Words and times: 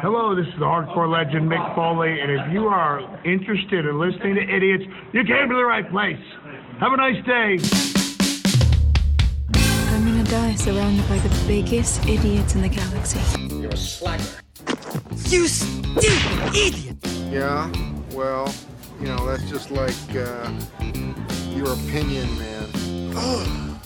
Hello, 0.00 0.32
this 0.32 0.46
is 0.46 0.54
the 0.60 0.64
hardcore 0.64 1.10
legend 1.10 1.50
Mick 1.50 1.74
Foley, 1.74 2.20
and 2.20 2.30
if 2.30 2.52
you 2.52 2.68
are 2.68 3.00
interested 3.24 3.84
in 3.84 3.98
listening 3.98 4.36
to 4.36 4.42
idiots, 4.42 4.84
you 5.12 5.24
came 5.24 5.48
to 5.48 5.56
the 5.56 5.64
right 5.64 5.90
place. 5.90 6.22
Have 6.78 6.92
a 6.92 6.96
nice 6.96 7.24
day. 7.24 7.58
I'm 9.90 10.04
gonna 10.04 10.22
die 10.22 10.54
surrounded 10.54 11.08
by 11.08 11.18
the 11.18 11.44
biggest 11.48 12.06
idiots 12.06 12.54
in 12.54 12.62
the 12.62 12.68
galaxy. 12.68 13.18
You're 13.56 13.70
a 13.70 13.76
slacker. 13.76 14.40
You 15.30 15.48
stupid 15.48 16.54
idiot! 16.54 16.96
Yeah, 17.32 17.68
well, 18.12 18.54
you 19.00 19.06
know, 19.06 19.26
that's 19.26 19.50
just 19.50 19.72
like 19.72 19.96
uh, 20.14 20.48
your 21.50 21.72
opinion, 21.72 22.28
man. 22.38 23.80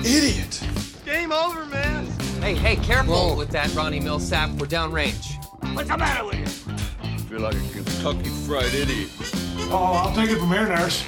Idiot. 0.00 0.66
Game 1.04 1.32
over, 1.32 1.66
man. 1.66 2.11
Hey, 2.42 2.56
hey, 2.56 2.74
careful 2.74 3.36
with 3.36 3.50
that 3.50 3.72
Ronnie 3.72 4.00
Milsap. 4.00 4.58
We're 4.58 4.66
downrange. 4.66 5.36
What's 5.76 5.88
the 5.88 5.96
matter 5.96 6.24
with 6.24 6.40
you? 6.40 7.16
feel 7.18 7.38
like 7.38 7.54
a 7.54 7.68
Kentucky 7.72 8.30
fried 8.44 8.74
idiot. 8.74 9.10
Oh, 9.70 10.02
I'll 10.04 10.12
take 10.12 10.28
it 10.28 10.40
from 10.40 10.48
here, 10.48 10.66
nurse. 10.66 11.04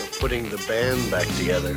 We're 0.00 0.18
putting 0.18 0.50
the 0.50 0.56
band 0.66 1.12
back 1.12 1.28
together. 1.36 1.74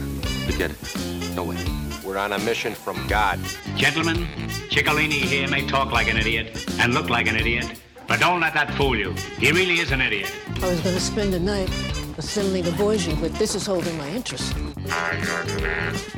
Forget 0.48 0.72
it. 0.72 1.36
No 1.36 1.44
way. 1.44 1.64
We're 2.04 2.18
on 2.18 2.34
a 2.34 2.40
mission 2.40 2.74
from 2.74 3.06
God. 3.08 3.40
Gentlemen, 3.76 4.26
Ciccolini 4.72 5.22
here 5.22 5.48
may 5.48 5.68
talk 5.68 5.92
like 5.92 6.08
an 6.08 6.18
idiot 6.18 6.66
and 6.80 6.96
look 6.96 7.12
like 7.12 7.28
an 7.28 7.36
idiot, 7.36 7.80
but 8.08 8.20
don't 8.20 8.42
let 8.42 8.56
that 8.56 8.74
fool 8.74 8.98
you. 8.98 9.12
He 9.38 9.52
really 9.52 9.78
is 9.78 9.92
an 9.92 10.02
idiot. 10.02 10.34
I 10.60 10.70
was 10.70 10.80
going 10.80 10.96
to 10.96 11.02
spend 11.02 11.34
the 11.34 11.40
night 11.40 11.70
assembling 12.18 12.68
a 12.68 12.72
Voyager, 12.72 13.16
but 13.20 13.34
this 13.36 13.56
is 13.56 13.66
holding 13.66 13.98
my 13.98 14.10
interest. 14.10 14.54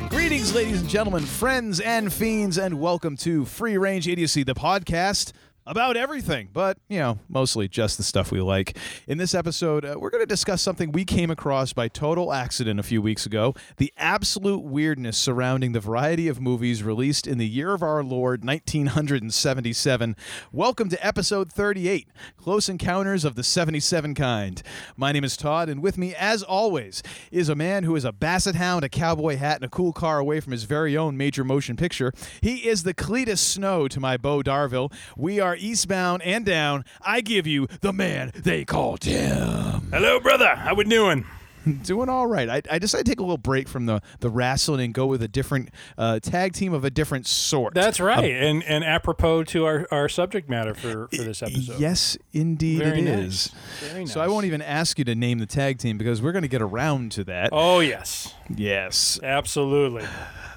Greetings, 0.09 0.53
ladies 0.53 0.81
and 0.81 0.89
gentlemen, 0.89 1.23
friends 1.23 1.79
and 1.79 2.11
fiends, 2.11 2.57
and 2.57 2.79
welcome 2.79 3.15
to 3.17 3.45
Free 3.45 3.77
Range 3.77 4.07
Idiocy, 4.07 4.43
the 4.43 4.55
podcast 4.55 5.31
about 5.67 5.97
everything, 5.97 6.47
but, 6.53 6.77
you 6.87 6.99
know, 6.99 7.17
mostly 7.27 7.67
just 7.67 7.97
the 7.97 8.03
stuff 8.03 8.31
we 8.31 8.39
like. 8.39 8.77
In 9.07 9.17
this 9.17 9.33
episode, 9.33 9.83
uh, 9.83 9.95
we're 9.97 10.11
going 10.11 10.21
to 10.21 10.27
discuss 10.27 10.61
something 10.61 10.91
we 10.91 11.03
came 11.05 11.31
across 11.31 11.73
by 11.73 11.87
total 11.87 12.31
accident 12.31 12.79
a 12.79 12.83
few 12.83 13.01
weeks 13.01 13.25
ago 13.25 13.55
the 13.77 13.91
absolute 13.97 14.63
weirdness 14.63 15.17
surrounding 15.17 15.71
the 15.71 15.79
variety 15.79 16.27
of 16.27 16.39
movies 16.39 16.83
released 16.83 17.25
in 17.25 17.39
the 17.39 17.47
year 17.47 17.73
of 17.73 17.81
our 17.81 18.03
Lord, 18.03 18.43
1977. 18.43 20.15
Welcome 20.51 20.89
to 20.89 21.05
episode 21.05 21.51
38 21.51 22.09
Close 22.37 22.69
Encounters 22.69 23.25
of 23.25 23.33
the 23.33 23.43
77 23.43 24.13
Kind. 24.13 24.61
My 24.95 25.11
name 25.11 25.23
is 25.23 25.35
Todd, 25.35 25.67
and 25.67 25.81
with 25.81 25.97
me, 25.97 26.13
as 26.13 26.43
always, 26.43 27.01
is 27.31 27.49
a 27.49 27.55
man 27.55 27.83
who 27.83 27.95
is 27.95 28.05
a 28.05 28.11
basset 28.11 28.55
hound, 28.55 28.85
a 28.85 28.89
cowboy 28.89 29.37
hat, 29.37 29.55
and 29.55 29.65
a 29.65 29.69
cool 29.69 29.93
car 29.93 30.19
away 30.19 30.39
from 30.39 30.51
his 30.51 30.65
very 30.65 30.95
own 30.95 31.17
major 31.17 31.43
motion 31.43 31.75
picture. 31.75 32.13
He 32.41 32.67
is 32.67 32.83
the 32.83 32.93
Cledus 32.93 33.39
Snow 33.39 33.87
to 33.87 33.99
my 33.99 34.15
Bo 34.15 34.43
Darville. 34.43 34.93
We 35.17 35.39
are 35.39 35.54
eastbound 35.57 36.21
and 36.23 36.45
down. 36.45 36.85
I 37.01 37.21
give 37.21 37.47
you 37.47 37.67
the 37.81 37.93
man 37.93 38.31
they 38.35 38.65
call 38.65 38.97
Tim. 38.97 39.89
Hello, 39.91 40.19
brother. 40.19 40.55
How 40.55 40.73
we 40.75 40.83
doing? 40.85 41.25
Doing 41.83 42.09
all 42.09 42.27
right. 42.27 42.47
I, 42.47 42.61
I 42.69 42.77
decided 42.77 43.07
to 43.07 43.11
take 43.11 43.17
a 43.19 43.23
little 43.23 43.39
break 43.39 43.67
from 43.67 43.87
the, 43.87 43.99
the 44.19 44.29
wrestling 44.29 44.81
and 44.81 44.93
go 44.93 45.07
with 45.07 45.23
a 45.23 45.27
different 45.27 45.69
uh, 45.97 46.19
tag 46.19 46.53
team 46.53 46.75
of 46.75 46.85
a 46.85 46.91
different 46.91 47.25
sort. 47.25 47.73
That's 47.73 47.99
Um, 47.99 48.05
right, 48.05 48.23
and 48.31 48.63
and 48.65 48.83
apropos 48.83 49.45
to 49.45 49.65
our, 49.65 49.87
our 49.89 50.07
subject 50.07 50.47
matter 50.47 50.75
for, 50.75 51.07
for 51.07 51.23
this 51.23 51.41
episode. 51.41 51.79
Yes, 51.79 52.19
indeed 52.33 52.77
Very 52.83 52.99
it 52.99 53.05
nice. 53.05 53.47
is. 53.47 53.51
Very 53.91 54.05
So 54.05 54.21
I 54.21 54.27
won't 54.27 54.45
even 54.45 54.61
ask 54.61 54.99
you 54.99 55.05
to 55.05 55.15
name 55.15 55.39
the 55.39 55.47
tag 55.47 55.79
team 55.79 55.97
because 55.97 56.21
we're 56.21 56.33
going 56.33 56.43
to 56.43 56.47
get 56.47 56.61
around 56.61 57.11
to 57.13 57.23
that. 57.23 57.49
Oh 57.51 57.79
yes, 57.79 58.35
Yes. 58.55 59.19
absolutely. 59.23 60.03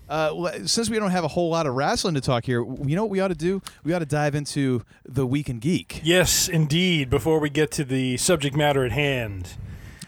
Uh, 0.09 0.67
since 0.67 0.89
we 0.89 0.99
don't 0.99 1.11
have 1.11 1.25
a 1.25 1.29
whole 1.29 1.51
lot 1.51 1.67
of 1.67 1.75
wrestling 1.75 2.15
to 2.15 2.21
talk 2.21 2.45
here, 2.45 2.63
you 2.63 2.97
know 2.97 3.03
what 3.03 3.11
we 3.11 3.21
ought 3.21 3.29
to 3.29 3.35
do? 3.35 3.61
We 3.85 3.93
ought 3.93 3.99
to 4.01 4.07
dive 4.07 4.35
into 4.35 4.83
the 5.05 5.27
Week 5.27 5.49
in 5.49 5.59
Geek. 5.59 6.01
Yes, 6.03 6.49
indeed. 6.49 7.11
Before 7.11 7.39
we 7.39 7.51
get 7.51 7.71
to 7.73 7.85
the 7.85 8.17
subject 8.17 8.57
matter 8.57 8.85
at 8.85 8.93
hand, 8.93 9.57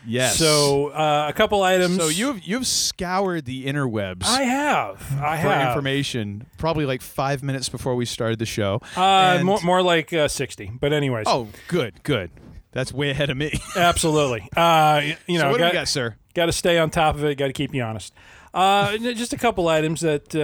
Yes. 0.06 0.39
So 0.39 0.89
uh, 0.89 1.27
a 1.28 1.33
couple 1.33 1.62
items. 1.62 1.97
So 1.97 2.09
you've 2.09 2.43
you've 2.43 2.66
scoured 2.66 3.44
the 3.44 3.66
interwebs. 3.66 4.25
I 4.25 4.43
have. 4.43 5.00
I 5.21 5.37
for 5.43 5.49
have. 5.49 5.69
information, 5.69 6.47
probably 6.59 6.87
like 6.87 7.03
five 7.03 7.43
minutes 7.43 7.69
before 7.69 7.94
we 7.94 8.05
started 8.06 8.39
the 8.39 8.47
show. 8.47 8.81
Uh, 8.97 9.41
more, 9.44 9.60
more 9.62 9.83
like 9.83 10.12
uh, 10.12 10.28
sixty. 10.28 10.71
But 10.81 10.93
anyways. 10.93 11.27
Oh, 11.28 11.49
good, 11.69 12.03
good. 12.03 12.31
That's 12.72 12.93
way 12.93 13.10
ahead 13.10 13.31
of 13.31 13.37
me. 13.37 13.60
absolutely. 13.77 14.49
Uh, 14.56 15.03
you 15.27 15.39
know, 15.39 15.41
so 15.41 15.50
what 15.50 15.56
do 15.56 15.65
got, 15.65 15.72
we 15.72 15.78
got, 15.78 15.89
sir? 15.89 16.16
Got 16.34 16.47
to 16.47 16.53
stay 16.53 16.78
on 16.78 16.91
top 16.91 17.16
of 17.16 17.25
it. 17.25 17.37
Got 17.37 17.49
to 17.49 17.53
keep 17.53 17.75
you 17.75 17.83
honest. 17.83 18.15
Uh, 18.53 18.97
just 18.99 19.33
a 19.33 19.37
couple 19.38 19.69
items 19.69 20.00
that 20.00 20.34
uh, 20.34 20.41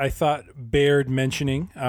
I, 0.00 0.04
I 0.06 0.08
thought 0.08 0.44
bared 0.56 1.10
mentioning 1.10 1.70
uh, 1.76 1.80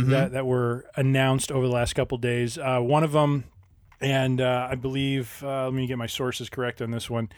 Mm-hmm. 0.00 0.10
that 0.10 0.32
that 0.32 0.46
were 0.46 0.86
announced 0.96 1.52
over 1.52 1.66
the 1.66 1.72
last 1.72 1.94
couple 1.94 2.16
days. 2.18 2.56
Uh, 2.56 2.78
one 2.80 3.04
of 3.04 3.12
them, 3.12 3.44
and 4.00 4.40
uh, 4.40 4.68
I 4.70 4.76
believe 4.76 5.42
uh, 5.44 5.64
let 5.64 5.74
me 5.74 5.86
get 5.86 5.98
my 5.98 6.06
sources 6.06 6.48
correct 6.48 6.80
on 6.80 6.90
this 6.90 7.10
one. 7.10 7.28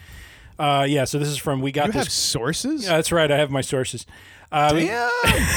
Uh, 0.58 0.86
yeah, 0.88 1.04
so 1.04 1.18
this 1.18 1.28
is 1.28 1.38
from 1.38 1.60
we 1.60 1.72
got 1.72 1.86
You 1.86 1.92
this. 1.92 2.04
have 2.04 2.12
sources? 2.12 2.84
Yeah, 2.84 2.96
that's 2.96 3.10
right. 3.10 3.30
I 3.30 3.38
have 3.38 3.50
my 3.50 3.62
sources. 3.62 4.06
Uh, 4.52 4.70
we- 4.74 4.86
Damn. 4.86 5.10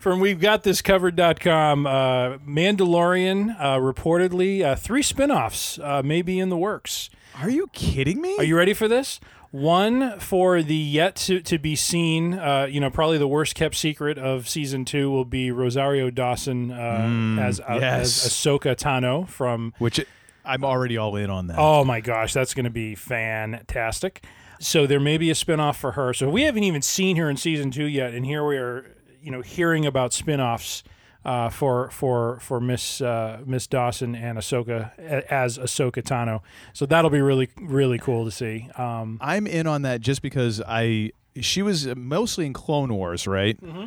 from 0.00 0.20
we've 0.20 0.40
got 0.40 0.62
this 0.62 0.82
covered.com 0.82 1.86
uh, 1.86 2.38
mandalorian 2.38 3.56
uh, 3.58 3.76
reportedly 3.78 4.62
uh, 4.62 4.74
three 4.76 5.02
spin-offs 5.02 5.78
uh, 5.78 6.02
may 6.04 6.22
be 6.22 6.38
in 6.38 6.48
the 6.48 6.56
works 6.56 7.10
Are 7.40 7.50
you 7.50 7.68
kidding 7.72 8.20
me? 8.20 8.36
are 8.38 8.44
you 8.44 8.56
ready 8.56 8.74
for 8.74 8.88
this 8.88 9.20
one 9.50 10.18
for 10.20 10.62
the 10.62 10.76
yet 10.76 11.16
to, 11.16 11.40
to 11.40 11.58
be 11.58 11.74
seen 11.74 12.34
uh, 12.34 12.66
you 12.70 12.80
know 12.80 12.90
probably 12.90 13.18
the 13.18 13.26
worst 13.28 13.54
kept 13.54 13.74
secret 13.74 14.16
of 14.18 14.48
season 14.48 14.84
two 14.84 15.10
will 15.10 15.24
be 15.24 15.50
rosario 15.50 16.10
dawson 16.10 16.70
uh, 16.70 17.36
as, 17.40 17.58
uh, 17.60 17.64
as 17.82 18.10
ahsoka 18.12 18.76
tano 18.76 19.26
from 19.28 19.72
Which 19.78 20.00
I'm 20.44 20.64
already 20.64 20.96
all 20.96 21.16
in 21.16 21.28
on 21.30 21.48
that. 21.48 21.58
Oh 21.58 21.84
my 21.84 22.00
gosh, 22.00 22.32
that's 22.32 22.54
going 22.54 22.64
to 22.64 22.70
be 22.70 22.94
fantastic. 22.94 24.24
So 24.58 24.86
there 24.86 24.98
may 24.98 25.18
be 25.18 25.30
a 25.30 25.34
spinoff 25.34 25.76
for 25.76 25.92
her. 25.92 26.12
So 26.14 26.28
we 26.28 26.42
haven't 26.42 26.64
even 26.64 26.82
seen 26.82 27.16
her 27.16 27.28
in 27.30 27.36
season 27.36 27.70
two 27.70 27.84
yet, 27.84 28.14
and 28.14 28.24
here 28.24 28.44
we 28.44 28.56
are, 28.56 28.86
you 29.22 29.30
know, 29.30 29.42
hearing 29.42 29.86
about 29.86 30.12
spinoffs 30.12 30.82
uh, 31.24 31.48
for 31.50 31.90
for 31.90 32.38
for 32.40 32.60
Miss 32.60 33.00
uh, 33.00 33.40
Miss 33.44 33.66
Dawson 33.66 34.14
and 34.14 34.38
Ahsoka 34.38 34.98
as 34.98 35.58
Ahsoka 35.58 36.02
Tano. 36.02 36.40
So 36.72 36.86
that'll 36.86 37.10
be 37.10 37.20
really 37.20 37.50
really 37.60 37.98
cool 37.98 38.24
to 38.24 38.30
see. 38.30 38.68
Um, 38.76 39.18
I'm 39.20 39.46
in 39.46 39.66
on 39.66 39.82
that 39.82 40.00
just 40.00 40.22
because 40.22 40.62
I 40.66 41.12
she 41.40 41.62
was 41.62 41.86
mostly 41.94 42.46
in 42.46 42.52
Clone 42.52 42.92
Wars, 42.94 43.26
right? 43.26 43.60
Mm-hmm. 43.60 43.86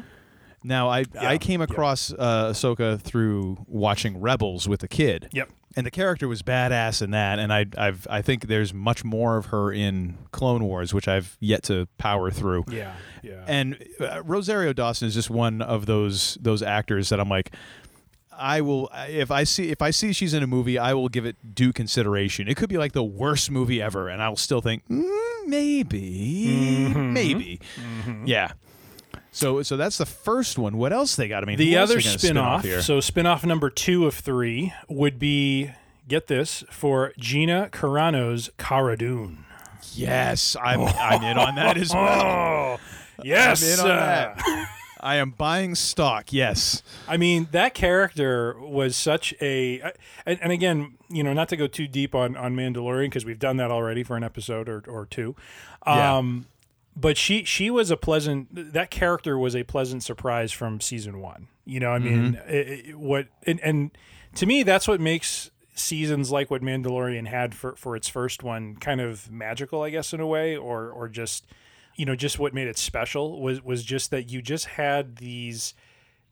Now 0.64 0.90
I 0.90 1.06
I 1.20 1.38
came 1.38 1.62
across 1.62 2.14
uh, 2.14 2.52
Ahsoka 2.52 3.02
through 3.02 3.66
watching 3.68 4.20
Rebels 4.22 4.68
with 4.68 4.84
a 4.84 4.88
kid. 4.88 5.30
Yep. 5.32 5.50
And 5.76 5.86
the 5.88 5.92
character 5.92 6.28
was 6.28 6.44
badass 6.44 7.02
in 7.02 7.12
that, 7.12 7.40
and 7.40 7.52
I 7.52 7.66
I've 7.78 8.06
I 8.10 8.22
think 8.22 8.48
there's 8.48 8.74
much 8.74 9.04
more 9.04 9.38
of 9.38 9.48
her 9.48 9.72
in 9.72 10.18
Clone 10.32 10.64
Wars, 10.66 10.94
which 10.94 11.08
I've 11.08 11.36
yet 11.40 11.64
to 11.64 11.88
power 11.98 12.30
through. 12.30 12.66
yeah, 12.70 12.94
yeah. 13.24 13.44
And 13.48 13.84
uh, 14.00 14.22
Rosario 14.24 14.74
Dawson 14.74 15.08
is 15.08 15.16
just 15.16 15.32
one 15.32 15.62
of 15.64 15.86
those 15.88 16.38
those 16.40 16.62
actors 16.62 17.10
that 17.10 17.20
I'm 17.20 17.28
like, 17.30 17.56
I 18.32 18.62
will 18.62 18.90
if 19.08 19.32
I 19.32 19.46
see 19.46 19.70
if 19.72 19.82
I 19.82 19.90
see 19.90 20.14
she's 20.14 20.36
in 20.36 20.44
a 20.44 20.48
movie, 20.48 20.78
I 20.78 20.94
will 20.94 21.10
give 21.10 21.26
it 21.26 21.56
due 21.56 21.74
consideration. 21.74 22.48
It 22.48 22.56
could 22.56 22.70
be 22.70 22.78
like 22.78 22.92
the 22.92 23.04
worst 23.04 23.50
movie 23.50 23.82
ever, 23.82 24.10
and 24.10 24.22
I'll 24.22 24.36
still 24.36 24.62
think 24.62 24.88
mm, 24.88 25.04
maybe, 25.48 26.88
Mm-hmm. 26.90 27.14
maybe, 27.14 27.60
yeah. 28.26 28.52
So 29.34 29.64
so 29.64 29.76
that's 29.76 29.98
the 29.98 30.06
first 30.06 30.58
one. 30.58 30.78
What 30.78 30.94
else 30.94 31.16
they 31.16 31.28
got? 31.28 31.44
I 31.44 31.46
mean, 31.48 31.58
the 31.58 31.78
other 31.78 31.96
gonna 31.96 32.18
spin 32.18 32.36
spinoff, 32.36 32.44
off 32.44 32.64
here? 32.64 32.82
so 32.82 33.00
spinoff 33.00 33.44
number 33.44 33.70
two 33.70 34.06
of 34.06 34.14
three 34.14 34.74
would 34.88 35.20
be 35.20 35.72
get 36.08 36.28
this 36.28 36.64
for 36.70 37.14
Gina 37.18 37.70
Carano's 37.72 38.50
Cara 38.58 38.98
Dune. 38.98 39.44
yes, 39.94 40.56
I'm 40.62 40.82
I'm 40.82 41.24
in 41.24 41.38
on 41.38 41.56
that 41.56 41.78
as 41.78 41.94
well. 41.94 42.80
Yes. 43.24 43.80
I'm 43.80 43.86
in 43.86 43.92
on 43.92 43.98
uh, 43.98 44.00
that. 44.00 44.70
I 45.00 45.16
am 45.18 45.32
buying 45.32 45.76
stock. 45.76 46.32
Yes. 46.32 46.82
I 47.08 47.18
mean, 47.18 47.50
that 47.52 47.74
character 47.74 48.56
was 48.60 48.96
such 48.96 49.34
a, 49.42 49.82
and, 50.26 50.40
and 50.42 50.52
again, 50.52 50.98
you 51.10 51.24
know, 51.24 51.34
not 51.34 51.50
to 51.50 51.58
go 51.58 51.68
too 51.68 51.88
deep 51.88 52.16
on 52.16 52.38
on 52.38 52.56
Mandalorian 52.56 53.08
because 53.08 53.26
we've 53.26 53.40
done 53.40 53.58
that 53.58 53.70
already 53.70 54.04
for 54.04 54.16
an 54.16 54.24
episode 54.24 54.70
or 54.70 54.82
or 54.88 55.06
two. 55.06 55.36
Yeah. 55.86 56.18
Um, 56.18 56.48
but 56.96 57.18
she 57.18 57.44
she 57.44 57.70
was 57.70 57.92
a 57.92 57.98
pleasant. 57.98 58.74
That 58.74 58.92
character 58.92 59.38
was 59.38 59.56
a 59.56 59.64
pleasant 59.64 60.04
surprise 60.04 60.52
from 60.52 60.80
season 60.82 61.20
one. 61.20 61.48
You 61.66 61.80
know, 61.80 61.92
I 61.92 62.00
mean, 62.00 62.34
Mm-hmm. 62.34 62.50
it, 62.50 62.68
it- 62.90 63.00
what 63.00 63.28
and, 63.48 63.60
and 63.62 63.92
to 64.36 64.46
me, 64.46 64.64
that's 64.64 64.88
what 64.88 65.00
makes 65.00 65.50
seasons 65.76 66.30
like 66.32 66.52
what 66.52 66.62
Mandalorian 66.62 67.28
had 67.28 67.56
for 67.56 67.76
for 67.76 67.96
its 67.96 68.08
first 68.08 68.44
one 68.44 68.76
kind 68.76 69.02
of 69.02 69.32
magical, 69.32 69.82
I 69.82 69.90
guess, 69.90 70.14
in 70.14 70.20
a 70.20 70.28
way, 70.28 70.56
or 70.56 70.90
or 70.92 71.08
just 71.10 71.46
you 71.96 72.06
know 72.06 72.16
just 72.16 72.38
what 72.40 72.54
made 72.54 72.68
it 72.68 72.78
special 72.78 73.42
was 73.42 73.62
was 73.64 73.84
just 73.84 74.12
that 74.12 74.30
you 74.30 74.42
just 74.42 74.66
had 74.66 75.18
these 75.18 75.74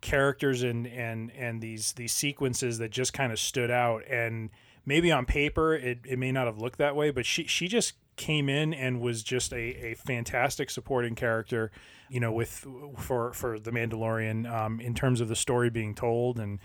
characters 0.02 0.64
and 0.64 0.88
and 0.88 1.32
and 1.32 1.62
these 1.62 1.94
these 1.94 2.12
sequences 2.12 2.80
that 2.80 2.90
just 2.92 3.14
kind 3.14 3.32
of 3.32 3.40
stood 3.40 3.70
out 3.70 4.04
and 4.10 4.50
maybe 4.84 5.12
on 5.12 5.26
paper 5.28 5.76
it, 5.76 6.00
it 6.06 6.18
may 6.18 6.32
not 6.32 6.48
have 6.48 6.58
looked 6.58 6.80
that 6.80 6.96
way 6.96 7.12
but 7.12 7.24
she 7.24 7.44
she 7.46 7.68
just 7.68 7.94
came 8.16 8.50
in 8.50 8.74
and 8.74 9.02
was 9.02 9.24
just 9.24 9.54
a, 9.54 9.92
a 9.92 9.96
fantastic 9.96 10.70
supporting 10.70 11.16
character, 11.16 11.72
you 12.10 12.20
know, 12.20 12.32
with 12.32 12.66
for 12.98 13.34
for 13.34 13.60
the 13.60 13.72
Mandalorian 13.72 14.52
um, 14.52 14.80
in 14.80 14.94
terms 14.94 15.22
of 15.22 15.28
the 15.28 15.36
story 15.36 15.70
being 15.70 15.96
told 15.96 16.40
and. 16.40 16.60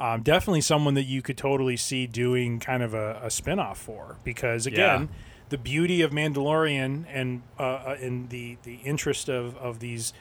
Um, 0.00 0.22
definitely 0.22 0.60
someone 0.60 0.94
that 0.94 1.06
you 1.06 1.22
could 1.22 1.36
totally 1.36 1.76
see 1.76 2.06
doing 2.06 2.60
kind 2.60 2.84
of 2.84 2.94
a, 2.94 3.20
a 3.20 3.30
spin-off 3.30 3.78
for 3.78 4.18
because 4.22 4.64
again 4.64 5.08
the 5.48 5.58
beauty 5.58 6.02
of 6.02 6.10
Mandalorian 6.10 7.04
and 7.08 7.42
uh, 7.58 7.62
uh, 7.62 7.96
and 8.00 8.28
the 8.30 8.58
the 8.62 8.76
interest 8.84 9.28
of 9.28 9.56
of 9.56 9.80
these 9.80 10.12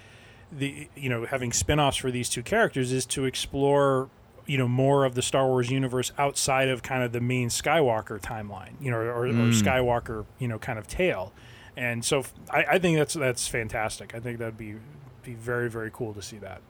the 0.52 0.88
you 0.96 1.10
know 1.10 1.26
having 1.26 1.52
spin-offs 1.52 1.98
for 1.98 2.12
these 2.12 2.30
two 2.30 2.44
characters 2.44 2.92
is 2.92 3.06
to 3.08 3.26
explore 3.26 4.10
you 4.48 4.58
know 4.58 4.68
more 4.68 5.06
of 5.06 5.14
the 5.14 5.22
Star 5.22 5.46
Wars 5.46 5.70
universe 5.70 6.12
outside 6.18 6.70
of 6.70 6.82
kind 6.82 7.04
of 7.04 7.12
the 7.12 7.22
main 7.22 7.50
Skywalker 7.50 8.20
timeline, 8.20 8.72
you 8.82 8.90
know, 8.90 8.98
or, 8.98 9.26
or 9.26 9.28
Mm. 9.28 9.62
Skywalker, 9.62 10.26
you 10.40 10.48
know, 10.48 10.58
kind 10.58 10.80
of 10.80 10.88
tale. 10.88 11.34
And 11.76 12.04
so 12.04 12.24
I 12.50 12.80
think 12.80 12.98
that's 12.98 13.14
that's 13.14 13.48
fantastic. 13.48 14.16
I 14.16 14.20
think 14.20 14.40
that'd 14.40 14.58
be 14.58 14.76
be 15.24 15.34
very 15.36 15.70
very 15.70 15.92
cool 15.94 16.14
to 16.16 16.22
see 16.24 16.38
that. 16.38 16.62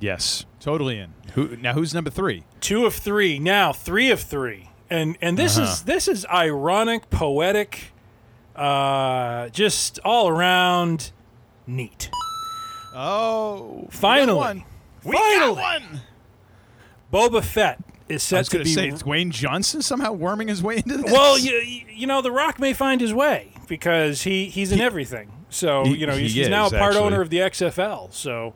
Yes, 0.00 0.46
totally 0.58 0.98
in. 0.98 1.12
Who 1.34 1.56
now? 1.58 1.74
Who's 1.74 1.94
number 1.94 2.10
three? 2.10 2.42
Two 2.60 2.86
of 2.86 2.94
three 2.94 3.38
now, 3.38 3.72
three 3.72 4.10
of 4.10 4.20
three, 4.20 4.70
and 4.90 5.16
and 5.22 5.38
this 5.38 5.56
Uh-huh. 5.58 5.70
is 5.70 5.82
this 5.82 6.08
is 6.08 6.26
ironic, 6.26 7.08
poetic, 7.10 7.92
uh, 8.56 9.48
just 9.50 10.00
all 10.04 10.28
around 10.28 11.12
neat. 11.68 12.10
Oh, 12.94 13.86
Finally, 13.90 14.38
one. 14.38 14.64
We 15.04 15.12
finally, 15.16 15.54
got 15.54 15.82
one. 15.82 16.00
Boba 17.12 17.42
Fett 17.42 17.78
is 18.08 18.22
set 18.22 18.36
I 18.36 18.40
was 18.40 18.48
to 18.48 18.58
be 18.64 18.72
say, 18.72 18.88
is 18.88 19.02
Dwayne 19.02 19.30
Johnson 19.30 19.82
somehow 19.82 20.12
worming 20.12 20.48
his 20.48 20.62
way 20.62 20.76
into 20.78 20.96
this? 20.98 21.12
Well, 21.12 21.38
you, 21.38 21.52
you 21.88 22.06
know, 22.06 22.22
The 22.22 22.32
Rock 22.32 22.58
may 22.58 22.72
find 22.72 23.00
his 23.00 23.12
way 23.14 23.52
because 23.68 24.22
he, 24.22 24.46
he's 24.46 24.72
in 24.72 24.80
everything. 24.80 25.30
So, 25.50 25.84
He- 25.84 25.96
you 25.96 26.06
know, 26.06 26.14
he's, 26.16 26.32
he 26.34 26.40
he's 26.40 26.48
now 26.48 26.66
a 26.66 26.70
part 26.70 26.82
actually. 26.94 27.04
owner 27.04 27.20
of 27.20 27.30
the 27.30 27.38
XFL. 27.38 28.12
So, 28.12 28.54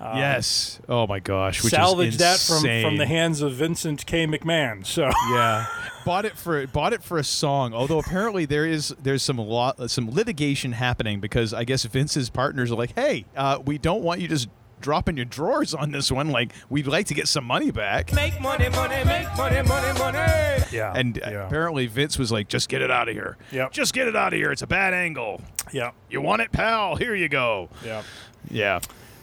uh, 0.00 0.12
yes. 0.16 0.80
Oh 0.88 1.06
my 1.06 1.18
gosh, 1.18 1.62
which 1.64 1.72
salvage 1.72 2.14
is 2.14 2.18
that 2.18 2.38
from, 2.38 2.60
from 2.82 2.96
the 2.98 3.06
hands 3.06 3.40
of 3.40 3.52
Vincent 3.54 4.06
K. 4.06 4.26
McMahon. 4.26 4.86
So, 4.86 5.10
yeah, 5.30 5.66
bought 6.04 6.24
it 6.24 6.36
for 6.36 6.64
bought 6.68 6.92
it 6.92 7.02
for 7.02 7.18
a 7.18 7.24
song. 7.24 7.74
Although 7.74 7.98
apparently 7.98 8.44
there 8.44 8.64
is 8.64 8.94
there's 9.02 9.22
some 9.24 9.38
law, 9.38 9.72
some 9.88 10.08
litigation 10.10 10.70
happening 10.72 11.18
because 11.18 11.52
I 11.52 11.64
guess 11.64 11.82
Vince's 11.84 12.30
partners 12.30 12.70
are 12.70 12.76
like, 12.76 12.94
hey, 12.94 13.24
uh, 13.36 13.58
we 13.64 13.76
don't 13.78 14.02
want 14.04 14.20
you 14.20 14.28
just 14.28 14.48
dropping 14.80 15.16
your 15.16 15.24
drawers 15.26 15.74
on 15.74 15.92
this 15.92 16.10
one. 16.12 16.30
Like 16.30 16.52
we'd 16.68 16.86
like 16.86 17.06
to 17.06 17.14
get 17.14 17.28
some 17.28 17.44
money 17.44 17.70
back. 17.70 18.12
Make 18.12 18.40
money, 18.40 18.68
money, 18.68 19.04
make 19.04 19.28
money, 19.36 19.62
money, 19.68 19.98
money. 19.98 20.64
yeah. 20.72 20.92
And 20.94 21.20
uh, 21.22 21.44
apparently 21.46 21.86
Vince 21.86 22.18
was 22.18 22.30
like, 22.32 22.48
just 22.48 22.68
get 22.68 22.82
it 22.82 22.90
out 22.90 23.08
of 23.08 23.14
here. 23.14 23.36
Yep. 23.52 23.72
Just 23.72 23.94
get 23.94 24.08
it 24.08 24.16
out 24.16 24.32
of 24.32 24.38
here. 24.38 24.50
It's 24.52 24.62
a 24.62 24.66
bad 24.66 24.94
angle. 24.94 25.40
yeah. 25.72 25.90
You 26.10 26.20
want 26.20 26.42
it, 26.42 26.52
pal? 26.52 26.96
Here 26.96 27.14
you 27.14 27.28
go. 27.28 27.68
Yeah. 27.84 28.02
Yeah. 28.50 28.80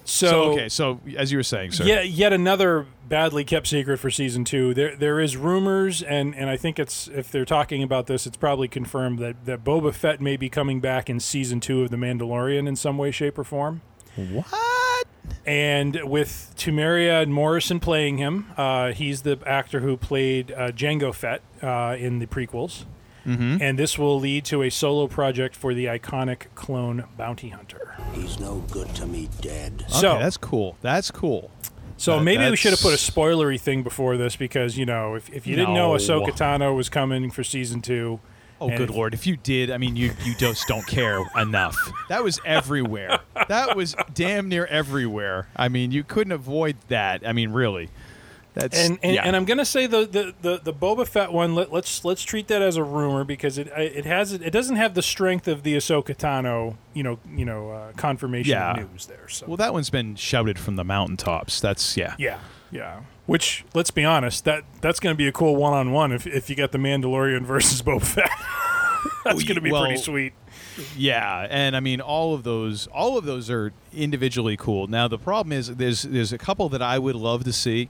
So, 0.08 0.28
So, 0.28 0.44
okay, 0.52 0.70
so 0.70 1.00
as 1.18 1.32
you 1.32 1.40
were 1.40 1.44
saying, 1.44 1.72
sir. 1.72 1.84
Yeah, 1.84 2.02
yet 2.02 2.32
another 2.32 2.86
badly 3.10 3.44
kept 3.44 3.66
secret 3.66 3.98
for 3.98 4.12
season 4.12 4.46
two. 4.46 4.72
There, 4.76 4.96
there 4.96 5.20
is 5.20 5.36
rumors, 5.36 6.04
and, 6.04 6.36
and 6.36 6.48
I 6.48 6.58
think 6.58 6.78
it's 6.78 7.08
if 7.08 7.32
they're 7.32 7.44
talking 7.44 7.82
about 7.82 8.06
this, 8.06 8.28
it's 8.28 8.38
probably 8.38 8.68
confirmed 8.68 9.18
that, 9.18 9.46
that 9.46 9.64
Boba 9.64 9.92
Fett 9.96 10.22
may 10.22 10.38
be 10.38 10.48
coming 10.48 10.80
back 10.80 11.10
in 11.10 11.20
season 11.20 11.60
two 11.60 11.82
of 11.82 11.90
The 11.90 11.98
Mandalorian 11.98 12.68
in 12.68 12.76
some 12.76 13.00
way, 13.00 13.10
shape, 13.10 13.40
or 13.40 13.44
form. 13.44 13.82
What? 14.16 14.46
And 15.46 16.02
with 16.10 16.54
Temuera 16.58 17.22
and 17.22 17.34
Morrison 17.34 17.80
playing 17.80 18.18
him, 18.18 18.48
uh, 18.58 18.94
he's 18.94 19.22
the 19.22 19.38
actor 19.46 19.80
who 19.80 19.96
played 19.96 20.52
uh, 20.52 20.72
Jango 20.72 21.14
Fett 21.14 21.42
uh, 21.62 21.96
in 22.00 22.20
the 22.20 22.26
prequels. 22.26 22.86
Mm-hmm. 23.26 23.58
And 23.62 23.78
this 23.80 23.98
will 23.98 24.20
lead 24.20 24.46
to 24.46 24.62
a 24.64 24.70
solo 24.70 25.08
project 25.08 25.56
for 25.56 25.74
the 25.74 25.86
iconic 25.86 26.46
clone 26.54 27.06
bounty 27.18 27.50
hunter. 27.50 27.96
He's 28.14 28.40
no 28.40 28.64
good 28.72 28.94
to 28.96 29.08
me 29.08 29.30
dead. 29.42 29.86
So 29.90 30.20
that's 30.20 30.38
cool. 30.38 30.78
That's 30.82 31.10
cool. 31.12 31.50
So 31.98 32.18
That- 32.18 32.24
maybe 32.24 32.50
we 32.50 32.56
should 32.56 32.72
have 32.72 32.82
put 32.82 32.94
a 32.94 32.98
spoilery 32.98 33.60
thing 33.60 33.82
before 33.84 34.18
this 34.18 34.36
because 34.36 34.78
you 34.78 34.86
know 34.86 35.16
if, 35.16 35.30
if 35.32 35.48
you 35.48 35.56
didn't 35.56 35.74
know 35.74 35.94
No. 35.94 35.98
Ahsoka 35.98 36.38
Tano 36.38 36.76
was 36.76 36.90
coming 36.90 37.32
for 37.32 37.44
season 37.44 37.82
two. 37.82 38.20
Oh, 38.62 38.70
and 38.70 38.78
good 38.78 38.90
lord! 38.90 39.14
If 39.14 39.28
you 39.28 39.36
did, 39.36 39.70
I 39.70 39.78
mean, 39.78 39.96
you 39.96 40.12
you 40.24 40.34
just 40.36 40.68
don't 40.68 40.86
care 40.88 41.22
enough. 41.36 41.76
That 42.10 42.24
was 42.24 42.40
everywhere. 42.46 43.20
That 43.50 43.76
was 43.76 43.96
damn 44.14 44.48
near 44.48 44.66
everywhere. 44.68 45.48
I 45.56 45.68
mean, 45.68 45.92
you 45.92 46.04
couldn't 46.04 46.32
avoid 46.32 46.78
that. 46.88 47.28
I 47.28 47.34
mean, 47.34 47.52
really. 47.52 47.90
That's 48.54 48.80
And 48.80 48.98
and, 49.04 49.16
yeah. 49.16 49.24
and 49.26 49.36
I'm 49.36 49.44
gonna 49.44 49.66
say 49.66 49.86
the, 49.86 50.06
the, 50.06 50.34
the, 50.42 50.62
the 50.64 50.74
Boba 50.74 51.06
Fett 51.06 51.34
one. 51.34 51.56
Let, 51.56 51.74
let's 51.74 52.06
let's 52.06 52.24
treat 52.24 52.48
that 52.48 52.62
as 52.62 52.78
a 52.78 52.84
rumor 52.86 53.26
because 53.26 53.58
it 53.58 53.68
it 53.76 54.06
has 54.06 54.32
it 54.32 54.52
doesn't 54.52 54.78
have 54.78 54.94
the 54.94 55.02
strength 55.02 55.50
of 55.50 55.64
the 55.64 55.76
Ahsoka 55.76 56.16
Tano 56.16 56.78
you 56.94 57.04
know 57.04 57.20
you 57.36 57.44
know 57.44 57.72
uh, 57.72 57.92
confirmation 57.98 58.52
Yeah. 58.52 58.86
news 58.94 59.08
there. 59.08 59.28
So 59.28 59.48
well, 59.48 59.58
that 59.58 59.74
one's 59.74 59.90
been 59.90 60.16
shouted 60.16 60.58
from 60.58 60.78
the 60.78 60.86
mountaintops. 60.86 61.60
That's 61.60 61.98
yeah. 61.98 62.16
yeah 62.18 62.40
yeah. 62.72 63.02
Which 63.26 63.66
let's 63.74 63.90
be 63.92 64.06
honest 64.06 64.46
that 64.46 64.64
that's 64.82 65.00
gonna 65.00 65.16
be 65.16 65.28
a 65.28 65.32
cool 65.32 65.56
one 65.56 65.74
on 65.74 65.92
one 65.92 66.12
if 66.12 66.28
if 66.28 66.50
you 66.50 66.56
got 66.56 66.72
the 66.72 66.78
Mandalorian 66.78 67.42
versus 67.46 67.82
Boba 67.82 68.04
Fett. 68.04 68.30
that's 69.24 69.44
gonna 69.44 69.62
be 69.62 69.72
pretty 69.72 69.98
sweet. 69.98 70.34
Yeah, 70.96 71.48
and 71.50 71.76
I 71.76 71.80
mean 71.80 72.02
all 72.02 72.34
of 72.36 72.44
those 72.44 72.86
all 72.88 73.18
of 73.18 73.26
those 73.26 73.50
are 73.50 73.74
individually 73.94 74.58
cool. 74.58 74.88
Now 74.88 75.08
the 75.08 75.18
problem 75.18 75.54
is 75.54 75.76
there's 75.76 76.04
there's 76.04 76.34
a 76.34 76.38
couple 76.38 76.70
that 76.70 76.82
I 76.84 77.00
would 77.00 77.16
love 77.16 77.44
to 77.46 77.54
see. 77.54 77.90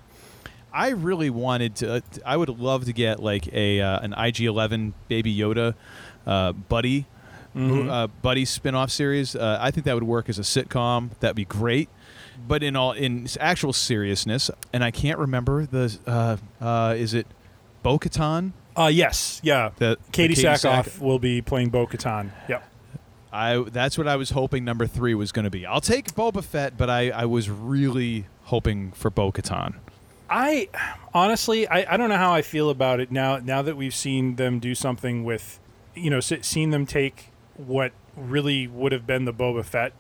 I 0.74 0.90
really 0.90 1.30
wanted 1.30 1.76
to 1.78 2.02
I 2.26 2.38
would 2.38 2.50
love 2.50 2.86
to 2.86 2.94
get 2.94 3.22
like 3.22 3.52
a 3.54 3.82
uh, 3.82 4.00
an 4.00 4.14
IG11 4.14 4.94
Baby 5.10 5.36
Yoda 5.36 5.74
uh, 6.26 6.52
buddy 6.54 7.08
Mhm. 7.56 7.90
uh, 7.90 8.08
buddy 8.22 8.44
spin-off 8.44 8.92
series. 8.92 9.34
Uh, 9.34 9.58
I 9.62 9.72
think 9.72 9.86
that 9.86 9.96
would 9.96 10.04
work 10.04 10.28
as 10.28 10.38
a 10.38 10.42
sitcom. 10.42 11.12
That'd 11.22 11.38
be 11.38 11.46
great. 11.46 11.88
But 12.48 12.64
in 12.64 12.76
all 12.76 12.92
in 12.92 13.28
actual 13.40 13.74
seriousness, 13.74 14.52
and 14.72 14.84
I 14.84 14.92
can't 14.92 15.20
remember 15.20 15.66
the 15.66 15.98
uh, 16.06 16.38
uh, 16.64 16.96
is 16.96 17.14
it 17.14 17.28
Bo-Katan? 17.84 18.52
Uh, 18.78 18.88
yes, 18.88 19.40
yeah. 19.44 19.72
The, 19.78 19.98
Katee 20.12 20.36
the 20.36 20.42
Katee 20.42 20.46
Sackhoff 20.46 20.86
Sack- 20.86 21.02
will 21.02 21.20
be 21.20 21.42
playing 21.42 21.70
Bo 21.70 21.88
Katan. 21.88 22.32
Yep. 22.50 22.64
I 23.32 23.64
that's 23.70 23.98
what 23.98 24.08
I 24.08 24.16
was 24.16 24.30
hoping 24.30 24.64
number 24.64 24.88
three 24.88 25.14
was 25.14 25.32
going 25.32 25.44
to 25.44 25.50
be. 25.50 25.66
I'll 25.66 25.82
take 25.82 26.14
Boba 26.16 26.44
Fett, 26.44 26.78
but 26.78 26.90
I, 26.90 27.10
I 27.10 27.26
was 27.26 27.50
really 27.50 28.28
hoping 28.46 28.92
for 28.94 29.10
Bo 29.10 29.32
Katan. 29.32 29.76
I 30.30 30.70
honestly, 31.14 31.68
I, 31.68 31.94
I 31.94 31.98
don't 31.98 32.10
know 32.10 32.18
how 32.18 32.34
I 32.34 32.42
feel 32.42 32.70
about 32.70 33.00
it 33.00 33.12
now. 33.12 33.38
Now 33.38 33.62
that 33.62 33.76
we've 33.76 33.94
seen 33.94 34.38
them 34.38 34.60
do 34.60 34.74
something 34.74 35.24
with, 35.24 35.60
you 35.94 36.10
know, 36.10 36.20
seen 36.20 36.70
them 36.72 36.86
take 36.86 37.32
what 37.58 37.92
really 38.16 38.68
would 38.68 38.92
have 38.92 39.06
been 39.06 39.26
the 39.26 39.34
Boba 39.34 39.64
Fett, 39.64 39.94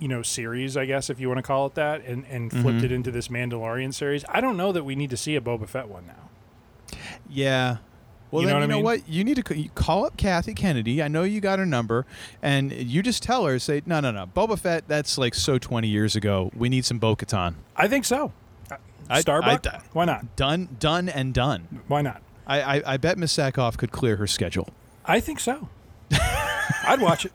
you 0.00 0.08
know, 0.08 0.22
series, 0.22 0.76
I 0.76 0.84
guess 0.86 1.10
if 1.10 1.18
you 1.20 1.28
want 1.28 1.38
to 1.38 1.42
call 1.42 1.66
it 1.66 1.74
that, 1.74 2.04
and 2.04 2.24
and 2.30 2.50
flipped 2.50 2.80
Mhm. 2.80 2.84
it 2.84 2.92
into 2.92 3.10
this 3.10 3.28
Mandalorian 3.28 3.92
series. 3.94 4.24
I 4.28 4.40
don't 4.40 4.56
know 4.56 4.72
that 4.72 4.84
we 4.84 4.94
need 4.94 5.10
to 5.10 5.16
see 5.16 5.36
a 5.36 5.40
Boba 5.40 5.68
Fett 5.68 5.88
one 5.88 6.06
now. 6.06 6.98
Yeah. 7.28 7.78
Well, 8.30 8.42
You 8.42 8.48
know 8.48 8.52
then 8.54 8.60
what 8.60 8.62
you 8.62 8.68
know 8.68 8.76
mean? 8.76 8.84
what? 8.84 9.08
You 9.08 9.24
need 9.24 9.42
to 9.44 9.68
call 9.74 10.04
up 10.04 10.18
Kathy 10.18 10.52
Kennedy. 10.52 11.02
I 11.02 11.08
know 11.08 11.22
you 11.22 11.40
got 11.40 11.58
her 11.58 11.64
number, 11.64 12.04
and 12.42 12.70
you 12.72 13.02
just 13.02 13.22
tell 13.22 13.46
her, 13.46 13.58
say, 13.58 13.80
no, 13.86 14.00
no, 14.00 14.10
no, 14.10 14.26
Boba 14.26 14.58
Fett. 14.58 14.86
That's 14.86 15.16
like 15.16 15.34
so 15.34 15.58
twenty 15.58 15.88
years 15.88 16.14
ago. 16.14 16.50
We 16.54 16.68
need 16.68 16.84
some 16.84 16.98
Bo 16.98 17.16
Katan. 17.16 17.54
I 17.74 17.88
think 17.88 18.04
so. 18.04 18.32
Uh, 18.70 18.76
I- 19.08 19.20
Starbuck, 19.22 19.66
I- 19.66 19.80
why 19.94 20.04
not? 20.04 20.36
Done, 20.36 20.68
done, 20.78 21.08
and 21.08 21.32
done. 21.32 21.80
Why 21.88 22.02
not? 22.02 22.20
I, 22.46 22.60
I, 22.78 22.82
I 22.94 22.96
bet 22.98 23.16
Miss 23.18 23.34
Sackhoff 23.34 23.76
could 23.78 23.92
clear 23.92 24.16
her 24.16 24.26
schedule. 24.26 24.68
I 25.06 25.20
think 25.20 25.40
so. 25.40 25.68
I'd 26.86 27.00
watch 27.00 27.24
it. 27.24 27.32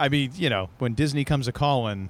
I 0.00 0.08
mean, 0.08 0.32
you 0.34 0.50
know, 0.50 0.70
when 0.78 0.94
Disney 0.94 1.24
comes 1.24 1.46
a 1.46 1.52
calling, 1.52 2.08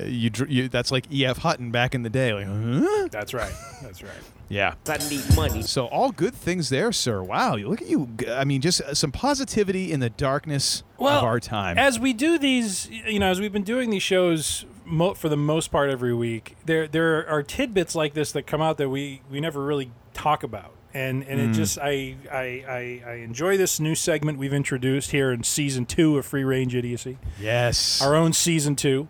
you, 0.00 0.30
you 0.48 0.68
that's 0.68 0.90
like 0.90 1.06
E.F. 1.12 1.38
Hutton 1.38 1.70
back 1.70 1.94
in 1.94 2.02
the 2.02 2.10
day. 2.10 2.32
Like, 2.32 2.46
huh? 2.46 3.08
That's 3.10 3.34
right. 3.34 3.52
That's 3.82 4.02
right. 4.02 4.12
Yeah. 4.48 4.74
I 4.88 4.96
need 5.08 5.22
money. 5.36 5.62
So 5.62 5.86
all 5.86 6.10
good 6.12 6.34
things 6.34 6.68
there, 6.68 6.92
sir. 6.92 7.22
Wow, 7.22 7.56
look 7.56 7.82
at 7.82 7.88
you. 7.88 8.08
I 8.28 8.44
mean, 8.44 8.60
just 8.60 8.80
uh, 8.80 8.94
some 8.94 9.12
positivity 9.12 9.92
in 9.92 10.00
the 10.00 10.10
darkness 10.10 10.82
well, 10.98 11.18
of 11.18 11.24
our 11.24 11.40
time. 11.40 11.78
As 11.78 11.98
we 11.98 12.12
do 12.12 12.38
these, 12.38 12.88
you 12.88 13.18
know, 13.18 13.28
as 13.30 13.40
we've 13.40 13.52
been 13.52 13.62
doing 13.62 13.90
these 13.90 14.02
shows 14.02 14.64
mo- 14.84 15.14
for 15.14 15.28
the 15.28 15.36
most 15.36 15.70
part 15.70 15.90
every 15.90 16.14
week, 16.14 16.56
there 16.64 16.86
there 16.86 17.26
are 17.28 17.42
tidbits 17.42 17.94
like 17.94 18.14
this 18.14 18.32
that 18.32 18.46
come 18.46 18.62
out 18.62 18.78
that 18.78 18.88
we 18.88 19.22
we 19.30 19.40
never 19.40 19.64
really 19.64 19.90
talk 20.12 20.42
about. 20.42 20.73
And 20.94 21.24
and 21.24 21.40
it 21.40 21.50
Mm. 21.50 21.54
just 21.54 21.78
I, 21.78 22.14
I 22.32 22.64
I 22.68 23.02
I 23.06 23.12
enjoy 23.16 23.56
this 23.56 23.80
new 23.80 23.94
segment 23.96 24.38
we've 24.38 24.54
introduced 24.54 25.10
here 25.10 25.32
in 25.32 25.42
season 25.42 25.86
two 25.86 26.16
of 26.16 26.24
Free 26.24 26.44
Range 26.44 26.72
Idiocy. 26.74 27.18
yes. 27.40 28.00
Our 28.00 28.14
own 28.14 28.32
season 28.32 28.76
two. 28.76 29.08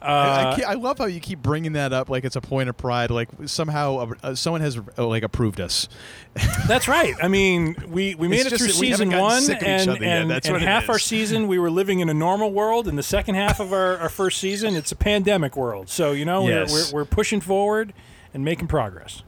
I, 0.00 0.06
I, 0.06 0.10
Uh, 0.10 0.58
I 0.68 0.74
love 0.74 0.98
how 0.98 1.06
you 1.06 1.18
keep 1.18 1.40
bringing 1.40 1.72
that 1.72 1.92
up 1.94 2.10
like 2.10 2.24
it's 2.26 2.36
a 2.36 2.40
point 2.42 2.68
of 2.68 2.76
pride. 2.76 3.10
Like 3.10 3.28
somehow 3.46 3.96
uh, 3.96 4.14
uh, 4.22 4.34
someone 4.34 4.60
has 4.60 4.78
uh, 4.98 5.06
like 5.06 5.22
approved 5.24 5.60
us. 5.60 5.88
That's 6.68 6.86
right. 6.88 7.14
I 7.22 7.26
mean, 7.28 7.74
we, 7.88 8.14
we 8.14 8.28
made 8.28 8.40
It's 8.40 8.52
it 8.52 8.58
through 8.58 8.66
that 8.68 8.74
season 8.74 9.10
one, 9.10 9.40
sick 9.42 9.62
and, 9.62 9.88
and, 10.02 10.30
That's 10.30 10.46
and 10.46 10.58
half 10.62 10.88
our 10.90 10.98
season 10.98 11.48
we 11.48 11.58
were 11.58 11.70
living 11.70 12.00
in 12.00 12.08
a 12.10 12.14
normal 12.14 12.52
world, 12.52 12.86
and 12.86 12.98
the 12.98 13.02
second 13.02 13.34
half 13.36 13.58
of 13.60 13.72
our, 13.72 13.96
our 13.96 14.08
first 14.10 14.38
season 14.40 14.76
it's 14.76 14.92
a 14.92 14.96
pandemic 14.96 15.56
world. 15.56 15.88
So 15.88 16.12
you 16.12 16.24
know 16.26 16.46
Yes. 16.46 16.70
we're, 16.70 16.98
we're 16.98 17.00
we're 17.00 17.04
pushing 17.06 17.40
forward 17.40 17.92
and 18.34 18.44
making 18.44 18.68
progress. 18.68 19.22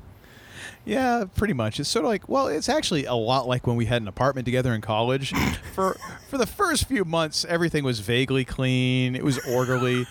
Yeah, 0.87 1.25
pretty 1.35 1.53
much. 1.53 1.81
It's 1.81 1.89
sort 1.89 2.05
of 2.05 2.09
like, 2.09 2.29
well, 2.29 2.47
it's 2.47 2.69
actually 2.69 3.07
a 3.07 3.15
lot 3.15 3.49
like 3.49 3.67
when 3.67 3.75
we 3.75 3.87
had 3.87 4.03
an 4.03 4.09
apartment 4.09 4.45
together 4.45 4.73
in 4.73 4.81
college. 4.81 5.33
for 5.75 5.99
for 6.29 6.39
the 6.39 6.47
first 6.47 6.87
few 6.87 7.05
months, 7.05 7.45
everything 7.45 7.83
was 7.83 7.99
vaguely 7.99 8.45
clean. 8.45 9.17
It 9.17 9.25
was 9.25 9.39
orderly. 9.49 10.07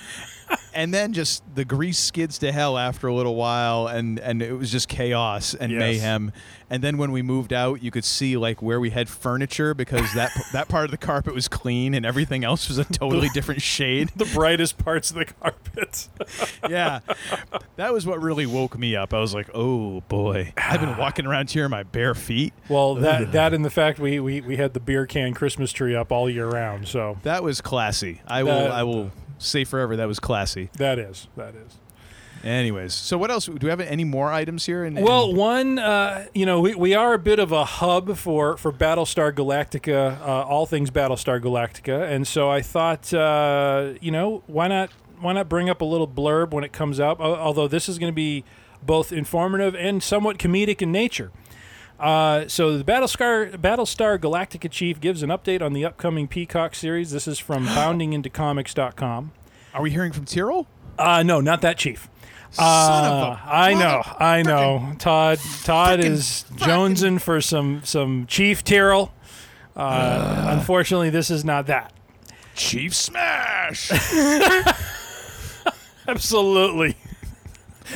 And 0.74 0.94
then 0.94 1.14
just 1.14 1.42
the 1.56 1.64
grease 1.64 1.98
skids 1.98 2.38
to 2.40 2.52
hell 2.52 2.78
after 2.78 3.08
a 3.08 3.14
little 3.14 3.36
while, 3.36 3.88
and, 3.88 4.20
and 4.20 4.42
it 4.42 4.52
was 4.52 4.70
just 4.70 4.90
chaos 4.90 5.54
and 5.54 5.72
Yes. 5.72 5.80
mayhem. 5.80 6.34
And 6.70 6.84
then 6.84 6.98
when 6.98 7.12
we 7.12 7.22
moved 7.22 7.54
out, 7.54 7.82
you 7.82 7.92
could 7.92 8.04
see 8.04 8.36
like 8.36 8.62
where 8.62 8.80
we 8.80 8.90
had 8.90 9.08
furniture 9.08 9.74
because 9.74 10.14
that 10.16 10.32
that 10.52 10.68
part 10.68 10.86
of 10.86 10.92
the 10.92 10.98
carpet 10.98 11.34
was 11.34 11.48
clean 11.48 11.94
and 11.94 12.06
everything 12.06 12.44
else 12.44 12.68
was 12.68 12.78
a 12.78 12.84
totally 12.84 13.30
different 13.30 13.62
shade. 13.62 14.12
The 14.16 14.26
brightest 14.34 14.78
parts 14.78 15.12
of 15.12 15.18
the 15.18 15.26
carpet. 15.26 16.10
yeah, 16.70 17.00
that 17.76 17.94
was 17.94 18.06
what 18.06 18.22
really 18.22 18.46
woke 18.46 18.78
me 18.78 18.96
up. 18.96 19.14
I 19.14 19.20
was 19.20 19.34
like, 19.34 19.50
oh 19.54 20.02
boy, 20.10 20.54
I've 20.58 20.80
been 20.80 20.90
ah. 20.90 21.00
walking 21.00 21.26
around 21.26 21.52
here 21.52 21.66
in 21.66 21.72
my 21.72 21.84
bare 21.84 22.16
feet. 22.16 22.54
Well, 22.68 22.96
that 22.96 23.32
that 23.34 23.54
and 23.54 23.64
the 23.64 23.70
fact 23.70 24.00
we, 24.00 24.20
we, 24.20 24.42
we 24.42 24.58
had 24.58 24.74
the 24.74 24.80
beer 24.80 25.06
can 25.06 25.34
Christmas 25.34 25.72
tree 25.72 25.96
up 25.96 26.12
all 26.12 26.30
year 26.30 26.48
round. 26.48 26.88
So 26.88 27.18
That 27.24 27.44
was 27.44 27.62
classy. 27.62 28.22
I 28.28 28.44
will 28.44 28.72
I 28.72 28.84
will 28.84 29.12
say 29.38 29.64
forever 29.64 29.96
that 29.96 30.08
was 30.08 30.20
classy. 30.20 30.70
that 30.78 31.00
is 31.00 31.28
that 31.36 31.56
is. 31.56 31.78
Anyways, 32.44 32.94
so 32.94 33.18
what 33.18 33.32
else? 33.32 33.48
Do 33.48 33.58
we 33.60 33.70
have 33.70 33.82
any 33.82 34.04
more 34.04 34.32
items 34.32 34.68
here? 34.68 34.86
In, 34.86 34.98
in- 34.98 35.04
Well, 35.04 35.34
one, 35.34 35.80
uh, 35.80 36.28
you 36.36 36.46
know, 36.46 36.62
we, 36.62 36.76
we 36.76 36.94
are 36.94 37.14
a 37.16 37.18
bit 37.18 37.40
of 37.40 37.52
a 37.52 37.66
hub 37.66 38.16
for, 38.18 38.56
for 38.58 38.72
Battlestar 38.72 39.32
Galactica, 39.32 40.22
uh, 40.22 40.44
all 40.44 40.68
things 40.68 40.92
Battlestar 40.92 41.42
Galactica, 41.42 42.08
and 42.08 42.28
so 42.28 42.48
I 42.50 42.62
thought, 42.62 43.12
uh, 43.16 43.94
you 44.00 44.12
know, 44.12 44.44
why 44.46 44.68
not 44.68 44.92
why 45.20 45.34
not 45.34 45.50
bring 45.50 45.70
up 45.72 45.82
a 45.82 45.86
little 45.86 46.08
blurb 46.08 46.52
when 46.52 46.64
it 46.64 46.72
comes 46.72 47.00
out? 47.00 47.20
Although 47.20 47.68
this 47.68 47.90
is 47.90 47.98
going 47.98 48.12
to 48.12 48.16
be 48.16 48.44
both 48.84 49.12
informative 49.12 49.74
and 49.74 50.04
somewhat 50.04 50.38
comedic 50.38 50.82
in 50.84 50.92
nature. 50.92 51.32
Uh, 52.00 52.48
so 52.48 52.78
the 52.78 52.84
Battlestar 52.84 53.56
Battlestar 53.58 54.20
Galactica 54.20 54.70
chief 54.70 55.00
gives 55.00 55.24
an 55.24 55.30
update 55.30 55.62
on 55.62 55.74
the 55.74 55.86
upcoming 55.86 56.28
Peacock 56.28 56.76
series. 56.76 57.12
This 57.12 57.28
is 57.28 57.40
from 57.40 57.66
boundingintocomics.com. 57.68 59.32
are 59.74 59.82
we 59.82 59.92
hearing 59.92 60.12
from 60.12 60.26
Tyrol? 60.26 60.68
Uh, 61.00 61.24
no, 61.24 61.42
not 61.42 61.62
that 61.62 61.78
chief. 61.78 62.10
Son 62.52 63.04
Uh, 63.04 63.40
I 63.46 63.74
know, 63.74 64.02
I 64.20 64.42
know. 64.42 64.94
Todd, 64.98 65.40
Todd 65.64 66.00
is 66.00 66.46
jonesing 66.54 67.22
for 67.22 67.42
some 67.42 67.82
some 67.84 68.26
Chief 68.28 68.64
Tyrol. 68.64 69.12
Uh, 69.76 70.46
unfortunately, 70.58 71.10
this 71.10 71.30
is 71.30 71.44
not 71.44 71.68
that. 71.68 71.92
Chief 72.56 72.96
Smash. 72.96 73.92
Absolutely. 76.08 76.96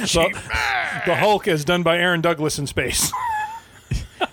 Chief 0.05 0.33
The, 0.33 1.01
the 1.05 1.15
Hulk 1.15 1.47
is 1.47 1.63
done 1.63 1.83
by 1.83 1.97
Aaron 1.97 2.19
Douglas 2.21 2.59
in 2.59 2.67
space. 2.67 3.11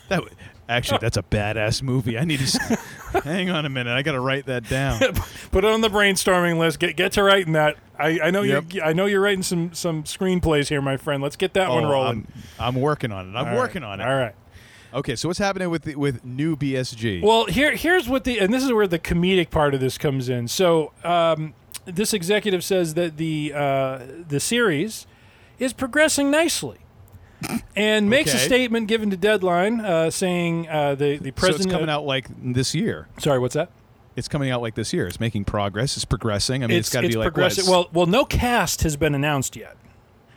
that 0.08 0.16
w- 0.16 0.34
actually, 0.68 0.98
that's 1.00 1.16
a 1.16 1.22
badass 1.22 1.82
movie. 1.82 2.18
I 2.18 2.24
need 2.24 2.38
to. 2.38 2.44
s- 2.44 2.58
hang 3.24 3.50
on 3.50 3.64
a 3.66 3.68
minute. 3.68 3.92
I 3.92 4.02
got 4.02 4.12
to 4.12 4.20
write 4.20 4.46
that 4.46 4.68
down. 4.68 4.98
Put 5.50 5.64
it 5.64 5.70
on 5.70 5.80
the 5.80 5.88
brainstorming 5.88 6.58
list. 6.58 6.78
Get 6.78 6.96
get 6.96 7.12
to 7.12 7.22
writing 7.22 7.52
that. 7.54 7.76
I, 7.98 8.20
I 8.24 8.30
know 8.30 8.42
you. 8.42 8.62
I 8.84 8.92
know 8.92 9.06
you're 9.06 9.20
writing 9.20 9.42
some 9.42 9.72
some 9.74 10.02
screenplays 10.04 10.68
here, 10.68 10.82
my 10.82 10.96
friend. 10.96 11.22
Let's 11.22 11.36
get 11.36 11.54
that 11.54 11.70
one 11.70 11.84
Oh, 11.84 11.90
rolling. 11.90 12.26
I'm, 12.58 12.76
I'm 12.76 12.80
working 12.80 13.12
on 13.12 13.26
it. 13.26 13.30
I'm 13.30 13.36
All 13.36 13.44
right. 13.44 13.56
working 13.56 13.82
on 13.82 14.00
it. 14.00 14.04
All 14.06 14.14
right. 14.16 14.34
Okay, 14.94 15.16
so 15.16 15.28
what's 15.28 15.38
happening 15.40 15.68
with 15.68 15.82
the, 15.82 15.94
with 15.96 16.24
new 16.24 16.56
BSG? 16.56 17.20
Well, 17.22 17.46
here 17.46 17.74
here's 17.74 18.08
what 18.08 18.24
the 18.24 18.38
and 18.38 18.52
this 18.54 18.62
is 18.62 18.72
where 18.72 18.86
the 18.86 18.98
comedic 18.98 19.50
part 19.50 19.74
of 19.74 19.80
this 19.80 19.98
comes 19.98 20.28
in. 20.28 20.48
So 20.48 20.92
um, 21.04 21.54
this 21.84 22.14
executive 22.14 22.62
says 22.64 22.94
that 22.94 23.16
the 23.16 23.52
uh, 23.54 23.98
the 24.28 24.40
series 24.40 25.06
is 25.58 25.72
progressing 25.72 26.30
nicely. 26.30 26.78
And 27.76 28.08
makes 28.08 28.32
a 28.32 28.36
Okay. 28.36 28.46
statement 28.46 28.88
given 28.88 29.10
to 29.10 29.16
Deadline 29.16 29.80
uh, 29.80 30.10
saying 30.10 30.68
uh, 30.68 30.94
the 30.94 31.18
the 31.18 31.24
so 31.24 31.28
it's 31.28 31.40
president. 31.40 31.70
coming 31.72 31.90
out 31.90 32.04
like 32.06 32.26
this 32.42 32.74
year. 32.74 33.08
Sorry, 33.18 33.38
what's 33.38 33.54
that? 33.54 33.70
It's 34.16 34.28
coming 34.28 34.50
out 34.50 34.62
like 34.62 34.74
this 34.74 34.92
year. 34.94 35.06
It's 35.06 35.20
making 35.20 35.44
progress. 35.44 35.96
It's 35.96 36.06
progressing. 36.06 36.64
I 36.64 36.68
mean, 36.68 36.78
it's, 36.78 36.88
got 36.88 37.02
to 37.02 37.08
be 37.08 37.14
like 37.16 37.26
what, 37.26 37.34
progressive. 37.34 37.64
it's- 37.64 37.70
Well, 37.70 37.88
well, 37.92 38.06
no 38.06 38.24
cast 38.24 38.82
has 38.82 38.96
been 38.96 39.14
announced 39.14 39.56
yet. 39.56 39.76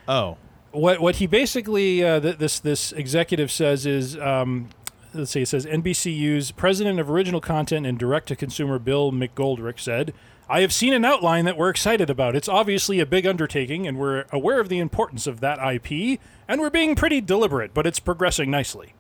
oh, 0.10 0.36
What 0.72 1.00
what 1.00 1.16
he 1.16 1.28
basically 1.28 2.04
uh, 2.04 2.20
th- 2.20 2.38
this 2.38 2.60
this 2.60 2.92
executive 2.92 3.50
says 3.52 3.86
is 3.86 4.18
um, 4.18 4.68
let's 5.14 5.32
see 5.32 5.42
it 5.44 5.48
says 5.48 5.66
NBCU's 5.66 6.52
president 6.52 7.00
of 7.00 7.10
original 7.10 7.40
content 7.40 7.86
and 7.86 7.98
direct 7.98 8.28
to 8.28 8.36
consumer 8.36 8.78
Bill 8.80 9.12
McGoldrick 9.14 9.80
said. 9.80 10.14
I 10.50 10.62
have 10.62 10.74
seen 10.74 10.94
an 10.94 11.06
outline 11.06 11.46
that 11.46 11.58
we're 11.58 11.70
excited 11.70 12.10
about. 12.10 12.36
It's 12.36 12.50
obviously 12.50 13.00
a 13.00 13.06
big 13.06 13.28
undertaking, 13.28 13.86
and 13.86 14.00
we're 14.00 14.26
aware 14.32 14.60
of 14.60 14.68
the 14.68 14.80
importance 14.80 15.28
of 15.28 15.42
that 15.42 15.60
IP, 15.60 16.20
and 16.48 16.60
we're 16.60 16.72
being 16.72 16.96
pretty 16.96 17.22
deliberate, 17.22 17.72
but 17.74 17.86
it's 17.86 18.00
progressing 18.00 18.50
nicely. 18.50 18.96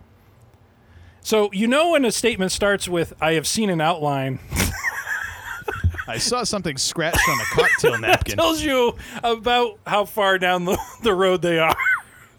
So, 1.21 1.51
you 1.51 1.67
know, 1.67 1.91
when 1.91 2.05
a 2.05 2.11
statement 2.11 2.51
starts 2.51 2.87
with, 2.87 3.13
I 3.19 3.33
have 3.33 3.47
seen 3.47 3.71
an 3.71 3.81
outline, 3.81 4.37
I 6.07 6.19
saw 6.19 6.43
something 6.43 6.77
scratched 6.77 7.27
on 7.27 7.39
a 7.39 7.45
cocktail 7.45 7.97
napkin. 7.99 8.35
tells 8.35 8.61
you 8.61 8.95
about 9.23 9.79
how 9.87 10.05
far 10.05 10.37
down 10.37 10.65
the, 10.65 10.77
the 11.01 11.15
road 11.15 11.41
they 11.41 11.57
are. 11.57 11.75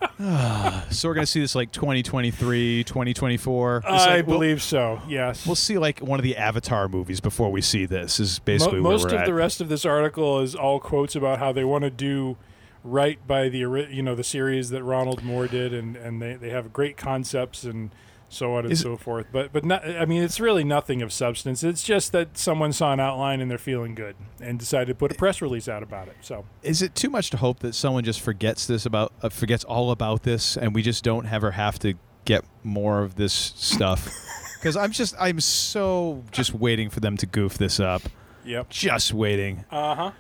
So 0.91 1.09
we're 1.09 1.15
gonna 1.15 1.27
see 1.27 1.41
this 1.41 1.55
like 1.55 1.73
2023, 1.73 2.85
2024. 2.85 3.77
It's 3.79 3.87
I 3.87 4.17
like, 4.17 4.27
we'll- 4.27 4.37
believe 4.39 4.63
so, 4.63 5.01
yes. 5.09 5.47
We'll 5.47 5.55
see 5.57 5.79
like 5.79 6.01
one 6.01 6.19
of 6.19 6.25
the 6.25 6.37
Avatar 6.37 6.89
movies 6.89 7.21
before 7.21 7.51
we 7.51 7.61
see 7.63 7.87
this. 7.87 8.21
Is 8.21 8.39
Mo- 8.41 8.43
basically 8.45 8.81
where 8.81 8.93
most 8.93 9.07
of 9.07 9.13
at. 9.15 9.27
the 9.27 9.35
rest 9.35 9.61
of 9.61 9.69
this 9.69 9.85
article 9.85 10.41
is 10.41 10.55
all 10.55 10.81
quotes 10.81 11.15
about 11.17 11.39
how 11.39 11.53
they 11.53 11.65
want 11.65 11.83
to 11.85 11.91
do 11.91 12.37
right 12.83 13.25
by 13.27 13.49
the 13.49 13.59
you 13.59 14.03
know 14.03 14.15
the 14.15 14.25
series 14.25 14.71
that 14.71 14.83
Ronald 14.83 15.23
Moore 15.23 15.47
did, 15.47 15.73
and, 15.73 15.97
and 15.97 16.21
they, 16.21 16.35
they 16.35 16.51
have 16.51 16.73
great 16.73 16.97
concepts 16.97 17.65
and 17.65 17.91
so 18.31 18.55
on 18.55 18.65
and 18.65 18.73
Is- 18.73 18.81
so 18.81 18.97
forth. 18.97 19.27
But 19.31 19.53
but 19.53 19.65
not, 19.65 19.85
I 19.87 20.07
mean, 20.07 20.23
it's 20.23 20.41
really 20.41 20.65
nothing 20.65 21.03
of 21.03 21.13
substance. 21.13 21.63
It's 21.63 21.83
just 21.83 22.13
that 22.13 22.39
someone 22.39 22.73
saw 22.73 22.93
an 22.95 23.01
outline 23.01 23.43
and 23.43 23.51
they're 23.51 23.59
feeling 23.59 23.95
good 23.95 24.17
and 24.41 24.59
decided 24.59 24.87
to 24.89 24.95
put 24.95 25.13
a 25.13 25.15
press 25.17 25.43
release 25.43 25.69
out 25.69 25.83
about 25.83 26.09
it. 26.09 26.17
So 26.23 26.47
Is 26.63 26.81
it 26.81 26.95
too 26.95 27.11
much 27.11 27.29
to 27.31 27.37
hope 27.37 27.59
that 27.59 27.75
someone 27.75 28.05
just 28.05 28.21
forgets 28.21 28.67
this 28.67 28.87
about 28.87 29.13
uh, 29.23 29.29
forgets 29.29 29.65
all 29.65 29.91
about 29.91 30.23
this, 30.23 30.57
and 30.57 30.75
we 30.75 30.81
just 30.83 31.05
don't 31.05 31.31
ever 31.31 31.51
have 31.51 31.79
to 31.81 31.95
get 32.25 32.45
more 32.65 33.03
of 33.03 33.17
this 33.17 33.33
stuff? 33.57 34.09
Because 34.61 34.77
I'm 34.77 34.93
just 34.93 35.15
I'm 35.19 35.41
so 35.41 36.23
just 36.33 36.53
waiting 36.53 36.91
for 36.91 37.01
them 37.01 37.17
to 37.17 37.25
goof 37.25 37.57
this 37.57 37.81
up. 37.81 38.03
yep. 38.45 38.69
Just 38.69 39.15
waiting. 39.15 39.65
Uh 39.71 39.95
huh. 39.95 40.11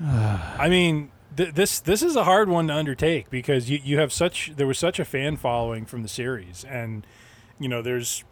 I 0.58 0.68
mean, 0.68 1.12
th- 1.36 1.54
this 1.54 1.78
this 1.78 2.02
is 2.02 2.16
a 2.16 2.24
hard 2.24 2.48
one 2.48 2.66
to 2.66 2.74
undertake 2.74 3.30
because 3.30 3.70
you, 3.70 3.78
you 3.84 3.98
have 3.98 4.12
such 4.12 4.52
there 4.56 4.66
was 4.66 4.76
such 4.78 4.98
a 4.98 5.04
fan 5.04 5.36
following 5.36 5.86
from 5.86 6.02
the 6.02 6.08
series, 6.08 6.64
and 6.64 7.06
you 7.58 7.68
know 7.68 7.82
there's 7.82 8.24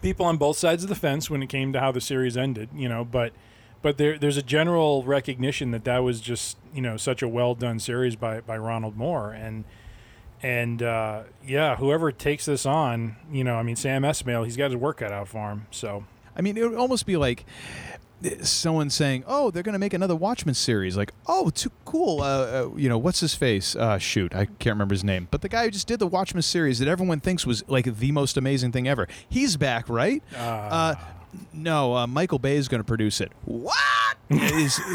people 0.00 0.26
on 0.26 0.36
both 0.36 0.56
sides 0.56 0.82
of 0.82 0.88
the 0.88 0.94
fence 0.94 1.30
when 1.30 1.42
it 1.42 1.48
came 1.48 1.72
to 1.72 1.80
how 1.80 1.92
the 1.92 2.00
series 2.00 2.36
ended. 2.36 2.68
You 2.74 2.88
know, 2.88 3.04
but 3.04 3.32
but 3.80 3.98
there 3.98 4.18
there's 4.18 4.36
a 4.36 4.42
general 4.42 5.02
recognition 5.04 5.70
that 5.70 5.84
that 5.84 5.98
was 5.98 6.20
just 6.20 6.56
you 6.74 6.82
know 6.82 6.96
such 6.96 7.22
a 7.22 7.28
well 7.28 7.54
done 7.54 7.78
series 7.78 8.16
by 8.16 8.40
by 8.40 8.56
Ronald 8.56 8.96
Moore 8.96 9.32
and. 9.32 9.64
And 10.44 10.82
uh, 10.82 11.22
yeah, 11.46 11.76
whoever 11.76 12.10
takes 12.10 12.46
this 12.46 12.66
on, 12.66 13.14
you 13.30 13.44
know, 13.44 13.54
I 13.54 13.62
mean, 13.62 13.76
Sam 13.76 14.02
Esmail, 14.02 14.44
he's 14.44 14.56
got 14.56 14.72
his 14.72 14.76
work 14.76 14.96
cut 14.96 15.12
out 15.12 15.28
for 15.28 15.52
him. 15.52 15.68
So 15.70 16.02
I 16.36 16.40
mean, 16.40 16.56
it 16.56 16.68
would 16.68 16.78
almost 16.78 17.06
be 17.06 17.16
like 17.16 17.46
someone 18.42 18.90
saying, 18.90 19.24
"Oh, 19.26 19.50
they're 19.50 19.62
going 19.62 19.72
to 19.74 19.78
make 19.78 19.94
another 19.94 20.16
Watchmen 20.16 20.54
series." 20.54 20.96
Like, 20.96 21.12
"Oh, 21.26 21.50
too 21.50 21.70
cool." 21.84 22.20
Uh, 22.20 22.24
uh, 22.26 22.70
you 22.76 22.88
know, 22.88 22.98
what's 22.98 23.20
his 23.20 23.34
face? 23.34 23.74
Uh, 23.76 23.98
shoot, 23.98 24.34
I 24.34 24.44
can't 24.46 24.74
remember 24.74 24.94
his 24.94 25.04
name. 25.04 25.28
But 25.30 25.42
the 25.42 25.48
guy 25.48 25.64
who 25.64 25.70
just 25.70 25.86
did 25.86 25.98
the 25.98 26.06
Watchmen 26.06 26.42
series 26.42 26.78
that 26.78 26.88
everyone 26.88 27.20
thinks 27.20 27.46
was 27.46 27.64
like 27.68 27.84
the 27.98 28.12
most 28.12 28.36
amazing 28.36 28.72
thing 28.72 28.86
ever. 28.88 29.08
He's 29.28 29.56
back, 29.56 29.88
right? 29.88 30.22
Uh, 30.36 30.94
no, 31.52 31.96
uh, 31.96 32.06
Michael 32.06 32.38
Bay 32.38 32.56
is 32.56 32.68
going 32.68 32.80
to 32.80 32.86
produce 32.86 33.20
it. 33.20 33.32
What? 33.44 33.74
Is- 34.30 34.80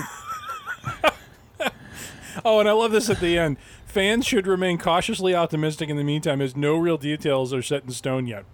Oh, 2.46 2.60
and 2.60 2.70
I 2.70 2.72
love 2.72 2.92
this 2.92 3.10
at 3.10 3.20
the 3.20 3.38
end. 3.38 3.58
Fans 3.86 4.26
should 4.26 4.46
remain 4.46 4.78
cautiously 4.78 5.34
optimistic 5.34 5.90
in 5.90 5.98
the 5.98 6.04
meantime, 6.04 6.40
as 6.40 6.56
no 6.56 6.78
real 6.78 6.98
details 6.98 7.52
are 7.52 7.64
set 7.64 7.84
in 7.84 7.90
stone 7.92 8.28
yet. 8.28 8.46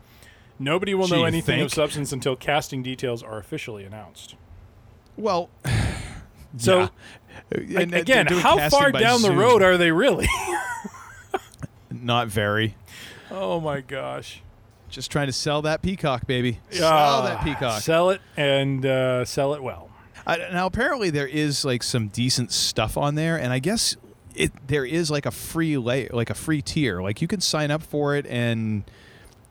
Nobody 0.58 0.94
will 0.94 1.10
know 1.10 1.25
anything 1.25 1.60
of 1.60 1.72
substance 1.74 2.13
until 2.13 2.36
casting 2.38 2.82
details 2.82 3.22
are 3.22 3.38
officially 3.39 3.84
announced. 3.84 4.36
Well, 5.17 5.50
So, 6.58 6.89
yeah. 7.60 7.79
And 7.82 7.93
again, 7.93 8.27
how 8.27 8.70
far 8.70 8.91
down 8.91 9.22
the 9.22 9.32
road 9.32 9.62
are 9.63 9.77
they 9.77 9.91
really? 9.91 10.27
Not 11.91 12.27
very. 12.27 12.75
oh 13.32 13.60
my 13.60 13.82
gosh! 13.82 14.41
Just 14.89 15.12
trying 15.12 15.27
to 15.27 15.34
sell 15.34 15.62
that 15.63 15.82
peacock, 15.82 16.27
baby. 16.27 16.60
Ah, 16.74 16.75
Sell 16.75 17.24
that 17.24 17.43
peacock. 17.43 17.82
Sell 17.82 18.10
it 18.12 18.22
and 18.38 18.86
uh, 18.86 19.25
sell 19.25 19.53
it 19.53 19.63
well. 19.63 19.89
Uh, 20.25 20.38
now 20.51 20.65
apparently 20.67 21.10
there 21.10 21.27
is 21.27 21.65
like 21.65 21.84
some 21.84 22.08
decent 22.10 22.51
stuff 22.51 22.98
on 22.98 23.15
there, 23.15 23.38
and 23.38 23.51
I 23.51 23.60
guess 23.60 23.96
it 24.36 24.51
there 24.67 24.86
is 24.86 25.10
like 25.12 25.25
a 25.25 25.32
free 25.32 25.77
lay 25.77 26.08
like 26.10 26.29
a 26.29 26.34
free 26.36 26.62
tier. 26.62 27.01
Like 27.01 27.22
you 27.22 27.27
can 27.27 27.41
sign 27.41 27.72
up 27.72 27.82
for 27.82 28.15
it, 28.15 28.25
and 28.27 28.84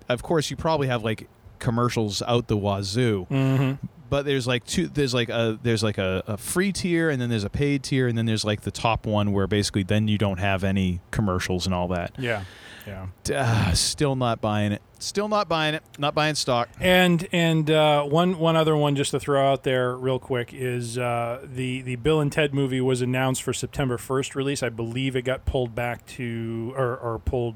of 0.08 0.22
course 0.22 0.50
you 0.50 0.56
probably 0.56 0.86
have 0.88 1.02
like 1.02 1.28
commercials 1.58 2.22
out 2.22 2.46
the 2.48 2.56
wazoo. 2.56 3.26
Mm-hmm. 3.30 3.86
But 4.12 4.26
there's 4.26 4.46
like 4.46 4.66
two. 4.66 4.88
There's 4.88 5.14
like 5.14 5.30
a 5.30 5.58
there's 5.62 5.82
like 5.82 5.96
a, 5.96 6.22
a 6.26 6.36
free 6.36 6.70
tier, 6.70 7.08
and 7.08 7.18
then 7.18 7.30
there's 7.30 7.44
a 7.44 7.48
paid 7.48 7.82
tier, 7.82 8.06
and 8.08 8.18
then 8.18 8.26
there's 8.26 8.44
like 8.44 8.60
the 8.60 8.70
top 8.70 9.06
one 9.06 9.32
where 9.32 9.46
basically 9.46 9.84
then 9.84 10.06
you 10.06 10.18
don't 10.18 10.38
have 10.38 10.64
any 10.64 11.00
commercials 11.10 11.64
and 11.64 11.74
all 11.74 11.88
that. 11.88 12.12
Yeah, 12.18 12.44
yeah. 12.86 13.06
Uh, 13.34 13.72
still 13.72 14.14
not 14.14 14.42
buying 14.42 14.72
it. 14.72 14.82
Still 14.98 15.28
not 15.28 15.48
buying 15.48 15.74
it. 15.74 15.82
Not 15.98 16.14
buying 16.14 16.34
stock. 16.34 16.68
And 16.78 17.26
and 17.32 17.70
uh, 17.70 18.04
one 18.04 18.38
one 18.38 18.54
other 18.54 18.76
one 18.76 18.96
just 18.96 19.12
to 19.12 19.18
throw 19.18 19.50
out 19.50 19.62
there 19.62 19.96
real 19.96 20.18
quick 20.18 20.52
is 20.52 20.98
uh, 20.98 21.40
the 21.50 21.80
the 21.80 21.96
Bill 21.96 22.20
and 22.20 22.30
Ted 22.30 22.52
movie 22.52 22.82
was 22.82 23.00
announced 23.00 23.42
for 23.42 23.54
September 23.54 23.96
first 23.96 24.36
release. 24.36 24.62
I 24.62 24.68
believe 24.68 25.16
it 25.16 25.22
got 25.22 25.46
pulled 25.46 25.74
back 25.74 26.04
to 26.08 26.74
or, 26.76 26.98
or 26.98 27.18
pulled. 27.18 27.54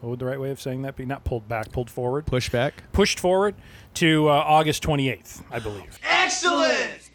What 0.00 0.10
would 0.10 0.18
the 0.20 0.26
right 0.26 0.38
way 0.38 0.50
of 0.50 0.60
saying 0.60 0.82
that 0.82 0.94
be? 0.94 1.06
Not 1.06 1.24
pulled 1.24 1.48
back, 1.48 1.72
pulled 1.72 1.90
forward. 1.90 2.26
Pushback. 2.26 2.72
Pushed 2.92 3.18
forward 3.18 3.56
to 3.96 4.28
uh, 4.28 4.32
August 4.32 4.82
twenty 4.82 5.08
eighth, 5.08 5.42
I 5.50 5.58
believe. 5.58 5.98
Excellent! 6.02 7.10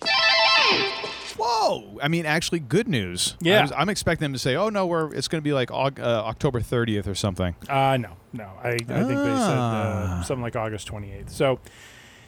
Whoa! 1.38 1.98
I 2.04 2.08
mean, 2.10 2.26
actually, 2.26 2.60
good 2.60 2.88
news. 2.88 3.36
Yeah. 3.40 3.60
I 3.60 3.62
was, 3.62 3.72
I'm 3.76 3.90
expecting 3.90 4.26
them 4.26 4.34
to 4.34 4.40
say, 4.40 4.56
"Oh 4.56 4.70
no, 4.70 4.86
we're 4.86 5.14
it's 5.14 5.28
going 5.28 5.40
to 5.42 5.44
be 5.44 5.54
like 5.54 5.70
Aug- 5.70 6.00
uh, 6.00 6.24
October 6.26 6.60
30th 6.60 7.08
or 7.08 7.16
something." 7.16 7.56
Uh, 7.70 7.98
no, 7.98 8.10
no. 8.34 8.52
I, 8.62 8.70
I 8.70 8.78
think 8.78 8.88
they 8.88 8.96
said 8.96 9.58
Ah. 9.58 10.20
uh, 10.20 10.24
something 10.24 10.42
like 10.42 10.56
August 10.58 10.88
28th. 10.90 11.30
So 11.30 11.60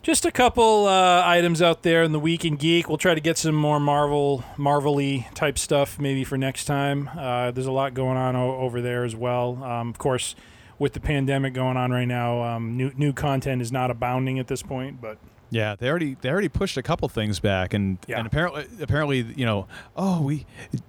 just 0.01 0.25
a 0.25 0.31
couple 0.31 0.88
uh, 0.88 1.24
items 1.25 1.62
out 1.62 1.84
there 1.84 2.03
in 2.03 2.13
the 2.13 2.20
Week 2.20 2.46
in 2.46 2.55
Geek. 2.55 2.88
We'll 2.88 2.98
try 2.98 3.13
to 3.13 3.20
get 3.22 3.38
some 3.38 3.53
more 3.53 3.79
Marvel, 3.81 4.43
Marvel-y 4.58 5.27
type 5.34 5.58
stuff 5.60 6.00
maybe 6.00 6.24
for 6.24 6.38
next 6.38 6.65
time. 6.65 7.10
Uh, 7.17 7.51
there's 7.51 7.67
a 7.67 7.72
lot 7.72 7.93
going 7.93 8.17
on 8.17 8.36
o- 8.38 8.55
over 8.58 8.81
there 8.81 9.03
as 9.03 9.15
well. 9.15 9.62
Um, 9.63 9.89
of 9.89 9.98
course, 9.98 10.36
with 10.81 10.93
the 10.93 11.00
pandemic 11.00 11.53
going 11.53 11.77
on 11.77 11.91
right 11.91 12.07
now, 12.07 12.41
um, 12.41 12.75
new 12.75 12.91
new 12.97 13.13
content 13.13 13.61
is 13.61 13.71
not 13.71 13.91
abounding 13.91 14.39
at 14.39 14.47
this 14.47 14.63
point, 14.63 15.00
but 15.00 15.17
Yeah, 15.51 15.75
they 15.77 15.88
already 15.88 16.15
they 16.21 16.29
already 16.29 16.50
pushed 16.50 16.75
a 16.75 16.81
couple 16.81 17.07
things 17.07 17.39
back, 17.39 17.73
and 17.75 18.00
Yeah. 18.07 18.17
and 18.17 18.25
apparently 18.25 18.65
apparently 18.81 19.19
you 19.35 19.45
know 19.45 19.67
oh 19.95 20.21
we 20.23 20.45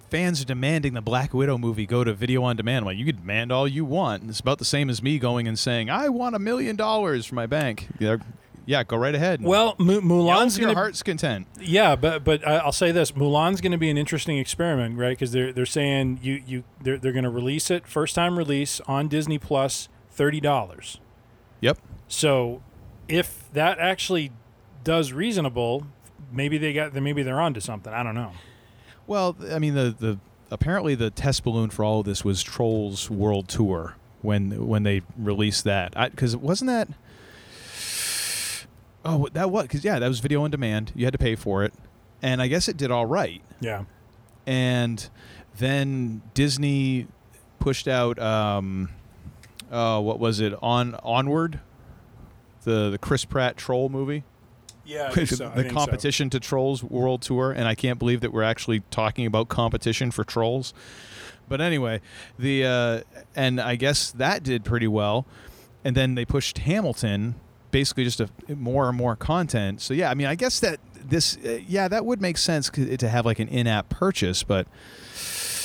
fans 0.09 0.41
are 0.41 0.45
demanding 0.45 0.93
the 0.93 1.01
Black 1.01 1.31
Widow 1.33 1.57
movie 1.59 1.85
go 1.85 2.03
to 2.03 2.11
video 2.13 2.41
on 2.43 2.55
demand. 2.55 2.85
Well, 2.85 2.95
you 2.95 3.05
can 3.05 3.17
demand 3.17 3.51
all 3.51 3.67
you 3.67 3.85
want. 3.85 4.23
It's 4.29 4.39
about 4.39 4.57
the 4.57 4.65
same 4.65 4.89
as 4.89 5.03
me 5.03 5.19
going 5.19 5.47
and 5.47 5.59
saying 5.59 5.89
I 5.91 6.09
want 6.09 6.35
a 6.35 6.39
million 6.39 6.75
dollars 6.75 7.25
for 7.27 7.35
my 7.35 7.45
bank. 7.45 7.87
Yeah, 7.99 8.17
yeah, 8.65 8.83
go 8.83 8.97
right 8.97 9.13
ahead. 9.15 9.41
well, 9.41 9.75
Yell 9.79 10.01
Mulan's 10.01 10.57
going 10.57 10.69
to 10.69 10.75
heart's 10.75 11.03
content. 11.03 11.47
Yeah, 11.59 11.95
but 11.95 12.23
but 12.23 12.47
I- 12.47 12.57
I'll 12.57 12.71
say 12.71 12.91
this: 12.91 13.11
Mulan's 13.11 13.61
going 13.61 13.71
to 13.73 13.77
be 13.77 13.89
an 13.89 13.97
interesting 13.97 14.37
experiment, 14.37 14.97
right? 14.97 15.11
Because 15.17 15.31
they're 15.31 15.51
they're 15.51 15.65
saying 15.65 16.19
you 16.21 16.41
you 16.45 16.63
they're 16.81 16.97
they're 16.97 17.11
going 17.11 17.23
to 17.23 17.29
release 17.29 17.69
it 17.71 17.87
first 17.87 18.15
time 18.15 18.37
release 18.37 18.79
on 18.87 19.07
Disney 19.07 19.37
Plus, 19.37 19.89
thirty 20.11 20.39
dollars. 20.39 20.99
Yep. 21.61 21.77
So, 22.07 22.61
if 23.07 23.51
that 23.53 23.79
actually 23.79 24.31
does 24.83 25.13
reasonable, 25.13 25.87
maybe 26.31 26.57
they 26.57 26.73
got 26.73 26.93
maybe 26.93 27.23
they're 27.23 27.41
onto 27.41 27.59
something. 27.59 27.93
I 27.93 28.03
don't 28.03 28.15
know. 28.15 28.31
Well, 29.07 29.35
I 29.51 29.59
mean 29.59 29.75
the 29.75 29.95
the 29.97 30.19
apparently 30.51 30.95
the 30.95 31.09
test 31.09 31.43
balloon 31.43 31.69
for 31.69 31.83
all 31.83 31.99
of 31.99 32.05
this 32.05 32.23
was 32.23 32.43
Trolls 32.43 33.09
World 33.09 33.47
Tour 33.47 33.95
when 34.21 34.67
when 34.67 34.83
they 34.83 35.01
released 35.17 35.63
that 35.65 35.93
because 36.11 36.35
wasn't 36.37 36.69
that. 36.69 36.87
Oh, 39.05 39.27
that 39.33 39.51
was 39.51 39.63
because 39.63 39.83
yeah, 39.83 39.99
that 39.99 40.07
was 40.07 40.19
video 40.19 40.43
on 40.43 40.51
demand. 40.51 40.91
You 40.95 41.05
had 41.05 41.11
to 41.13 41.17
pay 41.17 41.35
for 41.35 41.63
it, 41.63 41.73
and 42.21 42.41
I 42.41 42.47
guess 42.47 42.67
it 42.67 42.77
did 42.77 42.91
all 42.91 43.05
right. 43.05 43.41
Yeah. 43.59 43.83
And 44.45 45.09
then 45.57 46.21
Disney 46.33 47.07
pushed 47.59 47.87
out, 47.87 48.19
um, 48.19 48.89
uh, 49.71 50.01
what 50.01 50.19
was 50.19 50.39
it? 50.39 50.53
On 50.61 50.95
Onward, 51.03 51.59
the 52.63 52.89
the 52.89 52.97
Chris 52.97 53.25
Pratt 53.25 53.57
troll 53.57 53.89
movie. 53.89 54.23
Yeah, 54.85 55.09
the 55.13 55.69
competition 55.71 56.29
to 56.31 56.39
Trolls 56.41 56.83
World 56.83 57.21
Tour, 57.21 57.51
and 57.51 57.67
I 57.67 57.75
can't 57.75 57.97
believe 57.97 58.19
that 58.21 58.33
we're 58.33 58.43
actually 58.43 58.81
talking 58.91 59.25
about 59.25 59.47
competition 59.47 60.11
for 60.11 60.25
trolls. 60.25 60.73
But 61.47 61.61
anyway, 61.61 62.01
the 62.37 62.65
uh, 62.65 63.01
and 63.35 63.61
I 63.61 63.75
guess 63.75 64.11
that 64.11 64.43
did 64.43 64.65
pretty 64.65 64.87
well, 64.87 65.25
and 65.85 65.95
then 65.95 66.15
they 66.15 66.25
pushed 66.25 66.59
Hamilton, 66.59 67.35
basically 67.73 68.05
just 68.05 68.21
a, 68.21 68.29
more 68.55 68.87
and 68.87 68.97
more 68.97 69.17
content. 69.17 69.81
So 69.81 69.93
yeah, 69.93 70.09
I 70.09 70.13
mean, 70.13 70.27
I 70.27 70.35
guess 70.35 70.61
that 70.61 70.79
this, 71.03 71.35
uh, 71.45 71.59
yeah, 71.67 71.89
that 71.89 72.05
would 72.05 72.21
make 72.21 72.37
sense 72.37 72.69
to 72.69 73.09
have 73.09 73.25
like 73.25 73.39
an 73.39 73.49
in-app 73.49 73.89
purchase, 73.89 74.43
but 74.43 74.65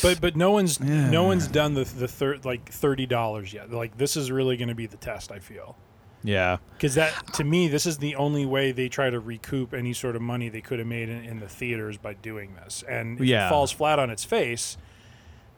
But 0.03 0.21
but 0.21 0.35
no 0.35 0.51
one's 0.51 0.81
Yeah. 0.81 1.09
no 1.11 1.23
one's 1.23 1.47
done 1.47 1.75
the 1.75 1.85
the 1.85 2.09
thir- 2.09 2.39
like 2.43 2.69
thirty 2.73 3.07
dollars 3.07 3.53
yet. 3.53 3.71
Like 3.71 3.97
this 3.99 4.17
is 4.17 4.33
really 4.33 4.57
going 4.57 4.69
to 4.69 4.75
be 4.75 4.87
the 4.87 4.97
test. 4.97 5.31
I 5.31 5.39
feel. 5.39 5.77
yeah, 6.25 6.57
Because 6.73 6.95
that, 6.97 7.13
to 7.35 7.45
me, 7.45 7.69
this 7.69 7.87
is 7.87 7.99
the 7.99 8.17
only 8.17 8.45
way 8.45 8.73
they 8.73 8.89
try 8.89 9.09
to 9.09 9.21
recoup 9.21 9.73
any 9.73 9.93
sort 9.93 10.17
of 10.17 10.23
money 10.23 10.49
they 10.49 10.61
could 10.61 10.81
have 10.81 10.89
made 10.89 11.09
in, 11.09 11.25
in 11.25 11.39
the 11.39 11.49
theaters 11.49 11.97
by 11.97 12.15
doing 12.15 12.57
this. 12.57 12.83
And 12.89 13.21
if 13.21 13.27
Yeah. 13.27 13.47
it 13.47 13.51
falls 13.51 13.71
flat 13.71 14.01
on 14.01 14.11
its 14.11 14.25
face, 14.25 14.77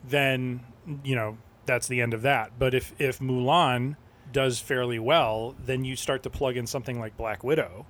then 0.07 0.61
you 1.05 1.15
know 1.17 1.39
that's 1.67 1.89
the 1.89 2.01
end 2.01 2.13
of 2.15 2.23
that. 2.23 2.59
But 2.59 2.75
if 2.75 2.93
if 2.99 3.19
Mulan 3.21 3.97
does 4.33 4.59
fairly 4.61 4.99
well, 4.99 5.55
then 5.65 5.85
you 5.85 5.97
start 5.97 6.23
to 6.25 6.31
plug 6.31 6.57
in 6.57 6.67
something 6.67 6.99
like 7.01 7.17
Black 7.17 7.43
Widow, 7.45 7.87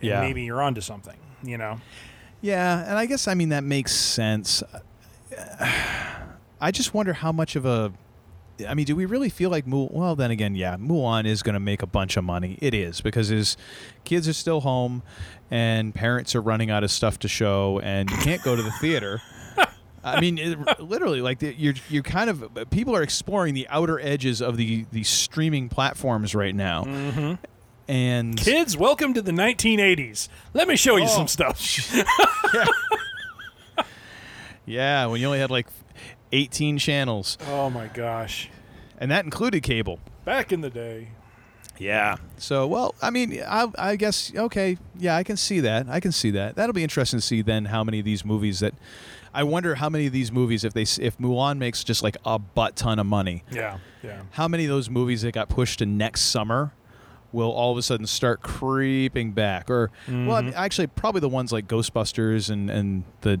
and 0.00 0.08
Yeah. 0.08 0.20
maybe 0.20 0.42
you're 0.44 0.62
onto 0.62 0.80
something. 0.80 1.16
You 1.42 1.58
know, 1.58 1.80
Yeah, 2.40 2.84
and 2.88 2.98
I 2.98 3.06
guess 3.06 3.28
I 3.28 3.34
mean 3.34 3.50
that 3.50 3.64
makes 3.64 3.92
sense. 3.92 4.62
I 6.60 6.70
just 6.70 6.94
wonder 6.94 7.12
how 7.12 7.32
much 7.32 7.56
of 7.56 7.64
a 7.66 7.92
I 8.66 8.72
mean, 8.72 8.86
do 8.86 8.96
we 8.96 9.04
really 9.04 9.28
feel 9.28 9.50
like 9.50 9.66
Mulan? 9.66 9.92
Well, 9.92 10.16
then 10.16 10.30
again, 10.30 10.54
yeah, 10.54 10.76
Mulan 10.76 11.26
is 11.26 11.42
going 11.42 11.52
to 11.52 11.60
make 11.60 11.82
a 11.82 11.86
bunch 11.86 12.16
of 12.16 12.24
money. 12.24 12.56
It 12.62 12.72
is 12.72 13.02
because 13.02 13.28
his 13.28 13.54
kids 14.04 14.26
are 14.28 14.32
still 14.32 14.60
home, 14.62 15.02
and 15.50 15.94
parents 15.94 16.34
are 16.34 16.40
running 16.40 16.70
out 16.70 16.82
of 16.82 16.90
stuff 16.90 17.18
to 17.18 17.28
show, 17.28 17.80
and 17.80 18.10
you 18.10 18.16
can't 18.16 18.42
go 18.42 18.56
to 18.56 18.62
the 18.62 18.70
theater. 18.70 19.20
I 20.06 20.20
mean, 20.20 20.38
it, 20.38 20.80
literally, 20.80 21.20
like 21.20 21.40
the, 21.40 21.52
you're 21.52 21.74
you're 21.90 22.04
kind 22.04 22.30
of 22.30 22.70
people 22.70 22.94
are 22.94 23.02
exploring 23.02 23.54
the 23.54 23.66
outer 23.68 23.98
edges 23.98 24.40
of 24.40 24.56
the 24.56 24.86
the 24.92 25.02
streaming 25.02 25.68
platforms 25.68 26.32
right 26.32 26.54
now, 26.54 26.84
mm-hmm. 26.84 27.34
and 27.88 28.36
kids, 28.36 28.76
welcome 28.76 29.14
to 29.14 29.20
the 29.22 29.32
1980s. 29.32 30.28
Let 30.54 30.68
me 30.68 30.76
show 30.76 30.96
you 30.96 31.04
Oh. 31.04 31.08
some 31.08 31.26
stuff. 31.26 31.60
yeah, 34.64 35.06
when 35.06 35.20
you 35.20 35.26
only 35.26 35.40
had 35.40 35.50
like 35.50 35.66
18 36.30 36.78
channels, 36.78 37.36
oh 37.48 37.68
my 37.70 37.88
gosh, 37.88 38.48
and 38.98 39.10
that 39.10 39.24
included 39.24 39.64
cable. 39.64 39.98
back 40.24 40.52
in 40.52 40.60
the 40.60 40.70
day. 40.70 41.08
Yeah. 41.78 42.16
So, 42.38 42.66
well, 42.66 42.94
I 43.02 43.10
mean, 43.10 43.42
I, 43.46 43.66
I 43.76 43.96
guess 43.96 44.32
okay. 44.34 44.78
Yeah, 44.96 45.16
I 45.16 45.24
can 45.24 45.36
see 45.36 45.60
that. 45.60 45.88
I 45.90 46.00
can 46.00 46.12
see 46.12 46.30
that. 46.30 46.54
That'll 46.56 46.72
be 46.72 46.82
interesting 46.84 47.18
to 47.18 47.26
see 47.26 47.42
then 47.42 47.66
how 47.66 47.82
many 47.84 47.98
of 47.98 48.04
these 48.04 48.24
movies 48.24 48.60
that. 48.60 48.72
I 49.36 49.42
wonder 49.44 49.74
how 49.76 49.88
many 49.88 50.06
of 50.06 50.12
these 50.12 50.32
movies, 50.32 50.64
if 50.64 50.72
they 50.72 50.82
if 50.82 51.18
Mulan 51.18 51.58
makes 51.58 51.84
just 51.84 52.02
like 52.02 52.16
a 52.24 52.38
butt 52.38 52.74
ton 52.76 52.98
of 52.98 53.06
money, 53.06 53.44
Yeah, 53.50 53.78
yeah. 54.02 54.22
how 54.32 54.48
many 54.48 54.64
of 54.64 54.70
those 54.70 54.88
movies 54.90 55.22
that 55.22 55.32
got 55.32 55.48
pushed 55.48 55.78
to 55.80 55.86
next 55.86 56.22
summer 56.22 56.72
will 57.32 57.50
all 57.52 57.70
of 57.72 57.78
a 57.78 57.82
sudden 57.82 58.06
start 58.06 58.42
creeping 58.42 59.32
back? 59.32 59.70
Or 59.70 59.90
well, 60.08 60.32
I 60.32 60.42
mean, 60.42 60.54
actually, 60.54 60.86
probably 60.88 61.20
the 61.20 61.28
ones 61.28 61.52
like 61.52 61.66
Ghostbusters 61.68 62.50
and 62.50 62.70
and 62.70 63.04
the 63.20 63.40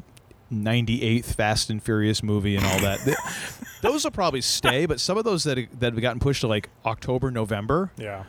98th 0.52 1.24
Fast 1.34 1.70
and 1.70 1.82
Furious 1.82 2.22
movie 2.22 2.56
and 2.56 2.64
all 2.64 2.78
that. 2.80 3.00
Th- 3.00 3.16
those 3.82 4.04
will 4.04 4.10
probably 4.12 4.40
stay, 4.40 4.86
but 4.86 5.00
some 5.00 5.18
of 5.18 5.24
those 5.24 5.44
that 5.44 5.58
that 5.80 5.92
have 5.92 6.00
gotten 6.00 6.20
pushed 6.20 6.42
to 6.42 6.46
like 6.46 6.68
October, 6.84 7.30
November, 7.30 7.90
Yeah. 7.96 8.24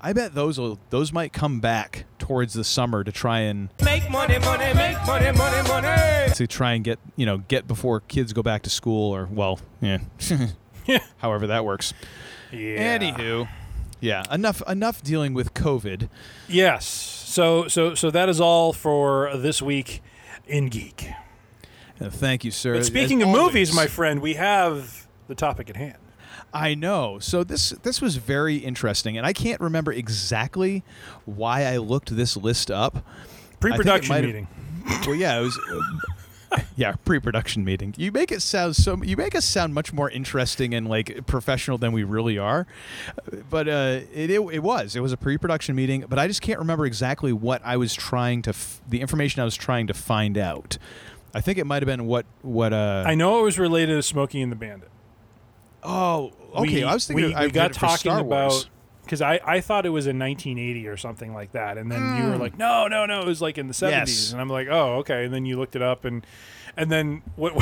I 0.00 0.12
bet 0.12 0.34
those 0.34 0.58
will 0.58 0.78
those 0.90 1.12
might 1.12 1.32
come 1.32 1.60
back 1.60 2.06
towards 2.18 2.54
the 2.54 2.64
summer 2.64 3.04
to 3.04 3.12
try 3.12 3.40
and 3.40 3.68
Make 3.84 4.10
money, 4.10 4.38
money, 4.38 4.72
make 4.74 4.96
money, 5.06 5.30
money, 5.32 5.68
money. 5.68 6.32
to 6.34 6.46
try 6.46 6.72
and 6.72 6.82
get 6.84 6.98
you 7.16 7.26
know 7.26 7.38
get 7.38 7.66
before 7.68 8.00
kids 8.00 8.32
go 8.32 8.42
back 8.42 8.62
to 8.62 8.70
school 8.70 9.14
or 9.14 9.28
well 9.30 9.60
yeah 9.80 9.98
however 11.18 11.46
that 11.48 11.64
works. 11.64 11.92
Yeah. 12.52 12.98
Anywho, 12.98 13.48
yeah 14.00 14.22
enough 14.32 14.62
enough 14.68 15.02
dealing 15.02 15.34
with 15.34 15.52
COVID. 15.54 16.08
Yes. 16.48 16.86
So 16.86 17.68
so 17.68 17.94
so 17.94 18.10
that 18.10 18.28
is 18.28 18.40
all 18.40 18.72
for 18.72 19.36
this 19.36 19.60
week 19.60 20.02
in 20.46 20.68
geek. 20.68 21.10
Uh, 22.00 22.08
thank 22.08 22.44
you, 22.44 22.50
sir. 22.50 22.74
But 22.74 22.86
speaking 22.86 23.20
As 23.20 23.28
of 23.28 23.34
movies, 23.34 23.74
my 23.74 23.86
friend, 23.86 24.22
we 24.22 24.34
have 24.34 25.06
the 25.28 25.34
topic 25.34 25.68
at 25.68 25.76
hand. 25.76 25.98
I 26.52 26.74
know. 26.74 27.18
So 27.20 27.44
this 27.44 27.70
this 27.82 28.00
was 28.00 28.16
very 28.16 28.56
interesting, 28.56 29.16
and 29.16 29.26
I 29.26 29.32
can't 29.32 29.60
remember 29.60 29.92
exactly 29.92 30.82
why 31.24 31.64
I 31.64 31.76
looked 31.78 32.14
this 32.14 32.36
list 32.36 32.70
up. 32.70 32.96
I 32.96 33.00
think 33.00 33.04
it 33.04 33.60
Pre-production 33.60 34.24
meeting. 34.26 34.48
Well, 35.06 35.14
yeah, 35.14 35.38
it 35.38 35.42
was. 35.42 35.58
uh, 35.70 36.58
yeah, 36.76 36.94
pre-production 37.04 37.64
meeting. 37.64 37.94
You 37.96 38.10
make 38.10 38.32
it 38.32 38.42
sound 38.42 38.74
so. 38.74 39.00
You 39.02 39.16
make 39.16 39.34
us 39.34 39.44
sound 39.44 39.74
much 39.74 39.92
more 39.92 40.10
interesting 40.10 40.74
and 40.74 40.88
like 40.88 41.26
professional 41.26 41.78
than 41.78 41.92
we 41.92 42.02
really 42.02 42.38
are. 42.38 42.66
But 43.48 43.68
uh, 43.68 44.00
it, 44.12 44.30
it 44.30 44.40
it 44.40 44.62
was 44.62 44.96
it 44.96 45.00
was 45.00 45.12
a 45.12 45.16
pre-production 45.16 45.76
meeting. 45.76 46.04
But 46.08 46.18
I 46.18 46.26
just 46.26 46.42
can't 46.42 46.58
remember 46.58 46.86
exactly 46.86 47.32
what 47.32 47.62
I 47.64 47.76
was 47.76 47.94
trying 47.94 48.42
to 48.42 48.50
f- 48.50 48.80
the 48.88 49.00
information 49.00 49.40
I 49.40 49.44
was 49.44 49.56
trying 49.56 49.86
to 49.86 49.94
find 49.94 50.36
out. 50.36 50.78
I 51.32 51.40
think 51.40 51.58
it 51.58 51.66
might 51.66 51.82
have 51.82 51.86
been 51.86 52.06
what 52.06 52.26
what 52.42 52.72
uh. 52.72 53.04
I 53.06 53.14
know 53.14 53.38
it 53.40 53.42
was 53.42 53.58
related 53.58 53.94
to 53.94 54.02
Smokey 54.02 54.42
and 54.42 54.50
the 54.50 54.56
Bandit. 54.56 54.90
Oh, 55.82 56.32
okay. 56.54 56.74
We- 56.76 56.84
I 56.84 56.94
was 56.94 57.06
thinking 57.06 57.26
we, 57.26 57.34
I 57.34 57.46
we 57.46 57.50
got 57.50 57.68
did 57.68 57.76
it 57.76 57.80
for 57.80 57.86
talking 57.86 58.12
about 58.12 58.68
because 59.02 59.22
I, 59.22 59.40
I 59.44 59.60
thought 59.60 59.86
it 59.86 59.90
was 59.90 60.06
in 60.06 60.18
1980 60.20 60.86
or 60.86 60.96
something 60.96 61.34
like 61.34 61.52
that, 61.52 61.78
and 61.78 61.90
then 61.90 62.16
you 62.16 62.30
were 62.30 62.36
Mm. 62.36 62.40
like, 62.40 62.56
no, 62.58 62.86
no, 62.86 63.06
no, 63.06 63.20
it 63.20 63.26
was 63.26 63.42
like 63.42 63.58
in 63.58 63.66
the 63.66 63.74
70s, 63.74 63.90
Yes. 63.90 64.32
and 64.32 64.40
I'm 64.40 64.48
like, 64.48 64.68
oh, 64.70 64.96
okay, 64.98 65.24
and 65.24 65.34
then 65.34 65.44
you 65.44 65.58
looked 65.58 65.74
it 65.74 65.82
up, 65.82 66.04
and 66.04 66.24
and 66.76 66.92
then 66.92 67.22
what? 67.34 67.52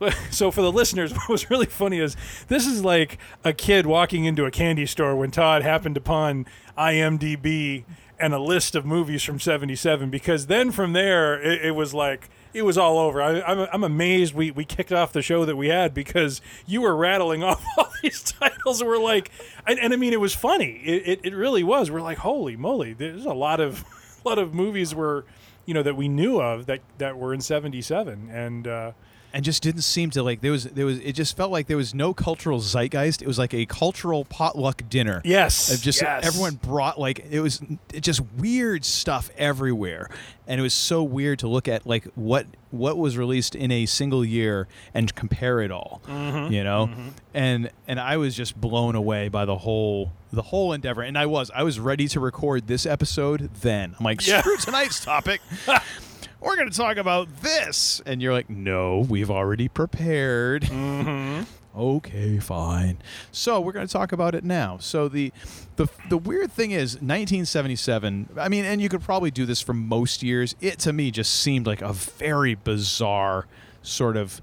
so 0.30 0.50
for 0.50 0.62
the 0.62 0.72
listeners, 0.72 1.12
what 1.14 1.28
was 1.28 1.48
really 1.48 1.66
funny 1.66 2.00
is 2.00 2.16
this 2.48 2.66
is 2.66 2.82
like 2.82 3.18
a 3.44 3.52
kid 3.52 3.86
walking 3.86 4.24
into 4.24 4.44
a 4.46 4.50
candy 4.50 4.84
store 4.86 5.14
when 5.14 5.30
Todd 5.30 5.62
happened 5.62 5.96
upon 5.96 6.44
IMDb 6.76 7.84
and 8.18 8.32
a 8.34 8.38
list 8.38 8.74
of 8.74 8.84
movies 8.86 9.22
from 9.22 9.38
77 9.38 10.10
because 10.10 10.46
then 10.46 10.70
from 10.70 10.92
there 10.92 11.40
it, 11.40 11.66
it 11.66 11.70
was 11.72 11.92
like 11.92 12.30
it 12.54 12.62
was 12.62 12.78
all 12.78 12.98
over. 12.98 13.20
I, 13.20 13.42
I'm, 13.42 13.68
I'm 13.70 13.84
amazed 13.84 14.34
we, 14.34 14.50
we 14.50 14.64
kicked 14.64 14.92
off 14.92 15.12
the 15.12 15.20
show 15.20 15.44
that 15.44 15.56
we 15.56 15.68
had 15.68 15.92
because 15.92 16.40
you 16.66 16.80
were 16.80 16.96
rattling 16.96 17.44
off 17.44 17.62
all 17.76 17.90
these 18.02 18.22
titles. 18.22 18.82
We're 18.82 18.98
like 18.98 19.30
and, 19.66 19.78
and 19.78 19.92
i 19.92 19.96
mean 19.96 20.12
it 20.12 20.20
was 20.20 20.34
funny. 20.34 20.80
It, 20.84 21.06
it, 21.06 21.20
it 21.24 21.34
really 21.34 21.62
was. 21.62 21.90
We're 21.90 22.00
like 22.02 22.18
holy 22.18 22.56
moly 22.56 22.92
there's 22.92 23.26
a 23.26 23.34
lot 23.34 23.60
of 23.60 23.84
a 24.24 24.28
lot 24.28 24.38
of 24.38 24.54
movies 24.54 24.94
were 24.94 25.24
you 25.66 25.74
know 25.74 25.82
that 25.82 25.96
we 25.96 26.08
knew 26.08 26.40
of 26.40 26.66
that 26.66 26.80
that 26.98 27.18
were 27.18 27.34
in 27.34 27.40
77 27.40 28.30
and 28.30 28.66
uh 28.68 28.92
and 29.36 29.44
just 29.44 29.62
didn't 29.62 29.82
seem 29.82 30.08
to 30.08 30.22
like 30.22 30.40
there 30.40 30.50
was 30.50 30.64
there 30.64 30.86
was 30.86 30.98
it 31.00 31.12
just 31.12 31.36
felt 31.36 31.50
like 31.52 31.66
there 31.66 31.76
was 31.76 31.94
no 31.94 32.14
cultural 32.14 32.58
zeitgeist. 32.58 33.20
It 33.20 33.26
was 33.28 33.38
like 33.38 33.52
a 33.52 33.66
cultural 33.66 34.24
potluck 34.24 34.82
dinner. 34.88 35.20
Yes, 35.26 35.70
Of 35.74 35.82
just 35.82 36.00
yes. 36.00 36.24
everyone 36.26 36.54
brought 36.54 36.98
like 36.98 37.26
it 37.30 37.40
was 37.40 37.60
it 37.92 38.00
just 38.00 38.22
weird 38.38 38.82
stuff 38.86 39.28
everywhere. 39.36 40.08
And 40.48 40.58
it 40.58 40.62
was 40.62 40.72
so 40.72 41.02
weird 41.02 41.40
to 41.40 41.48
look 41.48 41.68
at 41.68 41.86
like 41.86 42.04
what 42.14 42.46
what 42.70 42.96
was 42.96 43.18
released 43.18 43.54
in 43.54 43.70
a 43.70 43.84
single 43.84 44.24
year 44.24 44.68
and 44.94 45.14
compare 45.14 45.60
it 45.60 45.70
all 45.70 46.00
Mhm, 46.08 46.50
you 46.50 46.64
know? 46.64 46.86
Mhm. 46.86 47.10
and 47.34 47.70
and 47.86 48.00
I 48.00 48.16
was 48.16 48.34
just 48.34 48.58
blown 48.58 48.94
away 48.94 49.28
by 49.28 49.44
the 49.44 49.58
whole 49.58 50.12
the 50.32 50.42
whole 50.42 50.72
endeavor. 50.72 51.02
And 51.02 51.18
I 51.18 51.26
was 51.26 51.50
I 51.54 51.62
was 51.62 51.78
ready 51.78 52.08
to 52.08 52.20
record 52.20 52.68
this 52.68 52.86
episode 52.86 53.50
then. 53.60 53.94
I'm 53.98 54.04
like 54.04 54.26
Yeah. 54.26 54.40
screw 54.40 54.56
tonight's 54.56 55.04
topic 55.04 55.42
we're 56.46 56.56
going 56.56 56.70
to 56.70 56.76
talk 56.76 56.96
about 56.96 57.42
this. 57.42 58.00
And 58.06 58.22
you're 58.22 58.32
like, 58.32 58.48
no, 58.48 59.00
we've 59.00 59.30
already 59.30 59.68
prepared. 59.68 60.62
Mm-hmm. 60.62 61.42
okay, 61.78 62.38
fine. 62.38 62.98
So 63.32 63.60
we're 63.60 63.72
going 63.72 63.86
to 63.86 63.92
talk 63.92 64.12
about 64.12 64.34
it 64.34 64.44
now. 64.44 64.78
So 64.78 65.08
the, 65.08 65.32
the 65.74 65.88
the 66.08 66.16
weird 66.16 66.52
thing 66.52 66.70
is 66.70 66.94
1977. 66.94 68.30
I 68.38 68.48
mean, 68.48 68.64
and 68.64 68.80
you 68.80 68.88
could 68.88 69.02
probably 69.02 69.32
do 69.32 69.44
this 69.44 69.60
for 69.60 69.74
most 69.74 70.22
years. 70.22 70.54
It 70.60 70.78
to 70.80 70.92
me 70.92 71.10
just 71.10 71.34
seemed 71.34 71.66
like 71.66 71.82
a 71.82 71.92
very 71.92 72.54
bizarre 72.54 73.46
sort 73.82 74.16
of 74.16 74.40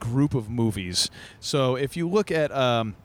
group 0.00 0.34
of 0.34 0.48
movies. 0.48 1.10
So 1.40 1.76
if 1.76 1.96
you 1.96 2.08
look 2.08 2.30
at 2.30 2.50
um, 2.52 2.96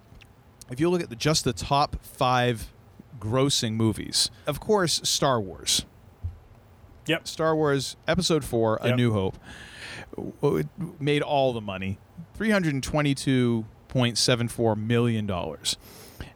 if 0.71 0.79
you 0.79 0.89
look 0.89 1.01
at 1.01 1.09
the, 1.09 1.15
just 1.15 1.43
the 1.43 1.53
top 1.53 1.97
five 2.01 2.71
grossing 3.19 3.73
movies, 3.73 4.31
of 4.47 4.59
course, 4.61 5.01
Star 5.03 5.41
Wars. 5.41 5.85
Yep. 7.07 7.27
Star 7.27 7.55
Wars 7.55 7.95
Episode 8.07 8.45
Four: 8.45 8.77
A 8.81 8.95
New 8.95 9.11
Hope 9.13 9.37
it 10.43 10.67
made 10.99 11.21
all 11.23 11.53
the 11.53 11.61
money, 11.61 11.97
three 12.35 12.51
hundred 12.51 12.73
and 12.73 12.83
twenty-two 12.83 13.65
point 13.87 14.17
seven 14.17 14.47
four 14.47 14.75
million 14.75 15.25
dollars. 15.25 15.75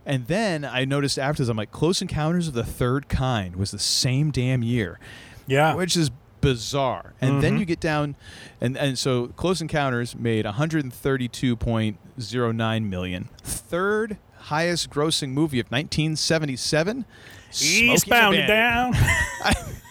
And 0.06 0.25
then 0.27 0.63
I 0.65 0.86
noticed 0.86 1.19
after 1.19 1.43
this, 1.43 1.49
I'm 1.49 1.58
like, 1.58 1.71
Close 1.71 2.01
Encounters 2.01 2.47
of 2.47 2.53
the 2.53 2.63
Third 2.63 3.10
Kind 3.10 3.58
was 3.58 3.71
the 3.71 3.80
same 3.80 4.32
damn 4.32 4.63
year. 4.63 4.99
Yeah. 5.47 5.75
Which 5.75 5.97
is 5.97 6.10
bizarre. 6.39 7.13
And 7.19 7.41
then 7.43 7.58
Mhm. 7.58 7.60
you 7.60 7.65
get 7.65 7.82
down, 7.82 8.15
and, 8.62 8.77
and 8.77 8.97
so 8.97 9.27
Close 9.36 9.60
Encounters 9.62 10.15
made 10.15 10.45
132.09 10.45 12.89
million. 12.89 13.27
Third 13.43 14.17
highest 14.43 14.89
grossing 14.89 15.32
movie 15.32 15.60
of 15.60 15.65
1977. 15.67 17.03
Smokey 17.51 17.86
and 17.88 17.93
Eastbound 17.95 18.36
Bandit. 18.36 18.47
down. 18.47 18.93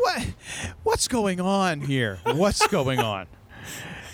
what 0.00 0.22
what's 0.82 1.08
going 1.08 1.40
on 1.40 1.80
here? 1.82 2.18
What's 2.24 2.66
going 2.68 2.98
on? 3.00 3.26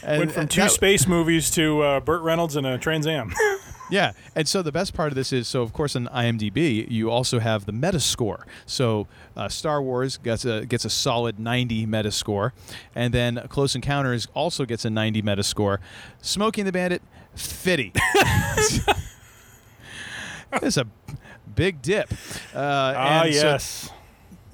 And- 0.04 0.20
Went 0.20 0.32
from 0.32 0.48
two 0.48 0.60
that- 0.62 0.70
space 0.70 1.06
movies 1.08 1.50
to 1.52 1.82
uh, 1.82 2.00
Burt 2.00 2.22
Reynolds 2.22 2.54
and 2.56 2.66
a 2.66 2.78
Trans 2.78 3.06
Am. 3.06 3.32
Yeah, 3.90 4.12
and 4.36 4.46
so 4.46 4.60
the 4.60 4.70
best 4.70 4.92
part 4.92 5.08
of 5.12 5.14
this 5.16 5.32
is 5.32 5.48
so 5.48 5.62
of 5.62 5.72
course 5.72 5.96
on 5.96 6.08
IMDb 6.08 6.86
you 6.90 7.10
also 7.10 7.38
have 7.38 7.64
the 7.64 7.72
Metascore. 7.72 8.42
So 8.66 9.06
uh, 9.34 9.48
Star 9.48 9.80
Wars 9.80 10.18
gets 10.18 10.44
a 10.44 10.66
gets 10.66 10.84
a 10.84 10.90
solid 10.90 11.38
90 11.40 11.86
Metascore, 11.86 12.52
and 12.94 13.14
then 13.14 13.42
Close 13.48 13.74
Encounters 13.74 14.28
also 14.34 14.66
gets 14.66 14.84
a 14.84 14.90
90 14.90 15.22
Metascore. 15.22 15.78
Smoking 16.20 16.66
the 16.66 16.72
Bandit, 16.72 17.00
50. 17.34 17.94
It's 20.62 20.76
a 20.76 20.86
big 21.54 21.82
dip. 21.82 22.12
Uh, 22.54 22.58
Ah, 22.96 23.22
and 23.24 23.34
so 23.34 23.40
yes. 23.46 23.90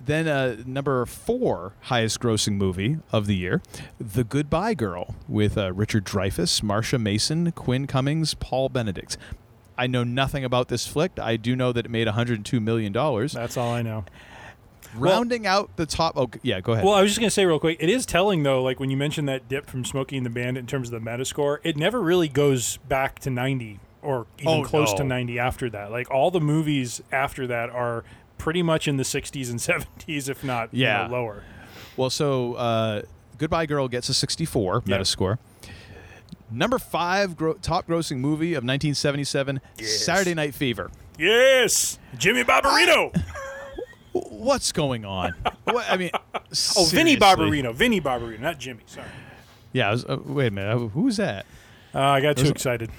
Then 0.07 0.29
uh, 0.29 0.57
number 0.67 1.05
four 1.07 1.73
highest 1.83 2.21
grossing 2.21 2.55
movie 2.57 2.99
of 3.13 3.27
the 3.27 3.35
year, 3.37 3.63
The 3.99 4.25
Goodbye 4.25 4.75
Girl, 4.75 5.15
with 5.29 5.57
uh, 5.59 5.73
Richard 5.73 6.05
Dreyfuss, 6.05 6.63
Marsha 6.63 7.01
Mason, 7.01 7.53
Quinn 7.53 7.87
Cummings, 7.87 8.35
Paul 8.35 8.69
Benedict. 8.69 9.17
I 9.77 9.87
know 9.87 10.05
nothing 10.05 10.45
about 10.45 10.69
this 10.69 10.87
flick. 10.87 11.13
I 11.19 11.37
do 11.37 11.57
know 11.57 11.73
that 11.73 11.87
it 11.87 11.91
made 11.91 12.07
102 12.07 12.61
million 12.61 12.93
dollars. 12.93 13.33
That's 13.33 13.57
all 13.57 13.73
I 13.73 13.83
know. 13.83 14.05
Rounding 14.95 15.45
out 15.47 15.77
the 15.77 15.87
top. 15.87 16.15
Oh, 16.17 16.31
yeah. 16.43 16.61
Go 16.61 16.73
ahead. 16.73 16.85
Well, 16.85 16.95
I 16.95 17.03
was 17.03 17.11
just 17.11 17.19
going 17.19 17.27
to 17.27 17.35
say 17.35 17.45
real 17.47 17.59
quick, 17.59 17.79
it 17.81 17.89
is 17.91 18.07
telling 18.07 18.45
though, 18.45 18.63
like 18.63 18.79
when 18.79 18.91
you 18.91 18.97
mentioned 18.97 19.29
that 19.29 19.49
dip 19.49 19.69
from 19.69 19.85
Smokey 19.85 20.17
and 20.17 20.25
the 20.25 20.31
Bandit 20.31 20.61
in 20.61 20.67
terms 20.69 20.93
of 20.93 21.03
the 21.03 21.11
Metascore, 21.11 21.59
it 21.65 21.77
never 21.77 22.01
really 22.01 22.29
goes 22.29 22.77
back 22.89 23.19
to 23.21 23.31
90 23.31 23.81
or 24.03 24.27
even 24.39 24.53
Oh, 24.53 24.63
close 24.63 24.95
to 24.95 25.03
90 25.03 25.39
after 25.39 25.69
that. 25.71 25.91
Like 25.91 26.09
all 26.13 26.31
the 26.31 26.41
movies 26.41 27.03
after 27.11 27.47
that 27.49 27.71
are 27.71 28.05
pretty 28.39 28.63
much 28.63 28.87
in 28.89 28.97
the 28.97 29.03
60s 29.05 29.51
and 29.51 29.59
70s, 30.07 30.29
if 30.29 30.43
not 30.45 30.73
you 30.73 30.85
Yeah. 30.85 31.07
know, 31.07 31.13
lower. 31.13 31.43
Well, 31.97 32.11
so 32.11 32.55
uh, 32.55 33.03
Goodbye 33.39 33.67
Girl 33.67 33.89
gets 33.89 34.09
a 34.09 34.15
64 34.15 34.83
Yep. 34.87 35.01
Metascore. 35.01 35.39
Number 36.51 36.79
five 36.79 37.37
gro- 37.37 37.55
top 37.55 37.87
grossing 37.89 38.19
movie 38.19 38.53
of 38.55 38.63
1977, 38.65 39.61
Saturday 39.81 40.35
Night 40.35 40.55
Fever. 40.55 40.91
Yes, 41.19 41.99
Jimmy 42.19 42.45
Barbarino. 42.45 43.17
What's 44.13 44.71
going 44.71 45.05
on? 45.05 45.35
what, 45.65 45.87
I 45.91 45.97
mean, 45.97 46.11
oh, 46.77 46.85
Vinny. 46.91 47.17
Barbarino. 47.17 47.75
Vinny 47.75 48.01
Barbarino, 48.01 48.39
not 48.41 48.59
Jimmy. 48.59 48.83
Sorry. 48.87 49.09
Yeah, 49.73 49.89
I 49.89 49.93
was, 49.93 50.05
uh, 50.05 50.19
wait 50.25 50.49
a 50.49 50.51
minute. 50.53 50.73
uh, 50.77 50.79
Who's 50.89 51.17
that? 51.17 51.47
Uh, 51.93 52.01
I 52.01 52.21
got 52.21 52.37
too 52.37 52.49
excited. 52.49 52.91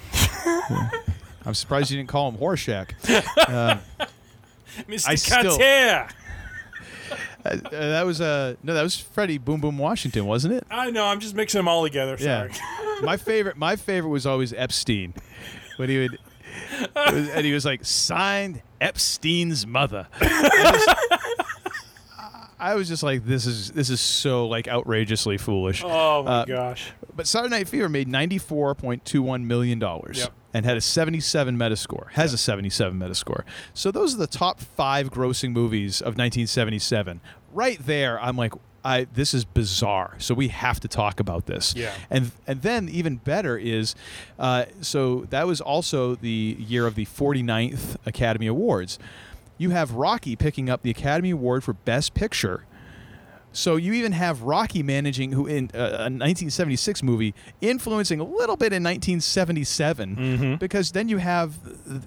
I'm 1.45 1.53
surprised 1.53 1.91
you 1.91 1.97
didn't 1.97 2.09
call 2.09 2.29
him 2.31 2.37
Horshack. 2.37 2.91
Um, 3.49 3.79
Mr. 4.87 5.07
I 5.09 5.15
still- 5.15 5.57
Carter. 5.57 6.07
uh, 7.45 7.55
that 7.71 8.05
was 8.05 8.19
uh, 8.21 8.55
no, 8.63 8.73
that 8.73 8.81
was 8.83 8.95
Freddie 8.99 9.37
Boom 9.37 9.61
Boom 9.61 9.77
Washington, 9.77 10.25
wasn't 10.25 10.55
it? 10.55 10.65
I 10.71 10.89
know. 10.91 11.05
I'm 11.05 11.19
just 11.19 11.35
mixing 11.35 11.59
them 11.59 11.67
all 11.67 11.83
together. 11.83 12.17
Sorry. 12.17 12.51
Yeah. 12.51 12.99
my 13.03 13.17
favorite, 13.17 13.57
my 13.57 13.75
favorite 13.75 14.09
was 14.09 14.25
always 14.25 14.53
Epstein, 14.53 15.13
when 15.77 15.89
he 15.89 15.99
would, 15.99 16.17
was- 16.95 17.29
and 17.29 17.45
he 17.45 17.53
was 17.53 17.65
like 17.65 17.85
signed 17.85 18.61
Epstein's 18.81 19.67
mother. 19.67 20.07
I 20.21 20.71
was, 20.71 20.95
I 22.57 22.75
was 22.75 22.87
just 22.87 23.03
like, 23.03 23.25
this 23.25 23.45
is 23.45 23.71
this 23.71 23.89
is 23.89 23.99
so 24.01 24.47
like 24.47 24.67
outrageously 24.67 25.37
foolish. 25.37 25.83
Oh 25.85 26.23
my 26.23 26.31
Uh, 26.31 26.45
gosh. 26.45 26.91
But 27.15 27.27
Saturday 27.27 27.51
Night 27.55 27.67
Fever 27.67 27.89
made 27.89 28.07
ninety 28.07 28.37
four 28.37 28.73
point 28.75 29.05
two 29.05 29.21
one 29.21 29.45
million 29.47 29.77
dollars. 29.77 30.17
Yep. 30.19 30.33
And 30.55 30.65
had 30.65 30.77
a 30.77 30.81
77 30.81 31.57
Metascore. 31.57 32.11
Has 32.11 32.31
a 32.31 32.37
77 32.37 32.97
Metascore. 32.97 33.43
So 33.73 33.91
those 33.91 34.15
are 34.15 34.17
the 34.17 34.25
top 34.25 34.61
five 34.61 35.09
grossing 35.09 35.51
movies 35.51 35.99
of 35.99 36.15
1977. 36.17 37.19
Right 37.51 37.77
there, 37.85 38.19
I'm 38.21 38.37
like, 38.37 38.53
I 38.85 39.07
this 39.13 39.33
is 39.33 39.43
bizarre. 39.43 40.15
So 40.19 40.33
we 40.35 40.49
have 40.49 40.79
to 40.81 40.87
talk 40.87 41.19
about 41.19 41.47
this. 41.47 41.73
Yeah. 41.75 41.93
And 42.09 42.31
and 42.47 42.61
then 42.61 42.87
even 42.87 43.17
better 43.17 43.57
is, 43.57 43.95
uh, 44.39 44.65
so 44.79 45.25
that 45.31 45.47
was 45.47 45.59
also 45.59 46.15
the 46.15 46.55
year 46.59 46.85
of 46.85 46.95
the 46.95 47.05
49th 47.05 47.97
Academy 48.05 48.47
Awards. 48.47 48.99
You 49.57 49.71
have 49.71 49.91
Rocky 49.91 50.35
picking 50.35 50.69
up 50.69 50.83
the 50.83 50.91
Academy 50.91 51.31
Award 51.31 51.63
for 51.63 51.73
Best 51.73 52.13
Picture. 52.13 52.65
So 53.55 53.77
you 53.77 53.93
even 53.93 54.11
have 54.11 54.41
Rocky 54.41 54.83
managing, 54.83 55.31
who 55.31 55.47
in 55.47 55.71
uh, 55.73 55.77
a 55.77 56.11
1976 56.11 57.01
movie, 57.03 57.33
influencing 57.61 58.19
a 58.19 58.23
little 58.23 58.57
bit 58.57 58.73
in 58.73 58.83
1977, 58.83 60.15
Mm-hmm. 60.15 60.55
because 60.55 60.91
then 60.91 61.07
you 61.09 61.17
have, 61.17 61.53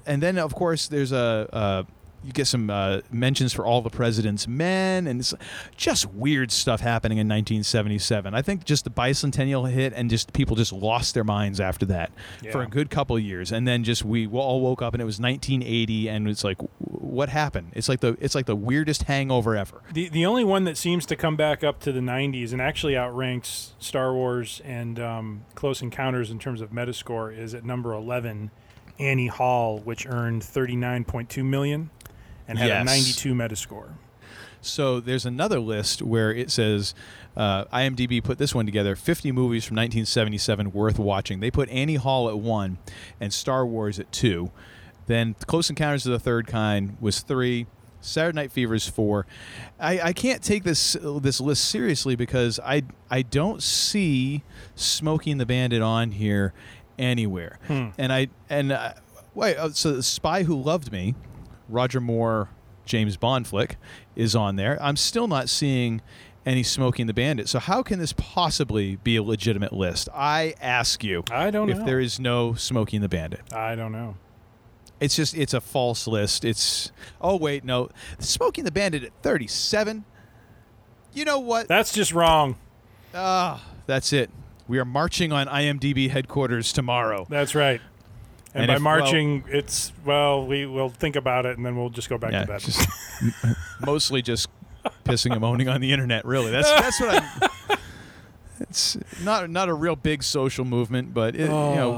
and 0.06 0.22
then 0.22 0.38
of 0.38 0.54
course 0.54 0.88
there's 0.88 1.12
a. 1.12 1.48
Uh, 1.52 1.82
you 2.24 2.32
get 2.32 2.46
some 2.46 2.70
uh, 2.70 3.00
mentions 3.10 3.52
for 3.52 3.64
all 3.66 3.80
the 3.82 3.90
president's 3.90 4.48
men 4.48 5.06
and 5.06 5.20
it's 5.20 5.34
just 5.76 6.06
weird 6.12 6.50
stuff 6.50 6.80
happening 6.80 7.18
in 7.18 7.28
1977 7.28 8.34
i 8.34 8.42
think 8.42 8.64
just 8.64 8.84
the 8.84 8.90
bicentennial 8.90 9.70
hit 9.70 9.92
and 9.94 10.10
just 10.10 10.32
people 10.32 10.56
just 10.56 10.72
lost 10.72 11.14
their 11.14 11.24
minds 11.24 11.60
after 11.60 11.86
that 11.86 12.10
for 12.52 12.62
a 12.62 12.66
good 12.66 12.90
couple 12.90 13.16
of 13.16 13.22
years. 13.22 13.52
And 13.52 13.66
then 13.66 13.84
just 13.84 14.04
we 14.04 14.26
all 14.26 14.60
woke 14.60 14.82
up 14.82 14.94
and 14.94 15.02
it 15.02 15.04
was 15.04 15.20
1980 15.20 16.08
and 16.08 16.28
it's 16.28 16.44
like 16.44 16.58
what 16.78 17.28
happened? 17.28 17.72
It's 17.74 17.88
like 17.88 18.00
the 18.00 18.16
it's 18.20 18.34
like 18.34 18.46
the 18.46 18.56
weirdest 18.56 19.04
hangover 19.04 19.56
ever. 19.56 19.82
The 19.92 20.08
the 20.08 20.26
only 20.26 20.44
one 20.44 20.64
that 20.64 20.76
seems 20.76 21.06
to 21.06 21.16
come 21.16 21.36
back 21.36 21.64
up 21.64 21.80
to 21.80 21.92
the 21.92 22.00
90s 22.00 22.52
and 22.52 22.60
actually 22.60 22.96
outranks 22.96 23.72
Star 23.78 24.14
Wars 24.14 24.60
and 24.64 24.98
um, 24.98 25.44
Close 25.54 25.82
Encounters 25.82 26.30
in 26.30 26.38
terms 26.38 26.60
of 26.60 26.70
Metascore 26.70 27.36
is 27.36 27.54
at 27.54 27.64
number 27.64 27.92
11, 27.92 28.50
Annie 28.98 29.26
Hall, 29.28 29.78
which 29.78 30.06
earned 30.06 30.42
39.2 30.42 31.44
million 31.44 31.90
and 32.48 32.58
had 32.58 32.68
Yes. 32.68 32.82
a 32.82 32.84
92 32.84 33.34
Metascore. 33.34 33.90
So 34.60 34.98
there's 34.98 35.24
another 35.24 35.60
list 35.60 36.02
where 36.02 36.32
it 36.32 36.50
says 36.50 36.92
uh, 37.36 37.66
IMDb 37.66 38.22
put 38.22 38.38
this 38.38 38.54
one 38.54 38.66
together 38.66 38.96
50 38.96 39.30
movies 39.30 39.64
from 39.64 39.76
1977 39.76 40.72
worth 40.72 40.98
watching. 40.98 41.38
They 41.38 41.50
put 41.52 41.68
Annie 41.68 41.94
Hall 41.94 42.28
at 42.28 42.38
one 42.38 42.78
and 43.20 43.32
Star 43.32 43.64
Wars 43.64 44.00
at 44.00 44.10
two. 44.10 44.50
Then 45.06 45.34
Close 45.46 45.70
Encounters 45.70 46.06
of 46.06 46.12
the 46.12 46.18
Third 46.18 46.46
Kind 46.48 46.96
was 47.00 47.20
three. 47.20 47.66
Saturday 48.00 48.36
Night 48.36 48.52
Fever 48.52 48.74
is 48.74 48.86
four. 48.88 49.26
I, 49.80 50.00
I 50.00 50.12
can't 50.12 50.42
take 50.42 50.62
this 50.64 50.96
this 51.20 51.40
list 51.40 51.64
seriously 51.64 52.14
because 52.14 52.60
I 52.64 52.82
I 53.10 53.22
don't 53.22 53.60
see 53.62 54.42
Smoking 54.76 55.38
the 55.38 55.46
Bandit 55.46 55.82
on 55.82 56.12
here 56.12 56.52
anywhere. 56.98 57.58
Hmm. 57.66 57.88
And 57.98 58.12
I 58.12 58.28
and 58.50 58.70
uh, 58.72 58.92
wait, 59.34 59.56
uh, 59.56 59.70
so 59.70 60.00
Spy 60.00 60.44
Who 60.44 60.60
Loved 60.60 60.92
Me, 60.92 61.14
Roger 61.68 62.00
Moore, 62.00 62.48
James 62.84 63.16
Bond 63.16 63.46
flick 63.46 63.76
is 64.16 64.34
on 64.34 64.56
there. 64.56 64.78
I'm 64.82 64.96
still 64.96 65.28
not 65.28 65.48
seeing 65.48 66.00
any 66.46 66.62
Smoking 66.62 67.06
the 67.06 67.14
Bandit. 67.14 67.48
So 67.48 67.58
how 67.58 67.82
can 67.82 67.98
this 67.98 68.14
possibly 68.14 68.96
be 68.96 69.16
a 69.16 69.22
legitimate 69.22 69.72
list? 69.72 70.08
I 70.14 70.54
ask 70.60 71.04
you. 71.04 71.24
I 71.30 71.50
don't 71.50 71.68
if 71.68 71.78
know. 71.78 71.84
there 71.84 72.00
is 72.00 72.18
no 72.18 72.54
Smoking 72.54 73.02
the 73.02 73.08
Bandit. 73.08 73.52
I 73.52 73.74
don't 73.74 73.92
know. 73.92 74.16
It's 75.00 75.14
just 75.14 75.36
it's 75.36 75.54
a 75.54 75.60
false 75.60 76.06
list. 76.06 76.44
It's 76.44 76.90
oh 77.20 77.36
wait 77.36 77.64
no, 77.64 77.88
Smoking 78.18 78.64
the 78.64 78.72
Bandit 78.72 79.04
at 79.04 79.12
37. 79.22 80.04
You 81.12 81.24
know 81.24 81.38
what? 81.38 81.68
That's 81.68 81.92
just 81.92 82.12
wrong. 82.12 82.56
Ah, 83.14 83.64
that's 83.86 84.12
it. 84.12 84.30
We 84.66 84.78
are 84.78 84.84
marching 84.84 85.32
on 85.32 85.46
IMDb 85.46 86.10
headquarters 86.10 86.72
tomorrow. 86.72 87.26
That's 87.30 87.54
right. 87.54 87.80
And, 88.54 88.62
And 88.62 88.68
by 88.68 88.74
if- 88.74 88.82
well- 88.82 88.98
marching, 89.00 89.44
it's 89.48 89.92
well, 90.04 90.46
we 90.46 90.64
will 90.66 90.88
think 90.88 91.16
about 91.16 91.46
it 91.46 91.56
and 91.56 91.66
then 91.66 91.76
we'll 91.76 91.90
just 91.90 92.08
go 92.08 92.16
back 92.18 92.32
Yeah, 92.32 92.40
to 92.42 92.46
bed. 92.46 92.60
just 92.60 92.88
mostly 93.84 94.22
just 94.22 94.48
pissing 95.04 95.32
and 95.32 95.40
moaning 95.40 95.68
on 95.68 95.80
the 95.80 95.92
internet. 95.92 96.24
Really, 96.24 96.50
that's 96.50 96.70
that's 96.70 97.00
what 97.00 97.22
I. 97.22 97.76
It's 98.60 98.96
not 99.22 99.48
not 99.50 99.68
a 99.68 99.74
real 99.74 99.94
big 99.94 100.22
social 100.24 100.64
movement, 100.64 101.14
but 101.14 101.36
it, 101.36 101.42
you 101.42 101.46
know, 101.48 101.92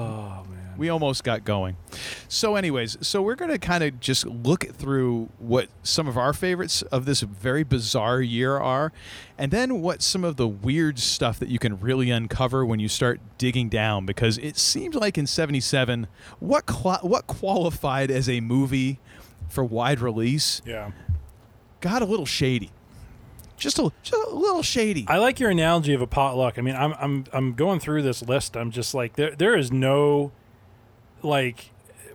oh. 0.46 0.46
We 0.80 0.88
almost 0.88 1.22
got 1.22 1.44
going. 1.44 1.76
So, 2.26 2.56
anyways, 2.56 2.96
so 3.06 3.20
we're 3.20 3.34
going 3.34 3.50
to 3.50 3.58
kind 3.58 3.84
of 3.84 4.00
just 4.00 4.24
look 4.24 4.64
through 4.74 5.28
what 5.38 5.68
some 5.82 6.08
of 6.08 6.16
our 6.16 6.32
favorites 6.32 6.80
of 6.90 7.04
this 7.04 7.20
very 7.20 7.62
bizarre 7.64 8.22
year 8.22 8.56
are, 8.56 8.90
and 9.36 9.52
then 9.52 9.82
what 9.82 10.00
some 10.00 10.24
of 10.24 10.36
the 10.36 10.48
weird 10.48 10.98
stuff 10.98 11.38
that 11.38 11.50
you 11.50 11.58
can 11.58 11.78
really 11.78 12.10
uncover 12.10 12.64
when 12.64 12.80
you 12.80 12.88
start 12.88 13.20
digging 13.36 13.68
down. 13.68 14.06
Because 14.06 14.38
it 14.38 14.56
seems 14.56 14.94
like 14.94 15.18
in 15.18 15.26
'77, 15.26 16.06
what 16.38 16.62
what 17.04 17.26
qualified 17.26 18.10
as 18.10 18.26
a 18.26 18.40
movie 18.40 18.98
for 19.50 19.62
wide 19.62 20.00
release 20.00 20.62
Yeah. 20.64 20.92
got 21.82 22.00
a 22.00 22.06
little 22.06 22.24
shady. 22.26 22.70
Just 23.58 23.78
a, 23.78 23.92
just 24.02 24.14
a 24.14 24.34
little 24.34 24.62
shady. 24.62 25.04
I 25.08 25.18
like 25.18 25.38
your 25.38 25.50
analogy 25.50 25.92
of 25.92 26.00
a 26.00 26.06
potluck. 26.06 26.58
I 26.58 26.62
mean, 26.62 26.74
I'm 26.74 26.94
I'm 26.98 27.24
I'm 27.34 27.52
going 27.52 27.80
through 27.80 28.00
this 28.00 28.22
list. 28.22 28.56
I'm 28.56 28.70
just 28.70 28.94
like 28.94 29.16
there 29.16 29.32
there 29.36 29.54
is 29.54 29.70
no 29.70 30.32
like 31.22 31.70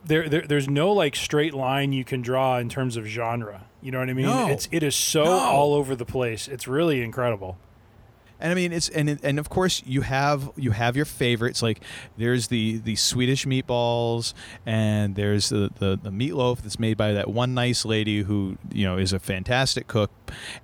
there, 0.05 0.29
there 0.29 0.41
there's 0.41 0.69
no 0.69 0.91
like 0.91 1.15
straight 1.15 1.53
line 1.53 1.91
you 1.93 2.03
can 2.03 2.21
draw 2.21 2.57
in 2.57 2.69
terms 2.69 2.97
of 2.97 3.05
genre. 3.05 3.63
You 3.81 3.91
know 3.91 3.99
what 3.99 4.09
I 4.09 4.13
mean? 4.13 4.25
No. 4.25 4.47
It's 4.49 4.67
it 4.71 4.83
is 4.83 4.95
so 4.95 5.23
No. 5.23 5.31
all 5.31 5.73
over 5.73 5.95
the 5.95 6.05
place. 6.05 6.47
It's 6.47 6.67
really 6.67 7.01
incredible. 7.01 7.57
And 8.37 8.51
I 8.51 8.55
mean, 8.55 8.73
it's 8.73 8.89
and 8.89 9.17
and 9.23 9.39
of 9.39 9.49
course 9.49 9.81
you 9.85 10.01
have 10.01 10.51
you 10.57 10.71
have 10.71 10.97
your 10.97 11.05
favorites. 11.05 11.63
Like 11.63 11.79
there's 12.17 12.47
the 12.47 12.79
the 12.79 12.95
Swedish 12.97 13.45
meatballs, 13.45 14.33
and 14.65 15.15
there's 15.15 15.49
the, 15.49 15.71
the 15.79 15.97
the 16.01 16.09
meatloaf 16.09 16.61
that's 16.61 16.77
made 16.77 16.97
by 16.97 17.13
that 17.13 17.29
one 17.29 17.53
nice 17.53 17.85
lady 17.85 18.23
who 18.23 18.57
you 18.73 18.85
know 18.85 18.97
is 18.97 19.13
a 19.13 19.19
fantastic 19.19 19.87
cook. 19.87 20.11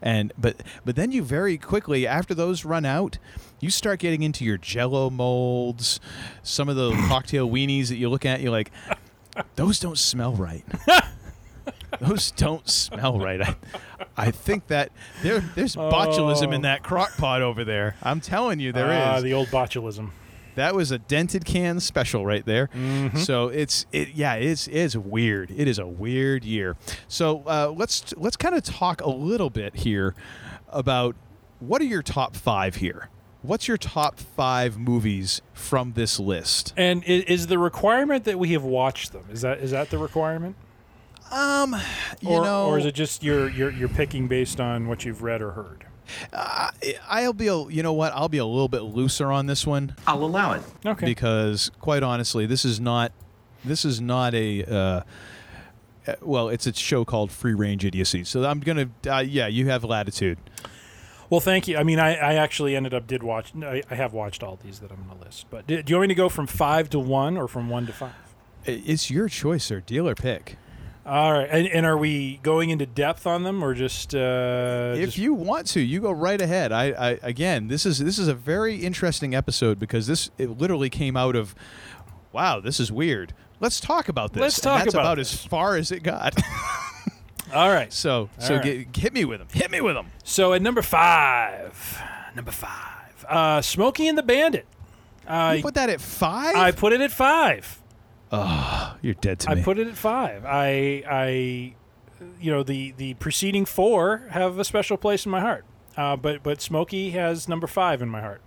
And 0.02 0.34
but 0.38 0.62
but 0.84 0.98
then 0.98 1.14
you 1.14 1.24
very 1.24 1.58
quickly 1.58 2.06
after 2.06 2.34
those 2.34 2.66
run 2.66 2.84
out, 2.84 3.18
you 3.62 3.70
start 3.70 4.00
getting 4.00 4.24
into 4.24 4.44
your 4.44 4.58
Jello 4.58 5.10
molds, 5.10 6.00
some 6.44 6.68
of 6.68 6.76
the 6.76 6.92
cocktail 7.08 7.50
weenies 7.50 7.88
that 7.88 7.96
you 7.96 8.10
look 8.10 8.26
at. 8.26 8.42
You're 8.42 8.52
like, 8.52 8.72
those 9.56 9.80
don't 9.80 9.98
smell 9.98 10.34
right. 10.34 10.66
those 12.00 12.32
don't 12.32 12.68
smell 12.70 13.20
right. 13.20 13.42
I, 13.42 13.56
I 14.18 14.32
think 14.32 14.68
that 14.68 14.92
there 15.24 15.40
there's 15.56 15.76
botulism 15.76 16.54
in 16.54 16.62
Oh. 16.62 16.64
that 16.64 16.84
crock 16.84 17.16
pot 17.18 17.42
over 17.42 17.64
there. 17.64 17.96
I'm 18.02 18.20
telling 18.22 18.60
you, 18.60 18.72
there 18.72 18.92
is. 18.92 18.98
Ah, 18.98 19.22
the 19.22 19.34
old 19.34 19.48
botulism. 19.50 20.12
That 20.56 20.76
was 20.76 20.92
a 20.92 20.98
dented 20.98 21.46
can 21.46 21.80
special 21.80 22.26
right 22.26 22.46
there. 22.46 22.68
Mm-hmm. 22.76 23.18
So 23.20 23.48
it's 23.48 23.86
it 23.94 24.10
yeah 24.16 24.34
it's 24.36 24.68
it's 24.68 24.96
weird. 24.96 25.50
It 25.52 25.68
is 25.68 25.80
a 25.80 25.88
weird 25.88 26.44
year. 26.44 26.76
So 27.08 27.44
uh, 27.48 27.74
let's 27.76 28.14
let's 28.18 28.36
kind 28.38 28.56
of 28.56 28.64
talk 28.64 29.02
a 29.02 29.10
little 29.10 29.50
bit 29.50 29.76
here 29.78 30.14
about 30.70 31.16
what 31.60 31.82
are 31.82 31.86
your 31.86 32.02
top 32.02 32.36
five 32.36 32.76
here. 32.76 33.10
What's 33.42 33.68
your 33.68 33.78
top 33.78 34.20
five 34.20 34.78
movies 34.78 35.42
from 35.54 35.94
this 35.94 36.20
list? 36.20 36.74
And 36.78 37.04
i- 37.08 37.26
is 37.28 37.48
the 37.48 37.58
requirement 37.58 38.24
that 38.26 38.38
we 38.38 38.50
have 38.50 38.64
watched 38.64 39.14
them? 39.14 39.24
Is 39.32 39.42
that 39.42 39.60
is 39.60 39.72
that 39.72 39.90
the 39.90 39.98
requirement? 39.98 40.56
Um, 41.32 41.76
you 42.20 42.30
or, 42.30 42.44
know, 42.44 42.68
or 42.68 42.78
is 42.78 42.86
it 42.86 42.94
just 42.94 43.24
you're 43.24 43.50
you're 43.50 43.72
you're 43.72 43.90
picking 43.90 44.28
based 44.28 44.60
on 44.60 44.88
what 44.88 45.06
you've 45.06 45.24
read 45.24 45.42
or 45.42 45.52
heard? 45.52 45.86
I- 46.34 46.72
I'll 47.10 47.32
be 47.34 47.48
a, 47.48 47.58
you 47.70 47.82
know 47.82 47.94
what 47.94 48.12
I'll 48.14 48.28
be 48.30 48.38
a 48.38 48.46
little 48.46 48.68
bit 48.68 48.82
looser 48.82 49.32
on 49.32 49.46
this 49.48 49.66
one. 49.66 49.96
I'll 50.06 50.24
allow 50.24 50.52
it. 50.54 50.62
Okay. 50.86 51.06
because 51.06 51.72
quite 51.80 52.04
honestly, 52.04 52.46
this 52.46 52.64
is 52.66 52.80
not 52.80 53.12
this 53.66 53.86
is 53.86 54.02
not 54.02 54.34
a 54.36 54.64
uh, 54.66 55.02
uh, 56.08 56.16
well, 56.22 56.50
it's 56.50 56.68
a 56.68 56.74
show 56.74 57.06
called 57.06 57.32
Free 57.32 57.54
Range 57.54 57.86
Idiocy. 57.86 58.24
So 58.24 58.44
I'm 58.44 58.60
gonna 58.60 58.90
uh, 59.08 59.20
yeah, 59.20 59.48
you 59.48 59.68
have 59.70 59.84
latitude. 59.84 60.38
Well, 61.32 61.40
thank 61.40 61.68
you. 61.68 61.78
I 61.78 61.84
mean, 61.84 61.98
I, 61.98 62.16
I 62.16 62.34
actually 62.36 62.76
ended 62.76 62.94
up 62.94 63.08
did 63.08 63.24
watch. 63.24 63.54
I, 63.56 63.82
I 63.90 63.96
have 63.96 64.14
watched 64.14 64.44
all 64.44 64.60
these 64.62 64.80
that 64.80 64.92
I'm 64.92 64.98
going 65.08 65.18
to 65.18 65.26
list. 65.26 65.48
But 65.50 65.66
do, 65.66 65.82
do 65.82 65.92
you 65.92 65.98
want 65.98 66.10
me 66.10 66.14
to 66.14 66.18
go 66.18 66.28
from 66.30 66.46
five 66.46 66.90
to 66.92 67.00
one 67.00 67.38
or 67.38 67.48
from 67.48 67.70
one 67.70 67.86
to 67.88 67.94
five? 67.94 68.12
It's 68.66 69.10
your 69.10 69.30
choice, 69.30 69.64
sir. 69.64 69.80
Deal 69.80 70.08
or 70.10 70.14
pick. 70.14 70.58
All 71.06 71.32
right. 71.32 71.48
And, 71.50 71.68
and 71.68 71.86
are 71.86 71.98
we 71.98 72.42
going 72.44 72.70
into 72.70 72.86
depth 72.86 73.26
on 73.26 73.44
them 73.44 73.64
or 73.64 73.74
just? 73.74 74.14
Uh, 74.14 74.94
if 74.98 75.06
just- 75.06 75.18
you 75.18 75.34
want 75.34 75.68
to, 75.68 75.80
you 75.80 76.02
go 76.02 76.12
right 76.12 76.40
ahead. 76.40 76.74
I, 76.74 76.88
I 76.92 77.20
again, 77.24 77.70
this 77.70 77.86
is 77.86 78.00
this 78.00 78.20
is 78.20 78.28
a 78.28 78.36
very 78.36 78.76
interesting 78.76 79.34
episode 79.34 79.80
because 79.80 80.08
this 80.08 80.30
it 80.38 80.60
literally 80.60 80.90
came 80.90 81.16
out 81.16 81.38
of, 81.38 81.56
wow, 82.34 82.60
this 82.60 82.80
is 82.80 82.92
weird. 82.92 83.34
Let's 83.62 83.80
talk 83.80 84.10
about 84.10 84.34
this. 84.34 84.42
Let's 84.42 84.58
And 84.58 84.64
talk 84.64 84.84
that's 84.84 84.94
about 84.94 85.06
about 85.06 85.20
as 85.20 85.34
far 85.34 85.78
as 85.78 85.92
it 85.92 86.04
got. 86.04 86.36
all 87.54 87.70
right. 87.70 87.92
so 87.92 88.30
so 88.40 88.56
right. 88.56 88.64
get, 88.64 88.96
hit 88.96 89.14
me 89.14 89.26
with 89.26 89.40
them. 89.40 89.48
Hit 89.52 89.72
me 89.72 89.82
with 89.82 89.96
them. 89.96 90.08
So 90.24 90.54
at 90.54 90.62
number 90.62 90.82
five, 90.82 92.02
number 92.36 92.52
five, 92.52 93.26
uh, 93.28 93.62
Smokey 93.62 94.08
and 94.08 94.18
the 94.18 94.24
Bandit. 94.24 94.66
I 95.28 95.56
you 95.56 95.62
put 95.62 95.76
that 95.76 95.90
at 95.90 96.02
five. 96.02 96.56
I 96.56 96.72
put 96.72 96.94
it 96.94 97.02
at 97.02 97.12
five. 97.12 97.82
You're 99.02 99.14
dead 99.16 99.40
to 99.42 99.52
I 99.52 99.56
me. 99.56 99.62
I 99.62 99.64
put 99.64 99.78
it 99.78 99.88
at 99.88 99.96
five. 99.96 100.46
I 100.46 101.04
I, 101.10 101.76
you 102.40 102.52
know, 102.52 102.64
the 102.64 102.94
the 102.98 103.14
preceding 103.16 103.66
four 103.66 104.28
have 104.30 104.58
a 104.58 104.64
special 104.64 104.98
place 104.98 105.26
in 105.26 105.32
my 105.32 105.42
heart. 105.42 105.66
Uh, 105.98 106.16
but 106.16 106.44
but 106.44 106.62
Smokey 106.62 107.12
has 107.12 107.48
number 107.50 107.68
five 107.68 108.02
in 108.02 108.10
my 108.10 108.22
heart. 108.22 108.42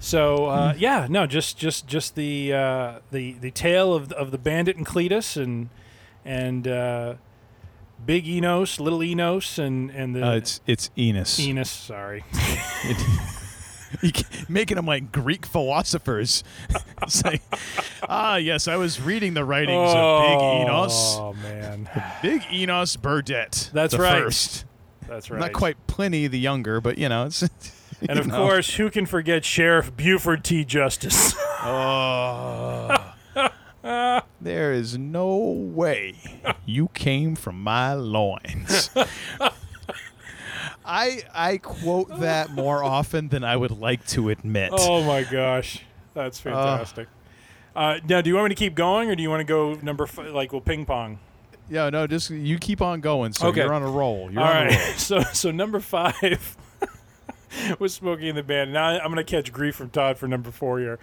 So 0.00 0.46
uh, 0.46 0.74
yeah, 0.76 1.06
no, 1.08 1.26
just 1.26 1.56
just 1.56 1.86
just 1.86 2.14
the 2.14 2.52
uh, 2.52 2.98
the 3.10 3.32
the 3.34 3.50
tale 3.50 3.94
of 3.94 4.12
of 4.12 4.30
the 4.30 4.38
bandit 4.38 4.76
and 4.76 4.84
Cletus 4.84 5.40
and 5.42 5.70
and 6.24 6.68
uh, 6.68 7.14
Big 8.04 8.26
Enos, 8.26 8.80
Little 8.80 9.02
Enos, 9.02 9.58
and 9.58 9.90
and 9.90 10.14
the 10.14 10.26
uh, 10.26 10.36
it's 10.36 10.60
it's 10.66 10.90
Enos. 10.96 11.38
Enos. 11.40 11.70
Sorry. 11.70 12.24
Making 14.48 14.76
them 14.76 14.86
like 14.86 15.12
Greek 15.12 15.46
philosophers. 15.46 16.42
it's 17.02 17.24
like, 17.24 17.42
ah, 18.08 18.36
yes, 18.36 18.66
I 18.66 18.76
was 18.76 19.00
reading 19.00 19.34
the 19.34 19.44
writings 19.44 19.92
of 19.94 20.22
Big 20.22 20.40
Enos. 20.62 21.16
Oh 21.16 21.34
man, 21.42 21.88
Big 22.22 22.42
Enos 22.52 22.96
Burdette. 22.96 23.70
That's 23.72 23.96
right. 23.96 24.24
First. 24.24 24.64
that's 25.06 25.30
right. 25.30 25.40
Not 25.40 25.52
quite 25.52 25.76
Pliny 25.86 26.26
the 26.26 26.38
Younger, 26.38 26.80
but 26.80 26.98
you 26.98 27.08
know, 27.08 27.26
it's. 27.26 27.48
And 28.06 28.18
of 28.18 28.26
know. 28.26 28.36
course, 28.36 28.74
who 28.74 28.90
can 28.90 29.06
forget 29.06 29.46
Sheriff 29.46 29.96
Buford 29.96 30.44
T. 30.44 30.64
Justice? 30.64 31.34
Oh. 31.62 33.14
there 34.40 34.72
is 34.72 34.96
no 34.96 35.36
way 35.36 36.14
you 36.64 36.88
came 36.94 37.34
from 37.36 37.62
my 37.62 37.92
loins. 37.92 38.90
I 40.86 41.22
I 41.34 41.58
quote 41.58 42.20
that 42.20 42.50
more 42.50 42.82
often 42.84 43.28
than 43.28 43.42
I 43.44 43.56
would 43.56 43.70
like 43.70 44.06
to 44.08 44.28
admit. 44.30 44.70
Oh 44.72 45.02
my 45.02 45.22
gosh, 45.24 45.82
that's 46.12 46.38
fantastic. 46.40 47.08
Uh, 47.74 47.98
now, 48.08 48.20
do 48.20 48.28
you 48.30 48.34
want 48.36 48.44
me 48.44 48.54
to 48.54 48.58
keep 48.58 48.74
going, 48.74 49.10
or 49.10 49.16
do 49.16 49.22
you 49.22 49.30
want 49.30 49.40
to 49.40 49.44
go 49.44 49.74
number 49.82 50.04
f- 50.04 50.18
like 50.32 50.52
we'll 50.52 50.60
ping 50.60 50.84
pong? 50.86 51.18
Yeah, 51.68 51.88
no, 51.90 52.06
just 52.06 52.30
you 52.30 52.58
keep 52.58 52.82
on 52.82 53.00
going. 53.00 53.32
So 53.32 53.48
Okay. 53.48 53.62
you're 53.62 53.72
on 53.72 53.82
a 53.82 53.88
roll. 53.90 54.30
You're 54.30 54.42
All 54.42 54.48
on 54.48 54.66
a 54.66 54.70
roll. 54.70 54.78
so 54.96 55.20
so 55.32 55.50
number 55.50 55.80
five 55.80 56.56
was 57.78 57.94
Smokey 57.94 58.28
and 58.28 58.36
the 58.38 58.42
Band. 58.42 58.72
Now 58.72 58.88
I'm 58.98 59.12
going 59.12 59.16
to 59.16 59.24
catch 59.24 59.52
grief 59.52 59.74
from 59.76 59.90
Todd 59.90 60.18
for 60.18 60.28
number 60.28 60.50
four 60.50 60.78
here. 60.78 60.98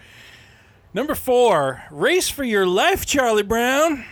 Number 0.93 1.15
four, 1.15 1.83
Race 1.89 2.29
for 2.29 2.43
Your 2.43 2.65
Life, 2.67 3.05
Charlie 3.05 3.43
Brown. 3.43 4.03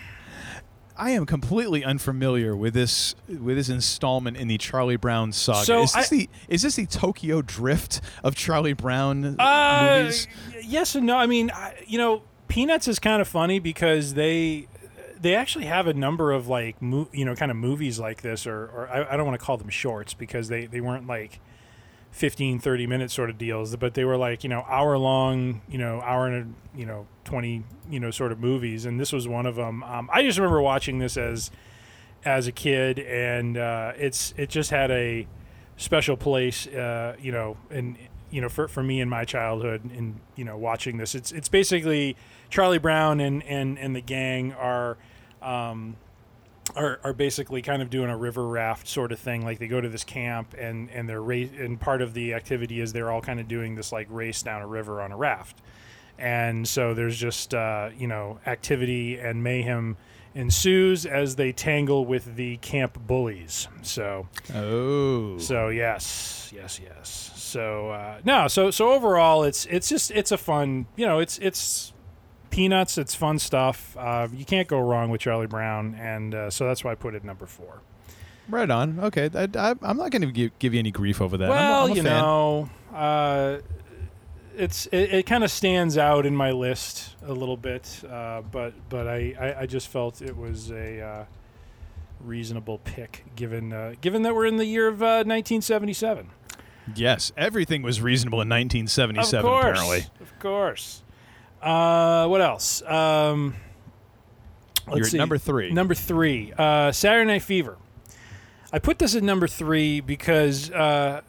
I 0.96 1.12
am 1.12 1.26
completely 1.26 1.84
unfamiliar 1.84 2.56
with 2.56 2.74
this 2.74 3.16
with 3.28 3.56
this 3.56 3.70
installment 3.70 4.36
in 4.38 4.48
the 4.50 4.58
Charlie 4.58 4.98
Brown 4.98 5.32
saga. 5.32 5.66
So 5.66 5.84
is 5.84 5.94
this 5.94 6.12
I- 6.12 6.16
the 6.16 6.30
is 6.50 6.62
this 6.62 6.76
the 6.76 6.86
Tokyo 6.86 7.42
Drift 7.42 8.02
of 8.24 8.36
Charlie 8.36 8.74
Brown 8.74 9.36
Uh, 9.40 10.00
movies? 10.02 10.28
yes 10.64 10.96
and 10.96 11.06
no. 11.06 11.18
I 11.18 11.26
mean, 11.26 11.52
I, 11.52 11.74
you 11.88 11.98
know, 11.98 12.24
Peanuts 12.50 12.88
is 12.90 13.00
kind 13.00 13.22
of 13.22 13.28
funny 13.30 13.60
because 13.60 14.14
they 14.16 14.68
they 15.22 15.36
actually 15.36 15.66
have 15.66 15.88
a 15.88 15.94
number 15.94 16.32
of 16.34 16.48
like 16.50 16.82
mo- 16.82 17.10
you 17.14 17.24
know 17.26 17.36
kind 17.36 17.52
of 17.52 17.56
movies 17.58 17.98
like 18.00 18.22
this, 18.22 18.46
or, 18.46 18.66
or 18.68 18.90
I, 18.90 19.14
I 19.14 19.18
don't 19.18 19.26
want 19.26 19.40
to 19.40 19.46
call 19.46 19.56
them 19.58 19.70
shorts 19.70 20.14
because 20.14 20.48
they 20.50 20.66
they 20.66 20.82
weren't 20.82 21.08
like 21.08 21.40
15 22.12 22.60
30 22.60 22.88
minute 22.88 23.12
sort 23.12 23.30
of 23.30 23.38
deals 23.38 23.76
but 23.76 23.94
they 23.94 24.04
were 24.04 24.18
like 24.18 24.44
you 24.44 24.50
know 24.50 24.66
hour 24.68 24.98
long 24.98 25.62
you 25.70 25.78
know 25.78 26.02
hour 26.02 26.28
and 26.28 26.56
you 26.76 26.86
know 26.86 27.06
20 27.26 27.64
you 27.90 28.00
know 28.00 28.10
sort 28.12 28.32
of 28.32 28.40
movies. 28.40 28.86
And 28.86 29.00
this 29.00 29.14
was 29.14 29.28
one 29.28 29.46
of 29.46 29.56
them 29.56 29.84
um, 29.84 30.10
i 30.12 30.24
just 30.24 30.38
remember 30.38 30.62
watching 30.62 31.00
this 31.00 31.18
as 31.18 31.52
as 32.26 32.48
a 32.48 32.52
kid 32.52 33.00
and 33.00 33.58
uh, 33.58 33.94
it's 33.96 34.34
it 34.38 34.50
just 34.50 34.72
had 34.72 34.92
a 34.92 35.28
special 35.78 36.18
place 36.18 36.68
uh, 36.68 37.16
you 37.22 37.32
know 37.32 37.56
and 37.70 37.96
you 38.30 38.42
know 38.42 38.50
for, 38.50 38.68
for 38.68 38.84
me 38.84 39.00
in 39.00 39.10
my 39.10 39.24
childhood 39.24 39.84
and 39.86 40.20
you 40.36 40.44
know 40.44 40.58
watching 40.58 40.98
this. 40.98 41.16
It's 41.16 41.32
it's 41.32 41.50
basically 41.50 42.16
charlie 42.50 42.78
brown 42.78 43.20
and 43.20 43.44
and 43.44 43.78
and 43.78 43.96
the 43.96 44.02
gang 44.02 44.54
are 44.54 44.98
um, 45.42 45.96
are, 46.76 47.00
are 47.04 47.14
basically 47.14 47.62
kind 47.62 47.82
of 47.82 47.90
doing 47.90 48.10
a 48.10 48.18
river 48.18 48.48
raft 48.48 48.88
sort 48.88 49.12
of 49.12 49.20
thing. 49.20 49.44
Like 49.44 49.60
they 49.60 49.68
go 49.68 49.82
to 49.82 49.90
this 49.90 50.04
camp 50.04 50.56
and 50.58 50.90
and 50.92 51.08
they're 51.08 51.22
race 51.22 51.52
and 51.58 51.80
part 51.80 52.02
of 52.02 52.14
the 52.14 52.34
activity 52.34 52.80
is 52.80 52.94
they're 52.94 53.12
all 53.12 53.22
kind 53.22 53.40
of 53.40 53.48
doing 53.48 53.76
this 53.76 53.92
like 53.92 54.08
race 54.10 54.42
down 54.44 54.62
a 54.62 54.68
river 54.68 55.02
on 55.02 55.12
a 55.12 55.18
raft. 55.18 55.62
And 56.18 56.68
so 56.68 56.94
there's 56.94 57.18
just 57.18 57.54
uh, 57.54 57.90
you 57.98 58.08
know 58.08 58.40
activity 58.46 59.18
and 59.18 59.44
mayhem 59.44 59.98
ensues 60.36 61.06
as 61.06 61.36
they 61.36 61.52
tangle 61.52 62.06
with 62.06 62.36
the 62.36 62.58
camp 62.58 62.98
bullies. 63.08 63.68
So 63.82 64.28
oh, 64.54 65.38
so 65.38 65.70
yes, 65.70 66.52
yes, 66.56 66.80
yes. 66.84 67.32
So 67.36 67.90
uh, 67.90 68.20
no, 68.24 68.48
so 68.48 68.72
so 68.72 68.92
overall, 68.92 69.44
it's 69.44 69.66
it's 69.66 69.90
just 69.90 70.12
it's 70.12 70.32
a 70.32 70.38
fun. 70.38 70.86
You 70.96 71.08
know, 71.08 71.20
it's 71.20 71.38
it's 71.40 71.94
peanuts. 72.60 72.98
It's 72.98 73.16
fun 73.16 73.40
stuff. 73.40 73.96
Uh, 73.98 74.28
you 74.34 74.44
can't 74.44 74.68
go 74.68 74.80
wrong 74.82 75.10
with 75.10 75.22
Charlie 75.22 75.48
Brown, 75.48 75.96
and 75.96 76.36
uh, 76.36 76.50
so 76.50 76.68
that's 76.68 76.84
why 76.84 76.92
I 76.92 76.96
put 76.96 77.16
it 77.16 77.24
number 77.24 77.46
four. 77.46 77.80
Right 78.50 78.70
on. 78.70 79.00
Okay, 79.00 79.30
I, 79.34 79.48
I, 79.56 79.76
I'm 79.82 79.96
not 79.96 80.12
going 80.12 80.24
to 80.24 80.32
give, 80.32 80.60
give 80.60 80.74
you 80.74 80.80
any 80.80 80.92
grief 80.92 81.22
over 81.22 81.38
that. 81.38 81.50
I'm 81.50 81.52
a- 81.52 81.54
well, 81.56 81.86
I'm 81.86 81.92
a 81.92 81.96
you 81.96 82.04
fan. 82.04 82.22
know, 82.22 82.70
uh, 82.94 83.58
it's 84.58 84.88
it, 84.88 85.14
it 85.14 85.26
kind 85.26 85.46
of 85.46 85.52
stands 85.52 85.98
out 85.98 86.26
in 86.26 86.36
my 86.36 86.52
list 86.52 87.16
a 87.26 87.32
little 87.32 87.56
bit, 87.56 88.02
uh, 88.10 88.42
but 88.42 88.74
but 88.90 89.08
I, 89.08 89.34
I, 89.40 89.62
I 89.62 89.66
just 89.66 89.88
felt 89.88 90.22
it 90.22 90.36
was 90.36 90.70
a 90.70 91.02
uh, 91.02 91.26
reasonable 92.20 92.80
pick 92.80 93.24
given 93.38 93.72
uh, 93.72 93.94
given 94.02 94.24
that 94.24 94.36
we're 94.36 94.48
in 94.48 94.58
the 94.58 94.66
year 94.66 94.90
of 94.90 95.02
uh, 95.02 95.24
1977. 95.24 96.30
Yes, 96.94 97.32
everything 97.38 97.84
was 97.84 98.02
reasonable 98.02 98.42
in 98.42 98.50
1977. 98.50 99.46
Of 99.46 99.50
course, 99.50 99.64
Apparently, 99.80 100.06
of 100.20 100.40
course. 100.40 101.04
Uh, 101.62 102.28
what 102.28 102.42
else? 102.42 102.82
Um, 102.84 103.56
let's 104.88 104.98
You're 104.98 105.06
at 105.06 105.12
see. 105.12 105.18
number 105.18 105.38
three. 105.38 105.72
Number 105.72 105.94
three, 105.94 106.54
uh, 106.58 106.92
Saturday 106.92 107.26
Night 107.26 107.42
Fever. 107.44 107.78
I 108.72 108.80
put 108.80 109.00
this 109.00 109.16
at 109.16 109.24
number 109.24 109.48
three 109.48 110.00
because 110.00 110.70
uh, 110.72 111.22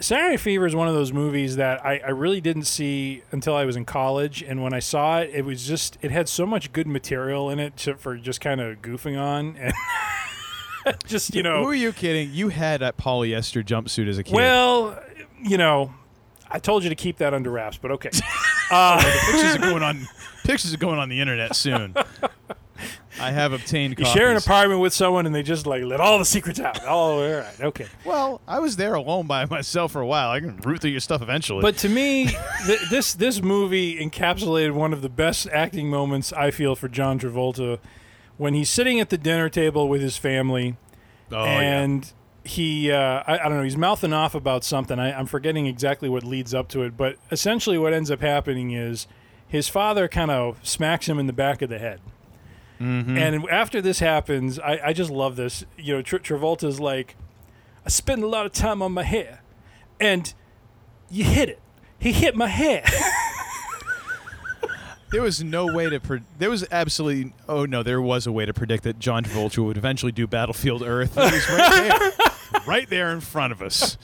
Saturday 0.00 0.30
Night 0.30 0.40
Fever 0.40 0.66
is 0.66 0.76
one 0.76 0.86
of 0.86 0.94
those 0.94 1.12
movies 1.12 1.56
that 1.56 1.84
I, 1.84 1.98
I 1.98 2.10
really 2.10 2.40
didn't 2.40 2.64
see 2.64 3.22
until 3.32 3.54
I 3.54 3.64
was 3.64 3.74
in 3.74 3.84
college, 3.84 4.42
and 4.42 4.62
when 4.62 4.72
I 4.72 4.78
saw 4.78 5.20
it, 5.20 5.30
it 5.32 5.44
was 5.44 5.66
just 5.66 5.98
it 6.02 6.10
had 6.10 6.28
so 6.28 6.46
much 6.46 6.72
good 6.72 6.86
material 6.86 7.50
in 7.50 7.58
it 7.58 7.76
to, 7.78 7.96
for 7.96 8.16
just 8.16 8.40
kind 8.40 8.60
of 8.60 8.80
goofing 8.82 9.20
on 9.20 9.56
and. 9.60 9.74
just 11.06 11.34
you 11.34 11.42
know 11.42 11.62
who 11.62 11.68
are 11.68 11.74
you 11.74 11.92
kidding? 11.92 12.30
You 12.32 12.48
had 12.48 12.80
a 12.80 12.92
polyester 12.92 13.62
jumpsuit 13.62 14.08
as 14.08 14.16
a 14.16 14.22
kid. 14.22 14.32
well, 14.32 14.98
you 15.42 15.58
know, 15.58 15.92
I 16.50 16.60
told 16.60 16.82
you 16.82 16.88
to 16.88 16.94
keep 16.94 17.18
that 17.18 17.34
under 17.34 17.50
wraps, 17.50 17.76
but 17.76 17.90
okay. 17.90 18.10
Uh, 18.70 19.02
pictures 19.30 19.56
are 19.56 19.58
going 19.58 19.82
on. 19.82 20.06
Pictures 20.44 20.72
are 20.72 20.78
going 20.78 20.98
on 20.98 21.10
the 21.10 21.20
internet 21.20 21.54
soon. 21.54 21.94
I 23.20 23.32
have 23.32 23.52
obtained. 23.52 23.98
you 23.98 24.04
Copies. 24.04 24.12
share 24.12 24.30
an 24.30 24.36
apartment 24.38 24.80
with 24.80 24.94
someone 24.94 25.26
and 25.26 25.34
they 25.34 25.42
just 25.42 25.66
like 25.66 25.82
let 25.82 26.00
all 26.00 26.18
the 26.18 26.24
secrets 26.24 26.58
out. 26.60 26.78
Oh, 26.84 27.22
all 27.22 27.30
right, 27.40 27.60
okay. 27.60 27.86
Well, 28.04 28.40
I 28.46 28.58
was 28.60 28.76
there 28.76 28.94
alone 28.94 29.26
by 29.26 29.44
myself 29.44 29.92
for 29.92 30.00
a 30.00 30.06
while. 30.06 30.30
I 30.30 30.40
can 30.40 30.56
root 30.58 30.80
through 30.80 30.92
your 30.92 31.00
stuff 31.00 31.20
eventually. 31.20 31.60
But 31.60 31.76
to 31.78 31.88
me, 31.88 32.28
th- 32.66 32.80
this 32.88 33.12
this 33.14 33.42
movie 33.42 33.98
encapsulated 33.98 34.72
one 34.72 34.92
of 34.94 35.02
the 35.02 35.08
best 35.10 35.48
acting 35.52 35.90
moments 35.90 36.32
I 36.32 36.50
feel 36.50 36.74
for 36.76 36.88
John 36.88 37.18
Travolta 37.18 37.78
when 38.36 38.54
he's 38.54 38.70
sitting 38.70 39.00
at 39.00 39.10
the 39.10 39.18
dinner 39.18 39.48
table 39.50 39.88
with 39.88 40.00
his 40.00 40.16
family, 40.16 40.76
Oh, 41.32 41.44
and 41.44 42.10
he 42.48 42.90
uh, 42.90 43.22
I, 43.26 43.38
I 43.38 43.48
don't 43.48 43.58
know 43.58 43.62
he's 43.62 43.76
mouthing 43.76 44.12
off 44.12 44.34
about 44.34 44.64
something. 44.64 44.98
I, 44.98 45.12
I'm 45.12 45.26
forgetting 45.26 45.66
exactly 45.66 46.08
what 46.08 46.24
leads 46.24 46.54
up 46.54 46.68
to 46.68 46.82
it, 46.82 46.96
but 46.96 47.16
essentially 47.30 47.78
what 47.78 47.92
ends 47.92 48.10
up 48.10 48.20
happening 48.20 48.70
is 48.72 49.06
his 49.46 49.68
father 49.68 50.08
kind 50.08 50.30
of 50.30 50.58
smacks 50.66 51.08
him 51.08 51.18
in 51.18 51.26
the 51.26 51.32
back 51.32 51.62
of 51.62 51.68
the 51.70 51.78
head. 51.78 52.00
Mm-hmm. 52.80 53.18
And 53.18 53.50
after 53.50 53.80
this 53.82 53.98
happens, 53.98 54.58
I, 54.58 54.80
I 54.84 54.92
just 54.92 55.10
love 55.10 55.36
this. 55.36 55.64
You 55.76 55.96
know, 55.96 56.02
Tra- 56.02 56.20
Travolta's 56.20 56.78
like, 56.78 57.16
I 57.84 57.88
spend 57.88 58.22
a 58.22 58.28
lot 58.28 58.46
of 58.46 58.52
time 58.52 58.82
on 58.82 58.92
my 58.92 59.02
hair, 59.02 59.42
and 60.00 60.32
you 61.10 61.24
hit 61.24 61.48
it. 61.48 61.60
He 61.98 62.12
hit 62.12 62.36
my 62.36 62.46
hair. 62.46 62.84
There 65.10 65.22
was 65.22 65.42
no 65.42 65.72
way 65.72 65.88
to. 65.88 66.00
Pre- 66.00 66.20
there 66.38 66.50
was 66.50 66.66
absolutely. 66.70 67.32
Oh 67.48 67.64
no, 67.64 67.82
there 67.82 68.00
was 68.00 68.26
a 68.26 68.32
way 68.32 68.44
to 68.44 68.52
predict 68.52 68.84
that 68.84 68.98
John 68.98 69.24
Travolta 69.24 69.64
would 69.64 69.78
eventually 69.78 70.12
do 70.12 70.26
Battlefield 70.26 70.82
Earth. 70.82 71.16
Was 71.16 71.48
right 71.48 71.72
there, 71.72 72.26
right 72.66 72.88
there 72.88 73.10
in 73.12 73.20
front 73.20 73.52
of 73.52 73.62
us, 73.62 73.96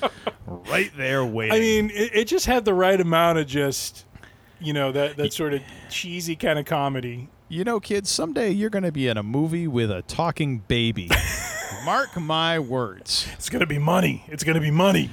right 0.47 0.91
there 0.97 1.25
waiting. 1.25 1.55
I 1.57 1.61
mean, 1.61 1.91
it, 1.91 2.11
it 2.15 2.25
just 2.29 2.47
had 2.47 2.65
the 2.65 2.75
right 2.75 3.01
amount 3.01 3.39
of 3.39 3.47
just, 3.47 4.05
you 4.61 4.73
know, 4.73 4.93
that 4.93 5.17
that 5.17 5.33
sort 5.33 5.55
of 5.55 5.63
cheesy 5.91 6.37
kind 6.37 6.59
of 6.59 6.65
comedy. 6.65 7.29
you 7.49 7.65
know, 7.65 7.81
kids, 7.81 8.11
someday 8.11 8.51
you're 8.51 8.71
going 8.71 8.85
to 8.85 8.93
be 8.93 9.07
in 9.09 9.17
a 9.17 9.23
movie 9.23 9.69
with 9.69 9.91
a 9.91 10.03
talking 10.03 10.59
baby. 10.59 11.11
Mark 11.85 12.17
my 12.19 12.59
words. 12.59 13.27
It's 13.35 13.51
gonna 13.51 13.67
be 13.67 13.79
money. 13.79 14.25
It's 14.29 14.43
gonna 14.43 14.61
be 14.61 14.71
money. 14.71 15.11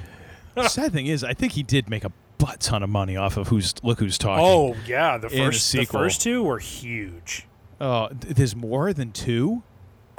The 0.56 0.70
sad 0.70 0.94
thing 0.94 1.08
is, 1.08 1.22
I 1.22 1.34
think 1.34 1.52
he 1.52 1.64
did 1.64 1.90
make 1.90 2.06
a 2.06 2.12
butt 2.38 2.62
ton 2.62 2.82
of 2.82 2.90
money 2.90 3.18
off 3.18 3.36
of 3.36 3.50
who's 3.50 3.74
look 3.84 4.00
who's 4.00 4.18
talking. 4.18 4.46
Oh 4.46 4.76
yeah, 4.88 5.18
the 5.18 5.28
first 5.30 5.70
the 5.74 5.84
first 5.84 6.22
two 6.22 6.44
were 6.44 6.60
huge. 6.60 7.46
Oh, 7.82 8.08
th- 8.08 8.36
there's 8.36 8.56
more 8.56 8.94
than 8.94 9.12
two. 9.12 9.64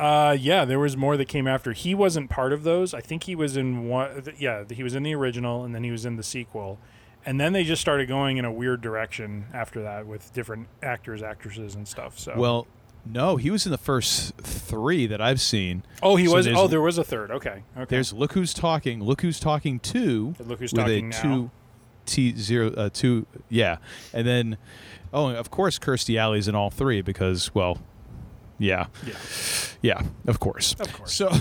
Uh, 0.03 0.33
yeah, 0.39 0.65
there 0.65 0.79
was 0.79 0.97
more 0.97 1.17
that 1.17 1.29
came 1.29 1.47
after. 1.47 1.73
He 1.73 1.95
wasn't 1.95 2.29
part 2.31 2.53
of 2.53 2.63
those. 2.65 2.93
I 2.95 3.01
think 3.01 3.25
he 3.25 3.35
was 3.35 3.57
in 3.57 3.89
one. 3.89 4.23
th- 4.23 4.37
Yeah, 4.41 4.65
he 4.71 4.83
was 4.83 4.95
in 4.95 5.03
the 5.05 5.15
original, 5.15 5.65
and 5.65 5.75
then 5.75 5.85
he 5.85 5.91
was 5.91 6.05
in 6.05 6.17
the 6.17 6.23
sequel, 6.23 6.79
and 7.25 7.41
then 7.41 7.53
they 7.53 7.63
just 7.65 7.81
started 7.81 8.09
going 8.09 8.37
in 8.37 8.45
a 8.45 8.53
weird 8.53 8.81
direction 8.81 9.45
after 9.55 9.83
that 9.83 10.07
with 10.07 10.33
different 10.33 10.67
actors, 10.83 11.23
actresses, 11.23 11.75
and 11.75 11.87
stuff. 11.87 12.19
So 12.19 12.35
Well, 12.37 12.67
no, 13.07 13.37
he 13.37 13.51
was 13.51 13.65
in 13.67 13.73
the 13.73 13.79
first 13.79 14.35
three 14.39 15.07
that 15.07 15.21
I've 15.21 15.41
seen. 15.41 15.83
oh, 16.03 16.17
he 16.17 16.27
So 16.27 16.35
was. 16.35 16.49
Oh, 16.49 16.67
there 16.69 16.81
was 16.83 16.99
a 16.99 17.05
third. 17.05 17.31
Okay, 17.31 17.63
okay. 17.77 17.85
There's 17.89 18.13
Look 18.13 18.33
Who's 18.33 18.53
Talking, 18.55 19.03
Look 19.03 19.21
Who's 19.23 19.39
Talking 19.41 19.79
Two, 19.81 20.35
Look 20.41 20.59
Who's 20.59 20.73
with 20.73 20.81
Talking 20.83 21.07
a 21.07 21.09
Now. 21.11 21.23
two 21.23 21.51
T 22.07 22.35
zero 22.37 22.73
uh, 22.75 22.91
two, 22.93 23.27
yeah, 23.49 23.77
and 24.13 24.27
then 24.27 24.57
oh, 25.15 25.29
of 25.29 25.51
course 25.53 25.79
Kirstie 25.79 26.19
Alley's 26.19 26.49
in 26.49 26.55
all 26.57 26.71
three 26.71 27.01
because 27.03 27.55
well, 27.55 27.79
yeah, 28.63 28.87
Yeah. 29.07 29.15
yeah, 29.83 30.03
of 30.27 30.39
course, 30.41 30.75
Of 30.79 30.93
course. 30.93 31.13
So. 31.15 31.31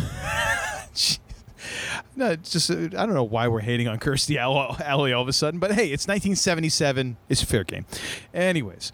No, 2.15 2.36
just 2.36 2.69
uh, 2.69 2.73
I 2.75 2.88
don't 3.05 3.13
know 3.13 3.23
why 3.23 3.47
we're 3.47 3.62
hating 3.62 3.88
on 3.88 3.97
Kirstie 3.99 4.41
All- 4.43 4.75
Alley 4.84 5.13
all 5.13 5.21
of 5.21 5.27
a 5.27 5.34
sudden, 5.34 5.60
but 5.60 5.71
hey, 5.71 5.86
it's 5.86 6.07
1977. 6.07 7.17
It's 7.29 7.41
a 7.41 7.45
fair 7.45 7.63
game. 7.63 7.86
Anyways, 8.34 8.91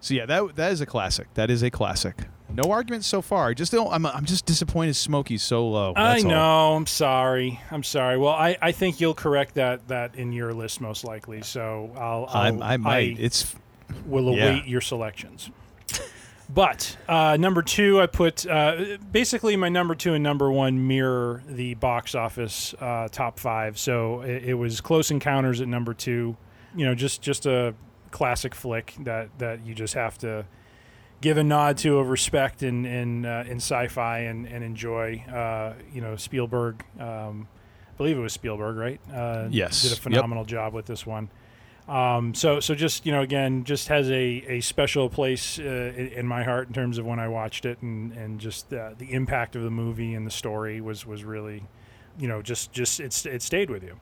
so 0.00 0.14
yeah, 0.14 0.26
that 0.26 0.54
that 0.56 0.70
is 0.72 0.80
a 0.80 0.86
classic. 0.86 1.32
That 1.34 1.50
is 1.50 1.62
a 1.62 1.70
classic. 1.70 2.14
No 2.50 2.70
arguments 2.70 3.06
so 3.06 3.20
far. 3.22 3.52
Just 3.54 3.72
don't. 3.72 3.92
I'm 3.92 4.06
I'm 4.06 4.24
just 4.24 4.46
disappointed 4.46 4.94
Smokey's 4.94 5.42
so 5.42 5.66
low. 5.68 5.92
I 5.96 6.12
That's 6.14 6.24
all. 6.24 6.30
know. 6.30 6.76
I'm 6.76 6.86
sorry. 6.86 7.60
I'm 7.70 7.82
sorry. 7.82 8.16
Well, 8.18 8.32
I, 8.32 8.56
I 8.62 8.72
think 8.72 9.00
you'll 9.00 9.14
correct 9.14 9.54
that 9.54 9.88
that 9.88 10.14
in 10.14 10.32
your 10.32 10.54
list 10.54 10.80
most 10.80 11.04
likely. 11.04 11.42
So 11.42 11.90
I'll, 11.96 12.26
I'll 12.28 12.62
I 12.62 12.76
might. 12.76 13.18
it's 13.18 13.54
will 14.06 14.34
yeah. 14.34 14.44
await 14.50 14.66
your 14.66 14.80
selections. 14.80 15.50
But 16.50 16.96
uh, 17.06 17.36
number 17.38 17.60
two, 17.62 18.00
I 18.00 18.06
put 18.06 18.46
uh, 18.46 18.96
basically 19.12 19.54
my 19.56 19.68
number 19.68 19.94
two 19.94 20.14
and 20.14 20.22
number 20.24 20.50
one 20.50 20.86
mirror 20.86 21.42
the 21.46 21.74
box 21.74 22.14
office 22.14 22.74
uh, 22.80 23.08
top 23.12 23.38
five. 23.38 23.78
So 23.78 24.22
it, 24.22 24.44
it 24.44 24.54
was 24.54 24.80
Close 24.80 25.10
Encounters 25.10 25.60
at 25.60 25.68
number 25.68 25.92
two. 25.92 26.36
You 26.74 26.86
know, 26.86 26.94
just 26.94 27.20
just 27.20 27.44
a 27.46 27.74
classic 28.10 28.54
flick 28.54 28.94
that 29.00 29.28
that 29.38 29.66
you 29.66 29.74
just 29.74 29.92
have 29.94 30.16
to 30.18 30.46
give 31.20 31.36
a 31.36 31.44
nod 31.44 31.76
to 31.78 31.98
of 31.98 32.08
respect 32.08 32.62
in 32.62 32.86
in 32.86 33.26
uh, 33.26 33.44
in 33.46 33.56
sci-fi 33.56 34.20
and 34.20 34.46
and 34.46 34.64
enjoy. 34.64 35.22
Uh, 35.30 35.74
you 35.92 36.00
know, 36.00 36.16
Spielberg. 36.16 36.82
Um, 36.98 37.46
I 37.90 37.96
believe 37.98 38.16
it 38.16 38.20
was 38.20 38.32
Spielberg, 38.32 38.76
right? 38.76 39.00
Uh, 39.12 39.48
Yes. 39.50 39.82
did 39.82 39.88
a 39.88 39.94
Yep. 39.96 40.02
phenomenal 40.02 40.44
job 40.44 40.72
with 40.72 40.86
this 40.86 41.04
one. 41.04 41.28
Um, 41.88 42.34
so 42.34 42.60
so 42.60 42.74
just 42.74 43.06
you 43.06 43.12
know 43.12 43.22
again 43.22 43.64
just 43.64 43.88
has 43.88 44.10
a, 44.10 44.44
a 44.46 44.60
special 44.60 45.08
place 45.08 45.58
uh, 45.58 45.62
in, 45.96 46.08
in 46.08 46.26
my 46.26 46.42
heart 46.44 46.68
in 46.68 46.74
terms 46.74 46.98
of 46.98 47.06
when 47.06 47.18
I 47.18 47.28
watched 47.28 47.64
it 47.64 47.80
and 47.80 48.12
and 48.12 48.38
just 48.38 48.72
uh, 48.74 48.90
the 48.98 49.12
impact 49.12 49.56
of 49.56 49.62
the 49.62 49.70
movie 49.70 50.12
and 50.14 50.26
the 50.26 50.30
story 50.30 50.80
was 50.82 51.06
was 51.06 51.24
really 51.24 51.62
you 52.18 52.28
know 52.28 52.42
just 52.42 52.72
just 52.72 53.00
it's 53.00 53.24
it 53.24 53.40
stayed 53.42 53.70
with 53.70 53.82
you. 53.82 53.98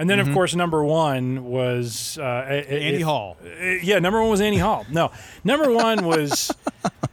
And 0.00 0.08
then, 0.08 0.18
Mhm. 0.18 0.28
of 0.28 0.32
course, 0.32 0.54
number 0.54 0.84
one 0.84 1.44
was 1.44 2.18
uh, 2.18 2.22
Annie 2.22 3.00
Hall. 3.00 3.36
yeah, 3.82 3.98
number 3.98 4.20
one 4.20 4.30
was 4.30 4.40
Annie 4.40 4.58
Hall. 4.58 4.86
No, 4.88 5.10
number 5.42 5.72
one 5.72 6.04
was 6.04 6.52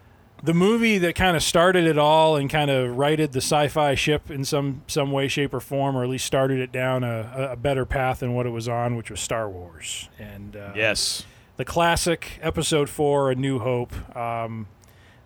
the 0.45 0.53
movie 0.53 0.97
that 0.99 1.15
kind 1.15 1.35
of 1.35 1.43
started 1.43 1.85
it 1.85 1.97
all 1.97 2.35
and 2.35 2.49
kind 2.49 2.69
of 2.71 2.95
righted 2.97 3.31
the 3.33 3.39
sci-fi 3.41 3.95
ship 3.95 4.29
in 4.31 4.45
some 4.45 4.83
some 4.87 5.11
way, 5.11 5.27
shape, 5.27 5.53
or 5.53 5.59
form, 5.59 5.97
or 5.97 6.03
at 6.03 6.09
least 6.09 6.25
started 6.25 6.59
it 6.59 6.71
down 6.71 7.03
a, 7.03 7.49
a 7.51 7.55
better 7.55 7.85
path 7.85 8.19
than 8.19 8.33
what 8.33 8.45
it 8.45 8.51
was 8.51 8.67
on, 8.67 8.95
which 8.95 9.09
was 9.11 9.19
Star 9.19 9.49
Wars. 9.49 10.09
And 10.19 10.55
uh, 10.55 10.71
Yes. 10.75 11.25
the 11.57 11.65
classic 11.65 12.39
Episode 12.41 12.89
Four, 12.89 13.31
A 13.31 13.35
New 13.35 13.59
Hope. 13.59 13.93
Um, 14.15 14.67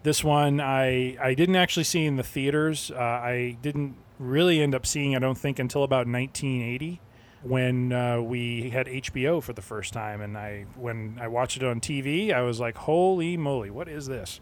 this 0.03 0.24
one 0.24 0.61
I 0.61 1.17
I 1.22 1.34
didn't 1.34 1.57
actually 1.57 1.84
see 1.84 2.05
in 2.05 2.15
the 2.15 2.24
theaters. 2.24 2.89
Uh, 2.91 2.97
I 2.97 3.57
didn't 3.61 3.95
really 4.17 4.61
end 4.61 4.74
up 4.74 4.86
seeing. 4.86 5.15
I 5.15 5.20
don't 5.20 5.38
think 5.38 5.59
until 5.59 5.84
about 5.84 6.07
1980 6.07 7.01
when 7.41 7.93
uh, 7.93 8.20
we 8.22 8.70
had 8.70 8.86
HBO 8.88 9.41
for 9.41 9.53
the 9.53 9.61
first 9.61 9.93
time, 9.93 10.20
and 10.20 10.38
I 10.38 10.65
when 10.76 11.17
I 11.22 11.28
watched 11.30 11.55
it 11.57 11.63
on 11.63 11.80
TV, 11.80 12.34
I 12.34 12.41
was 12.41 12.59
like, 12.59 12.76
"Holy 12.76 13.38
moly, 13.38 13.70
what 13.70 13.88
is 13.88 14.07
this?" 14.07 14.41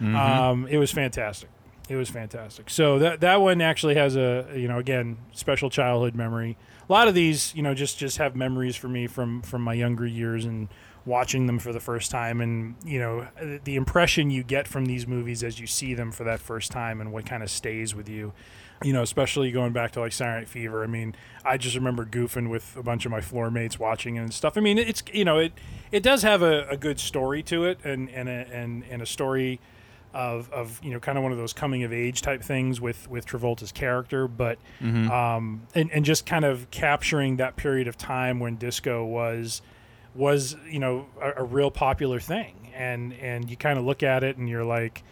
Mhm. 0.00 0.14
Um, 0.14 0.66
it 0.68 0.78
was 0.78 0.90
fantastic. 0.90 1.50
It 1.88 1.96
was 1.96 2.10
fantastic. 2.10 2.68
So 2.68 2.98
that 2.98 3.20
that 3.20 3.40
one 3.40 3.60
actually 3.60 3.94
has 3.94 4.16
a 4.16 4.46
you 4.54 4.68
know 4.68 4.78
again 4.78 5.16
special 5.32 5.70
childhood 5.70 6.14
memory. 6.14 6.56
A 6.88 6.92
lot 6.92 7.08
of 7.08 7.14
these 7.14 7.54
you 7.54 7.62
know 7.62 7.74
just 7.74 7.98
just 7.98 8.18
have 8.18 8.36
memories 8.36 8.76
for 8.76 8.88
me 8.88 9.06
from 9.06 9.42
from 9.42 9.62
my 9.62 9.74
younger 9.74 10.06
years 10.06 10.44
and 10.44 10.68
watching 11.06 11.46
them 11.46 11.58
for 11.58 11.72
the 11.72 11.80
first 11.80 12.10
time 12.10 12.42
and 12.42 12.74
you 12.84 12.98
know 12.98 13.26
the 13.64 13.76
impression 13.76 14.30
you 14.30 14.42
get 14.42 14.68
from 14.68 14.84
these 14.84 15.06
movies 15.06 15.42
as 15.42 15.58
you 15.58 15.66
see 15.66 15.94
them 15.94 16.12
for 16.12 16.24
that 16.24 16.38
first 16.38 16.70
time 16.70 17.00
and 17.00 17.10
what 17.10 17.24
kind 17.24 17.42
of 17.42 17.50
stays 17.50 17.94
with 17.94 18.10
you 18.10 18.30
you 18.84 18.92
know 18.92 19.00
especially 19.00 19.50
going 19.50 19.72
back 19.72 19.90
to 19.90 20.00
like 20.00 20.20
Night 20.20 20.48
Fever 20.48 20.84
I 20.84 20.86
mean 20.86 21.14
I 21.46 21.56
just 21.56 21.74
remember 21.74 22.04
goofing 22.04 22.50
with 22.50 22.76
a 22.76 22.82
bunch 22.82 23.06
of 23.06 23.10
my 23.10 23.22
floor 23.22 23.50
mates 23.50 23.78
watching 23.78 24.18
and 24.18 24.34
stuff 24.34 24.58
I 24.58 24.60
mean 24.60 24.76
it's 24.76 25.02
you 25.10 25.24
know 25.24 25.38
it 25.38 25.52
it 25.90 26.02
does 26.02 26.22
have 26.24 26.42
a, 26.42 26.68
a 26.68 26.76
good 26.76 27.00
story 27.00 27.42
to 27.44 27.64
it 27.64 27.78
and 27.84 28.10
and 28.10 28.28
a, 28.28 28.46
and 28.52 28.84
and 28.90 29.00
a 29.00 29.06
story 29.06 29.60
of, 30.14 30.50
of 30.52 30.80
you 30.82 30.90
know 30.90 30.98
kind 31.00 31.18
of 31.18 31.22
one 31.22 31.32
of 31.32 31.38
those 31.38 31.52
coming 31.52 31.82
of 31.84 31.92
age 31.92 32.22
type 32.22 32.42
things 32.42 32.80
with 32.80 33.08
with 33.10 33.26
Travolta's 33.26 33.72
character, 33.72 34.26
but 34.26 34.58
Mhm. 34.80 35.10
um, 35.10 35.62
and 35.74 35.90
and 35.92 36.04
just 36.04 36.24
kind 36.26 36.44
of 36.44 36.70
capturing 36.70 37.36
that 37.36 37.56
period 37.56 37.88
of 37.88 37.96
time 37.98 38.40
when 38.40 38.56
disco 38.56 39.04
was 39.04 39.60
was 40.14 40.56
you 40.68 40.78
know 40.78 41.06
a, 41.20 41.42
a 41.42 41.44
real 41.44 41.70
popular 41.70 42.20
thing, 42.20 42.70
and 42.74 43.12
and 43.14 43.50
you 43.50 43.56
kind 43.56 43.78
of 43.78 43.84
look 43.84 44.02
at 44.02 44.24
it 44.24 44.36
and 44.38 44.48
you're 44.48 44.64
like, 44.64 45.02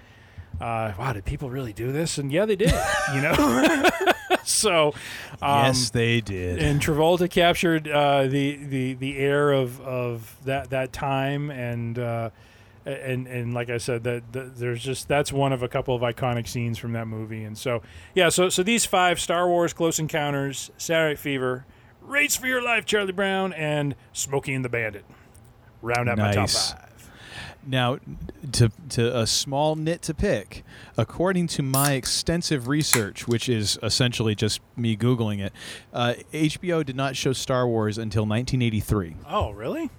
uh, 0.61 0.93
wow, 0.99 1.13
did 1.13 1.25
people 1.25 1.51
really 1.51 1.73
do 1.75 1.93
this? 1.93 2.17
And 2.19 2.33
yeah, 2.33 2.47
they 2.47 2.57
did, 2.57 2.73
you 3.15 3.21
know. 3.21 3.89
so 4.45 4.95
um, 5.43 5.67
yes, 5.67 5.91
they 5.91 6.21
did. 6.21 6.59
and 6.59 6.81
Travolta 6.81 7.31
captured 7.31 7.87
uh, 7.87 8.27
the 8.27 8.57
the 8.57 8.95
the 8.95 9.19
air 9.19 9.53
of 9.53 9.81
of 9.83 10.37
that 10.47 10.71
that 10.71 10.93
time 10.93 11.51
and. 11.51 11.99
Uh, 11.99 12.31
and 12.87 13.27
and 13.27 13.53
like 13.53 13.69
I 13.69 13.79
said, 13.79 14.05
that, 14.05 14.33
that 14.33 14.57
there's 14.57 14.83
just 14.83 15.09
that's 15.09 15.33
one 15.33 15.53
of 15.53 15.63
a 15.63 15.69
couple 15.69 15.95
of 15.95 16.03
iconic 16.03 16.47
scenes 16.49 16.79
from 16.79 16.93
that 16.93 17.07
movie, 17.07 17.45
and 17.45 17.59
so 17.59 17.83
yeah, 18.15 18.29
so 18.29 18.49
so 18.49 18.63
these 18.63 18.85
five: 18.87 19.19
Star 19.21 19.49
Wars, 19.49 19.73
Close 19.73 19.99
Encounters, 19.99 20.71
Saturday 20.79 21.11
Night 21.15 21.19
Fever, 21.19 21.67
Race 22.01 22.37
for 22.37 22.47
Your 22.47 22.63
Life, 22.63 22.87
Charlie 22.87 23.13
Brown, 23.13 23.53
and 23.53 23.95
Smokey 24.13 24.55
and 24.55 24.65
the 24.65 24.69
Bandit. 24.69 25.05
Round 25.83 26.09
out 26.09 26.19
my 26.19 26.29
top 26.29 26.37
Nice. 26.37 26.73
five. 26.73 26.83
Now, 27.69 27.99
to 28.53 28.71
to 28.91 29.19
a 29.19 29.27
small 29.27 29.75
nit 29.75 30.01
to 30.03 30.15
pick, 30.15 30.63
according 30.97 31.49
to 31.49 31.63
my 31.65 31.95
extensive 31.95 32.69
research, 32.69 33.27
which 33.27 33.49
is 33.49 33.77
essentially 33.83 34.37
just 34.37 34.61
me 34.77 34.97
googling 34.97 35.45
it, 35.45 35.53
uh, 35.93 36.15
HBO 36.33 36.87
did 36.87 36.95
not 36.95 37.17
show 37.17 37.33
Star 37.33 37.67
Wars 37.67 37.99
until 37.99 38.23
1983, 38.23 39.17
Oh, 39.29 39.51
really? 39.51 39.91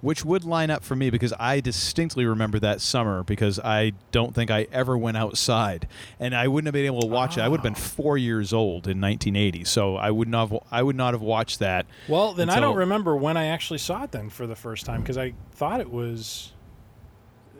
Which 0.00 0.24
would 0.24 0.44
line 0.44 0.70
up 0.70 0.82
for 0.84 0.94
me 0.96 1.08
because 1.10 1.32
I 1.38 1.60
distinctly 1.60 2.24
remember 2.26 2.58
that 2.58 2.80
summer 2.80 3.22
because 3.22 3.58
I 3.60 3.92
don't 4.12 4.34
think 4.34 4.50
I 4.50 4.66
ever 4.72 4.96
went 4.98 5.16
outside, 5.16 5.88
and 6.20 6.34
I 6.34 6.48
wouldn't 6.48 6.66
have 6.66 6.72
been 6.74 6.86
able 6.86 7.00
to 7.02 7.06
watch 7.06 7.38
it. 7.38 7.40
I 7.40 7.48
would 7.48 7.60
have 7.60 7.64
been 7.64 7.74
four 7.74 8.18
years 8.18 8.52
old 8.52 8.86
in 8.86 9.00
1980, 9.00 9.64
so 9.64 9.96
I 9.96 10.10
would 10.10 10.28
not 10.28 10.50
have, 10.50 10.60
I 10.70 10.82
would 10.82 10.96
not 10.96 11.14
have 11.14 11.22
watched 11.22 11.58
that. 11.60 11.86
Well, 12.08 12.32
then 12.34 12.50
I 12.50 12.60
don't 12.60 12.76
remember 12.76 13.16
when 13.16 13.36
I 13.36 13.46
actually 13.46 13.78
saw 13.78 14.04
it 14.04 14.12
then 14.12 14.28
for 14.30 14.46
the 14.46 14.56
first 14.56 14.84
time 14.86 15.00
because 15.00 15.16
I 15.18 15.32
thought 15.52 15.80
it 15.80 15.90
was 15.90 16.52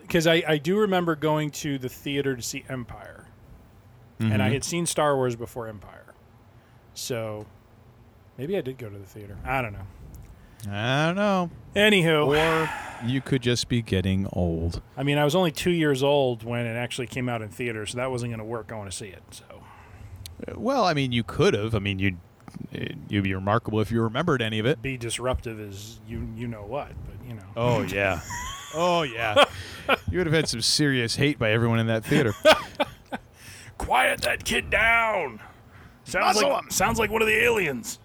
because 0.02 0.26
I, 0.26 0.42
I 0.46 0.58
do 0.58 0.78
remember 0.78 1.16
going 1.16 1.50
to 1.52 1.78
the 1.78 1.88
theater 1.88 2.36
to 2.36 2.42
see 2.42 2.64
Empire, 2.68 3.26
and 4.20 4.42
I 4.42 4.48
Mhm. 4.50 4.52
had 4.52 4.64
seen 4.64 4.86
Star 4.86 5.16
Wars 5.16 5.34
before 5.34 5.66
Empire, 5.66 6.14
so 6.92 7.46
maybe 8.38 8.56
I 8.56 8.60
did 8.60 8.76
go 8.78 8.88
to 8.90 8.98
the 8.98 9.04
theater. 9.06 9.36
I 9.44 9.62
don't 9.62 9.72
know. 9.72 9.86
I 10.70 11.06
don't 11.06 11.16
know. 11.16 11.50
Anywho, 11.76 12.26
Or 12.28 12.70
you 13.06 13.20
could 13.20 13.42
just 13.42 13.68
be 13.68 13.82
getting 13.82 14.26
old. 14.32 14.80
I 14.96 15.02
mean, 15.02 15.18
I 15.18 15.24
was 15.24 15.34
only 15.34 15.50
two 15.50 15.70
years 15.72 16.02
old 16.02 16.42
when 16.42 16.66
it 16.66 16.76
actually 16.76 17.06
came 17.06 17.28
out 17.28 17.42
in 17.42 17.48
theaters, 17.48 17.90
so 17.92 17.98
that 17.98 18.10
wasn't 18.10 18.30
going 18.30 18.38
to 18.38 18.44
work 18.44 18.68
going 18.68 18.88
to 18.88 18.96
see 18.96 19.08
it. 19.08 19.22
So 19.30 19.44
Well, 20.54 20.84
I 20.84 20.94
mean, 20.94 21.12
you 21.12 21.22
could 21.24 21.54
have. 21.54 21.74
I 21.74 21.78
mean, 21.78 21.98
you'd 21.98 22.18
you'd 23.08 23.24
be 23.24 23.34
remarkable 23.34 23.80
if 23.80 23.90
you 23.90 24.00
remembered 24.00 24.40
any 24.40 24.58
of 24.60 24.66
it. 24.66 24.80
be 24.80 24.96
disruptive 24.96 25.58
as 25.60 25.98
you 26.06 26.28
you 26.36 26.46
know 26.46 26.64
what, 26.64 26.92
but 27.06 27.28
you 27.28 27.34
know. 27.34 27.42
Oh 27.56 27.82
yeah. 27.82 28.20
oh 28.74 29.02
yeah. 29.02 29.44
You 30.10 30.18
would 30.18 30.26
have 30.26 30.34
had 30.34 30.48
some 30.48 30.60
serious 30.60 31.16
hate 31.16 31.38
by 31.38 31.50
everyone 31.50 31.78
in 31.80 31.88
that 31.88 32.04
theater. 32.04 32.34
Quiet 33.78 34.20
that 34.22 34.44
kid 34.44 34.70
down. 34.70 35.40
Sounds 36.04 36.36
Muzzle 36.36 36.50
like 36.50 36.72
sounds 36.72 36.98
like 36.98 37.10
one 37.10 37.22
of 37.22 37.28
the 37.28 37.42
aliens. 37.42 37.98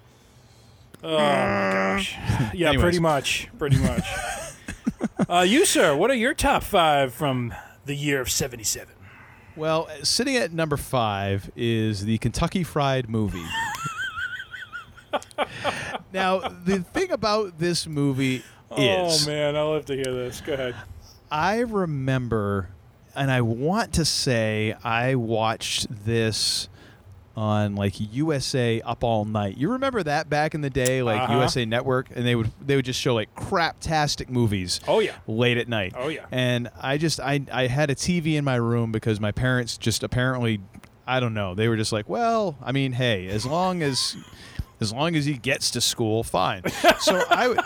Oh 1.04 1.12
my 1.18 1.18
gosh. 1.18 2.16
Yeah, 2.54 2.70
Anyways. 2.70 2.84
pretty 2.84 3.00
much. 3.00 3.50
Pretty 3.58 3.78
much. 3.78 4.06
uh, 5.30 5.46
you 5.48 5.66
sir, 5.66 5.96
what 5.96 6.10
are 6.10 6.16
your 6.16 6.34
top 6.34 6.64
five 6.64 7.14
from 7.14 7.54
the 7.86 7.96
year 7.96 8.22
of 8.22 8.30
seventy 8.32 8.64
seven? 8.64 8.96
well, 9.56 9.90
sitting 10.04 10.38
at 10.38 10.54
number 10.54 10.78
five 10.78 11.52
is 11.56 12.06
the 12.06 12.18
Kentucky 12.20 12.64
Fried 12.64 13.10
Movie. 13.10 13.44
now, 16.14 16.40
the 16.40 16.80
thing 16.80 17.12
about 17.12 17.60
this 17.60 17.88
movie 17.88 18.38
is, 18.38 18.72
Oh 18.72 19.26
man, 19.30 19.56
I'll 19.56 19.74
have 19.74 19.86
to 19.86 19.96
hear 19.96 20.14
this. 20.14 20.42
Go 20.42 20.54
ahead. 20.54 20.76
I 21.32 21.60
remember, 21.60 22.70
and 23.16 23.32
I 23.32 23.42
want 23.42 23.94
to 23.94 24.06
say 24.06 24.76
I 24.84 25.16
watched 25.16 26.06
this 26.06 26.70
on 27.40 27.76
like 27.76 27.94
USA 28.14 28.82
Up 28.82 29.02
All 29.02 29.24
Night. 29.24 29.56
You 29.58 29.72
remember 29.72 30.04
that 30.04 30.30
back 30.30 30.54
in 30.54 30.60
the 30.60 30.70
day, 30.70 31.02
like 31.02 31.22
Uh-huh. 31.22 31.36
USA 31.40 31.64
Network, 31.64 32.10
and 32.14 32.26
they 32.28 32.36
would 32.36 32.52
they 32.60 32.76
would 32.76 32.84
just 32.84 33.00
show 33.00 33.14
like 33.16 33.34
craptastic 33.34 34.28
movies. 34.30 34.82
Oh 34.88 35.00
yeah. 35.00 35.16
late 35.26 35.58
at 35.58 35.70
night. 35.70 35.94
Oh, 35.96 36.10
yeah. 36.10 36.26
And 36.32 36.70
I 36.82 36.98
just 36.98 37.20
I 37.22 37.42
I 37.52 37.68
had 37.68 37.90
a 37.90 37.96
TV 37.96 38.34
in 38.36 38.44
my 38.44 38.56
room 38.56 38.92
because 38.92 39.22
my 39.22 39.32
parents 39.32 39.78
just 39.78 40.04
apparently 40.04 40.60
I 41.08 41.20
don't 41.22 41.34
know. 41.34 41.56
They 41.56 41.70
were 41.70 41.78
just 41.78 41.92
like, 41.94 42.10
well, 42.10 42.58
I 42.62 42.72
mean, 42.74 42.92
hey, 42.92 43.28
as 43.28 43.46
long 43.46 43.82
as 43.82 44.18
as 44.82 44.92
long 44.94 45.16
as 45.16 45.24
he 45.26 45.34
gets 45.38 45.72
to 45.72 45.82
school, 45.82 46.24
fine. 46.24 46.64
so 47.00 47.24
I 47.30 47.48
would 47.48 47.60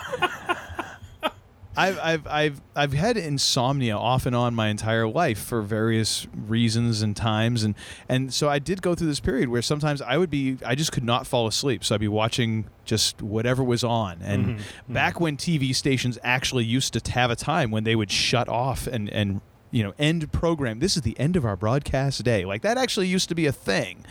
I've, 1.76 1.98
I've, 1.98 2.26
I've, 2.26 2.60
I've 2.76 2.92
had 2.92 3.16
insomnia 3.16 3.96
off 3.96 4.26
and 4.26 4.34
on 4.34 4.54
my 4.54 4.68
entire 4.68 5.08
life 5.08 5.38
for 5.38 5.62
various 5.62 6.26
reasons 6.34 7.02
and 7.02 7.16
times. 7.16 7.64
And, 7.64 7.74
and 8.08 8.32
so 8.32 8.48
I 8.48 8.58
did 8.58 8.82
go 8.82 8.94
through 8.94 9.08
this 9.08 9.20
period 9.20 9.48
where 9.48 9.62
sometimes 9.62 10.00
I 10.00 10.16
would 10.16 10.30
be, 10.30 10.58
I 10.64 10.74
just 10.74 10.92
could 10.92 11.04
not 11.04 11.26
fall 11.26 11.46
asleep. 11.46 11.84
So 11.84 11.94
I'd 11.94 12.00
be 12.00 12.08
watching 12.08 12.66
just 12.84 13.22
whatever 13.22 13.64
was 13.64 13.82
on. 13.82 14.20
And 14.22 14.44
mm-hmm. 14.44 14.58
Mm-hmm. 14.58 14.92
back 14.92 15.20
when 15.20 15.36
TV 15.36 15.74
stations 15.74 16.18
actually 16.22 16.64
used 16.64 16.92
to 16.92 17.12
have 17.12 17.30
a 17.30 17.36
time 17.36 17.70
when 17.70 17.84
they 17.84 17.96
would 17.96 18.10
shut 18.10 18.48
off 18.48 18.86
and, 18.86 19.08
and, 19.10 19.40
you 19.70 19.82
know, 19.82 19.92
end 19.98 20.30
program. 20.32 20.78
This 20.78 20.96
is 20.96 21.02
the 21.02 21.18
end 21.18 21.34
of 21.34 21.44
our 21.44 21.56
broadcast 21.56 22.22
day. 22.22 22.44
Like 22.44 22.62
that 22.62 22.78
actually 22.78 23.08
used 23.08 23.28
to 23.30 23.34
be 23.34 23.46
a 23.46 23.52
thing, 23.52 24.04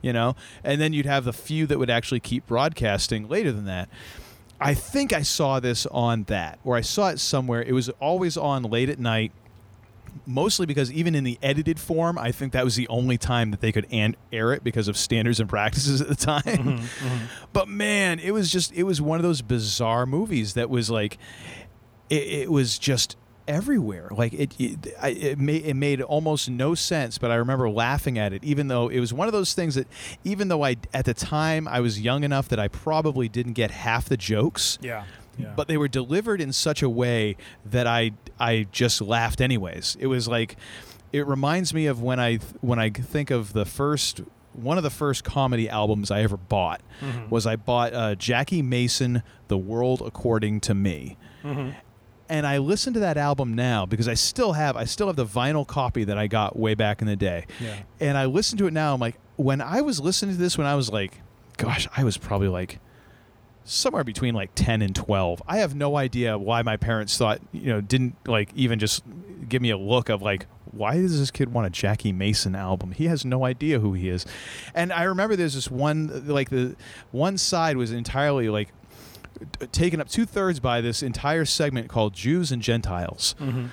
you 0.00 0.12
know? 0.12 0.34
And 0.64 0.80
then 0.80 0.94
you'd 0.94 1.06
have 1.06 1.24
the 1.24 1.32
few 1.32 1.66
that 1.66 1.78
would 1.78 1.90
actually 1.90 2.20
keep 2.20 2.46
broadcasting 2.46 3.28
later 3.28 3.52
than 3.52 3.66
that. 3.66 3.90
I 4.60 4.74
think 4.74 5.12
I 5.12 5.22
saw 5.22 5.60
this 5.60 5.86
on 5.86 6.24
that, 6.24 6.58
or 6.64 6.76
I 6.76 6.82
saw 6.82 7.08
it 7.08 7.18
somewhere. 7.18 7.62
It 7.62 7.72
was 7.72 7.88
always 8.00 8.36
on 8.36 8.62
late 8.64 8.88
at 8.90 8.98
night, 8.98 9.32
mostly 10.26 10.66
because 10.66 10.92
even 10.92 11.14
in 11.14 11.24
the 11.24 11.38
edited 11.42 11.80
form, 11.80 12.18
I 12.18 12.30
think 12.32 12.52
that 12.52 12.64
was 12.64 12.76
the 12.76 12.88
only 12.88 13.16
time 13.16 13.50
that 13.52 13.60
they 13.60 13.72
could 13.72 13.86
an- 13.90 14.16
air 14.32 14.52
it 14.52 14.62
because 14.62 14.88
of 14.88 14.96
standards 14.96 15.40
and 15.40 15.48
practices 15.48 16.00
at 16.00 16.08
the 16.08 16.14
time. 16.14 16.42
Mm-hmm, 16.42 16.68
mm-hmm. 16.70 17.24
But 17.52 17.68
man, 17.68 18.18
it 18.18 18.32
was 18.32 18.50
just, 18.50 18.72
it 18.72 18.82
was 18.82 19.00
one 19.00 19.18
of 19.18 19.22
those 19.22 19.40
bizarre 19.42 20.06
movies 20.06 20.54
that 20.54 20.68
was 20.68 20.90
like, 20.90 21.18
it, 22.10 22.22
it 22.22 22.52
was 22.52 22.78
just 22.78 23.16
everywhere. 23.50 24.08
Like 24.10 24.32
it, 24.32 24.54
it, 24.60 24.94
I, 25.00 25.08
it 25.10 25.38
made 25.38 25.64
it 25.66 25.74
made 25.74 26.00
almost 26.00 26.48
no 26.48 26.74
sense. 26.74 27.18
But 27.18 27.30
I 27.30 27.34
remember 27.34 27.68
laughing 27.68 28.18
at 28.18 28.32
it, 28.32 28.42
even 28.44 28.68
though 28.68 28.88
it 28.88 29.00
was 29.00 29.12
one 29.12 29.26
of 29.28 29.32
those 29.32 29.52
things 29.54 29.74
that, 29.74 29.86
even 30.24 30.48
though 30.48 30.64
I 30.64 30.76
at 30.94 31.04
the 31.04 31.14
time 31.14 31.68
I 31.68 31.80
was 31.80 32.00
young 32.00 32.24
enough 32.24 32.48
that 32.48 32.58
I 32.58 32.68
probably 32.68 33.28
didn't 33.28 33.54
get 33.54 33.70
half 33.70 34.08
the 34.08 34.16
jokes. 34.16 34.78
Yeah. 34.80 35.04
but 35.56 35.68
they 35.68 35.76
were 35.78 35.88
delivered 35.88 36.40
in 36.40 36.52
such 36.52 36.82
a 36.82 36.88
way 36.88 37.36
that 37.64 37.86
I 37.86 38.12
I 38.38 38.66
just 38.72 39.00
laughed 39.00 39.40
anyways. 39.40 39.96
It 39.98 40.06
was 40.06 40.28
like 40.28 40.56
it 41.12 41.26
reminds 41.26 41.72
me 41.74 41.86
of 41.86 42.00
when 42.02 42.20
I 42.20 42.38
when 42.60 42.78
I 42.78 42.90
think 42.90 43.30
of 43.30 43.52
the 43.52 43.64
first 43.64 44.20
one 44.52 44.76
of 44.76 44.82
the 44.82 44.90
first 44.90 45.24
comedy 45.24 45.68
albums 45.68 46.10
I 46.10 46.22
ever 46.22 46.36
bought 46.36 46.80
Mhm. 47.00 47.30
was 47.30 47.46
I 47.46 47.56
bought 47.56 47.94
uh, 47.94 48.14
Jackie 48.16 48.62
Mason, 48.62 49.22
The 49.48 49.56
World 49.56 50.02
According 50.04 50.60
to 50.62 50.74
Me. 50.74 51.16
Mhm. 51.44 51.74
And 52.30 52.46
I 52.46 52.58
listen 52.58 52.94
to 52.94 53.00
that 53.00 53.16
album 53.16 53.54
now 53.54 53.84
because 53.86 54.06
I 54.06 54.14
still 54.14 54.52
have 54.52 54.76
I 54.76 54.84
still 54.84 55.08
have 55.08 55.16
the 55.16 55.26
vinyl 55.26 55.66
copy 55.66 56.04
that 56.04 56.16
I 56.16 56.28
got 56.28 56.56
way 56.56 56.74
back 56.74 57.02
in 57.02 57.08
the 57.08 57.16
day. 57.16 57.46
Yeah. 57.58 57.76
And 57.98 58.16
I 58.16 58.26
listen 58.26 58.56
to 58.58 58.68
it 58.68 58.72
now. 58.72 58.94
I'm 58.94 59.00
like, 59.00 59.16
when 59.36 59.60
I 59.60 59.80
was 59.80 60.00
listening 60.00 60.36
to 60.36 60.40
this 60.40 60.56
when 60.56 60.66
I 60.66 60.76
was 60.76 60.90
like, 60.90 61.20
gosh, 61.56 61.88
I 61.96 62.04
was 62.04 62.16
probably 62.16 62.46
like 62.46 62.78
somewhere 63.64 64.04
between 64.04 64.34
like 64.34 64.50
10 64.54 64.80
and 64.80 64.94
12. 64.94 65.42
I 65.46 65.58
have 65.58 65.74
no 65.74 65.96
idea 65.96 66.38
why 66.38 66.62
my 66.62 66.76
parents 66.76 67.18
thought, 67.18 67.40
you 67.52 67.66
know, 67.66 67.80
didn't 67.80 68.14
like 68.26 68.52
even 68.54 68.78
just 68.78 69.02
give 69.48 69.60
me 69.60 69.70
a 69.70 69.76
look 69.76 70.08
of 70.08 70.22
like, 70.22 70.46
why 70.70 70.94
does 70.94 71.18
this 71.18 71.32
kid 71.32 71.52
want 71.52 71.66
a 71.66 71.70
Jackie 71.70 72.12
Mason 72.12 72.54
album? 72.54 72.92
He 72.92 73.06
has 73.06 73.24
no 73.24 73.44
idea 73.44 73.80
who 73.80 73.94
he 73.94 74.08
is. 74.08 74.24
And 74.72 74.92
I 74.92 75.02
remember 75.02 75.34
there's 75.34 75.54
this 75.54 75.68
one, 75.70 76.28
like 76.28 76.50
the 76.50 76.76
one 77.10 77.38
side 77.38 77.76
was 77.76 77.90
entirely 77.90 78.48
like 78.48 78.68
taken 79.72 80.00
up 80.00 80.08
two 80.08 80.26
thirds 80.26 80.60
by 80.60 80.80
this 80.80 81.02
entire 81.02 81.44
segment 81.44 81.88
called 81.88 82.14
Jews 82.14 82.52
and 82.52 82.60
Gentiles. 82.62 83.34
Mm-hmm. 83.40 83.66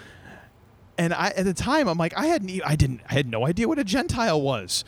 And 1.00 1.14
I, 1.14 1.28
at 1.36 1.46
the 1.46 1.54
time, 1.54 1.88
I'm 1.88 1.98
like, 1.98 2.18
I 2.18 2.26
hadn't, 2.26 2.50
I 2.66 2.76
didn't, 2.76 3.02
I 3.10 3.14
had 3.14 3.28
no 3.28 3.46
idea 3.46 3.68
what 3.68 3.78
a 3.78 3.84
Gentile 3.84 4.42
was. 4.42 4.84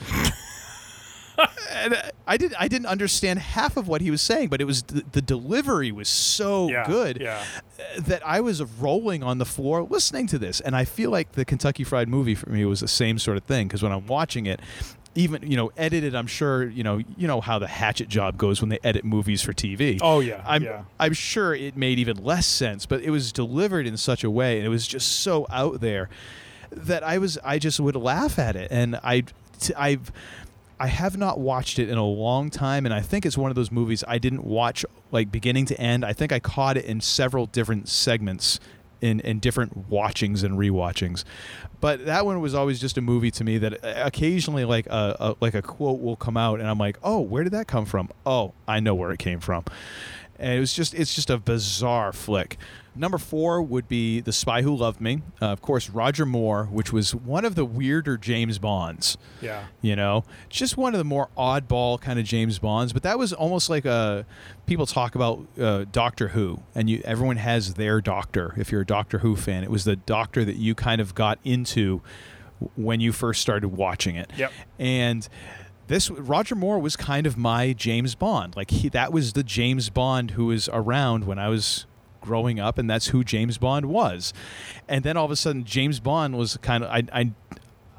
and 1.71 1.93
uh, 1.93 2.01
I 2.27 2.35
did, 2.37 2.53
I 2.59 2.67
didn't 2.67 2.87
understand 2.87 3.39
half 3.39 3.77
of 3.77 3.87
what 3.87 4.01
he 4.01 4.09
was 4.11 4.21
saying, 4.21 4.49
but 4.49 4.59
it 4.59 4.65
was 4.65 4.83
the, 4.83 5.05
the 5.11 5.21
delivery 5.21 5.91
was 5.91 6.09
so 6.09 6.67
Yeah, 6.67 6.85
good 6.85 7.21
yeah. 7.21 7.43
uh, 7.79 8.01
that 8.01 8.25
I 8.25 8.41
was 8.41 8.61
rolling 8.63 9.21
on 9.23 9.37
the 9.37 9.45
floor 9.45 9.83
listening 9.83 10.27
to 10.27 10.39
this. 10.39 10.59
And 10.61 10.75
I 10.75 10.83
feel 10.83 11.11
like 11.11 11.33
the 11.33 11.45
Kentucky 11.45 11.83
Fried 11.83 12.09
Movie 12.09 12.35
for 12.35 12.49
me 12.49 12.65
was 12.65 12.79
the 12.81 12.87
same 12.87 13.19
sort 13.19 13.37
of 13.37 13.43
thing 13.43 13.67
because 13.67 13.83
when 13.83 13.91
I'm 13.91 14.07
watching 14.07 14.45
it. 14.47 14.59
Even 15.15 15.49
you 15.49 15.57
know, 15.57 15.71
edited. 15.75 16.15
I'm 16.15 16.27
sure 16.27 16.67
you 16.67 16.83
know. 16.83 16.97
You 17.17 17.27
know 17.27 17.41
how 17.41 17.59
the 17.59 17.67
hatchet 17.67 18.09
job 18.09 18.37
goes 18.37 18.61
when 18.61 18.69
they 18.69 18.79
edit 18.83 19.03
movies 19.03 19.41
for 19.41 19.53
TV. 19.53 19.99
Oh, 20.01 20.19
yeah, 20.19 20.43
I'm 20.45 20.63
yeah. 20.63 20.83
I'm 20.99 21.13
sure 21.13 21.53
it 21.53 21.75
made 21.75 21.99
even 21.99 22.23
less 22.23 22.45
sense, 22.45 22.85
but 22.85 23.01
it 23.01 23.09
was 23.09 23.31
delivered 23.31 23.87
in 23.87 23.97
such 23.97 24.23
a 24.23 24.29
way, 24.29 24.57
and 24.57 24.65
it 24.65 24.69
was 24.69 24.87
just 24.87 25.21
so 25.21 25.47
out 25.49 25.81
there 25.81 26.09
that 26.71 27.03
I 27.03 27.17
was 27.17 27.37
I 27.43 27.59
just 27.59 27.79
would 27.79 27.95
laugh 27.95 28.37
at 28.37 28.55
it, 28.55 28.71
and 28.71 28.99
I 29.03 29.23
t- 29.59 29.73
I've 29.75 30.11
I 30.79 30.87
have 30.87 31.17
not 31.17 31.39
watched 31.39 31.77
it 31.77 31.89
in 31.89 31.97
a 31.97 32.05
long 32.05 32.49
time, 32.49 32.85
and 32.85 32.93
I 32.93 33.01
think 33.01 33.25
it's 33.25 33.37
one 33.37 33.51
of 33.51 33.55
those 33.55 33.71
movies 33.71 34.03
I 34.07 34.17
didn't 34.17 34.45
watch 34.45 34.85
like 35.11 35.31
beginning 35.31 35.65
to 35.65 35.79
end. 35.79 36.05
I 36.05 36.13
think 36.13 36.31
I 36.31 36.39
caught 36.39 36.77
it 36.77 36.85
in 36.85 37.01
several 37.01 37.47
different 37.47 37.89
segments. 37.89 38.59
In, 39.01 39.21
in 39.21 39.39
different 39.39 39.89
watchings 39.89 40.43
and 40.43 40.57
rewatchings, 40.57 41.23
but 41.79 42.05
that 42.05 42.25
one 42.25 42.41
was 42.41 42.53
always 42.53 42.81
just 42.81 42.97
a 42.97 43.01
movie 43.01 43.31
to 43.31 43.45
me 43.45 43.57
that 43.57 43.81
uh, 43.81 43.93
occasionally 44.05 44.65
like 44.65 44.87
a, 44.87 45.15
a 45.19 45.35
like 45.39 45.53
a 45.53 45.61
quote 45.61 46.01
will 46.01 46.17
come 46.17 46.35
out 46.35 46.59
and 46.59 46.67
I'm 46.67 46.77
like, 46.77 46.97
oh, 47.01 47.21
where 47.21 47.43
did 47.45 47.53
that 47.53 47.67
come 47.67 47.85
from? 47.85 48.09
Oh, 48.25 48.53
I 48.67 48.81
know 48.81 48.93
where 48.93 49.11
it 49.11 49.19
came 49.19 49.39
from 49.39 49.63
and 50.39 50.53
it 50.53 50.59
was 50.59 50.73
just 50.73 50.93
it's 50.93 51.13
just 51.13 51.29
a 51.29 51.37
bizarre 51.37 52.11
flick. 52.13 52.57
Number 52.95 53.17
four 53.17 53.61
would 53.61 53.87
be 53.87 54.19
The 54.19 54.33
Spy 54.33 54.61
Who 54.61 54.75
Loved 54.75 54.99
Me. 54.99 55.21
Uh, 55.41 55.45
of 55.45 55.61
course, 55.61 55.89
Roger 55.89 56.25
Moore, 56.25 56.65
which 56.65 56.91
was 56.91 57.15
one 57.15 57.45
of 57.45 57.55
the 57.55 57.63
weirder 57.63 58.17
James 58.17 58.59
Bonds. 58.59 59.17
Yeah. 59.41 59.67
You 59.81 59.95
know, 59.95 60.25
just 60.49 60.75
one 60.75 60.93
of 60.93 60.97
the 60.97 61.05
more 61.05 61.29
oddball 61.37 62.01
kind 62.01 62.19
of 62.19 62.25
James 62.25 62.59
Bonds. 62.59 62.91
But 62.91 63.03
that 63.03 63.17
was 63.17 63.31
almost 63.31 63.69
like 63.69 63.85
a 63.85 64.25
people 64.65 64.85
talk 64.85 65.15
about 65.15 65.45
uh, 65.59 65.85
Doctor 65.91 66.29
Who, 66.29 66.61
and 66.75 66.89
you 66.89 67.01
everyone 67.05 67.37
has 67.37 67.75
their 67.75 68.01
doctor. 68.01 68.53
If 68.57 68.71
you're 68.71 68.81
a 68.81 68.85
Doctor 68.85 69.19
Who 69.19 69.35
fan, 69.35 69.63
it 69.63 69.71
was 69.71 69.85
the 69.85 69.95
doctor 69.95 70.43
that 70.43 70.55
you 70.57 70.75
kind 70.75 70.99
of 70.99 71.15
got 71.15 71.39
into 71.43 72.01
when 72.75 72.99
you 72.99 73.13
first 73.13 73.41
started 73.41 73.69
watching 73.69 74.15
it. 74.15 74.29
Yep. 74.35 74.51
And 74.77 75.29
this 75.89 76.09
Roger 76.09 76.55
Moore 76.55 76.79
was 76.79 76.95
kind 76.95 77.27
of 77.27 77.37
my 77.37 77.73
James 77.73 78.15
Bond. 78.15 78.55
Like 78.55 78.71
he, 78.71 78.87
that 78.89 79.11
was 79.11 79.33
the 79.33 79.43
James 79.43 79.89
Bond 79.89 80.31
who 80.31 80.45
was 80.45 80.69
around 80.71 81.25
when 81.25 81.37
I 81.37 81.49
was 81.49 81.85
growing 82.21 82.59
up, 82.59 82.77
and 82.77 82.89
that's 82.89 83.07
who 83.07 83.23
James 83.23 83.57
Bond 83.57 83.87
was. 83.87 84.33
And 84.87 85.03
then 85.03 85.17
all 85.17 85.25
of 85.25 85.31
a 85.31 85.35
sudden, 85.35 85.65
James 85.65 85.99
Bond 85.99 86.37
was 86.37 86.55
kind 86.57 86.83
of 86.85 86.89
I. 86.89 87.03
I 87.11 87.31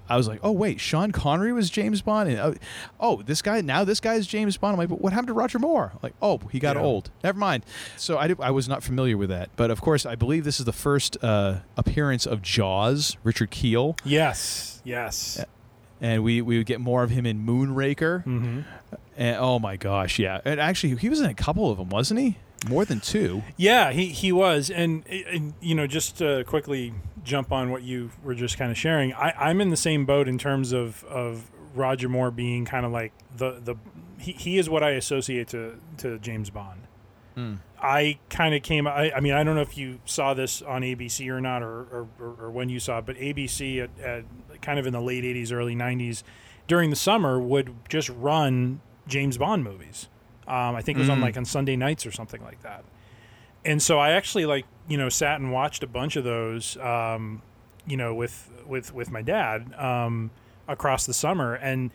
I 0.09 0.17
was 0.17 0.27
like, 0.27 0.41
oh 0.43 0.51
wait, 0.51 0.81
Sean 0.81 1.13
Connery 1.13 1.53
was 1.53 1.71
James 1.71 2.03
Bond, 2.03 2.29
and 2.29 2.39
oh, 2.41 2.55
oh, 2.99 3.23
this 3.23 3.43
guy 3.43 3.61
now 3.61 3.85
this 3.85 4.01
guy 4.01 4.15
is 4.15 4.27
James 4.27 4.57
Bond. 4.57 4.73
I'm 4.73 4.79
like, 4.79 4.89
but 4.89 5.01
what 5.01 5.13
happened 5.13 5.29
to 5.29 5.35
Roger 5.35 5.61
Moore? 5.61 5.93
Like, 6.03 6.15
oh, 6.21 6.41
he 6.51 6.59
got 6.59 6.75
Yeah. 6.75 6.83
old. 6.83 7.13
Never 7.23 7.39
mind. 7.39 7.65
So 7.97 8.19
I, 8.19 8.27
did, 8.27 8.41
I 8.41 8.51
was 8.51 8.69
not 8.69 8.83
familiar 8.83 9.17
with 9.17 9.29
that, 9.29 9.51
but 9.55 9.71
of 9.71 9.81
course, 9.81 10.05
I 10.05 10.17
believe 10.17 10.43
this 10.43 10.59
is 10.59 10.67
the 10.67 10.73
first 10.73 11.17
uh, 11.23 11.61
appearance 11.77 12.27
of 12.27 12.43
Jaws, 12.43 13.19
Richard 13.23 13.51
Kiel, 13.53 13.95
Yes. 14.05 14.83
Yes. 14.83 15.45
And 16.01 16.23
we 16.23 16.43
we 16.43 16.59
would 16.59 16.67
get 16.67 16.81
more 16.81 17.03
of 17.03 17.11
him 17.11 17.27
in 17.27 17.45
Moonraker. 17.47 18.25
Mm-hmm. 18.25 18.61
And 19.17 19.37
oh 19.37 19.59
my 19.59 19.77
gosh, 19.77 20.19
yeah. 20.19 20.41
And 20.45 20.61
actually, 20.61 20.97
he 20.97 21.09
was 21.09 21.21
in 21.21 21.27
a 21.27 21.35
couple 21.35 21.71
of 21.71 21.79
them, 21.79 21.91
wasn't 21.91 22.21
he? 22.21 22.39
More 22.69 22.85
than 22.85 23.01
two. 23.01 23.43
Yeah, 23.57 23.91
he, 23.91 24.07
he 24.07 24.33
was, 24.33 24.71
and, 24.71 25.07
and 25.09 25.55
you 25.61 25.75
know, 25.75 25.87
just 25.87 26.19
to 26.19 26.45
quickly 26.45 26.93
jump 27.25 27.53
on 27.53 27.71
what 27.71 27.83
you 27.83 28.11
were 28.23 28.35
just 28.35 28.59
kind 28.59 28.71
of 28.71 28.77
sharing, 28.77 29.15
I, 29.15 29.33
I'm 29.39 29.61
in 29.61 29.71
the 29.71 29.77
same 29.79 30.05
boat 30.05 30.29
in 30.29 30.37
terms 30.37 30.73
of, 30.73 31.03
of 31.05 31.51
Roger 31.75 32.09
Moore 32.09 32.31
being 32.31 32.65
kind 32.65 32.85
of 32.85 32.93
like 32.93 33.13
the 33.37 33.61
the 33.65 33.77
he, 34.19 34.33
he 34.33 34.59
is 34.59 34.69
what 34.69 34.83
I 34.83 34.91
associate 34.91 35.49
to 35.49 35.81
to 35.99 36.19
James 36.19 36.51
Bond. 36.51 36.81
I 37.81 38.19
kind 38.29 38.55
of 38.55 38.63
came. 38.63 38.87
I, 38.87 39.13
I 39.13 39.21
mean, 39.21 39.33
I 39.33 39.43
don't 39.43 39.55
know 39.55 39.63
if 39.63 39.79
you 39.79 40.01
saw 40.05 40.35
this 40.35 40.61
on 40.61 40.83
ABC 40.83 41.29
or 41.29 41.41
not, 41.41 41.63
or 41.63 41.81
or, 41.81 42.09
or, 42.21 42.37
or 42.41 42.51
when 42.51 42.69
you 42.69 42.81
saw 42.81 42.99
it, 42.99 43.07
but 43.07 43.17
ABC 43.17 43.83
at, 43.83 43.91
at 44.05 44.25
kind 44.63 44.79
of 44.79 44.87
in 44.87 44.93
the 44.93 45.01
late 45.01 45.25
'80s, 45.25 45.53
early 45.53 45.75
'90s, 45.75 46.23
during 46.67 46.91
the 46.91 46.97
summer 46.97 47.39
would 47.41 47.75
just 47.89 48.09
run 48.11 48.81
James 49.07 49.39
Bond 49.39 49.65
movies. 49.65 50.09
Um, 50.47 50.75
I 50.75 50.83
think 50.83 50.97
it 50.99 51.01
was 51.01 51.11
on 51.11 51.19
Mm. 51.19 51.23
like 51.23 51.37
on 51.37 51.45
Sunday 51.45 51.77
nights 51.77 52.05
or 52.07 52.11
something 52.13 52.43
like 52.43 52.63
that. 52.63 52.85
And 53.65 53.81
so 53.83 53.99
I 53.99 54.11
actually 54.11 54.47
like 54.47 54.65
you 54.89 54.97
know 54.97 55.09
sat 55.09 55.39
and 55.41 55.53
watched 55.53 55.83
a 55.83 55.87
bunch 55.87 56.17
of 56.17 56.25
those, 56.25 56.77
um, 56.79 57.43
you 57.87 57.97
know, 57.97 58.15
with 58.15 58.51
with 58.67 58.93
with 58.95 59.11
my 59.11 59.23
dad 59.23 59.73
um, 59.75 60.31
across 60.67 61.07
the 61.07 61.15
summer, 61.15 61.55
and 61.55 61.91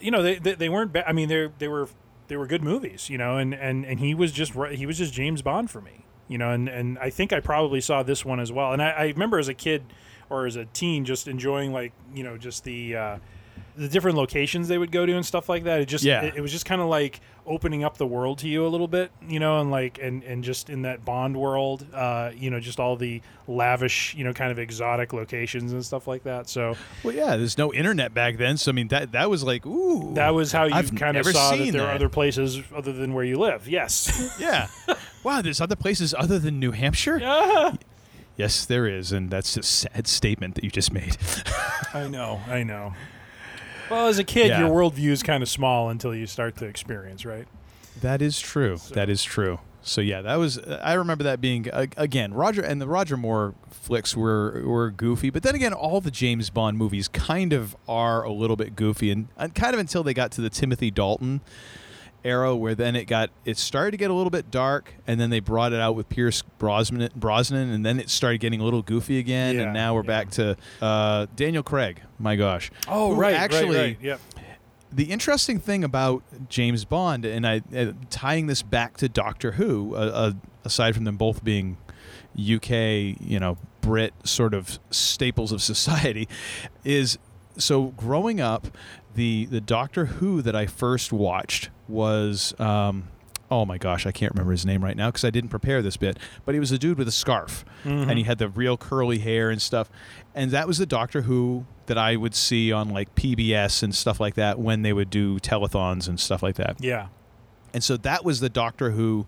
you 0.00 0.10
know 0.10 0.22
they 0.22 0.36
they, 0.36 0.54
they 0.54 0.68
weren't. 0.68 0.92
Ba- 0.92 1.08
I 1.08 1.12
mean 1.12 1.28
they 1.28 1.48
they 1.58 1.68
were 1.68 1.88
they 2.28 2.36
were 2.36 2.46
good 2.46 2.62
movies, 2.64 3.08
you 3.08 3.16
know, 3.18 3.36
and 3.38 3.54
and 3.54 3.84
and 3.86 4.00
he 4.00 4.14
was 4.14 4.32
just 4.32 4.52
he 4.72 4.86
was 4.86 4.98
just 4.98 5.12
James 5.14 5.40
Bond 5.40 5.70
for 5.70 5.80
me, 5.80 6.04
you 6.28 6.36
know, 6.36 6.50
and 6.50 6.68
and 6.68 6.98
I 6.98 7.10
think 7.10 7.32
I 7.32 7.40
probably 7.40 7.80
saw 7.80 8.02
this 8.02 8.24
one 8.24 8.40
as 8.40 8.50
well, 8.50 8.72
and 8.72 8.82
I, 8.82 8.90
I 8.90 9.04
remember 9.06 9.38
as 9.38 9.48
a 9.48 9.54
kid 9.54 9.84
or 10.30 10.46
as 10.46 10.56
a 10.56 10.64
teen 10.66 11.04
just 11.04 11.28
enjoying 11.28 11.72
like 11.72 11.92
you 12.14 12.24
know 12.24 12.36
just 12.36 12.64
the. 12.64 12.96
Uh, 12.96 13.18
the 13.76 13.88
different 13.88 14.16
locations 14.16 14.68
they 14.68 14.78
would 14.78 14.92
go 14.92 15.04
to 15.04 15.12
and 15.14 15.26
stuff 15.26 15.48
like 15.48 15.64
that. 15.64 15.80
It 15.80 15.86
just 15.86 16.04
Yeah. 16.04 16.22
it, 16.22 16.36
it 16.36 16.40
was 16.40 16.52
just 16.52 16.64
kind 16.64 16.80
of 16.80 16.88
like 16.88 17.20
opening 17.46 17.82
up 17.82 17.98
the 17.98 18.06
world 18.06 18.38
to 18.38 18.48
you 18.48 18.64
a 18.64 18.68
little 18.68 18.86
bit, 18.86 19.10
you 19.28 19.40
know, 19.40 19.60
and 19.60 19.70
like 19.70 19.98
and 20.00 20.22
and 20.22 20.44
just 20.44 20.70
in 20.70 20.82
that 20.82 21.04
Bond 21.04 21.36
world, 21.36 21.84
uh, 21.92 22.30
you 22.36 22.50
know, 22.50 22.60
just 22.60 22.78
all 22.78 22.96
the 22.96 23.20
lavish, 23.48 24.14
you 24.14 24.22
know, 24.22 24.32
kind 24.32 24.52
of 24.52 24.58
exotic 24.58 25.12
locations 25.12 25.72
and 25.72 25.84
stuff 25.84 26.06
like 26.06 26.22
that. 26.22 26.48
So 26.48 26.76
Well, 27.02 27.14
yeah. 27.14 27.36
There's 27.36 27.58
no 27.58 27.72
internet 27.74 28.14
back 28.14 28.36
then, 28.38 28.56
so 28.56 28.70
I 28.70 28.74
mean 28.74 28.88
that 28.88 29.12
that 29.12 29.28
was 29.28 29.42
like, 29.42 29.66
ooh. 29.66 30.14
that 30.14 30.34
was 30.34 30.52
how 30.52 30.64
you 30.64 30.74
I've 30.74 30.94
kind 30.94 31.16
of 31.16 31.26
saw 31.26 31.56
that 31.56 31.72
there 31.72 31.86
are 31.86 31.92
other 31.92 32.08
places 32.08 32.62
other 32.74 32.92
than 32.92 33.12
where 33.12 33.24
you 33.24 33.38
live. 33.38 33.68
Yes. 33.68 34.36
Yeah. 34.38 34.68
wow. 35.24 35.42
There's 35.42 35.60
other 35.60 35.76
places 35.76 36.14
other 36.16 36.38
than 36.38 36.60
New 36.60 36.70
Hampshire. 36.70 37.18
yeah. 37.18 37.74
Yes, 38.36 38.64
there 38.66 38.86
is, 38.86 39.12
and 39.12 39.30
that's 39.30 39.56
a 39.56 39.62
sad 39.62 40.06
statement 40.06 40.56
that 40.56 40.64
you 40.64 40.70
just 40.70 40.92
made. 40.92 41.16
I 41.94 42.08
know. 42.08 42.40
I 42.48 42.62
know. 42.64 42.94
Well, 43.90 44.08
as 44.08 44.18
a 44.18 44.24
kid, 44.24 44.48
Yeah. 44.48 44.60
your 44.60 44.70
worldview 44.70 45.10
is 45.10 45.22
kind 45.22 45.42
of 45.42 45.48
small 45.48 45.88
until 45.90 46.14
you 46.14 46.26
start 46.26 46.56
to 46.56 46.64
experience, 46.66 47.24
right? 47.24 47.46
That 48.00 48.20
is 48.20 48.40
true. 48.40 48.78
That 48.94 49.08
is 49.08 49.22
true. 49.22 49.60
So 49.82 50.00
yeah, 50.00 50.22
that 50.22 50.36
was. 50.36 50.58
I 50.58 50.94
remember 50.94 51.24
that 51.24 51.40
being 51.42 51.70
uh, 51.70 51.86
again 51.98 52.32
Roger 52.32 52.62
and 52.62 52.80
the 52.80 52.88
Roger 52.88 53.16
Moore 53.18 53.54
flicks 53.70 54.16
were 54.16 54.62
were 54.64 54.90
goofy, 54.90 55.28
but 55.28 55.42
then 55.42 55.54
again, 55.54 55.74
all 55.74 56.00
the 56.00 56.10
James 56.10 56.48
Bond 56.48 56.78
movies 56.78 57.06
kind 57.06 57.52
of 57.52 57.76
are 57.86 58.22
a 58.24 58.32
little 58.32 58.56
bit 58.56 58.74
goofy, 58.76 59.10
and, 59.10 59.28
and 59.36 59.54
kind 59.54 59.74
of 59.74 59.80
until 59.80 60.02
they 60.02 60.14
got 60.14 60.32
to 60.32 60.40
the 60.40 60.48
Timothy 60.48 60.90
Dalton 60.90 61.42
era, 62.24 62.56
where 62.56 62.74
then 62.74 62.96
it 62.96 63.04
got 63.04 63.30
it 63.44 63.58
started 63.58 63.90
to 63.92 63.96
get 63.96 64.10
a 64.10 64.14
little 64.14 64.30
bit 64.30 64.50
dark, 64.50 64.94
and 65.06 65.20
then 65.20 65.30
they 65.30 65.40
brought 65.40 65.72
it 65.72 65.80
out 65.80 65.94
with 65.94 66.08
Pierce 66.08 66.42
Brosnan, 66.58 67.10
Brosnan 67.14 67.70
and 67.70 67.84
then 67.84 68.00
it 68.00 68.08
started 68.10 68.38
getting 68.38 68.60
a 68.60 68.64
little 68.64 68.82
goofy 68.82 69.18
again, 69.18 69.56
Yeah, 69.56 69.62
and 69.62 69.74
now 69.74 69.94
we're 69.94 70.02
yeah. 70.02 70.06
back 70.06 70.30
to 70.32 70.56
uh, 70.80 71.26
Daniel 71.36 71.62
Craig. 71.62 72.00
My 72.18 72.36
gosh. 72.36 72.70
Oh, 72.88 73.14
right. 73.14 73.34
actually 73.34 73.76
right, 73.76 73.96
right. 73.96 73.98
Yep. 74.00 74.20
the 74.92 75.04
interesting 75.04 75.58
thing 75.58 75.84
about 75.84 76.22
James 76.48 76.84
Bond, 76.84 77.24
and 77.24 77.46
I 77.46 77.62
uh, 77.76 77.92
tying 78.10 78.46
this 78.46 78.62
back 78.62 78.96
to 78.98 79.08
Doctor 79.08 79.52
Who, 79.52 79.94
uh, 79.94 79.98
uh, 79.98 80.32
aside 80.64 80.94
from 80.94 81.04
them 81.04 81.16
both 81.16 81.44
being 81.44 81.76
UK, 82.38 82.70
you 83.20 83.38
know, 83.38 83.58
Brit 83.80 84.14
sort 84.24 84.54
of 84.54 84.78
staples 84.90 85.52
of 85.52 85.62
society, 85.72 86.28
is 86.84 87.18
so 87.56 87.88
growing 87.96 88.40
up, 88.40 88.66
the 89.14 89.46
the 89.46 89.60
Doctor 89.60 90.06
Who 90.06 90.42
that 90.42 90.54
I 90.56 90.66
first 90.66 91.12
watched 91.12 91.70
was 91.88 92.58
um, 92.60 93.08
oh 93.50 93.64
my 93.64 93.78
gosh, 93.78 94.06
I 94.06 94.12
can't 94.12 94.32
remember 94.32 94.52
his 94.52 94.64
name 94.66 94.82
right 94.82 94.96
now 94.96 95.08
because 95.10 95.24
I 95.24 95.30
didn't 95.30 95.50
prepare 95.50 95.82
this 95.82 95.96
bit. 95.96 96.18
But 96.44 96.54
he 96.54 96.60
was 96.60 96.72
a 96.72 96.78
dude 96.78 96.98
with 96.98 97.06
a 97.08 97.12
scarf, 97.12 97.64
Mhm. 97.84 98.08
and 98.08 98.18
he 98.18 98.24
had 98.24 98.38
the 98.38 98.48
real 98.48 98.76
curly 98.76 99.18
hair 99.18 99.50
and 99.50 99.60
stuff. 99.62 99.88
And 100.34 100.50
that 100.50 100.66
was 100.66 100.78
the 100.78 100.86
Doctor 100.86 101.22
Who 101.22 101.66
that 101.86 101.98
I 101.98 102.16
would 102.16 102.34
see 102.34 102.72
on 102.72 102.88
like 102.90 103.14
PBS 103.14 103.82
and 103.82 103.94
stuff 103.94 104.18
like 104.18 104.34
that 104.34 104.58
when 104.58 104.82
they 104.82 104.92
would 104.92 105.10
do 105.10 105.38
telethons 105.38 106.08
and 106.08 106.18
stuff 106.18 106.42
like 106.42 106.56
that. 106.56 106.76
Yeah. 106.82 107.08
And 107.74 107.84
so 107.84 107.96
that 107.98 108.24
was 108.24 108.40
the 108.40 108.48
Doctor 108.48 108.92
Who 108.92 109.26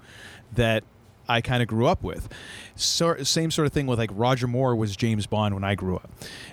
that 0.55 0.82
I 1.29 1.41
kind 1.41 1.62
of 1.62 1.68
grew 1.68 1.87
up 1.87 2.03
with. 2.03 2.29
So, 2.74 3.16
same 3.22 3.51
sort 3.51 3.66
of 3.66 3.72
thing 3.72 3.87
with 3.87 3.99
like 3.99 4.11
Roger 4.12 4.47
Moore 4.47 4.77
was 4.77 4.97
James 4.97 5.27
Bond 5.27 5.55
when 5.55 5.64
I 5.64 5.74
grew 5.74 5.97
up. 5.97 6.11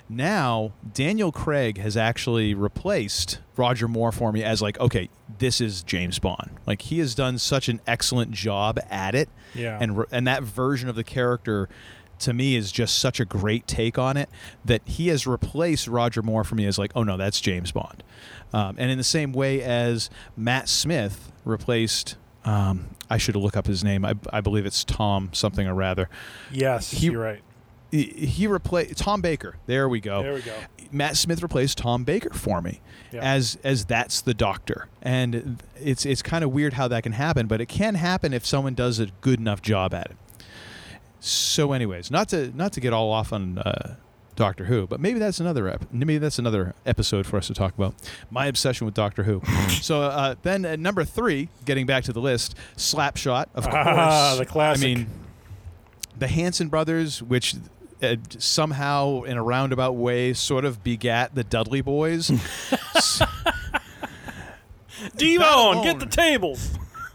Now, 0.08 0.72
Daniel 0.92 1.32
Craig 1.32 1.78
has 1.78 1.96
actually 1.96 2.54
replaced 2.54 3.40
Roger 3.56 3.88
Moore 3.88 4.12
for 4.12 4.32
me 4.32 4.42
as 4.42 4.60
like, 4.62 4.78
okay, 4.80 5.08
this 5.38 5.60
is 5.60 5.82
James 5.82 6.18
Bond. 6.18 6.50
Like 6.66 6.82
he 6.82 6.98
has 6.98 7.14
done 7.14 7.38
such 7.38 7.68
an 7.68 7.80
excellent 7.86 8.32
job 8.32 8.78
at 8.90 9.14
it. 9.14 9.28
Yeah. 9.54 9.78
And 9.80 10.04
and 10.10 10.26
that 10.26 10.42
version 10.42 10.88
of 10.88 10.96
the 10.96 11.04
character 11.04 11.68
to 12.20 12.32
me 12.32 12.56
is 12.56 12.72
just 12.72 12.98
such 12.98 13.20
a 13.20 13.24
great 13.24 13.66
take 13.66 13.98
on 13.98 14.16
it 14.16 14.28
that 14.64 14.82
he 14.84 15.08
has 15.08 15.26
replaced 15.26 15.88
Roger 15.88 16.22
Moore 16.22 16.44
for 16.44 16.54
me 16.54 16.66
as 16.66 16.78
like, 16.78 16.92
oh 16.94 17.02
no, 17.02 17.16
that's 17.16 17.40
James 17.40 17.72
Bond. 17.72 18.02
Um, 18.52 18.76
and 18.78 18.90
in 18.90 18.98
the 18.98 19.04
same 19.04 19.32
way 19.32 19.62
as 19.62 20.10
Matt 20.36 20.68
Smith 20.68 21.32
replaced, 21.44 22.16
um, 22.44 22.88
I 23.10 23.18
should 23.18 23.36
look 23.36 23.56
up 23.56 23.66
his 23.66 23.82
name. 23.84 24.04
I, 24.04 24.14
I 24.32 24.40
believe 24.40 24.66
it's 24.66 24.84
Tom 24.84 25.30
something 25.32 25.66
or 25.66 25.74
rather. 25.74 26.08
Yes, 26.52 26.90
He- 26.90 27.06
you're 27.06 27.22
right. 27.22 27.42
He, 27.90 28.02
he 28.04 28.46
replaced 28.48 28.96
Tom 28.98 29.20
Baker. 29.20 29.56
There 29.66 29.88
we 29.88 30.00
go. 30.00 30.20
There 30.22 30.34
we 30.34 30.42
go. 30.42 30.52
Matt 30.90 31.16
Smith 31.16 31.42
replaced 31.44 31.78
Tom 31.78 32.02
Baker 32.02 32.30
for 32.34 32.60
me 32.60 32.80
Yeah. 33.12 33.20
as 33.22 33.56
as 33.62 33.84
that's 33.84 34.20
the 34.20 34.34
doctor, 34.34 34.88
and 35.00 35.62
it's 35.80 36.04
it's 36.04 36.20
kind 36.20 36.42
of 36.42 36.50
weird 36.50 36.72
how 36.72 36.88
that 36.88 37.04
can 37.04 37.12
happen, 37.12 37.46
but 37.46 37.60
it 37.60 37.66
can 37.66 37.94
happen 37.94 38.32
if 38.32 38.44
someone 38.44 38.74
does 38.74 38.98
a 38.98 39.06
good 39.20 39.38
enough 39.38 39.62
job 39.62 39.94
at 39.94 40.06
it. 40.10 40.16
So, 41.20 41.72
anyways, 41.72 42.10
not 42.10 42.28
to 42.30 42.50
not 42.56 42.72
to 42.72 42.80
get 42.80 42.92
all 42.92 43.12
off 43.12 43.32
on 43.32 43.58
uh, 43.58 43.94
Doctor 44.36 44.64
Who, 44.64 44.86
but 44.86 45.00
maybe 45.00 45.18
that's 45.18 45.40
another 45.40 45.68
ep- 45.68 45.92
maybe 45.92 46.18
that's 46.18 46.38
another 46.38 46.74
episode 46.86 47.26
for 47.26 47.36
us 47.36 47.46
to 47.46 47.54
talk 47.54 47.74
about 47.74 47.94
my 48.30 48.46
obsession 48.46 48.84
with 48.84 48.94
Doctor 48.94 49.22
Who. 49.24 49.42
so 49.80 50.02
uh, 50.02 50.34
then 50.42 50.64
at 50.64 50.78
number 50.80 51.04
three, 51.04 51.48
getting 51.64 51.86
back 51.86 52.04
to 52.04 52.12
the 52.12 52.20
list, 52.20 52.56
Slapshot, 52.76 53.46
of 53.54 53.64
course. 53.64 53.74
Ah, 53.76 54.34
the 54.38 54.46
classic. 54.46 54.84
I 54.84 54.94
mean, 54.94 55.06
the 56.18 56.28
Hanson 56.28 56.68
brothers, 56.68 57.22
which 57.22 57.54
uh, 58.02 58.16
somehow 58.38 59.22
in 59.22 59.36
a 59.36 59.42
roundabout 59.42 59.92
way 59.92 60.32
sort 60.32 60.64
of 60.64 60.82
begat 60.84 61.34
the 61.34 61.44
Dudley 61.44 61.82
Boyz. 61.82 62.30
D-Von, 65.16 65.82
get 65.84 65.98
the 65.98 66.06
tables. 66.06 66.72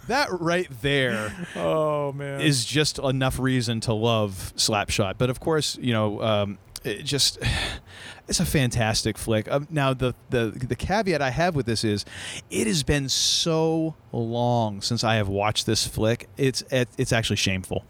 that 0.08 0.28
right 0.40 0.68
there 0.82 1.34
Oh 1.56 2.12
man. 2.12 2.42
is 2.42 2.66
just 2.66 3.00
enough 3.00 3.40
reason 3.40 3.80
to 3.82 3.94
love 3.94 4.54
Slapshot. 4.56 5.16
But 5.18 5.30
of 5.30 5.40
course, 5.40 5.78
you 5.82 5.94
know, 5.94 6.22
um, 6.22 6.58
it 6.84 7.04
just 7.04 7.40
it's 8.28 8.40
a 8.40 8.46
fantastic 8.46 9.18
flick. 9.18 9.52
Um, 9.52 9.68
now 9.70 9.94
the, 9.94 10.14
the 10.30 10.52
the 10.52 10.76
caveat 10.76 11.22
I 11.22 11.32
have 11.32 11.56
with 11.56 11.66
this 11.66 11.84
is, 11.84 12.06
it 12.50 12.68
has 12.68 12.84
been 12.84 13.10
so 13.10 13.96
long 14.12 14.82
since 14.82 15.04
I 15.04 15.16
have 15.16 15.28
watched 15.28 15.66
this 15.66 15.88
flick. 15.88 16.30
It's 16.38 16.62
it, 16.72 16.90
it's 16.98 17.14
actually 17.14 17.38
shameful. 17.38 17.86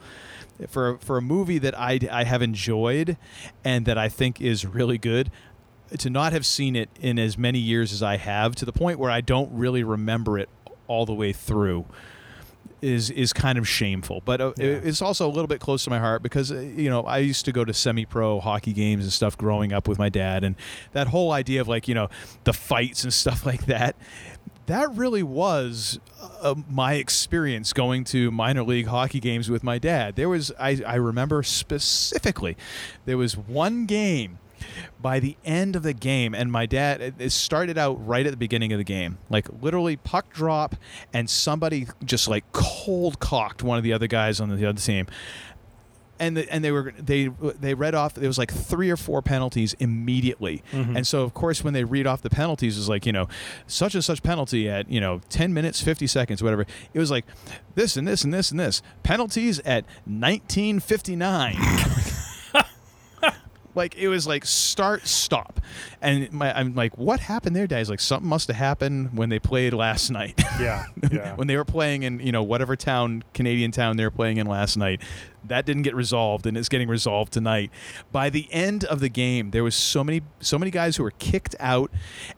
For 0.67 0.97
for 0.97 1.17
a 1.17 1.21
movie 1.21 1.57
that 1.59 1.77
I 1.77 1.99
I 2.11 2.23
have 2.25 2.41
enjoyed 2.41 3.17
and 3.63 3.85
that 3.85 3.97
I 3.97 4.09
think 4.09 4.41
is 4.41 4.65
really 4.65 4.97
good. 4.97 5.31
To 5.97 6.09
not 6.11 6.33
have 6.33 6.45
seen 6.45 6.75
it 6.75 6.89
in 7.01 7.17
as 7.17 7.35
many 7.35 7.57
years 7.57 7.91
as 7.91 8.03
I 8.03 8.17
have, 8.17 8.53
to 8.57 8.65
the 8.65 8.71
point 8.71 8.99
where 8.99 9.09
I 9.09 9.21
don't 9.21 9.51
really 9.51 9.83
remember 9.83 10.37
it 10.37 10.47
all 10.85 11.07
the 11.07 11.15
way 11.15 11.33
through, 11.33 11.85
is 12.81 13.09
is 13.09 13.33
kind 13.33 13.57
of 13.57 13.67
shameful. 13.67 14.21
But 14.25 14.41
uh, 14.41 14.53
it- 14.57 14.85
it's 14.85 15.01
also 15.01 15.27
a 15.27 15.31
little 15.31 15.47
bit 15.47 15.59
close 15.59 15.83
to 15.85 15.89
my 15.89 15.99
heart 15.99 16.23
because 16.23 16.51
uh, 16.51 16.59
you 16.59 16.89
know 16.89 17.01
I 17.03 17.17
used 17.19 17.45
to 17.45 17.51
go 17.51 17.65
to 17.65 17.73
semi-pro 17.73 18.39
hockey 18.39 18.73
games 18.73 19.03
and 19.03 19.13
stuff 19.13 19.37
growing 19.37 19.73
up 19.73 19.87
with 19.87 19.99
my 19.99 20.09
dad, 20.09 20.43
and 20.43 20.55
that 20.93 21.07
whole 21.07 21.31
idea 21.31 21.61
of 21.61 21.67
like 21.67 21.87
you 21.87 21.95
know 21.95 22.09
the 22.43 22.53
fights 22.53 23.03
and 23.03 23.13
stuff 23.23 23.45
like 23.45 23.65
that. 23.65 23.95
That 24.67 24.91
really 24.95 25.23
was 25.23 25.99
uh, 26.41 26.53
my 26.69 26.93
experience 26.93 27.73
going 27.73 28.03
to 28.05 28.29
minor 28.29 28.61
league 28.61 28.85
hockey 28.85 29.19
games 29.19 29.49
with 29.49 29.63
my 29.63 29.79
dad. 29.79 30.15
There 30.15 30.29
was 30.29 30.51
I, 30.59 30.79
I 30.85 30.95
remember 30.95 31.41
specifically 31.41 32.55
there 33.05 33.17
was 33.17 33.35
one 33.35 33.85
game 33.87 34.37
by 35.01 35.19
the 35.19 35.37
end 35.45 35.75
of 35.75 35.83
the 35.83 35.93
game 35.93 36.33
and 36.33 36.51
my 36.51 36.65
dad 36.65 37.13
it- 37.19 37.31
started 37.31 37.77
out 37.77 37.95
right 38.05 38.25
at 38.25 38.31
the 38.31 38.37
beginning 38.37 38.71
of 38.73 38.77
the 38.77 38.83
game 38.83 39.17
like 39.29 39.47
literally 39.61 39.95
puck 39.95 40.31
drop 40.33 40.75
and 41.13 41.29
somebody 41.29 41.87
just 42.03 42.27
like 42.27 42.43
cold 42.51 43.19
cocked 43.19 43.63
one 43.63 43.77
of 43.77 43.83
the 43.83 43.93
other 43.93 44.07
guys 44.07 44.39
on 44.39 44.49
the 44.49 44.65
other 44.67 44.79
team. 44.81 45.07
And 46.21 46.35
the, 46.35 46.51
and 46.53 46.61
they 46.65 46.71
were 46.73 46.93
they 46.99 47.29
they 47.61 47.73
read 47.73 47.95
off 47.95 48.13
there 48.15 48.27
was 48.27 48.37
like 48.37 48.51
three 48.53 48.89
or 48.89 48.97
four 48.97 49.21
penalties 49.21 49.73
immediately. 49.79 50.61
Mhm. 50.73 50.97
and 50.97 51.07
so 51.07 51.21
of 51.23 51.33
course 51.33 51.63
when 51.63 51.73
they 51.73 51.85
read 51.85 52.05
off 52.05 52.21
the 52.21 52.29
penalties 52.29 52.77
is 52.77 52.89
like 52.89 53.05
you 53.05 53.13
know 53.13 53.29
such 53.67 53.95
and 53.95 54.03
such 54.03 54.21
penalty 54.21 54.67
at 54.67 54.89
you 54.91 54.99
know 54.99 55.21
10 55.29 55.53
minutes 55.53 55.79
50 55.81 56.07
seconds 56.07 56.43
whatever. 56.43 56.65
It 56.93 56.99
was 56.99 57.09
like 57.09 57.25
this 57.75 57.95
and 57.95 58.05
this 58.05 58.25
and 58.25 58.33
this 58.33 58.51
and 58.51 58.59
this. 58.59 58.81
Penalties 59.01 59.59
at 59.59 59.85
1959 60.05 61.55
like 63.75 63.95
it 63.95 64.07
was 64.07 64.27
like 64.27 64.45
start 64.45 65.07
stop. 65.07 65.59
And 66.01 66.31
my, 66.31 66.57
i'm 66.57 66.75
like 66.75 66.97
what 66.97 67.19
happened 67.19 67.55
there 67.55 67.67
He's 67.69 67.89
like 67.89 67.99
something 67.99 68.27
must 68.27 68.47
have 68.47 68.57
happened 68.57 69.17
when 69.17 69.29
they 69.29 69.39
played 69.39 69.73
last 69.73 70.09
night. 70.11 70.41
Yeah, 70.59 70.85
yeah. 71.11 71.35
when 71.35 71.47
they 71.47 71.57
were 71.57 71.65
playing 71.65 72.03
in 72.03 72.19
you 72.19 72.31
know 72.31 72.43
whatever 72.43 72.75
town 72.75 73.23
canadian 73.33 73.71
town 73.71 73.97
they 73.97 74.03
were 74.03 74.11
playing 74.11 74.37
in 74.37 74.47
last 74.47 74.77
night. 74.77 75.01
That 75.45 75.65
didn't 75.65 75.83
get 75.83 75.95
resolved 75.95 76.45
and 76.45 76.57
it's 76.57 76.69
getting 76.69 76.89
resolved 76.89 77.31
tonight. 77.31 77.71
By 78.11 78.29
the 78.29 78.47
end 78.51 78.83
of 78.85 78.99
the 78.99 79.09
game 79.09 79.51
there 79.51 79.63
was 79.63 79.75
so 79.75 80.03
many 80.03 80.21
so 80.39 80.57
many 80.57 80.71
guys 80.71 80.97
who 80.97 81.03
were 81.03 81.11
kicked 81.11 81.55
out 81.59 81.91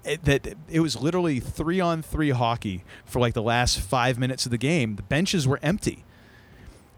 eh, 0.05 0.17
that 0.23 0.55
it 0.69 0.79
was 0.79 1.01
literally 1.01 1.39
three 1.39 1.79
on 1.79 2.01
three 2.01 2.31
hockey 2.31 2.83
for 3.05 3.19
like 3.19 3.33
the 3.33 3.41
last 3.41 3.79
five 3.79 4.19
minutes 4.19 4.45
of 4.45 4.51
the 4.51 4.57
game. 4.57 4.95
The 4.95 5.03
benches 5.03 5.47
were 5.47 5.59
empty 5.63 6.03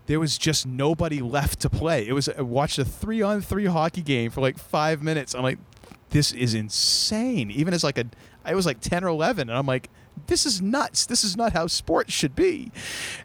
there 0.05 0.19
was 0.19 0.37
just 0.37 0.65
nobody 0.65 1.21
left 1.21 1.59
to 1.61 1.69
play. 1.69 2.07
It 2.07 2.13
was 2.13 2.29
I 2.29 2.41
watched 2.41 2.77
a 2.77 2.85
three 2.85 3.21
on 3.21 3.41
three 3.41 3.65
hockey 3.65 4.01
game 4.01 4.31
for 4.31 4.41
like 4.41 4.57
five 4.57 5.01
minutes. 5.01 5.33
I'm 5.33 5.43
like, 5.43 5.59
this 6.09 6.31
is 6.31 6.53
insane. 6.53 7.49
Even 7.51 7.73
as 7.73 7.83
like 7.83 7.97
a, 7.97 8.05
I 8.45 8.55
was 8.55 8.65
like 8.65 8.79
ten 8.79 9.03
or 9.03 9.07
eleven, 9.07 9.49
and 9.49 9.57
I'm 9.57 9.65
like, 9.65 9.89
this 10.27 10.45
is 10.45 10.61
nuts. 10.61 11.05
This 11.05 11.23
is 11.23 11.35
not 11.35 11.53
how 11.53 11.67
sports 11.67 12.13
should 12.13 12.35
be. 12.35 12.71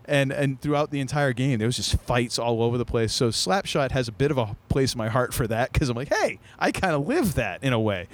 And 0.05 0.33
and 0.33 0.61
throughout 0.61 0.91
the 0.91 1.01
entire 1.01 1.33
game, 1.33 1.59
there 1.59 1.69
was 1.69 1.77
just 1.77 1.99
fights 2.01 2.39
all 2.39 2.63
over 2.63 2.79
the 2.79 2.85
place. 2.85 3.13
So 3.13 3.29
Slapshot 3.29 3.91
has 3.91 4.09
a 4.09 4.13
bit 4.13 4.31
of 4.31 4.39
a 4.39 4.57
place 4.69 4.95
in 4.95 4.99
my 4.99 5.09
heart 5.09 5.35
for 5.35 5.47
that 5.49 5.73
because 5.73 5.89
I'm 5.89 5.97
like, 5.97 6.09
hey, 6.13 6.39
I 6.59 6.73
kind 6.73 6.95
of 6.95 7.07
live 7.07 7.35
that 7.35 7.63
in 7.63 7.73
a 7.73 7.81
way. 7.81 8.09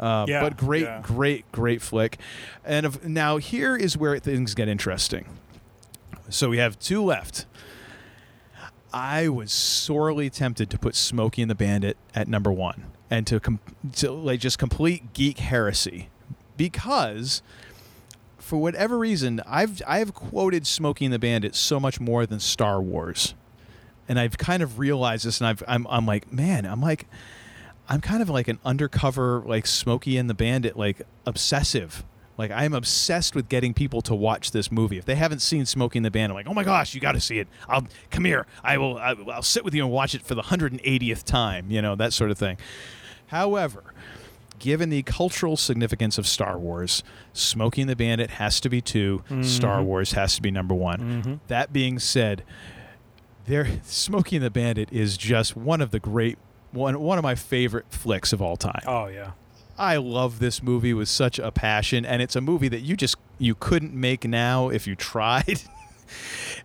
Uh, 0.00 0.26
Yeah, 0.28 0.40
but 0.42 0.56
great, 0.56 0.82
yeah. 0.84 1.00
great, 1.02 1.50
great 1.52 1.82
flick. 1.82 2.18
And 2.64 2.86
of, 2.86 3.04
now 3.04 3.36
here 3.38 3.76
is 3.76 3.96
where 3.96 4.16
things 4.18 4.54
get 4.54 4.68
interesting. 4.68 5.26
So 6.28 6.48
we 6.48 6.58
have 6.58 6.78
two 6.78 7.02
left. 7.02 7.46
I 8.92 9.28
was 9.28 9.52
sorely 9.52 10.30
tempted 10.30 10.70
to 10.70 10.78
put 10.78 10.94
Smokey 10.94 11.42
and 11.42 11.50
the 11.50 11.54
Bandit 11.54 11.96
at 12.14 12.28
number 12.28 12.52
one 12.52 12.84
and 13.10 13.26
to, 13.26 13.40
com- 13.40 13.60
to 13.96 14.10
like 14.10 14.40
just 14.40 14.58
complete 14.58 15.12
geek 15.12 15.38
heresy 15.38 16.08
because 16.56 17.42
for 18.38 18.58
whatever 18.58 18.98
reason 18.98 19.40
I've 19.46 19.82
I've 19.86 20.14
quoted 20.14 20.66
Smokey 20.66 21.04
and 21.04 21.14
the 21.14 21.18
Bandit 21.18 21.54
so 21.54 21.78
much 21.78 22.00
more 22.00 22.24
than 22.24 22.40
Star 22.40 22.80
Wars, 22.80 23.34
and 24.08 24.18
I've 24.18 24.38
kind 24.38 24.62
of 24.62 24.78
realized 24.78 25.26
this, 25.26 25.40
and 25.40 25.48
I've 25.48 25.62
I'm 25.68 25.86
I'm 25.88 26.06
like 26.06 26.32
man 26.32 26.64
I'm 26.64 26.80
like 26.80 27.06
I'm 27.88 28.00
kind 28.00 28.22
of 28.22 28.28
like 28.30 28.48
an 28.48 28.58
undercover 28.64 29.42
like 29.46 29.66
Smokey 29.66 30.16
and 30.16 30.28
the 30.28 30.34
Bandit 30.34 30.76
like 30.76 31.02
obsessive. 31.26 32.04
Like 32.38 32.50
I'm 32.52 32.72
obsessed 32.72 33.34
with 33.34 33.48
getting 33.48 33.74
people 33.74 34.00
to 34.02 34.14
watch 34.14 34.52
this 34.52 34.70
movie. 34.72 34.96
If 34.96 35.04
they 35.04 35.16
haven't 35.16 35.40
seen 35.40 35.66
Smoking 35.66 36.02
the 36.02 36.10
Bandit, 36.10 36.30
I'm 36.30 36.36
like, 36.36 36.46
oh 36.48 36.54
my 36.54 36.64
gosh, 36.64 36.94
you 36.94 37.00
got 37.00 37.12
to 37.12 37.20
see 37.20 37.40
it. 37.40 37.48
I'll 37.68 37.86
come 38.10 38.24
here. 38.24 38.46
I 38.64 38.78
will. 38.78 38.96
I, 38.96 39.14
I'll 39.32 39.42
sit 39.42 39.64
with 39.64 39.74
you 39.74 39.82
and 39.82 39.92
watch 39.92 40.14
it 40.14 40.22
for 40.22 40.34
the 40.36 40.42
180th 40.44 41.24
time. 41.24 41.70
You 41.70 41.82
know 41.82 41.96
that 41.96 42.12
sort 42.12 42.30
of 42.30 42.38
thing. 42.38 42.56
However, 43.26 43.82
given 44.60 44.88
the 44.88 45.02
cultural 45.02 45.56
significance 45.56 46.16
of 46.16 46.26
Star 46.26 46.58
Wars, 46.58 47.02
Smoking 47.32 47.88
the 47.88 47.96
Bandit 47.96 48.30
has 48.30 48.60
to 48.60 48.68
be 48.68 48.80
2 48.80 49.22
Star 49.42 49.80
Mhm. 49.80 49.84
Wars 49.84 50.12
has 50.12 50.34
to 50.36 50.42
be 50.42 50.50
number 50.50 50.74
one. 50.74 51.22
Mhm. 51.22 51.40
That 51.48 51.72
being 51.72 51.98
said, 51.98 52.44
there 53.46 53.66
Smokey 53.82 54.36
and 54.36 54.44
the 54.44 54.50
Bandit 54.50 54.88
is 54.92 55.16
just 55.16 55.56
one 55.56 55.80
of 55.80 55.90
the 55.90 55.98
great 56.00 56.38
one 56.70 57.00
one 57.00 57.18
of 57.18 57.22
my 57.24 57.34
favorite 57.34 57.86
flicks 57.90 58.32
of 58.32 58.40
all 58.42 58.56
time. 58.56 58.82
Oh 58.86 59.06
yeah. 59.06 59.30
I 59.78 59.96
love 59.96 60.40
this 60.40 60.62
movie 60.62 60.92
with 60.92 61.08
such 61.08 61.38
a 61.38 61.52
passion, 61.52 62.04
and 62.04 62.20
it's 62.20 62.34
a 62.36 62.40
movie 62.40 62.68
that 62.68 62.80
you 62.80 62.96
just 62.96 63.16
you 63.38 63.54
couldn't 63.54 63.94
make 63.94 64.26
now 64.26 64.68
if 64.68 64.86
you 64.86 64.96
tried. 64.96 65.62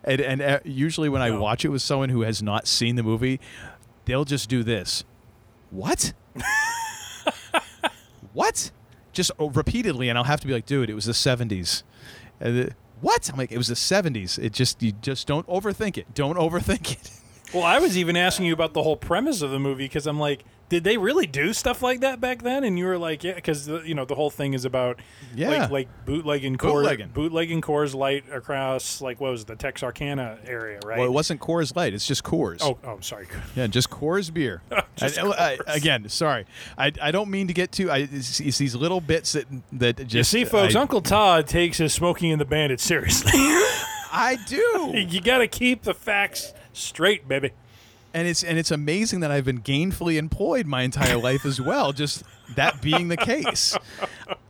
and 0.02 0.20
and 0.20 0.42
uh, 0.42 0.60
usually 0.64 1.08
when 1.08 1.22
I 1.22 1.30
watch 1.30 1.64
it 1.64 1.68
with 1.68 1.82
someone 1.82 2.08
who 2.08 2.22
has 2.22 2.42
not 2.42 2.66
seen 2.66 2.96
the 2.96 3.02
movie, 3.02 3.40
they'll 4.04 4.24
just 4.24 4.48
do 4.48 4.62
this. 4.62 5.04
What? 5.70 6.12
what? 8.32 8.70
Just 9.12 9.30
oh, 9.38 9.50
repeatedly, 9.50 10.08
and 10.08 10.18
I'll 10.18 10.24
have 10.24 10.40
to 10.40 10.46
be 10.46 10.52
like, 10.52 10.66
dude, 10.66 10.90
it 10.90 10.94
was 10.94 11.04
the 11.04 11.12
'70s. 11.12 11.84
And 12.40 12.74
what? 13.00 13.30
I'm 13.30 13.36
like, 13.36 13.52
it 13.52 13.58
was 13.58 13.68
the 13.68 13.74
70s. 13.74 14.38
It 14.42 14.52
just 14.52 14.82
you 14.82 14.92
just 14.92 15.26
don't 15.26 15.46
overthink 15.46 15.98
it. 15.98 16.14
Don't 16.14 16.36
overthink 16.36 16.92
it. 16.92 17.10
Well, 17.54 17.62
I 17.62 17.78
was 17.78 17.96
even 17.96 18.16
asking 18.16 18.46
you 18.46 18.52
about 18.52 18.74
the 18.74 18.82
whole 18.82 18.96
premise 18.96 19.40
of 19.42 19.50
the 19.50 19.58
movie 19.58 19.84
because 19.84 20.06
I'm 20.06 20.18
like, 20.18 20.44
did 20.70 20.82
they 20.82 20.96
really 20.96 21.26
do 21.26 21.52
stuff 21.52 21.82
like 21.82 22.00
that 22.00 22.20
back 22.20 22.42
then? 22.42 22.64
And 22.64 22.78
you 22.78 22.86
were 22.86 22.96
like, 22.98 23.22
yeah, 23.22 23.34
because 23.34 23.68
you 23.68 23.94
know 23.94 24.04
the 24.06 24.14
whole 24.14 24.30
thing 24.30 24.54
is 24.54 24.64
about 24.64 24.98
Yeah. 25.36 25.50
like, 25.50 25.70
like 25.70 25.88
bootlegging 26.06 26.56
Coors, 26.56 26.72
Bootlegging. 26.72 27.08
bootlegging 27.14 27.60
Coors 27.60 27.94
Light 27.94 28.24
across 28.32 29.00
like 29.00 29.20
what 29.20 29.30
was 29.30 29.42
it, 29.42 29.46
the 29.48 29.56
Texarkana 29.56 30.38
area, 30.46 30.80
right? 30.84 30.98
Well, 30.98 31.06
it 31.06 31.12
wasn't 31.12 31.40
Coors 31.40 31.76
Light. 31.76 31.92
It's 31.94 32.06
just 32.06 32.24
Coors. 32.24 32.58
Oh, 32.62 32.78
oh, 32.82 32.98
sorry. 33.00 33.26
Yeah, 33.54 33.66
just 33.68 33.90
Coors 33.90 34.32
beer. 34.32 34.62
Just 34.96 35.18
I- 35.18 35.58
I- 35.66 35.74
again, 35.74 36.08
sorry. 36.08 36.46
I, 36.78 36.92
I 37.02 37.10
don't 37.10 37.28
mean 37.28 37.48
to 37.48 37.52
get 37.52 37.72
too. 37.72 37.90
I, 37.90 38.08
it's, 38.10 38.38
it's 38.40 38.58
these 38.58 38.74
little 38.76 39.00
bits 39.00 39.32
that 39.32 39.46
that 39.72 39.96
just. 40.06 40.14
You 40.14 40.22
see, 40.24 40.44
folks, 40.44 40.76
I, 40.76 40.80
Uncle 40.80 41.02
Todd 41.02 41.46
takes 41.48 41.78
his 41.78 41.92
Smokey 41.92 42.30
and 42.30 42.40
the 42.40 42.44
Bandit 42.44 42.78
seriously. 42.80 43.32
I 44.16 44.38
do. 44.46 44.92
you 44.96 45.20
got 45.20 45.38
to 45.38 45.48
keep 45.48 45.82
the 45.82 45.94
facts 45.94 46.52
straight, 46.74 47.26
baby. 47.26 47.50
and 48.12 48.28
it's 48.28 48.44
and 48.44 48.58
it's 48.58 48.70
amazing 48.70 49.20
that 49.20 49.30
I've 49.30 49.44
been 49.44 49.60
gainfully 49.62 50.16
employed 50.16 50.66
my 50.66 50.82
entire 50.82 51.16
life 51.16 51.44
as 51.44 51.60
well. 51.60 51.92
Just 51.92 52.22
that 52.54 52.80
being 52.82 53.08
the 53.08 53.16
case, 53.16 53.76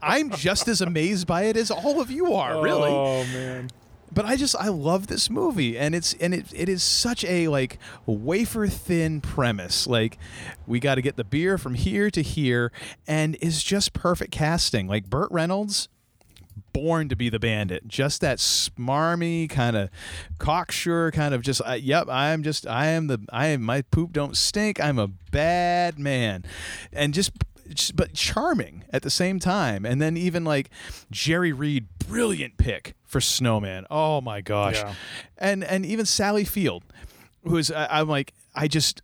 I'm 0.03 0.31
just 0.31 0.69
as 0.69 0.81
amazed 0.81 1.27
by 1.27 1.45
it 1.45 1.57
as 1.57 1.71
all 1.71 2.01
of 2.01 2.11
you 2.11 2.35
are. 2.35 2.63
Really. 2.63 2.91
Oh 2.91 3.25
man. 3.33 3.71
but 4.13 4.25
I 4.25 4.37
just 4.37 4.55
I 4.57 4.69
love 4.69 5.07
this 5.07 5.29
movie 5.31 5.79
and 5.79 5.95
it's 5.95 6.13
and 6.15 6.35
it 6.35 6.47
it 6.55 6.69
is 6.69 6.83
such 6.83 7.25
a 7.25 7.49
like 7.49 7.79
wafer 8.07 8.67
thin 8.69 9.21
premise 9.21 9.87
like 9.87 10.19
we 10.67 10.79
got 10.79 10.97
to 10.97 11.03
get 11.03 11.17
the 11.17 11.25
beer 11.25 11.57
from 11.59 11.75
here 11.75 12.11
to 12.11 12.23
here 12.23 12.71
and 13.09 13.37
is 13.41 13.63
just 13.63 13.93
perfect 13.93 14.31
casting 14.31 14.87
like 14.87 15.09
Burt 15.11 15.31
Reynolds 15.33 15.89
born 16.75 17.09
to 17.09 17.17
be 17.17 17.31
the 17.31 17.39
bandit 17.39 17.89
just 17.89 18.21
that 18.21 18.37
smarmy 18.37 19.49
kind 19.49 19.77
of 19.77 19.89
cocksure 20.39 21.11
kind 21.13 21.33
of 21.33 21.41
just 21.41 21.63
uh, 21.65 21.73
yep 21.73 22.07
I'm 22.11 22.43
just 22.43 22.67
I 22.67 22.89
am 22.89 23.07
the 23.07 23.25
I 23.33 23.47
am 23.47 23.63
my 23.63 23.81
poop 23.81 24.13
don't 24.13 24.37
stink 24.37 24.79
I'm 24.79 24.99
a 24.99 25.09
bad 25.09 25.99
man 25.99 26.45
and 26.93 27.15
just 27.15 27.33
but 27.95 28.13
charming 28.13 28.85
at 28.91 29.03
the 29.03 29.11
same 29.11 29.39
time. 29.39 29.85
And 29.85 30.01
then 30.01 30.17
even 30.17 30.45
like 30.45 30.71
Jerry 31.11 31.53
Reed, 31.53 31.87
brilliant 32.07 32.57
pick 32.57 32.95
for 33.05 33.21
Snowman. 33.21 33.87
Oh 33.91 34.21
my 34.21 34.41
gosh. 34.41 34.77
Yeah. 34.77 34.95
And 35.39 35.65
and 35.65 35.87
even 35.87 36.07
Sally 36.07 36.45
Field, 36.45 36.85
who 37.45 37.57
is 37.57 37.71
I, 37.71 38.01
I'm 38.01 38.09
like 38.09 38.35
I 38.55 38.69
just. 38.69 39.03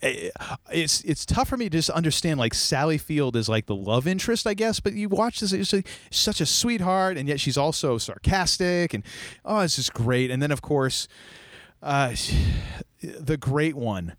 It's 0.00 1.02
it's 1.02 1.26
tough 1.26 1.48
for 1.48 1.56
me 1.56 1.66
to 1.66 1.76
just 1.76 1.90
understand 1.90 2.38
like 2.38 2.54
Sally 2.54 2.98
Field 2.98 3.36
is 3.36 3.48
like 3.48 3.66
the 3.66 3.74
love 3.74 4.06
interest, 4.06 4.46
I 4.46 4.54
guess. 4.54 4.80
But 4.80 4.94
you 4.94 5.08
watch 5.08 5.40
this, 5.40 5.52
it's 5.52 5.72
like, 5.72 5.88
such 6.10 6.40
a 6.40 6.46
sweetheart, 6.46 7.16
and 7.16 7.28
yet 7.28 7.40
she's 7.40 7.58
also 7.58 7.98
sarcastic, 7.98 8.94
and 8.94 9.04
oh, 9.44 9.60
it's 9.60 9.76
just 9.76 9.92
great. 9.94 10.30
And 10.30 10.42
then 10.42 10.50
of 10.50 10.62
course, 10.62 11.08
uh, 11.82 12.14
the 13.02 13.36
great 13.36 13.74
one 13.74 14.14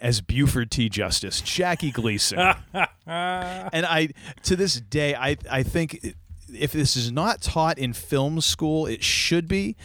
as 0.00 0.20
Buford 0.20 0.70
T. 0.70 0.88
Justice, 0.88 1.40
Jackie 1.40 1.92
Gleason. 1.92 2.38
and 3.06 3.86
I, 3.86 4.08
to 4.42 4.56
this 4.56 4.80
day, 4.80 5.14
I, 5.14 5.36
I 5.48 5.62
think 5.62 6.16
if 6.52 6.72
this 6.72 6.96
is 6.96 7.12
not 7.12 7.40
taught 7.40 7.78
in 7.78 7.92
film 7.92 8.40
school, 8.40 8.84
it 8.86 9.02
should 9.02 9.46
be. 9.46 9.76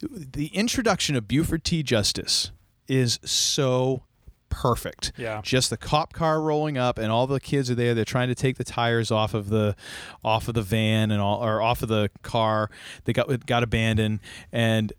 The 0.00 0.48
introduction 0.48 1.14
of 1.14 1.28
Buford 1.28 1.64
T. 1.64 1.84
Justice 1.84 2.50
is 2.88 3.20
so 3.24 4.02
perfect. 4.50 5.12
Yeah. 5.16 5.40
Just 5.42 5.70
the 5.70 5.76
cop 5.76 6.12
car 6.12 6.42
rolling 6.42 6.76
up 6.76 6.98
and 6.98 7.10
all 7.10 7.26
the 7.26 7.40
kids 7.40 7.70
are 7.70 7.74
there. 7.74 7.94
They're 7.94 8.04
trying 8.04 8.28
to 8.28 8.34
take 8.34 8.56
the 8.58 8.64
tires 8.64 9.10
off 9.10 9.32
of 9.32 9.48
the 9.48 9.74
off 10.22 10.48
of 10.48 10.54
the 10.54 10.62
van 10.62 11.10
and 11.10 11.20
all 11.20 11.42
or 11.42 11.62
off 11.62 11.82
of 11.82 11.88
the 11.88 12.10
car. 12.22 12.70
They 13.04 13.12
got 13.12 13.46
got 13.46 13.62
abandoned 13.62 14.20
and 14.52 14.92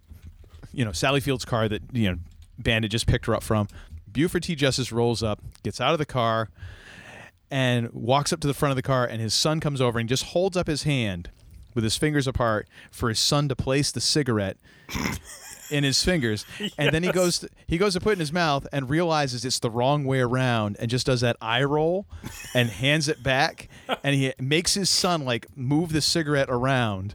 you 0.73 0.85
know, 0.85 0.91
Sally 0.91 1.19
Field's 1.19 1.45
car 1.45 1.67
that, 1.67 1.81
you 1.91 2.11
know, 2.11 2.17
Bandit 2.57 2.91
just 2.91 3.07
picked 3.07 3.25
her 3.25 3.35
up 3.35 3.43
from. 3.43 3.67
Buford 4.11 4.43
T. 4.43 4.55
Justice 4.55 4.91
rolls 4.91 5.23
up, 5.23 5.39
gets 5.63 5.81
out 5.81 5.93
of 5.93 5.99
the 5.99 6.05
car, 6.05 6.49
and 7.49 7.91
walks 7.91 8.31
up 8.31 8.39
to 8.41 8.47
the 8.47 8.53
front 8.53 8.71
of 8.71 8.75
the 8.75 8.81
car, 8.81 9.05
and 9.05 9.21
his 9.21 9.33
son 9.33 9.59
comes 9.59 9.81
over 9.81 9.99
and 9.99 10.07
just 10.07 10.25
holds 10.25 10.55
up 10.55 10.67
his 10.67 10.83
hand 10.83 11.29
with 11.73 11.83
his 11.83 11.97
fingers 11.97 12.27
apart 12.27 12.67
for 12.91 13.09
his 13.09 13.19
son 13.19 13.47
to 13.49 13.55
place 13.55 13.91
the 13.91 14.01
cigarette 14.01 14.57
in 15.71 15.83
his 15.83 16.03
fingers. 16.03 16.45
And 16.77 16.93
then 16.93 17.03
he 17.03 17.11
goes 17.11 17.39
to, 17.39 17.49
he 17.67 17.77
goes 17.77 17.93
to 17.93 17.99
put 17.99 18.11
it 18.11 18.13
in 18.13 18.19
his 18.19 18.33
mouth 18.33 18.65
and 18.71 18.89
realizes 18.89 19.45
it's 19.45 19.59
the 19.59 19.69
wrong 19.69 20.05
way 20.05 20.19
around 20.19 20.77
and 20.79 20.89
just 20.89 21.05
does 21.05 21.21
that 21.21 21.37
eye 21.41 21.63
roll 21.63 22.07
and 22.55 22.69
hands 22.69 23.07
it 23.07 23.21
back. 23.21 23.67
And 24.03 24.15
he 24.15 24.33
makes 24.39 24.73
his 24.73 24.89
son 24.89 25.25
like 25.25 25.45
move 25.55 25.91
the 25.91 26.01
cigarette 26.01 26.49
around 26.49 27.13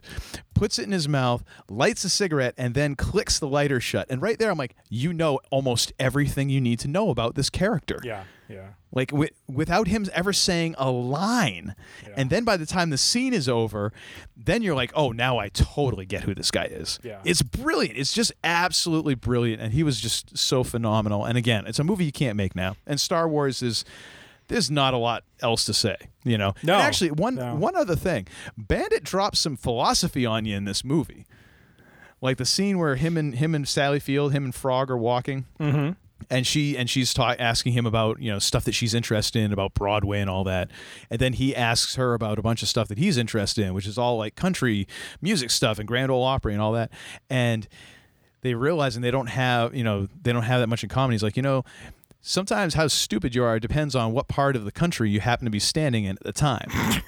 puts 0.53 0.79
it 0.79 0.83
in 0.83 0.91
his 0.91 1.07
mouth 1.07 1.43
lights 1.69 2.01
the 2.01 2.09
cigarette 2.09 2.53
and 2.57 2.73
then 2.73 2.95
clicks 2.95 3.37
the 3.39 3.47
lighter 3.47 3.79
shut. 3.79 4.07
And 4.09 4.21
right 4.21 4.37
there 4.39 4.49
I'm 4.49 4.57
like 4.57 4.75
you 4.89 5.13
know 5.13 5.39
almost 5.51 5.93
everything 5.99 6.49
you 6.49 6.59
need 6.59 6.79
to 6.79 6.87
know 6.87 7.09
about 7.09 7.35
this 7.35 7.49
character. 7.49 7.99
Yeah, 8.03 8.23
yeah. 8.49 8.69
like 8.91 9.09
wi- 9.09 9.31
without 9.47 9.87
him 9.87 10.05
ever 10.13 10.31
saying 10.33 10.75
a 10.77 10.89
line. 10.91 11.75
And 12.15 12.29
then 12.29 12.43
by 12.43 12.57
the 12.57 12.65
time 12.65 12.89
the 12.89 12.97
scene 12.97 13.33
is 13.33 13.47
over 13.49 13.91
then 14.35 14.61
you're 14.61 14.75
like 14.75 14.91
oh 14.95 15.11
now 15.11 15.37
i 15.39 15.49
totally 15.49 16.05
get 16.05 16.23
who 16.23 16.33
this 16.33 16.51
guy 16.51 16.65
is. 16.65 16.99
Yeah. 17.03 17.19
it's 17.25 17.41
brilliant. 17.41 17.97
It's 17.97 18.13
just 18.13 18.31
absolutely 18.43 19.15
brilliant. 19.15 19.61
And 19.61 19.73
he 19.73 19.83
was 19.83 19.99
just 19.99 20.37
so 20.37 20.63
phenomenal. 20.63 21.25
And 21.25 21.37
again 21.37 21.65
it's 21.67 21.79
a 21.79 21.83
movie 21.83 22.05
you 22.05 22.11
can't 22.11 22.35
make 22.37 22.55
now. 22.55 22.75
And 22.85 22.99
star 22.99 23.27
wars 23.27 23.61
is 23.61 23.83
there's 24.47 24.71
not 24.71 24.93
a 24.93 24.97
lot 24.97 25.23
else 25.41 25.65
to 25.65 25.73
say 25.73 25.97
you 26.23 26.37
know? 26.37 26.53
No, 26.63 26.73
And 26.73 26.83
actually 26.83 27.11
one 27.11 27.35
no. 27.35 27.55
one 27.55 27.75
other 27.75 27.95
thing. 27.95 28.27
Bandit 28.57 29.03
drops 29.03 29.39
some 29.39 29.55
philosophy 29.55 30.25
on 30.25 30.45
you 30.45 30.55
in 30.55 30.65
this 30.65 30.83
movie. 30.83 31.25
Like 32.21 32.37
the 32.37 32.45
scene 32.45 32.77
where 32.79 32.95
him 32.95 33.15
and 33.17 33.35
him 33.35 33.53
and 33.55 33.67
sally 33.67 33.99
field 33.99 34.33
him 34.33 34.43
and 34.43 34.53
frog 34.55 34.89
are 34.91 34.97
walking. 34.97 35.45
Mm-hmm. 35.59 35.91
And 36.29 36.45
she 36.47 36.77
and 36.77 36.89
she's 36.89 37.13
ta- 37.13 37.35
asking 37.39 37.73
him 37.73 37.85
about 37.85 38.19
you 38.21 38.31
know 38.31 38.39
stuff 38.39 38.63
that 38.65 38.73
she's 38.73 38.93
interested 38.93 39.41
in 39.41 39.53
about 39.53 39.73
Broadway 39.73 40.19
and 40.19 40.29
all 40.29 40.43
that, 40.45 40.69
and 41.09 41.19
then 41.19 41.33
he 41.33 41.55
asks 41.55 41.95
her 41.95 42.13
about 42.13 42.39
a 42.39 42.41
bunch 42.41 42.61
of 42.61 42.67
stuff 42.67 42.87
that 42.87 42.97
he's 42.97 43.17
interested 43.17 43.65
in, 43.65 43.73
which 43.73 43.87
is 43.87 43.97
all 43.97 44.17
like 44.17 44.35
country 44.35 44.87
music 45.21 45.49
stuff 45.51 45.79
and 45.79 45.87
Grand 45.87 46.11
Ole 46.11 46.23
Opry 46.23 46.53
and 46.53 46.61
all 46.61 46.71
that, 46.73 46.91
and 47.29 47.67
they 48.41 48.53
realize 48.53 48.95
and 48.95 49.03
they 49.03 49.11
don't 49.11 49.27
have 49.27 49.75
you 49.75 49.83
know 49.83 50.07
they 50.21 50.33
don't 50.33 50.43
have 50.43 50.59
that 50.59 50.67
much 50.67 50.83
in 50.83 50.89
common. 50.89 51.11
He's 51.13 51.23
like 51.23 51.35
you 51.37 51.43
know. 51.43 51.63
Sometimes 52.19 52.73
how 52.73 52.87
stupid 52.87 53.33
you 53.35 53.43
are 53.45 53.57
depends 53.57 53.95
on 53.95 54.11
what 54.11 54.27
part 54.27 54.57
of 54.57 54.65
the 54.65 54.71
country 54.71 55.09
you 55.09 55.21
happen 55.21 55.45
to 55.45 55.51
be 55.51 55.59
standing 55.59 56.03
in 56.03 56.17
at 56.17 56.23
the 56.23 56.33
time. 56.33 56.69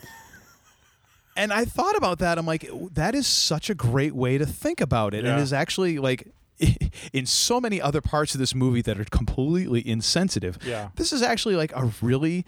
and 1.36 1.52
I 1.52 1.66
thought 1.66 1.98
about 1.98 2.20
that. 2.20 2.38
I'm 2.38 2.46
like, 2.46 2.70
that 2.94 3.16
is 3.16 3.28
such 3.28 3.70
a 3.70 3.76
great 3.76 4.14
way 4.14 4.38
to 4.38 4.46
think 4.46 4.80
about 4.80 5.14
it. 5.14 5.20
And 5.26 5.38
Yeah. 5.38 5.42
is 5.42 5.52
actually 5.52 5.98
like 6.00 6.28
in 7.14 7.26
so 7.26 7.60
many 7.62 7.82
other 7.82 8.02
parts 8.02 8.34
of 8.34 8.40
this 8.40 8.54
movie 8.54 8.82
that 8.82 9.00
are 9.00 9.06
completely 9.06 9.88
insensitive. 9.88 10.58
Yeah. 10.64 10.90
This 10.96 11.14
is 11.14 11.22
actually 11.22 11.56
like 11.56 11.72
a 11.76 11.92
really 12.02 12.46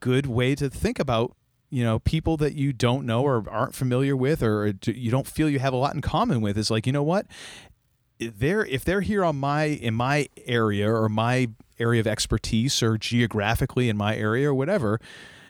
good 0.00 0.26
way 0.26 0.54
to 0.54 0.68
think 0.68 0.98
about 0.98 1.34
you 1.70 1.84
know 1.84 1.98
people 1.98 2.36
that 2.38 2.54
you 2.54 2.72
don't 2.72 3.04
know 3.04 3.22
or 3.22 3.44
aren't 3.50 3.74
familiar 3.74 4.16
with 4.16 4.42
or 4.42 4.72
you 4.86 5.10
don't 5.10 5.26
feel 5.26 5.48
you 5.48 5.58
have 5.58 5.72
a 5.72 5.76
lot 5.76 5.94
in 5.94 6.00
common 6.00 6.40
with 6.40 6.56
is 6.56 6.70
like 6.70 6.86
you 6.86 6.92
know 6.92 7.02
what 7.02 7.26
if 8.18 8.38
they're 8.38 8.64
if 8.66 8.84
they're 8.84 9.00
here 9.00 9.24
on 9.24 9.36
my 9.36 9.64
in 9.64 9.94
my 9.94 10.28
area 10.46 10.90
or 10.90 11.08
my 11.08 11.48
area 11.78 12.00
of 12.00 12.06
expertise 12.06 12.82
or 12.82 12.96
geographically 12.96 13.88
in 13.88 13.96
my 13.96 14.16
area 14.16 14.48
or 14.48 14.54
whatever 14.54 15.00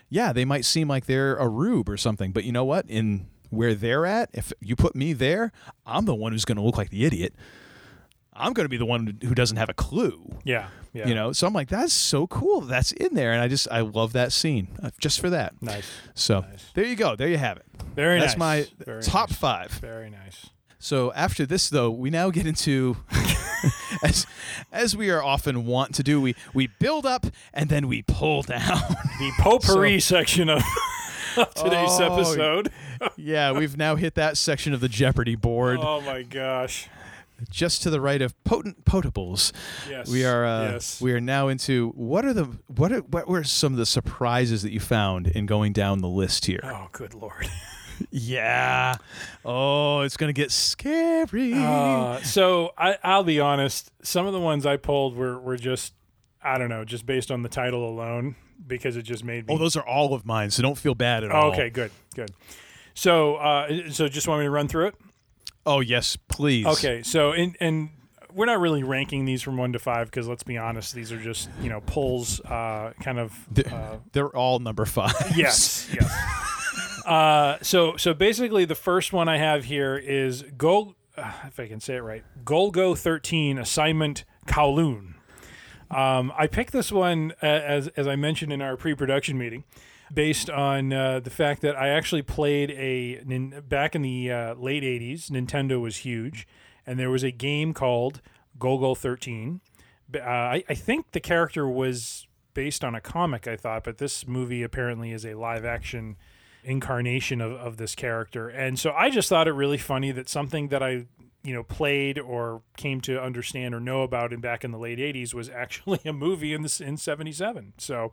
yeah 0.08 0.32
they 0.32 0.44
might 0.44 0.64
seem 0.64 0.88
like 0.88 1.06
they're 1.06 1.36
a 1.36 1.48
rube 1.48 1.88
or 1.88 1.96
something 1.96 2.32
but 2.32 2.44
you 2.44 2.52
know 2.52 2.64
what 2.64 2.84
in 2.88 3.26
where 3.50 3.74
they're 3.74 4.04
at 4.04 4.28
if 4.32 4.52
you 4.60 4.76
put 4.76 4.94
me 4.94 5.12
there 5.12 5.52
i'm 5.86 6.04
the 6.04 6.14
one 6.14 6.32
who's 6.32 6.44
going 6.44 6.56
to 6.56 6.62
look 6.62 6.76
like 6.76 6.90
the 6.90 7.04
idiot 7.04 7.34
i'm 8.38 8.52
going 8.52 8.64
to 8.64 8.68
be 8.70 8.76
the 8.76 8.86
one 8.86 9.18
who 9.22 9.34
doesn't 9.34 9.56
have 9.56 9.68
a 9.68 9.74
clue 9.74 10.20
Yeah, 10.44 10.68
yeah. 10.92 11.06
you 11.06 11.14
know 11.14 11.32
so 11.32 11.46
i'm 11.46 11.52
like 11.52 11.68
that's 11.68 11.92
so 11.92 12.26
cool 12.26 12.60
that's 12.62 12.92
in 12.92 13.14
there 13.14 13.32
and 13.32 13.40
i 13.42 13.48
just 13.48 13.68
i 13.70 13.80
love 13.80 14.12
that 14.14 14.32
scene 14.32 14.68
uh, 14.82 14.90
just 15.00 15.20
for 15.20 15.30
that 15.30 15.54
Nice. 15.60 15.88
so 16.14 16.44
there 16.74 16.84
you 16.84 16.96
go 16.96 17.16
there 17.16 17.28
you 17.28 17.38
have 17.38 17.56
it 17.58 17.66
Very 17.94 18.20
that's 18.20 18.36
nice. 18.36 18.66
That's 18.66 18.78
my 18.78 18.84
Very 18.84 19.02
top 19.02 19.30
nice. 19.30 19.38
five 19.38 19.70
Very 19.72 20.10
nice. 20.10 20.46
so 20.78 21.12
after 21.14 21.44
this, 21.44 21.68
though, 21.70 21.90
we 21.90 22.08
now 22.10 22.30
get 22.30 22.46
into, 22.46 22.96
as 24.04 24.26
as 24.72 24.96
we 24.96 25.10
are 25.10 25.22
often 25.22 25.66
wont 25.66 25.94
to 25.96 26.02
do, 26.04 26.20
we 26.20 26.34
we 26.54 26.68
build 26.78 27.04
up 27.04 27.26
and 27.52 27.68
then 27.68 27.88
we 27.88 28.02
pull 28.02 28.42
down. 28.42 28.78
The 29.18 29.32
potpourri 29.40 29.98
section 30.14 30.48
of, 30.48 30.62
of 31.36 31.52
today's 31.54 31.98
Oh, 32.00 32.14
episode. 32.14 32.70
yeah, 33.16 33.50
we've 33.52 33.76
now 33.76 33.96
hit 33.96 34.14
that 34.14 34.36
section 34.36 34.72
of 34.72 34.80
the 34.80 34.88
Jeopardy 34.88 35.34
board, 35.34 35.78
Oh 35.82 36.00
my 36.02 36.22
gosh. 36.22 36.88
Just 37.50 37.82
to 37.82 37.90
the 37.90 38.00
right 38.00 38.20
of 38.22 38.34
potent 38.44 38.84
potables. 38.84 39.52
Yes. 39.88 40.08
We 40.08 40.24
are 40.24 40.44
uh, 40.44 40.72
Yes. 40.72 41.00
we 41.00 41.12
are 41.12 41.20
now 41.20 41.48
into 41.48 41.90
what 41.90 42.24
are 42.24 42.32
the 42.32 42.44
what 42.66 42.92
are 42.92 43.00
what 43.00 43.28
were 43.28 43.44
some 43.44 43.72
of 43.72 43.78
the 43.78 43.86
surprises 43.86 44.62
that 44.62 44.72
you 44.72 44.80
found 44.80 45.26
in 45.28 45.46
going 45.46 45.72
down 45.72 46.00
the 46.00 46.08
list 46.08 46.46
here? 46.46 46.60
Oh, 46.64 46.88
good 46.92 47.14
lord. 47.14 47.48
Yeah. 48.12 48.94
Oh, 49.44 50.02
it's 50.02 50.16
gonna 50.16 50.32
get 50.32 50.52
scary. 50.52 51.52
Uh, 51.54 52.20
so 52.20 52.72
I, 52.78 52.96
I'll 53.02 53.24
be 53.24 53.40
honest. 53.40 53.90
Some 54.02 54.24
of 54.24 54.32
the 54.32 54.38
ones 54.38 54.64
I 54.66 54.76
pulled 54.76 55.16
were 55.16 55.36
were 55.38 55.56
just 55.56 55.94
I 56.40 56.58
don't 56.58 56.68
know, 56.68 56.84
just 56.84 57.06
based 57.06 57.32
on 57.32 57.42
the 57.42 57.48
title 57.48 57.88
alone 57.88 58.36
because 58.64 58.96
it 58.96 59.02
just 59.02 59.24
made 59.24 59.48
me. 59.48 59.54
oh, 59.54 59.58
those 59.58 59.74
are 59.76 59.84
all 59.84 60.14
of 60.14 60.24
mine, 60.24 60.50
so 60.52 60.62
don't 60.62 60.78
feel 60.78 60.94
bad 60.94 61.24
at 61.24 61.32
all. 61.32 61.48
Oh, 61.50 61.52
okay, 61.52 61.70
good, 61.70 61.90
good. 62.14 62.30
So, 62.94 63.34
uh, 63.36 63.90
so 63.90 64.08
just 64.08 64.28
want 64.28 64.40
me 64.40 64.46
to 64.46 64.50
run 64.50 64.68
through 64.68 64.86
it? 64.88 64.94
Oh 65.68 65.80
yes, 65.80 66.16
please. 66.16 66.64
Okay, 66.66 67.02
so 67.02 67.32
and 67.32 67.54
and 67.60 67.90
we're 68.32 68.46
not 68.46 68.58
really 68.60 68.82
ranking 68.82 69.24
these 69.26 69.42
from 69.42 69.56
one 69.58 69.72
to 69.74 69.78
five 69.78 70.06
because 70.06 70.26
let's 70.26 70.42
be 70.42 70.56
honest, 70.56 70.94
these 70.94 71.12
are 71.12 71.20
just 71.20 71.50
you 71.60 71.68
know 71.68 71.80
polls, 71.82 72.40
uh, 72.40 72.92
kind 73.00 73.18
of. 73.18 73.32
They're, 73.50 73.72
Uh, 73.74 73.96
they're 74.12 74.36
all 74.36 74.60
number 74.60 74.86
five. 74.86 75.12
yes, 75.36 75.88
yes. 75.92 76.10
uh, 77.06 77.58
so 77.60 77.96
so 77.98 78.14
basically, 78.14 78.64
the 78.64 78.74
first 78.74 79.12
one 79.12 79.28
I 79.28 79.36
have 79.36 79.64
here 79.64 79.96
is 79.96 80.42
Gol. 80.56 80.94
Uh, 81.16 81.32
if 81.46 81.60
I 81.60 81.66
can 81.68 81.80
say 81.80 81.96
it 81.96 82.02
right, 82.02 82.24
Golgo 82.44 82.96
thirteen 82.96 83.58
assignment 83.58 84.24
Kowloon. 84.46 85.14
Um, 85.90 86.32
I 86.36 86.46
picked 86.46 86.72
this 86.72 86.90
one 86.92 87.32
uh, 87.42 87.46
as 87.46 87.88
as 87.88 88.06
I 88.06 88.16
mentioned 88.16 88.52
in 88.52 88.62
our 88.62 88.76
pre-production 88.76 89.36
meeting, 89.36 89.64
based 90.12 90.48
on 90.50 90.92
uh, 90.92 91.20
the 91.20 91.30
fact 91.30 91.62
that 91.62 91.76
I 91.76 91.88
actually 91.88 92.22
played 92.22 92.70
a 92.72 93.22
back 93.60 93.94
in 93.94 94.02
the 94.02 94.30
uh, 94.30 94.54
late 94.54 94.82
'80s. 94.82 95.30
Nintendo 95.30 95.80
was 95.80 95.98
huge, 95.98 96.46
and 96.86 96.98
there 96.98 97.10
was 97.10 97.22
a 97.22 97.30
game 97.30 97.74
called 97.74 98.20
Golgo 98.58 98.96
13. 98.96 99.60
Uh, 100.14 100.20
I, 100.20 100.64
I 100.68 100.74
think 100.74 101.12
the 101.12 101.20
character 101.20 101.68
was 101.68 102.26
based 102.54 102.82
on 102.82 102.94
a 102.94 103.00
comic. 103.00 103.46
I 103.46 103.56
thought, 103.56 103.84
but 103.84 103.98
this 103.98 104.26
movie 104.26 104.62
apparently 104.62 105.12
is 105.12 105.24
a 105.24 105.34
live-action 105.34 106.16
incarnation 106.64 107.40
of, 107.40 107.52
of 107.52 107.76
this 107.76 107.94
character, 107.94 108.48
and 108.48 108.78
so 108.78 108.92
I 108.92 109.10
just 109.10 109.28
thought 109.28 109.48
it 109.48 109.52
really 109.52 109.78
funny 109.78 110.12
that 110.12 110.28
something 110.28 110.68
that 110.68 110.82
I 110.82 111.06
you 111.44 111.54
know 111.54 111.62
played 111.62 112.18
or 112.18 112.62
came 112.76 113.00
to 113.02 113.20
understand 113.20 113.74
or 113.74 113.80
know 113.80 114.02
about 114.02 114.32
in 114.32 114.40
back 114.40 114.64
in 114.64 114.70
the 114.70 114.78
late 114.78 114.98
80s 114.98 115.32
was 115.34 115.48
actually 115.48 116.00
a 116.04 116.12
movie 116.12 116.52
in 116.52 116.62
this 116.62 116.80
in 116.80 116.96
77 116.96 117.74
so 117.78 118.10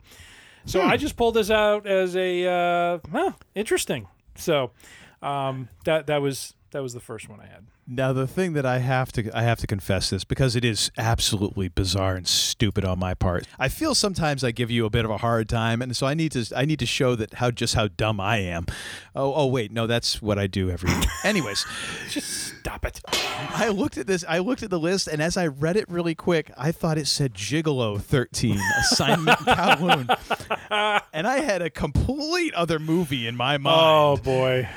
so 0.66 0.82
Hmm. 0.82 0.90
i 0.90 0.98
just 0.98 1.16
pulled 1.16 1.36
this 1.36 1.50
out 1.52 1.86
as 1.88 2.16
a 2.16 2.46
uh 2.48 3.00
huh, 3.12 3.32
interesting 3.54 4.08
so 4.36 4.72
um 5.22 5.70
that 5.86 6.08
that 6.08 6.22
was 6.22 6.54
that 6.72 6.82
was 6.84 6.94
the 6.94 7.00
first 7.00 7.30
one 7.30 7.40
i 7.40 7.46
had 7.46 7.66
Now 7.88 8.14
the 8.14 8.26
thing 8.26 8.54
that 8.54 8.66
I 8.66 8.80
have 8.80 9.12
to 9.12 9.30
I 9.38 9.44
have 9.44 9.60
to 9.60 9.68
confess 9.68 10.10
this 10.10 10.24
because 10.24 10.56
it 10.56 10.66
is 10.66 10.90
absolutely 10.98 11.68
bizarre 11.68 12.16
and 12.16 12.28
stupid 12.28 12.84
on 12.84 12.98
my 12.98 13.14
part. 13.14 13.46
I 13.60 13.70
feel 13.70 13.94
sometimes 13.94 14.44
I 14.44 14.50
give 14.50 14.72
you 14.72 14.88
a 14.88 14.90
bit 14.90 15.06
of 15.06 15.12
a 15.12 15.18
hard 15.18 15.48
time, 15.48 15.84
and 15.84 15.96
so 15.96 16.08
I 16.08 16.16
need 16.16 16.32
to 16.32 16.52
I 16.56 16.66
need 16.66 16.80
to 16.80 16.88
show 16.88 17.14
that 17.14 17.36
how 17.36 17.52
just 17.52 17.76
how 17.76 17.90
dumb 17.90 18.20
I 18.20 18.38
am. 18.38 18.66
Oh 19.16 19.36
oh 19.36 19.46
wait 19.46 19.72
no 19.72 19.86
that's 19.86 20.20
what 20.20 20.40
I 20.40 20.48
do 20.48 20.72
every. 20.72 20.90
Anyways, 21.24 21.64
just 22.10 22.58
stop 22.58 22.86
it. 22.86 23.02
I 23.50 23.70
looked 23.70 24.00
at 24.00 24.08
this. 24.08 24.26
I 24.28 24.40
looked 24.40 24.64
at 24.64 24.72
the 24.72 24.80
list, 24.80 25.08
and 25.08 25.22
as 25.22 25.38
I 25.38 25.46
read 25.46 25.78
it 25.78 25.88
really 25.88 26.16
quick, 26.16 26.50
I 26.58 26.72
thought 26.72 26.98
it 26.98 27.06
said 27.06 27.36
Gigolo 27.36 28.02
13 28.02 28.60
assignment 28.80 29.38
Kowloon, 29.40 31.02
and 31.14 31.28
I 31.28 31.42
had 31.42 31.62
a 31.62 31.70
complete 31.70 32.56
other 32.56 32.80
movie 32.80 33.28
in 33.28 33.36
my 33.36 33.58
oh, 33.58 33.60
mind. 33.60 33.78
oh 33.80 34.18
boy 34.24 34.68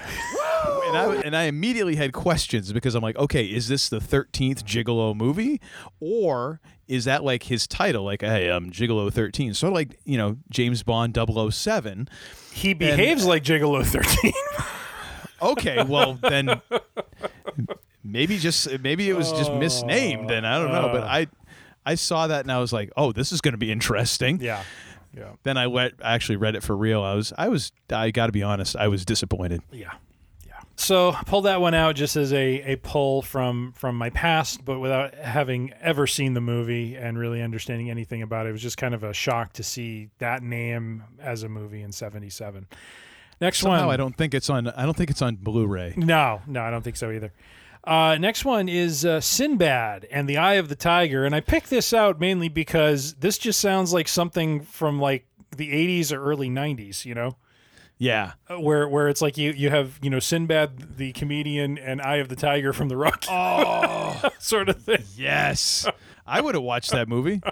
and 0.87 0.97
I 0.97 1.15
and 1.25 1.37
I 1.37 1.43
immediately 1.45 1.97
had 1.97 2.13
questions 2.13 2.73
because 2.73 2.95
I'm 2.95 3.03
like, 3.03 3.17
okay, 3.17 3.45
is 3.45 3.69
this 3.69 3.89
the 3.89 4.01
thirteenth 4.01 4.65
Gigolo 4.65 5.15
movie, 5.15 5.61
or 6.01 6.61
is 6.87 7.05
that 7.05 7.23
like 7.25 7.45
his 7.45 7.67
title, 7.67 8.05
like, 8.05 8.23
hey, 8.23 8.49
I'm 8.49 8.71
Gigolo 8.71 9.13
13, 9.13 9.53
sort 9.55 9.73
of 9.73 9.75
like 9.75 9.99
you 10.05 10.17
know 10.17 10.37
James 10.51 10.83
Bond 10.83 11.17
007. 11.17 12.09
he 12.53 12.73
behaves 12.75 13.27
like 13.27 13.45
gigolo 13.45 13.85
13 13.85 14.33
Okay, 15.43 15.83
well 15.85 16.15
then 16.15 16.61
maybe 18.03 18.39
just 18.39 18.81
maybe 18.81 19.09
it 19.09 19.15
was 19.17 19.31
just 19.33 19.53
misnamed, 19.53 20.31
and 20.31 20.47
I 20.47 20.59
don't 20.59 20.73
know, 20.73 20.89
but 20.93 21.03
uh. 21.03 21.07
I 21.07 21.27
I 21.87 21.95
saw 21.95 22.27
that 22.27 22.43
and 22.45 22.53
I 22.53 22.59
was 22.59 22.73
like, 22.73 22.91
oh, 22.97 23.13
this 23.13 23.33
is 23.33 23.41
going 23.41 23.53
to 23.53 23.59
be 23.59 23.71
interesting. 23.71 24.41
yeah 24.41 24.63
yeah 25.17 25.33
Then 25.43 25.57
I 25.57 25.69
went 25.69 25.95
actually 26.03 26.37
read 26.37 26.55
it 26.55 26.63
for 26.63 26.77
real. 26.77 27.03
I 27.03 27.15
was 27.15 27.33
I 27.39 27.49
was 27.49 27.73
I 27.91 28.11
got 28.11 28.27
to 28.27 28.33
be 28.33 28.43
honest, 28.43 28.77
I 28.77 28.89
was 28.89 29.05
disappointed. 29.05 29.63
Yeah. 29.73 29.93
So 30.79 31.13
pull 31.27 31.43
that 31.43 31.61
one 31.61 31.75
out 31.75 31.97
just 31.97 32.15
as 32.15 32.33
a, 32.33 32.73
a 32.73 32.77
pull 32.77 33.21
from 33.21 33.73
from 33.73 33.97
my 33.97 34.11
past, 34.11 34.65
but 34.65 34.79
without 34.79 35.13
having 35.17 35.73
ever 35.81 36.07
seen 36.07 36.35
the 36.35 36.41
movie 36.41 36.95
and 36.95 37.19
really 37.19 37.43
understanding 37.43 37.91
anything 37.91 38.23
about 38.23 38.47
it. 38.47 38.51
It 38.51 38.53
was 38.53 38.63
just 38.63 38.77
kind 38.77 38.95
of 38.95 39.03
a 39.03 39.13
shock 39.13 39.55
to 39.55 39.65
see 39.65 40.11
that 40.19 40.41
name 40.41 41.03
as 41.21 41.43
a 41.43 41.49
movie 41.49 41.83
in 41.83 41.91
seventy 41.91 42.31
seven. 42.31 42.69
Next 43.41 43.59
Somehow 43.59 43.87
one 43.87 43.95
I 43.95 43.97
don't 43.97 44.17
think 44.17 44.35
it's 44.35 44.49
on 44.49 44.69
I 44.69 44.85
don't 44.85 44.97
think 44.97 45.11
it's 45.11 45.21
on 45.21 45.35
Blu-ray. 45.35 45.95
No, 45.97 46.43
no, 46.47 46.63
I 46.63 46.71
don't 46.71 46.83
think 46.83 46.97
so 46.97 47.11
either. 47.11 47.33
Uh, 47.83 48.17
next 48.21 48.45
one 48.45 48.69
is 48.69 49.05
uh, 49.05 49.21
Sinbad 49.21 50.07
and 50.13 50.29
the 50.29 50.37
Eye 50.37 50.55
of 50.55 50.69
the 50.69 50.77
Tiger, 50.77 51.25
and 51.25 51.35
I 51.35 51.41
picked 51.41 51.71
this 51.71 51.93
out 51.93 52.21
mainly 52.21 52.49
because 52.49 53.15
this 53.15 53.37
just 53.37 53.59
sounds 53.59 53.93
like 53.93 54.07
something 54.07 54.61
from 54.61 55.01
like 55.01 55.27
the 55.57 55.73
'80s 55.73 56.13
or 56.13 56.23
early 56.23 56.49
'90s. 56.49 57.05
You 57.05 57.15
know, 57.17 57.37
Yeah. 57.99 58.33
Uh, 58.49 58.61
where 58.61 58.89
where 58.89 59.09
it's 59.09 59.21
like 59.21 59.37
you 59.37 59.51
you 59.53 59.71
have 59.71 59.99
you 60.03 60.09
know 60.11 60.21
Sinbad 60.21 60.97
the 60.99 61.13
comedian 61.13 61.79
and 61.79 62.01
Eye 62.01 62.17
of 62.17 62.29
the 62.29 62.37
Tiger 62.37 62.73
from 62.73 62.89
the 62.89 62.97
Rock 62.97 63.25
Oh. 63.29 64.31
sort 64.39 64.69
of 64.69 64.81
thing. 64.83 65.03
Yes. 65.17 65.87
I 66.27 66.41
would 66.41 66.55
have 66.55 66.63
watched 66.65 66.91
that 66.93 67.09
movie. 67.09 67.41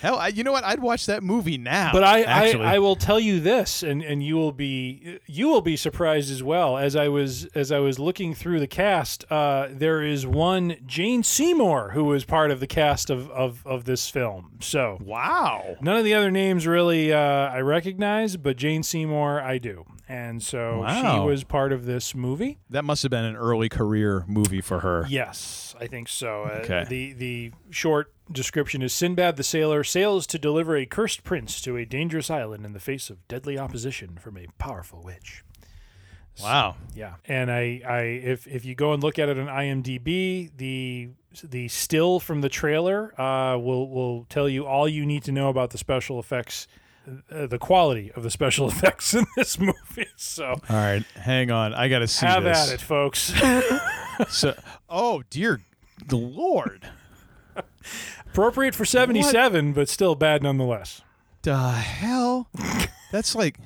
Hell, 0.00 0.16
I, 0.16 0.28
you 0.28 0.44
know 0.44 0.52
what? 0.52 0.64
I'd 0.64 0.80
watch 0.80 1.06
that 1.06 1.22
movie 1.22 1.58
now. 1.58 1.90
But 1.92 2.04
I, 2.04 2.22
actually. 2.22 2.64
I 2.64 2.76
I 2.76 2.78
will 2.78 2.96
tell 2.96 3.20
you 3.20 3.40
this, 3.40 3.82
and, 3.82 4.02
and 4.02 4.22
you 4.22 4.36
will 4.36 4.52
be 4.52 5.18
you 5.26 5.48
will 5.48 5.60
be 5.60 5.76
surprised 5.76 6.30
as 6.30 6.42
well. 6.42 6.78
As 6.78 6.96
I 6.96 7.08
was 7.08 7.44
as 7.46 7.70
I 7.70 7.78
was 7.78 7.98
looking 7.98 8.34
through 8.34 8.60
the 8.60 8.66
cast, 8.66 9.30
uh, 9.30 9.68
there 9.70 10.02
is 10.02 10.26
one 10.26 10.76
Jane 10.86 11.22
Seymour 11.22 11.90
who 11.90 12.04
was 12.04 12.24
part 12.24 12.50
of 12.50 12.60
the 12.60 12.66
cast 12.66 13.10
of, 13.10 13.30
of, 13.30 13.66
of 13.66 13.84
this 13.84 14.08
film. 14.08 14.52
So 14.60 14.98
wow. 15.00 15.76
none 15.80 15.96
of 15.96 16.04
the 16.04 16.14
other 16.14 16.30
names 16.30 16.66
really 16.66 17.12
uh, 17.12 17.18
I 17.18 17.60
recognize, 17.60 18.36
but 18.36 18.56
Jane 18.56 18.82
Seymour 18.82 19.40
I 19.40 19.58
do, 19.58 19.84
and 20.08 20.42
so 20.42 20.84
she 20.88 21.18
was 21.18 21.44
part 21.44 21.72
of 21.72 21.84
this 21.84 22.14
movie. 22.14 22.58
That 22.70 22.84
must 22.84 23.02
have 23.02 23.10
been 23.10 23.24
an 23.24 23.36
early 23.36 23.68
career 23.68 24.24
movie 24.26 24.60
for 24.60 24.80
her. 24.80 25.04
Yes, 25.08 25.74
I 25.78 25.86
think 25.86 26.08
so. 26.08 26.44
Uh, 26.44 26.60
Okay. 26.60 26.84
The 26.88 27.12
the 27.14 27.52
short 27.70 28.12
description 28.32 28.82
is 28.82 28.92
Sinbad 28.92 29.36
the 29.36 29.42
sailor 29.42 29.82
sails 29.84 30.26
to 30.28 30.38
deliver 30.38 30.76
a 30.76 30.86
cursed 30.86 31.24
prince 31.24 31.60
to 31.62 31.76
a 31.76 31.84
dangerous 31.84 32.30
island 32.30 32.64
in 32.64 32.72
the 32.72 32.80
face 32.80 33.10
of 33.10 33.26
deadly 33.28 33.58
opposition 33.58 34.16
from 34.18 34.36
a 34.36 34.46
powerful 34.58 35.02
witch. 35.02 35.44
Wow. 36.42 36.76
Yeah, 36.94 37.14
and 37.26 37.50
I, 37.50 37.82
I 37.86 38.00
if 38.02 38.46
if 38.46 38.64
you 38.64 38.74
go 38.74 38.92
and 38.92 39.02
look 39.02 39.18
at 39.18 39.28
it 39.28 39.38
on 39.38 39.46
IMDb, 39.46 40.50
the 40.56 41.10
the 41.44 41.68
still 41.68 42.18
from 42.20 42.40
the 42.40 42.48
trailer 42.48 43.12
uh, 43.20 43.58
will 43.58 43.88
will 43.90 44.24
tell 44.28 44.48
you 44.48 44.66
all 44.66 44.88
you 44.88 45.04
need 45.04 45.22
to 45.24 45.32
know 45.32 45.48
about 45.48 45.70
the 45.70 45.78
special 45.78 46.18
effects, 46.18 46.66
uh, 47.30 47.46
the 47.46 47.58
quality 47.58 48.10
of 48.12 48.22
the 48.22 48.30
special 48.30 48.68
effects 48.70 49.12
in 49.14 49.26
this 49.36 49.58
movie. 49.58 50.06
So 50.16 50.44
All 50.68 50.76
right, 50.76 51.02
hang 51.14 51.50
on. 51.50 51.72
I 51.74 51.88
got 51.88 52.00
to 52.00 52.06
see 52.06 52.26
have 52.26 52.44
this. 52.44 52.68
at 52.68 52.74
it, 52.74 52.80
folks. 52.80 53.32
So, 54.28 54.54
oh 54.88 55.22
dear, 55.30 55.62
the 56.06 56.16
Lord. 56.16 56.86
Appropriate 58.32 58.74
for 58.74 58.84
seventy 58.84 59.22
seven, 59.22 59.72
but 59.72 59.88
still 59.88 60.14
bad 60.14 60.42
nonetheless. 60.42 61.02
The 61.42 61.56
hell? 61.70 62.48
That's 63.12 63.34
like. 63.34 63.58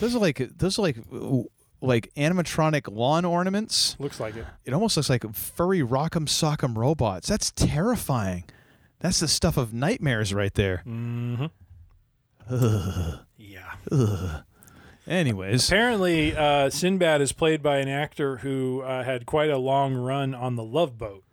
Those 0.00 0.14
are 0.14 0.18
like 0.20 0.56
those 0.58 0.78
are 0.78 0.82
like 0.82 0.96
like 1.80 2.12
animatronic 2.16 2.94
lawn 2.94 3.24
ornaments. 3.24 3.96
Looks 3.98 4.20
like 4.20 4.36
it. 4.36 4.46
It 4.64 4.72
almost 4.72 4.96
looks 4.96 5.10
like 5.10 5.34
furry 5.34 5.80
rock'em 5.80 6.26
sock'em 6.26 6.76
robots. 6.76 7.28
That's 7.28 7.50
terrifying. 7.50 8.44
That's 9.00 9.20
the 9.20 9.28
stuff 9.28 9.56
of 9.56 9.72
nightmares 9.72 10.32
right 10.34 10.54
there. 10.54 10.82
Mm-hmm. 10.86 11.46
Ugh. 12.50 13.18
Yeah. 13.36 13.72
Ugh. 13.92 14.42
Anyways, 15.06 15.68
Apparently, 15.68 16.36
uh, 16.36 16.68
Sinbad 16.68 17.22
is 17.22 17.32
played 17.32 17.62
by 17.62 17.78
an 17.78 17.88
actor 17.88 18.38
who 18.38 18.82
uh, 18.82 19.04
had 19.04 19.24
quite 19.24 19.48
a 19.48 19.56
long 19.56 19.94
run 19.94 20.34
on 20.34 20.56
the 20.56 20.64
Love 20.64 20.98
Boat. 20.98 21.24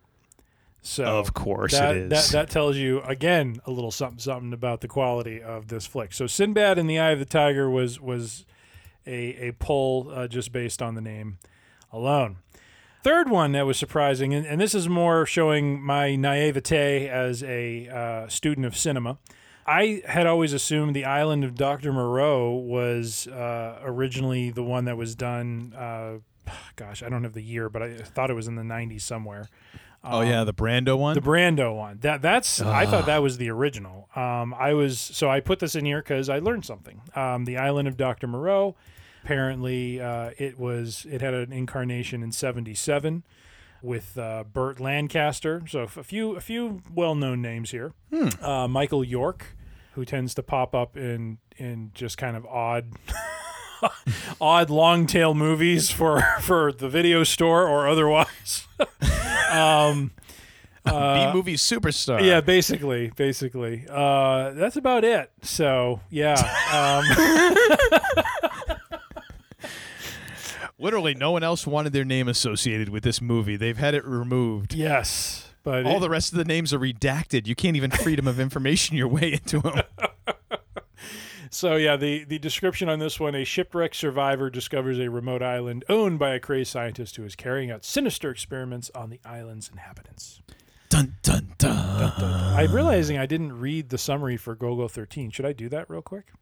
So 0.85 1.03
Of 1.03 1.33
course 1.33 1.73
it 1.73 1.77
that, 1.77 1.95
is. 1.95 2.09
That, 2.09 2.31
that 2.31 2.49
tells 2.51 2.77
you 2.77 3.01
again 3.01 3.59
a 3.65 3.71
little 3.71 3.89
something 3.89 4.19
something 4.19 4.53
about 4.53 4.81
the 4.81 4.87
quality 4.87 5.41
of 5.41 5.67
this 5.67 5.87
flick. 5.87 6.13
So 6.13 6.27
Sinbad 6.27 6.77
in 6.77 6.85
the 6.85 6.99
Eye 6.99 7.09
of 7.09 7.19
the 7.19 7.25
Tiger 7.25 7.67
was 7.69 7.99
was 7.99 8.45
a 9.07 9.47
a 9.47 9.53
pull 9.53 10.11
uh, 10.13 10.27
just 10.27 10.51
based 10.51 10.83
on 10.83 10.93
the 10.93 11.01
name 11.01 11.39
alone. 11.91 12.37
Third 13.03 13.29
one 13.29 13.51
that 13.53 13.65
was 13.65 13.77
surprising, 13.77 14.33
and, 14.33 14.45
and 14.45 14.61
this 14.61 14.75
is 14.75 14.87
more 14.87 15.25
showing 15.25 15.81
my 15.81 16.15
naivete 16.15 17.07
as 17.07 17.43
a 17.43 17.87
uh, 17.87 18.27
student 18.27 18.65
of 18.65 18.77
cinema. 18.77 19.17
I 19.65 20.03
had 20.07 20.27
always 20.27 20.53
assumed 20.53 20.95
the 20.95 21.05
island 21.05 21.43
of 21.43 21.55
Dr. 21.55 21.91
Moreau 21.93 22.51
was 22.51 23.27
uh, 23.27 23.79
originally 23.83 24.51
the 24.51 24.63
one 24.63 24.85
that 24.85 24.97
was 24.97 25.15
done. 25.15 25.73
Uh, 25.75 26.17
gosh, 26.75 27.01
I 27.01 27.09
don't 27.09 27.23
have 27.23 27.33
the 27.33 27.41
year, 27.41 27.69
but 27.69 27.81
I 27.81 27.97
thought 27.97 28.29
it 28.29 28.35
was 28.35 28.47
in 28.47 28.55
the 28.55 28.63
90s 28.63 29.01
somewhere. 29.01 29.49
Oh 30.05 30.21
yeah, 30.21 30.43
the 30.43 30.53
Brando 30.53 30.97
one. 30.97 31.15
The 31.15 31.21
Brando 31.21 31.75
one. 31.75 31.99
That 32.01 32.21
that's 32.21 32.61
I 32.61 32.85
thought 32.85 33.05
that 33.07 33.21
was 33.21 33.37
the 33.37 33.49
original. 33.49 34.09
Um, 34.15 34.53
I 34.53 34.73
was 34.73 34.99
so 34.99 35.29
I 35.29 35.39
put 35.39 35.59
this 35.59 35.75
in 35.75 35.85
here 35.85 36.01
because 36.01 36.29
I 36.29 36.39
learned 36.39 36.65
something. 36.65 37.01
Um, 37.15 37.45
the 37.45 37.57
Island 37.57 37.87
of 37.87 37.97
Doctor 37.97 38.27
Moreau. 38.27 38.75
Apparently, 39.23 39.99
uh, 39.99 40.31
it 40.37 40.59
was 40.59 41.07
it 41.09 41.21
had 41.21 41.33
an 41.33 41.51
incarnation 41.51 42.21
in 42.21 42.31
'77 42.31 43.23
with 43.81 44.17
uh, 44.17 44.43
Burt 44.43 44.79
Lancaster. 44.79 45.63
So 45.67 45.81
a 45.81 45.87
few 45.87 46.35
a 46.35 46.41
few 46.41 46.81
well 46.93 47.15
known 47.15 47.41
names 47.41 47.71
here. 47.71 47.93
Uh, 48.41 48.67
Michael 48.67 49.03
York, 49.03 49.55
who 49.93 50.05
tends 50.05 50.33
to 50.35 50.43
pop 50.43 50.75
up 50.75 50.95
in 50.95 51.39
in 51.57 51.91
just 51.93 52.17
kind 52.17 52.37
of 52.37 52.45
odd 52.45 52.93
odd 54.41 54.69
long 54.69 55.07
tail 55.07 55.33
movies 55.33 55.89
for 55.89 56.21
for 56.41 56.71
the 56.71 56.89
video 56.89 57.23
store 57.23 57.67
or 57.67 57.87
otherwise. 57.87 58.67
um, 59.51 60.11
B 60.85 60.91
movie 61.33 61.55
superstar. 61.55 62.21
yeah, 62.23 62.41
basically, 62.41 63.11
basically. 63.15 63.85
Uh, 63.89 64.51
that's 64.51 64.75
about 64.75 65.03
it. 65.03 65.31
So 65.41 65.99
yeah. 66.09 66.35
Um, 66.71 67.03
Literally, 70.77 71.15
no 71.15 71.31
one 71.31 71.41
else 71.41 71.65
wanted 71.65 71.93
their 71.93 72.03
name 72.03 72.27
associated 72.27 72.89
with 72.89 73.03
this 73.03 73.21
movie. 73.21 73.55
They've 73.55 73.77
had 73.77 73.95
it 73.95 74.03
removed. 74.05 74.73
yes, 74.73 75.49
but 75.63 75.85
All 75.85 75.97
it- 75.97 75.99
the 76.01 76.09
rest 76.09 76.33
of 76.33 76.37
the 76.37 76.43
names 76.45 76.73
are 76.73 76.79
redacted. 76.79 77.47
You 77.47 77.55
can't 77.55 77.77
even 77.77 77.91
freedom 77.91 78.27
of 78.27 78.39
information 78.41 78.97
your 78.97 79.07
way 79.07 79.31
into 79.33 79.61
them. 79.61 79.81
So 81.55 81.77
yeah, 81.77 81.95
the 81.95 82.25
the 82.25 82.37
description 82.37 82.89
on 82.89 82.99
this 82.99 83.17
one: 83.17 83.33
a 83.33 83.45
shipwreck 83.45 83.95
survivor 83.95 84.49
discovers 84.49 84.99
a 84.99 85.09
remote 85.09 85.41
island 85.41 85.85
owned 85.87 86.19
by 86.19 86.31
a 86.31 86.39
crazed 86.39 86.69
scientist 86.69 87.15
who 87.15 87.23
is 87.23 87.33
carrying 87.33 87.71
out 87.71 87.85
sinister 87.85 88.29
experiments 88.29 88.91
on 88.93 89.09
the 89.09 89.21
island's 89.23 89.69
inhabitants. 89.69 90.41
dun 90.89 91.15
dun 91.23 91.53
dun. 91.57 92.19
I'm 92.19 92.73
realizing 92.73 93.17
I 93.17 93.25
didn't 93.25 93.57
read 93.57 93.87
the 93.87 93.97
summary 93.97 94.35
for 94.35 94.53
GoGo 94.53 94.89
13. 94.89 95.31
Should 95.31 95.45
I 95.45 95.53
do 95.53 95.69
that 95.69 95.89
real 95.89 96.01
quick? 96.01 96.33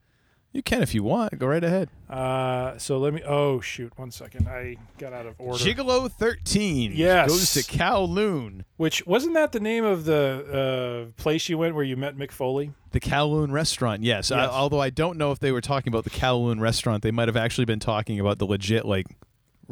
You 0.53 0.61
can 0.61 0.83
if 0.83 0.93
you 0.93 1.01
want. 1.03 1.37
Go 1.39 1.47
right 1.47 1.63
ahead. 1.63 1.89
Uh, 2.07 2.77
so 2.77 2.99
let 2.99 3.11
me. 3.13 3.21
Oh 3.23 3.59
shoot! 3.59 3.91
One 3.97 4.11
second. 4.11 4.47
I 4.47 4.77
got 4.99 5.11
out 5.11 5.25
of 5.25 5.33
order. 5.39 5.63
Gigolo 5.63 6.11
13 6.11 6.91
Yes. 6.93 7.27
goes 7.27 7.53
to 7.53 7.59
Kowloon. 7.71 8.61
Which 8.77 9.05
wasn't 9.07 9.33
that 9.33 9.51
the 9.51 9.59
name 9.59 9.83
of 9.83 10.05
the 10.05 11.09
uh, 11.17 11.21
place 11.21 11.49
you 11.49 11.57
went 11.57 11.73
where 11.73 11.83
you 11.83 11.97
met 11.97 12.15
Mick 12.15 12.31
Foley? 12.31 12.71
The 12.91 12.99
Kowloon 12.99 13.51
restaurant, 13.51 14.03
yes. 14.03 14.31
I, 14.31 14.43
Yes. 14.43 14.51
although 14.53 14.79
I 14.79 14.91
don't 14.91 15.17
know 15.17 15.31
if 15.31 15.39
they 15.39 15.51
were 15.51 15.61
talking 15.61 15.91
about 15.91 16.03
the 16.03 16.11
Kowloon 16.11 16.59
restaurant. 16.59 17.01
They 17.01 17.09
might 17.11 17.27
have 17.27 17.37
actually 17.37 17.65
been 17.65 17.79
talking 17.79 18.19
about 18.19 18.37
the 18.37 18.45
legit, 18.45 18.85
like, 18.85 19.07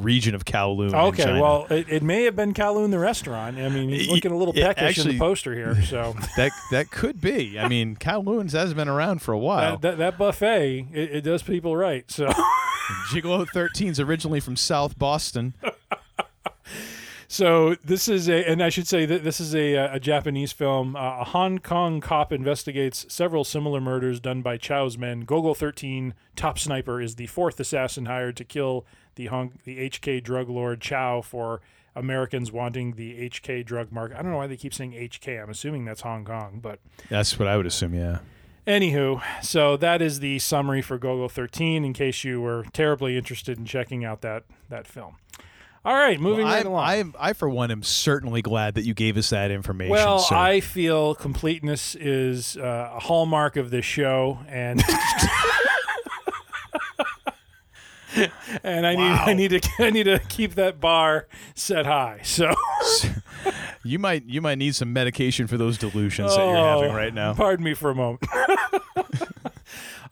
region 0.02 0.36
of 0.36 0.46
Kowloon. 0.46 0.94
Okay, 0.94 1.40
well, 1.40 1.68
it, 1.70 1.88
it 1.90 2.04
may 2.04 2.24
have 2.24 2.36
been 2.36 2.54
Kowloon 2.54 2.92
the 2.92 3.00
restaurant. 3.00 3.58
I 3.58 3.70
mean, 3.70 3.90
he's 3.90 4.08
looking 4.08 4.32
a 4.32 4.38
little 4.38 4.54
yeah, 4.56 4.74
peckish 4.74 5.00
in 5.00 5.08
the 5.10 5.20
poster 5.20 5.54
here. 5.54 5.82
So 5.84 6.16
that 6.38 6.52
that 6.72 6.92
could 6.92 7.22
be. 7.22 7.60
I 7.60 7.68
mean, 7.68 7.96
Kowloon's 8.00 8.54
has 8.54 8.74
been 8.74 8.88
around 8.88 9.22
for 9.22 9.34
a 9.34 9.40
while. 9.40 9.78
that, 9.78 9.82
that, 9.82 9.98
that 9.98 10.18
buffet, 10.18 10.88
it, 10.92 11.16
it 11.16 11.22
does 11.22 11.44
people 11.44 11.76
right. 11.76 12.10
So. 12.10 12.32
Gigolo 13.10 13.48
13's 13.48 14.02
originally 14.02 14.42
from 14.42 14.58
South 14.58 15.00
Boston. 15.00 15.54
So 17.32 17.76
this 17.76 18.10
is 18.10 18.28
a, 18.28 18.46
and 18.46 18.62
I 18.62 18.68
should 18.68 18.90
say 18.90 19.06
that 19.06 19.24
this 19.24 19.40
is 19.40 19.56
a, 19.56 19.76
a 19.76 20.02
Japanese 20.02 20.52
film. 20.52 20.98
Uh, 20.98 21.22
a 21.22 21.24
Hong 21.24 21.60
Kong 21.60 22.02
cop 22.02 22.34
investigates 22.34 23.06
several 23.08 23.46
similar 23.46 23.80
murders 23.80 24.20
done 24.20 24.42
by 24.42 24.58
Chow's 24.58 24.98
men. 24.98 25.26
Golgo 25.26 25.56
13, 25.56 26.14
top 26.36 26.60
sniper, 26.60 27.00
is 27.00 27.16
the 27.16 27.28
fourth 27.28 27.58
assassin 27.62 28.08
hired 28.08 28.36
to 28.36 28.44
kill 28.44 28.86
the 29.16 29.28
Hong, 29.28 29.54
the 29.64 29.90
HK 29.90 30.24
drug 30.24 30.50
lord 30.50 30.82
Chow 30.82 31.22
for 31.22 31.62
Americans 31.96 32.52
wanting 32.52 32.94
the 32.94 33.30
HK 33.30 33.66
drug 33.66 33.92
market. 33.92 34.18
I 34.18 34.22
don't 34.22 34.32
know 34.32 34.38
why 34.38 34.48
they 34.48 34.58
keep 34.58 34.74
saying 34.74 34.94
HK. 34.94 35.44
I'm 35.44 35.50
assuming 35.50 35.86
that's 35.86 36.02
Hong 36.02 36.24
Kong, 36.24 36.60
but 36.62 36.80
That's 37.10 37.38
what 37.38 37.48
I 37.48 37.58
would 37.58 37.66
assume, 37.66 37.94
yeah. 37.94 38.20
Anywho, 38.68 39.22
so 39.42 39.76
that 39.78 40.02
is 40.02 40.20
the 40.20 40.38
summary 40.40 40.82
for 40.82 41.00
Golgo 41.00 41.30
13 41.30 41.84
in 41.84 41.94
case 41.94 42.24
you 42.24 42.40
were 42.40 42.64
terribly 42.74 43.18
interested 43.18 43.58
in 43.58 43.66
checking 43.66 44.06
out 44.06 44.22
that 44.22 44.44
that 44.70 44.86
film. 44.88 45.18
All 45.84 45.96
right, 45.96 46.20
moving 46.20 46.46
Well, 46.46 46.54
right 46.54 46.66
along. 46.66 46.88
I'm, 46.88 47.16
I, 47.20 47.34
for 47.34 47.50
one, 47.50 47.72
am 47.72 47.82
certainly 47.82 48.44
glad 48.44 48.76
that 48.76 48.86
you 48.86 48.94
gave 48.94 49.18
us 49.18 49.32
that 49.32 49.50
information. 49.50 49.92
Well. 49.94 50.24
I 50.30 50.60
feel 50.60 51.16
completeness 51.16 51.96
is 51.96 52.56
uh, 52.56 52.92
a 52.94 53.00
hallmark 53.00 53.56
of 53.56 53.72
this 53.72 53.84
show, 53.84 54.38
and 54.48 54.80
and 58.64 58.86
I 58.86 58.96
need 58.96 59.02
I 59.12 59.34
need 59.34 59.62
to 59.62 59.70
I 59.86 59.90
need 59.90 60.04
to 60.04 60.20
keep 60.30 60.56
that 60.56 60.80
bar 60.80 61.28
set 61.56 61.86
high. 61.86 62.22
So 62.24 62.54
you 63.84 64.00
might 64.00 64.26
you 64.26 64.42
might 64.42 64.58
need 64.58 64.76
some 64.76 64.92
medication 64.94 65.48
for 65.48 65.58
those 65.58 65.78
delusions 65.78 66.36
that 66.36 66.46
you're 66.46 66.56
having 66.56 66.92
Oh, 66.92 66.96
right 66.96 67.14
now. 67.14 67.34
Pardon 67.34 67.64
me 67.64 67.74
for 67.74 67.90
a 67.90 67.96
moment. 67.96 68.24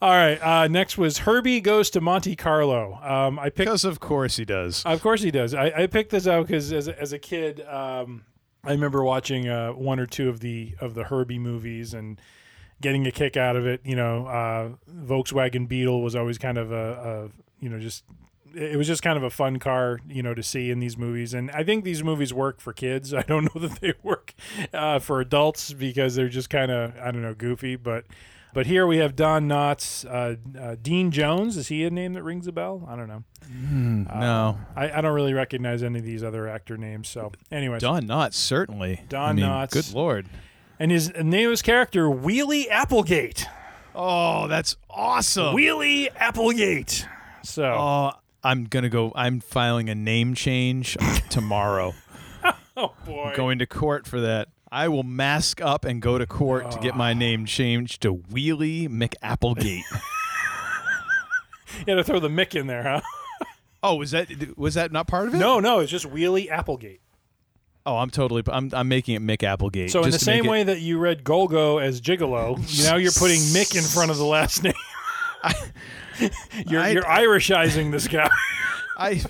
All 0.01 0.11
right. 0.11 0.41
Uh, 0.41 0.67
next 0.69 0.97
was 0.97 1.19
Herbie 1.19 1.59
goes 1.59 1.89
to 1.89 1.99
Monte 1.99 2.35
Carlo. 2.37 2.97
Um, 3.03 3.37
I 3.37 3.45
picked 3.45 3.57
Because 3.57 3.83
of 3.83 3.99
course 3.99 4.37
he 4.37 4.45
does. 4.45 4.81
Of 4.85 5.01
course 5.01 5.21
he 5.21 5.29
does. 5.31 5.53
I, 5.53 5.65
I 5.75 5.87
picked 5.87 6.11
this 6.11 6.25
out 6.25 6.47
because 6.47 6.71
as 6.71 6.87
a, 6.87 6.99
as 7.01 7.11
a 7.11 7.19
kid, 7.19 7.59
um, 7.67 8.23
I 8.63 8.71
remember 8.71 9.03
watching 9.03 9.49
uh, 9.49 9.71
one 9.71 9.99
or 9.99 10.05
two 10.05 10.29
of 10.29 10.39
the 10.39 10.75
of 10.79 10.93
the 10.93 11.03
Herbie 11.05 11.39
movies 11.39 11.93
and 11.93 12.19
getting 12.81 13.05
a 13.07 13.11
kick 13.11 13.35
out 13.35 13.57
of 13.57 13.67
it. 13.67 13.81
You 13.83 13.97
know, 13.97 14.25
uh, 14.27 14.69
Volkswagen 14.89 15.67
Beetle 15.67 16.01
was 16.01 16.15
always 16.15 16.37
kind 16.37 16.57
of 16.57 16.71
a, 16.71 17.29
a 17.29 17.29
you 17.59 17.69
know 17.69 17.79
just 17.79 18.03
it 18.55 18.77
was 18.77 18.87
just 18.87 19.03
kind 19.03 19.17
of 19.17 19.23
a 19.23 19.29
fun 19.29 19.59
car, 19.59 19.99
you 20.07 20.23
know, 20.23 20.33
to 20.33 20.41
see 20.43 20.71
in 20.71 20.79
these 20.79 20.97
movies. 20.97 21.33
And 21.33 21.51
I 21.51 21.63
think 21.63 21.83
these 21.83 22.03
movies 22.03 22.33
work 22.33 22.59
for 22.61 22.73
kids. 22.73 23.13
I 23.13 23.21
don't 23.23 23.53
know 23.53 23.61
that 23.61 23.79
they 23.79 23.93
work 24.03 24.33
uh, 24.73 24.99
for 24.99 25.21
adults 25.21 25.73
because 25.73 26.15
they're 26.15 26.29
just 26.29 26.49
kind 26.49 26.71
of 26.71 26.97
I 26.97 27.11
don't 27.11 27.21
know 27.21 27.33
goofy, 27.33 27.75
but. 27.75 28.05
But 28.51 28.65
here 28.65 28.87
we 28.87 28.97
have 28.97 29.15
Don 29.15 29.47
Knotts, 29.47 30.05
uh, 30.09 30.59
uh, 30.59 30.75
Dean 30.81 31.11
Jones. 31.11 31.55
Is 31.55 31.67
he 31.67 31.85
a 31.85 31.91
name 31.91 32.13
that 32.13 32.23
rings 32.23 32.47
a 32.47 32.51
bell? 32.51 32.83
I 32.89 32.95
don't 32.95 33.07
know. 33.07 33.23
no. 33.47 34.57
I, 34.75 34.89
I 34.89 35.01
don't 35.01 35.13
really 35.13 35.35
recognize 35.35 35.83
any 35.83 35.99
of 35.99 36.05
these 36.05 36.23
other 36.23 36.47
actor 36.47 36.75
names. 36.75 37.09
So, 37.09 37.31
anyway, 37.51 37.77
Don 37.77 38.07
Knotts, 38.07 38.33
certainly. 38.33 39.01
Don 39.07 39.29
I 39.29 39.33
mean, 39.33 39.45
Knotts. 39.45 39.69
Good 39.69 39.93
lord. 39.93 40.25
and 40.79 40.89
his 40.89 41.13
name 41.13 41.49
of 41.49 41.51
his 41.51 41.61
character 41.61 42.05
Wheelie 42.05 42.67
Applegate. 42.71 43.45
Oh, 43.93 44.47
that's 44.47 44.77
awesome. 44.89 45.55
Wheelie 45.55 46.09
Applegate. 46.15 47.05
So, 47.49 47.63
Oh, 47.65 48.11
I'm 48.43 48.65
gonna 48.65 48.89
go. 48.89 49.11
I'm 49.15 49.39
filing 49.39 49.89
a 49.89 49.95
name 49.95 50.33
change 50.35 50.95
tomorrow. 51.29 51.93
oh 52.77 52.93
boy, 53.05 53.33
going 53.35 53.59
to 53.59 53.65
court 53.65 54.05
for 54.05 54.21
that. 54.21 54.49
I 54.71 54.87
will 54.87 55.03
mask 55.03 55.61
up 55.61 55.83
and 55.83 55.99
go 55.99 56.19
to 56.19 56.27
court 56.27 56.69
to 56.71 56.79
get 56.79 56.95
my 56.95 57.11
oh. 57.11 57.15
name 57.15 57.45
changed 57.45 58.03
to 58.03 58.15
Wheelie 58.15 58.87
McApplegate. 58.87 59.81
you 61.87 61.95
had 61.95 61.95
to 61.95 62.03
throw 62.03 62.19
the 62.19 62.29
Mick 62.29 62.55
in 62.55 62.67
there, 62.67 62.83
huh? 62.83 63.01
oh, 63.81 63.95
was 63.95 64.11
that 64.11 64.29
was 64.57 64.75
that 64.75 64.91
not 64.91 65.07
part 65.07 65.27
of 65.27 65.33
it? 65.33 65.37
No, 65.37 65.59
no, 65.59 65.79
it's 65.79 65.91
just 65.91 66.05
Wheelie 66.05 66.49
Applegate. 66.49 67.01
Oh, 67.85 67.97
I'm 67.97 68.11
totally. 68.11 68.43
I'm 68.47 68.69
I'm 68.73 68.87
making 68.87 69.15
it 69.15 69.23
Mick 69.23 69.43
Applegate. 69.43 69.89
So, 69.89 69.99
in 69.99 70.05
the 70.05 70.11
just 70.11 70.25
to 70.25 70.31
make 70.31 70.37
same 70.37 70.45
it- 70.45 70.51
way 70.51 70.63
that 70.63 70.81
you 70.81 70.99
read 70.99 71.23
Golgo 71.23 71.81
as 71.81 71.99
Gigolo, 71.99 72.57
now 72.85 72.97
you're 72.97 73.11
putting 73.11 73.39
Mick 73.39 73.75
in 73.75 73.83
front 73.83 74.11
of 74.11 74.17
the 74.17 74.25
last 74.25 74.63
name. 74.63 74.73
you're, 76.67 76.81
I- 76.81 76.89
you're 76.89 77.03
Irishizing 77.03 77.91
this 77.91 78.07
guy. 78.07 78.29
I. 78.97 79.21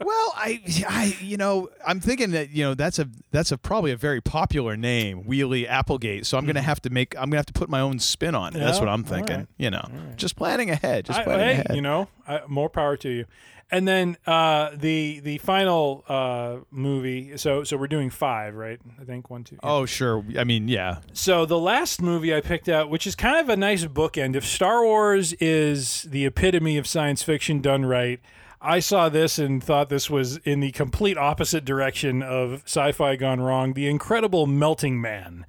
Well, 0.00 0.32
I, 0.36 0.60
I, 0.88 1.16
you 1.22 1.36
know, 1.36 1.70
I'm 1.86 2.00
thinking 2.00 2.32
that 2.32 2.50
you 2.50 2.64
know 2.64 2.74
that's 2.74 2.98
a 2.98 3.08
that's 3.30 3.52
a 3.52 3.56
probably 3.56 3.92
a 3.92 3.96
very 3.96 4.20
popular 4.20 4.76
name, 4.76 5.22
Wheelie 5.24 5.68
Applegate. 5.68 6.26
So 6.26 6.36
I'm 6.36 6.44
gonna 6.46 6.60
have 6.60 6.82
to 6.82 6.90
make 6.90 7.14
I'm 7.16 7.26
gonna 7.30 7.36
have 7.36 7.46
to 7.46 7.52
put 7.52 7.68
my 7.68 7.80
own 7.80 8.00
spin 8.00 8.34
on 8.34 8.54
it. 8.56 8.58
That's 8.58 8.78
Mm-hmm. 8.78 8.86
What 8.86 8.92
I'm 8.92 9.04
thinking. 9.04 9.36
right. 9.36 9.46
You 9.56 9.70
know, 9.70 9.88
just 10.16 10.34
planning 10.34 10.68
ahead. 10.70 11.04
Just 11.06 11.20
I- 11.20 11.24
planning 11.24 11.46
hey, 11.46 11.52
ahead. 11.62 11.76
you 11.76 11.80
know, 11.80 12.08
I, 12.26 12.40
more 12.48 12.68
power 12.68 12.96
to 12.98 13.08
you. 13.08 13.24
And 13.70 13.88
then 13.88 14.16
uh, 14.26 14.70
the 14.74 15.20
the 15.20 15.38
final 15.38 16.04
uh, 16.08 16.58
movie. 16.70 17.36
So 17.36 17.64
so 17.64 17.76
we're 17.76 17.86
doing 17.88 18.10
five, 18.10 18.54
right? 18.54 18.80
I 19.00 19.04
think 19.04 19.30
one, 19.30 19.42
two. 19.44 19.56
yeah. 19.56 19.60
Oh, 19.68 19.86
sure. 19.86 20.24
I 20.38 20.44
mean, 20.44 20.68
yeah. 20.68 20.98
So 21.12 21.44
the 21.46 21.58
last 21.58 22.00
movie 22.00 22.34
I 22.34 22.40
picked 22.40 22.68
out, 22.68 22.90
which 22.90 23.06
is 23.06 23.14
kind 23.14 23.38
of 23.38 23.48
a 23.48 23.56
nice 23.56 23.84
bookend. 23.86 24.36
If 24.36 24.46
Star 24.46 24.84
Wars 24.84 25.32
is 25.34 26.02
the 26.02 26.26
epitome 26.26 26.76
of 26.76 26.86
science 26.86 27.22
fiction 27.22 27.60
done 27.60 27.84
right, 27.84 28.20
I 28.60 28.80
saw 28.80 29.08
this 29.08 29.38
and 29.38 29.62
thought 29.62 29.88
this 29.88 30.08
was 30.08 30.38
in 30.38 30.60
the 30.60 30.70
complete 30.72 31.18
opposite 31.18 31.64
direction 31.64 32.22
of 32.22 32.62
sci-fi 32.64 33.16
gone 33.16 33.40
wrong. 33.40 33.74
The 33.74 33.88
Incredible 33.88 34.46
Melting 34.46 35.00
Man. 35.00 35.44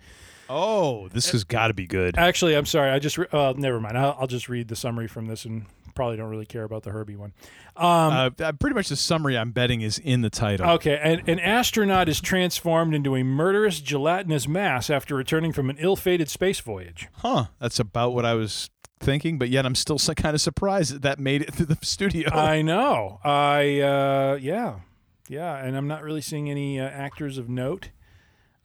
Oh, 0.49 1.07
this 1.07 1.32
has 1.32 1.43
got 1.43 1.68
to 1.68 1.74
be 1.74 1.88
good. 1.88 2.18
Actually, 2.18 2.55
I'm 2.55 2.66
sorry. 2.66 2.91
I 2.91 2.99
just 2.99 3.18
re- 3.18 3.28
uh, 3.32 3.53
never 3.57 3.80
mind. 3.80 3.97
I'll, 3.97 4.16
I'll 4.20 4.28
just 4.28 4.49
read 4.49 4.68
the 4.68 4.76
summary 4.76 5.07
from 5.07 5.28
this 5.28 5.45
and 5.45 5.66
probably 5.96 6.18
don't 6.18 6.30
really 6.30 6.46
care 6.46 6.64
about 6.64 6.84
the 6.84 6.91
Herbie 6.91 7.16
one. 7.16 7.34
uh, 7.76 8.30
uh, 8.39 8.52
pretty 8.54 8.76
much 8.76 8.89
the 8.89 8.96
summary 8.96 9.38
I'm 9.38 9.52
betting 9.52 9.82
is 9.82 9.98
in 9.98 10.22
the 10.22 10.30
title. 10.30 10.70
Okay, 10.72 11.00
and 11.02 11.28
an 11.28 11.39
astronaut 11.39 12.08
is 12.08 12.22
transformed 12.22 12.93
into 12.93 13.16
a 13.16 13.24
murderous 13.24 13.80
gelatinous 13.80 14.48
mass 14.48 14.89
after 14.89 15.16
returning 15.16 15.52
from 15.52 15.70
an 15.70 15.78
ill-fated 15.80 16.30
space 16.30 16.60
voyage. 16.60 17.08
Huh. 17.14 17.46
That's 17.60 17.80
about 17.80 18.14
what 18.14 18.26
I 18.26 18.34
was 18.36 18.70
thinking, 19.00 19.38
but 19.38 19.50
yet 19.50 19.66
I'm 19.66 19.76
still 19.76 19.98
so 20.00 20.14
kind 20.14 20.36
of 20.36 20.41
surprised 20.41 20.93
that 20.93 21.02
that 21.02 21.20
made 21.20 21.41
it 21.41 21.54
through 21.54 21.68
the 21.68 21.78
studio. 21.82 22.30
I 22.30 22.62
know. 22.62 23.20
I 23.24 23.80
uh, 23.80 24.38
yeah, 24.41 24.80
yeah, 25.28 25.56
and 25.58 25.76
I'm 25.76 25.88
not 25.88 26.04
really 26.04 26.22
seeing 26.22 26.50
any 26.50 26.80
uh, 26.80 26.86
actors 26.88 27.38
of 27.38 27.50
note. 27.50 27.89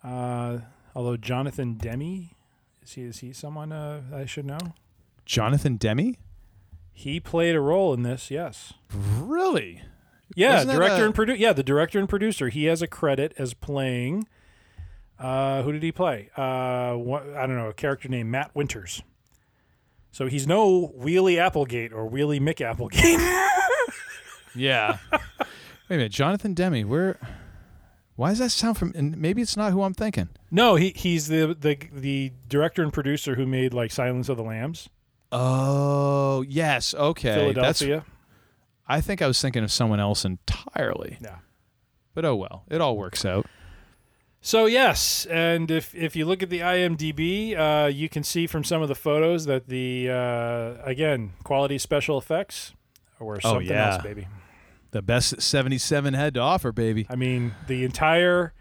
Uh, 0.02 0.58
although 0.94 1.16
Jonathan 1.16 1.74
Demme, 1.74 2.30
is 2.82 2.92
he 2.92 3.02
is 3.02 3.18
he 3.18 3.32
someone 3.32 3.72
uh, 3.72 4.02
I 4.14 4.26
should 4.26 4.46
know? 4.46 4.58
Jonathan 5.26 5.76
Demme? 5.76 6.16
He 7.00 7.18
played 7.20 7.54
a 7.56 7.60
role 7.60 7.94
in 7.94 8.02
this. 8.02 8.30
Yes. 8.30 8.74
Really? 8.94 9.82
Yeah, 10.36 10.54
Wasn't 10.56 10.72
director 10.72 11.02
a- 11.02 11.06
and 11.06 11.14
producer. 11.14 11.38
Yeah, 11.40 11.52
the 11.52 11.62
director 11.62 11.98
and 11.98 12.08
producer. 12.08 12.48
He 12.50 12.64
has 12.66 12.82
a 12.82 12.86
credit 12.86 13.32
as 13.38 13.54
playing. 13.54 14.28
Uh, 15.18 15.62
who 15.62 15.72
did 15.72 15.82
he 15.82 15.92
play? 15.92 16.30
Uh, 16.36 16.94
what, 16.94 17.26
I 17.34 17.46
don't 17.46 17.56
know. 17.56 17.68
A 17.68 17.72
character 17.74 18.08
named 18.08 18.30
Matt 18.30 18.54
Winters. 18.54 19.02
So 20.12 20.26
he's 20.26 20.46
no 20.46 20.88
Wheelie 20.98 21.38
Applegate 21.38 21.92
or 21.92 22.08
Wheelie 22.10 22.40
Mick 22.40 22.60
Applegate. 22.60 23.20
Yeah. 24.54 24.98
Wait 25.12 25.20
a 25.90 25.94
minute, 25.94 26.10
Jonathan 26.12 26.54
Demme. 26.54 26.88
Where? 26.88 27.18
Why 28.16 28.30
does 28.30 28.40
that 28.40 28.50
sound 28.50 28.76
from? 28.78 28.92
And 28.96 29.16
maybe 29.16 29.40
it's 29.42 29.56
not 29.56 29.72
who 29.72 29.82
I'm 29.82 29.94
thinking. 29.94 30.28
no, 30.50 30.74
he 30.74 30.90
he's 30.96 31.28
the 31.28 31.56
the 31.58 31.78
the 31.92 32.32
director 32.48 32.82
and 32.82 32.92
producer 32.92 33.36
who 33.36 33.46
made 33.46 33.72
like 33.72 33.92
Silence 33.92 34.28
of 34.28 34.36
the 34.36 34.42
Lambs, 34.42 34.88
Oh 35.32 36.42
yes, 36.48 36.94
okay. 36.94 37.34
Philadelphia. 37.34 37.96
That's, 37.98 38.08
I 38.88 39.00
think 39.00 39.22
I 39.22 39.26
was 39.26 39.40
thinking 39.40 39.62
of 39.62 39.70
someone 39.70 40.00
else 40.00 40.24
entirely. 40.24 41.18
Yeah. 41.20 41.36
But 42.14 42.24
oh 42.24 42.34
well, 42.36 42.64
it 42.68 42.80
all 42.80 42.96
works 42.96 43.24
out. 43.24 43.46
So 44.40 44.66
yes, 44.66 45.26
and 45.26 45.70
if 45.70 45.94
if 45.94 46.16
you 46.16 46.24
look 46.24 46.42
at 46.42 46.50
the 46.50 46.60
IMDb, 46.60 47.56
uh, 47.56 47.86
you 47.88 48.08
can 48.08 48.22
see 48.24 48.46
from 48.46 48.64
some 48.64 48.82
of 48.82 48.88
the 48.88 48.94
photos 48.94 49.44
that 49.46 49.68
the 49.68 50.08
uh, 50.10 50.82
again 50.84 51.32
quality 51.44 51.78
special 51.78 52.18
effects 52.18 52.72
were 53.20 53.36
Oh, 53.44 53.50
something 53.52 53.68
yeah. 53.68 53.92
else, 53.94 54.02
baby. 54.02 54.26
The 54.92 55.02
best 55.02 55.40
77 55.40 56.14
had 56.14 56.34
to 56.34 56.40
offer, 56.40 56.72
baby. 56.72 57.06
I 57.08 57.14
mean, 57.14 57.54
the 57.68 57.84
entire 57.84 58.52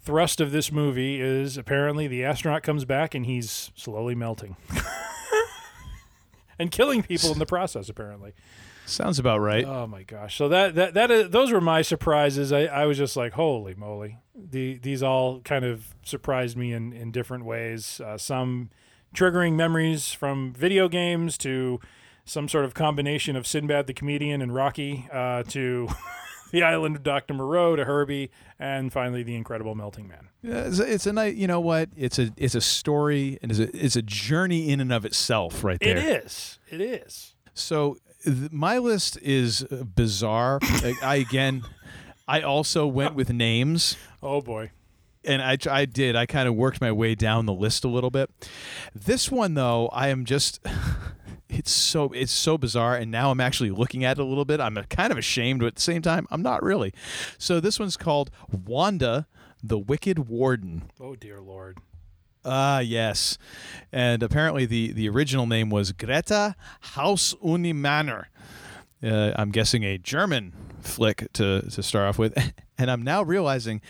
thrust 0.00 0.40
of 0.40 0.52
this 0.52 0.72
movie 0.72 1.20
is 1.20 1.58
apparently 1.58 2.06
the 2.06 2.24
astronaut 2.24 2.62
comes 2.62 2.86
back 2.86 3.14
and 3.14 3.26
he's 3.26 3.70
slowly 3.74 4.14
melting. 4.14 4.56
and 6.60 6.70
killing 6.70 7.02
people 7.02 7.32
in 7.32 7.38
the 7.38 7.46
process 7.46 7.88
apparently. 7.88 8.32
Sounds 8.86 9.18
about 9.18 9.38
right. 9.38 9.64
Oh 9.64 9.86
my 9.86 10.02
gosh. 10.02 10.36
So 10.36 10.48
that 10.48 10.74
that 10.74 10.94
that 10.94 11.10
is, 11.10 11.30
those 11.30 11.52
were 11.52 11.60
my 11.60 11.82
surprises. 11.82 12.52
I, 12.52 12.62
I 12.64 12.86
was 12.86 12.98
just 12.98 13.16
like, 13.16 13.32
"Holy 13.34 13.74
moly." 13.74 14.18
The 14.34 14.78
these 14.78 15.02
all 15.02 15.40
kind 15.40 15.64
of 15.64 15.94
surprised 16.04 16.56
me 16.56 16.72
in 16.72 16.92
in 16.92 17.12
different 17.12 17.44
ways. 17.44 18.00
Uh, 18.00 18.18
some 18.18 18.70
triggering 19.14 19.54
memories 19.54 20.12
from 20.12 20.52
video 20.52 20.88
games 20.88 21.38
to 21.38 21.80
some 22.24 22.48
sort 22.48 22.64
of 22.64 22.74
combination 22.74 23.36
of 23.36 23.46
Sinbad 23.46 23.86
the 23.86 23.94
comedian 23.94 24.42
and 24.42 24.54
Rocky 24.54 25.08
uh, 25.12 25.42
to 25.44 25.88
the 26.52 26.62
Island 26.62 26.96
of 26.96 27.02
Dr. 27.02 27.34
Moreau 27.34 27.76
to 27.76 27.84
Herbie 27.84 28.30
and 28.58 28.92
finally 28.92 29.22
the 29.22 29.34
Incredible 29.36 29.74
Melting 29.74 30.08
Man. 30.08 30.28
Yeah, 30.42 30.64
It's 30.66 30.78
a, 30.78 30.92
it's 30.92 31.06
a 31.06 31.12
night. 31.12 31.34
You 31.36 31.46
know 31.46 31.60
what? 31.60 31.88
It's 31.96 32.18
a 32.18 32.30
it's 32.36 32.54
a 32.54 32.60
story 32.60 33.38
and 33.42 33.50
it's 33.50 33.60
a 33.60 33.76
it's 33.76 33.96
a 33.96 34.02
journey 34.02 34.70
in 34.70 34.80
and 34.80 34.92
of 34.92 35.04
itself, 35.04 35.62
right 35.64 35.78
there. 35.80 35.96
It 35.96 36.04
is. 36.24 36.58
It 36.70 36.80
is. 36.80 37.34
So 37.54 37.96
th- 38.24 38.50
my 38.50 38.78
list 38.78 39.18
is 39.22 39.62
uh, 39.64 39.84
bizarre. 39.84 40.58
I, 40.62 40.94
I 41.02 41.14
again, 41.16 41.62
I 42.26 42.40
also 42.42 42.86
went 42.86 43.14
with 43.14 43.30
names. 43.32 43.96
Oh 44.22 44.40
boy. 44.40 44.70
and 45.24 45.42
I, 45.42 45.58
I 45.70 45.84
did. 45.84 46.16
I 46.16 46.24
kind 46.24 46.48
of 46.48 46.54
worked 46.54 46.80
my 46.80 46.92
way 46.92 47.14
down 47.14 47.44
the 47.44 47.52
list 47.52 47.84
a 47.84 47.88
little 47.88 48.10
bit. 48.10 48.30
This 48.94 49.30
one, 49.30 49.52
though, 49.54 49.88
I 49.88 50.08
am 50.08 50.24
just. 50.24 50.60
It's 51.50 51.72
so 51.72 52.10
it's 52.12 52.32
so 52.32 52.56
bizarre, 52.56 52.96
and 52.96 53.10
now 53.10 53.30
I'm 53.30 53.40
actually 53.40 53.70
looking 53.70 54.04
at 54.04 54.18
it 54.18 54.22
a 54.22 54.24
little 54.24 54.44
bit. 54.44 54.60
I'm 54.60 54.76
kind 54.88 55.10
of 55.12 55.18
ashamed, 55.18 55.60
but 55.60 55.66
at 55.66 55.74
the 55.74 55.80
same 55.80 56.02
time, 56.02 56.26
I'm 56.30 56.42
not 56.42 56.62
really. 56.62 56.94
So 57.38 57.60
this 57.60 57.78
one's 57.78 57.96
called 57.96 58.30
Wanda, 58.50 59.26
the 59.62 59.78
Wicked 59.78 60.28
Warden. 60.28 60.90
Oh 61.00 61.16
dear 61.16 61.40
lord. 61.40 61.78
Ah, 62.44 62.78
yes, 62.78 63.36
and 63.92 64.22
apparently 64.22 64.64
the 64.64 64.92
the 64.92 65.08
original 65.08 65.46
name 65.46 65.68
was 65.70 65.92
Greta 65.92 66.54
Haus 66.94 67.34
Uni 67.44 67.72
Manor. 67.72 68.30
Uh, 69.02 69.32
I'm 69.36 69.50
guessing 69.50 69.82
a 69.82 69.98
German 69.98 70.52
flick 70.80 71.30
to 71.34 71.62
to 71.62 71.82
start 71.82 72.08
off 72.08 72.18
with, 72.18 72.36
and 72.78 72.90
I'm 72.90 73.02
now 73.02 73.22
realizing 73.22 73.82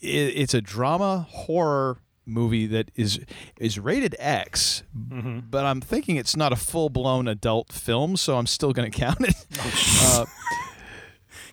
it, 0.00 0.08
it's 0.36 0.54
a 0.54 0.60
drama 0.60 1.26
horror 1.30 1.98
movie 2.26 2.66
that 2.66 2.90
is 2.94 3.20
is 3.58 3.78
rated 3.78 4.14
X, 4.18 4.82
but 4.94 5.64
I'm 5.64 5.80
thinking 5.80 6.16
it's 6.16 6.36
not 6.36 6.52
a 6.52 6.56
full 6.56 6.88
blown 6.88 7.28
adult 7.28 7.72
film, 7.72 8.16
so 8.16 8.36
I'm 8.38 8.46
still 8.46 8.72
going 8.72 8.90
to 8.90 8.96
count 8.98 9.20
it. 9.20 9.34
uh, 10.02 10.24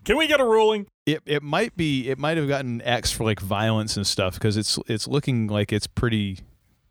Can 0.06 0.18
we 0.18 0.28
get 0.28 0.40
a 0.40 0.46
ruling? 0.46 0.88
it 1.06 1.22
it 1.26 1.42
might 1.44 1.76
be 1.76 2.10
it 2.10 2.18
might 2.20 2.38
have 2.38 2.48
gotten 2.48 2.82
X 2.84 3.12
for 3.12 3.24
like 3.24 3.40
violence 3.40 3.98
and 3.98 4.06
stuff 4.06 4.36
because 4.36 4.58
it's 4.58 4.78
it's 4.88 5.08
looking 5.08 5.48
like 5.48 5.74
it's 5.74 5.88
pretty 5.88 6.40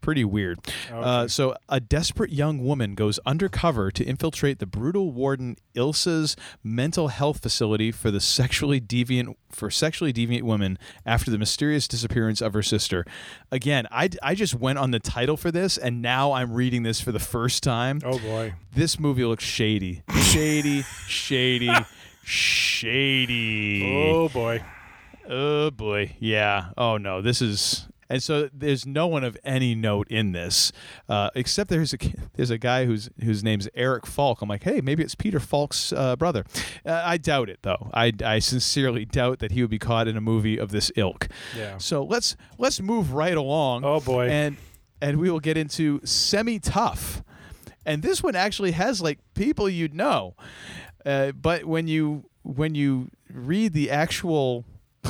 pretty 0.00 0.24
weird. 0.24 0.58
Uh, 0.92 1.28
so 1.28 1.54
a 1.68 1.80
desperate 1.80 2.32
young 2.32 2.64
woman 2.64 2.94
goes 2.94 3.18
undercover 3.26 3.90
to 3.90 4.04
infiltrate 4.04 4.58
the 4.58 4.66
brutal 4.66 5.12
warden 5.12 5.56
Ilsa's 5.74 6.36
mental 6.62 7.08
health 7.08 7.42
facility 7.42 7.90
for 7.90 8.10
the 8.10 8.20
sexually 8.20 8.80
deviant 8.80 9.34
for 9.50 9.70
sexually 9.70 10.12
deviant 10.12 10.42
women 10.42 10.78
after 11.06 11.30
the 11.30 11.38
mysterious 11.38 11.88
disappearance 11.88 12.40
of 12.40 12.52
her 12.52 12.62
sister. 12.62 13.04
Again, 13.50 13.86
I 13.90 14.10
I 14.22 14.34
just 14.34 14.54
went 14.54 14.78
on 14.78 14.90
the 14.90 15.00
title 15.00 15.36
for 15.36 15.50
this 15.50 15.78
and 15.78 16.02
now 16.02 16.32
I'm 16.32 16.52
reading 16.52 16.82
this 16.82 17.00
for 17.00 17.12
the 17.12 17.18
first 17.18 17.62
time. 17.62 18.00
Oh 18.04 18.18
boy. 18.18 18.54
This 18.74 18.98
movie 18.98 19.24
looks 19.24 19.44
shady. 19.44 20.02
Shady, 20.22 20.82
shady, 21.06 21.72
shady. 22.22 24.10
Oh 24.10 24.28
boy. 24.28 24.62
Oh 25.28 25.70
boy, 25.70 26.16
yeah. 26.20 26.70
Oh 26.78 26.96
no, 26.96 27.20
this 27.20 27.42
is. 27.42 27.86
And 28.10 28.22
so 28.22 28.48
there's 28.52 28.86
no 28.86 29.06
one 29.06 29.22
of 29.22 29.36
any 29.44 29.74
note 29.74 30.08
in 30.08 30.32
this, 30.32 30.72
uh, 31.08 31.30
except 31.34 31.68
there's 31.68 31.92
a 31.92 31.98
there's 32.34 32.50
a 32.50 32.58
guy 32.58 32.86
whose 32.86 33.10
whose 33.22 33.44
name's 33.44 33.68
Eric 33.74 34.06
Falk. 34.06 34.40
I'm 34.40 34.48
like, 34.48 34.62
hey, 34.62 34.80
maybe 34.80 35.02
it's 35.02 35.14
Peter 35.14 35.40
Falk's 35.40 35.92
uh, 35.92 36.16
brother. 36.16 36.44
Uh, 36.86 37.02
I 37.04 37.18
doubt 37.18 37.50
it 37.50 37.58
though. 37.62 37.90
I, 37.92 38.12
I 38.24 38.38
sincerely 38.38 39.04
doubt 39.04 39.40
that 39.40 39.52
he 39.52 39.62
would 39.62 39.70
be 39.70 39.78
caught 39.78 40.08
in 40.08 40.16
a 40.16 40.20
movie 40.20 40.58
of 40.58 40.70
this 40.70 40.90
ilk. 40.96 41.28
Yeah. 41.56 41.78
So 41.78 42.02
let's 42.02 42.36
let's 42.56 42.80
move 42.80 43.12
right 43.12 43.36
along. 43.36 43.84
Oh 43.84 44.00
boy. 44.00 44.28
And 44.28 44.56
and 45.00 45.18
we 45.18 45.30
will 45.30 45.40
get 45.40 45.56
into 45.56 46.00
semi 46.04 46.58
tough, 46.58 47.22
and 47.84 48.02
this 48.02 48.22
one 48.22 48.34
actually 48.34 48.72
has 48.72 49.00
like 49.00 49.18
people 49.34 49.68
you'd 49.68 49.94
know, 49.94 50.34
uh, 51.04 51.32
but 51.32 51.66
when 51.66 51.86
you 51.88 52.24
when 52.42 52.74
you 52.74 53.10
read 53.30 53.74
the 53.74 53.90
actual 53.90 54.64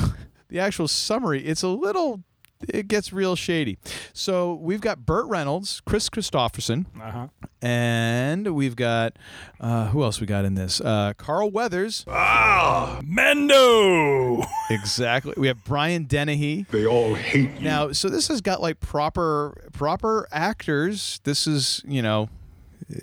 the 0.49 0.59
actual 0.59 0.87
summary, 0.87 1.45
it's 1.45 1.63
a 1.63 1.69
little 1.69 2.23
it 2.67 2.87
gets 2.87 3.13
real 3.13 3.35
shady. 3.35 3.77
So 4.13 4.53
we've 4.55 4.81
got 4.81 5.05
Burt 5.05 5.25
Reynolds, 5.27 5.81
Kris 5.85 6.09
Kristofferson, 6.09 6.85
Uh-huh. 7.01 7.27
and 7.61 8.53
we've 8.53 8.75
got 8.75 9.17
uh, 9.59 9.87
who 9.87 10.03
else 10.03 10.19
we 10.19 10.27
got 10.27 10.45
in 10.45 10.55
this? 10.55 10.81
Uh, 10.81 11.13
Carl 11.17 11.49
Weathers. 11.51 12.05
Ah, 12.07 12.99
Mendo. 13.03 14.45
Exactly. 14.71 15.33
We 15.35 15.47
have 15.47 15.63
Brian 15.63 16.03
Dennehy. 16.03 16.67
They 16.69 16.85
all 16.85 17.15
hate 17.15 17.55
you. 17.55 17.59
Now, 17.61 17.91
so 17.91 18.07
this 18.07 18.27
has 18.27 18.39
got 18.39 18.61
like 18.61 18.79
proper 18.79 19.57
proper 19.73 20.27
actors. 20.31 21.19
This 21.23 21.47
is, 21.47 21.81
you 21.87 22.03
know, 22.03 22.29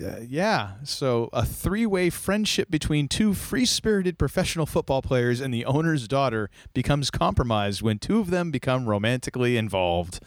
uh, 0.03 0.17
yeah. 0.27 0.71
So 0.83 1.29
a 1.33 1.45
three-way 1.45 2.09
friendship 2.09 2.69
between 2.69 3.07
two 3.07 3.33
free-spirited 3.33 4.17
professional 4.17 4.65
football 4.65 5.01
players 5.01 5.39
and 5.41 5.53
the 5.53 5.65
owner's 5.65 6.07
daughter 6.07 6.49
becomes 6.73 7.09
compromised 7.09 7.81
when 7.81 7.99
two 7.99 8.19
of 8.19 8.29
them 8.29 8.51
become 8.51 8.85
romantically 8.85 9.57
involved. 9.57 10.19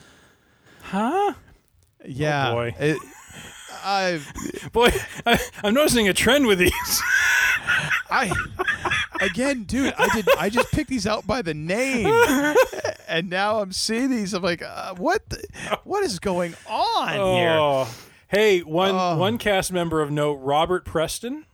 Huh? 0.83 1.35
Yeah. 2.05 2.53
boy. 2.53 2.75
It- 2.79 2.99
I 3.83 4.21
Boy, 4.73 4.91
I, 5.25 5.39
I'm 5.65 5.73
noticing 5.73 6.07
a 6.09 6.13
trend 6.13 6.47
with 6.47 6.59
these. 6.59 7.03
I 8.11 8.31
again, 9.23 9.63
dude, 9.63 9.95
I 9.97 10.09
did 10.15 10.29
I 10.39 10.51
just 10.51 10.71
picked 10.71 10.91
these 10.91 11.07
out 11.07 11.27
by 11.27 11.43
the 11.43 11.55
name. 11.55 12.07
And 13.09 13.29
now 13.29 13.59
I'm 13.59 13.73
seeing 13.73 14.09
these. 14.09 14.35
I'm 14.35 14.43
like, 14.45 14.63
uh, 14.63 14.95
what? 14.95 15.29
The, 15.31 15.43
what 15.83 16.05
is 16.05 16.21
going 16.21 16.55
on 16.69 17.09
here? 17.89 17.93
Hey, 18.31 18.61
one 18.61 18.95
Oh. 18.95 19.17
one 19.17 19.39
cast 19.39 19.73
member 19.73 20.01
of 20.01 20.11
note, 20.11 20.35
Robert 20.37 20.85
Preston. 20.85 21.47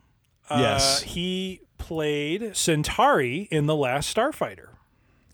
Uh, 0.51 0.59
Yes. 0.61 1.03
he 1.03 1.61
played 1.79 2.55
Centauri 2.57 3.49
in 3.51 3.67
The 3.67 3.75
Last 3.75 4.15
Starfighter. 4.15 4.69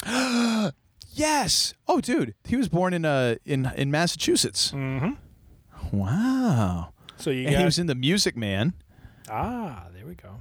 Yes. 1.14 1.74
Oh, 1.86 2.00
dude, 2.00 2.34
he 2.44 2.56
was 2.56 2.70
born 2.70 2.94
in 2.94 3.04
uh 3.04 3.34
in 3.44 3.70
in 3.76 3.90
Massachusetts. 3.90 4.72
Mm-hmm. 4.72 5.10
Wow. 5.94 6.94
So 7.18 7.28
you 7.28 7.42
And 7.46 7.50
got 7.52 7.58
he 7.58 7.64
was 7.66 7.78
in 7.78 7.86
the 7.86 7.94
Music 7.94 8.34
Man. 8.34 8.72
ah, 9.28 9.88
there 9.94 10.06
we 10.06 10.14
go. 10.14 10.40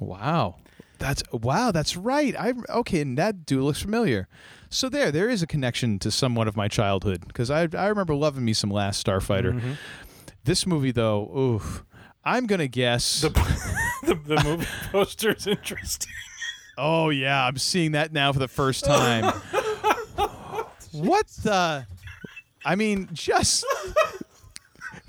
Wow. 0.00 0.56
That's 0.98 1.22
wow. 1.30 1.72
That's 1.72 1.94
right. 1.94 2.34
I 2.38 2.54
okay, 2.70 3.02
and 3.02 3.18
that 3.18 3.44
dude 3.44 3.64
looks 3.64 3.82
familiar. 3.82 4.28
So 4.70 4.88
there, 4.88 5.10
there 5.12 5.28
is 5.28 5.42
a 5.42 5.46
connection 5.46 5.98
to 5.98 6.10
somewhat 6.10 6.48
of 6.48 6.56
my 6.56 6.68
childhood 6.68 7.26
because 7.26 7.50
I 7.50 7.68
I 7.76 7.88
remember 7.88 8.14
loving 8.14 8.46
me 8.46 8.54
some 8.54 8.70
Last 8.70 9.04
Starfighter. 9.04 9.52
Mm-hmm. 9.52 9.72
This 10.44 10.66
movie 10.66 10.90
though, 10.90 11.30
oof. 11.36 11.84
I'm 12.24 12.46
gonna 12.46 12.68
guess. 12.68 13.20
The 13.20 13.30
the, 14.02 14.14
the 14.14 14.44
movie 14.44 14.66
poster 14.92 15.32
is 15.32 15.46
interesting. 15.46 16.12
oh 16.78 17.10
yeah, 17.10 17.46
I'm 17.46 17.58
seeing 17.58 17.92
that 17.92 18.12
now 18.12 18.32
for 18.32 18.38
the 18.38 18.48
first 18.48 18.84
time. 18.84 19.24
what 20.92 21.26
the? 21.42 21.86
I 22.64 22.76
mean, 22.76 23.08
just 23.12 23.64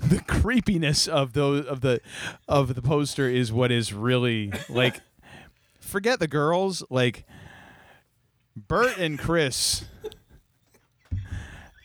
the 0.00 0.20
creepiness 0.20 1.06
of 1.06 1.32
those 1.32 1.66
of 1.66 1.80
the 1.80 2.00
of 2.48 2.74
the 2.74 2.82
poster 2.82 3.28
is 3.28 3.52
what 3.52 3.70
is 3.72 3.92
really 3.92 4.52
like. 4.68 5.00
Forget 5.80 6.18
the 6.18 6.26
girls, 6.28 6.82
like 6.90 7.24
Burt 8.56 8.98
and 8.98 9.18
Kris. 9.18 9.84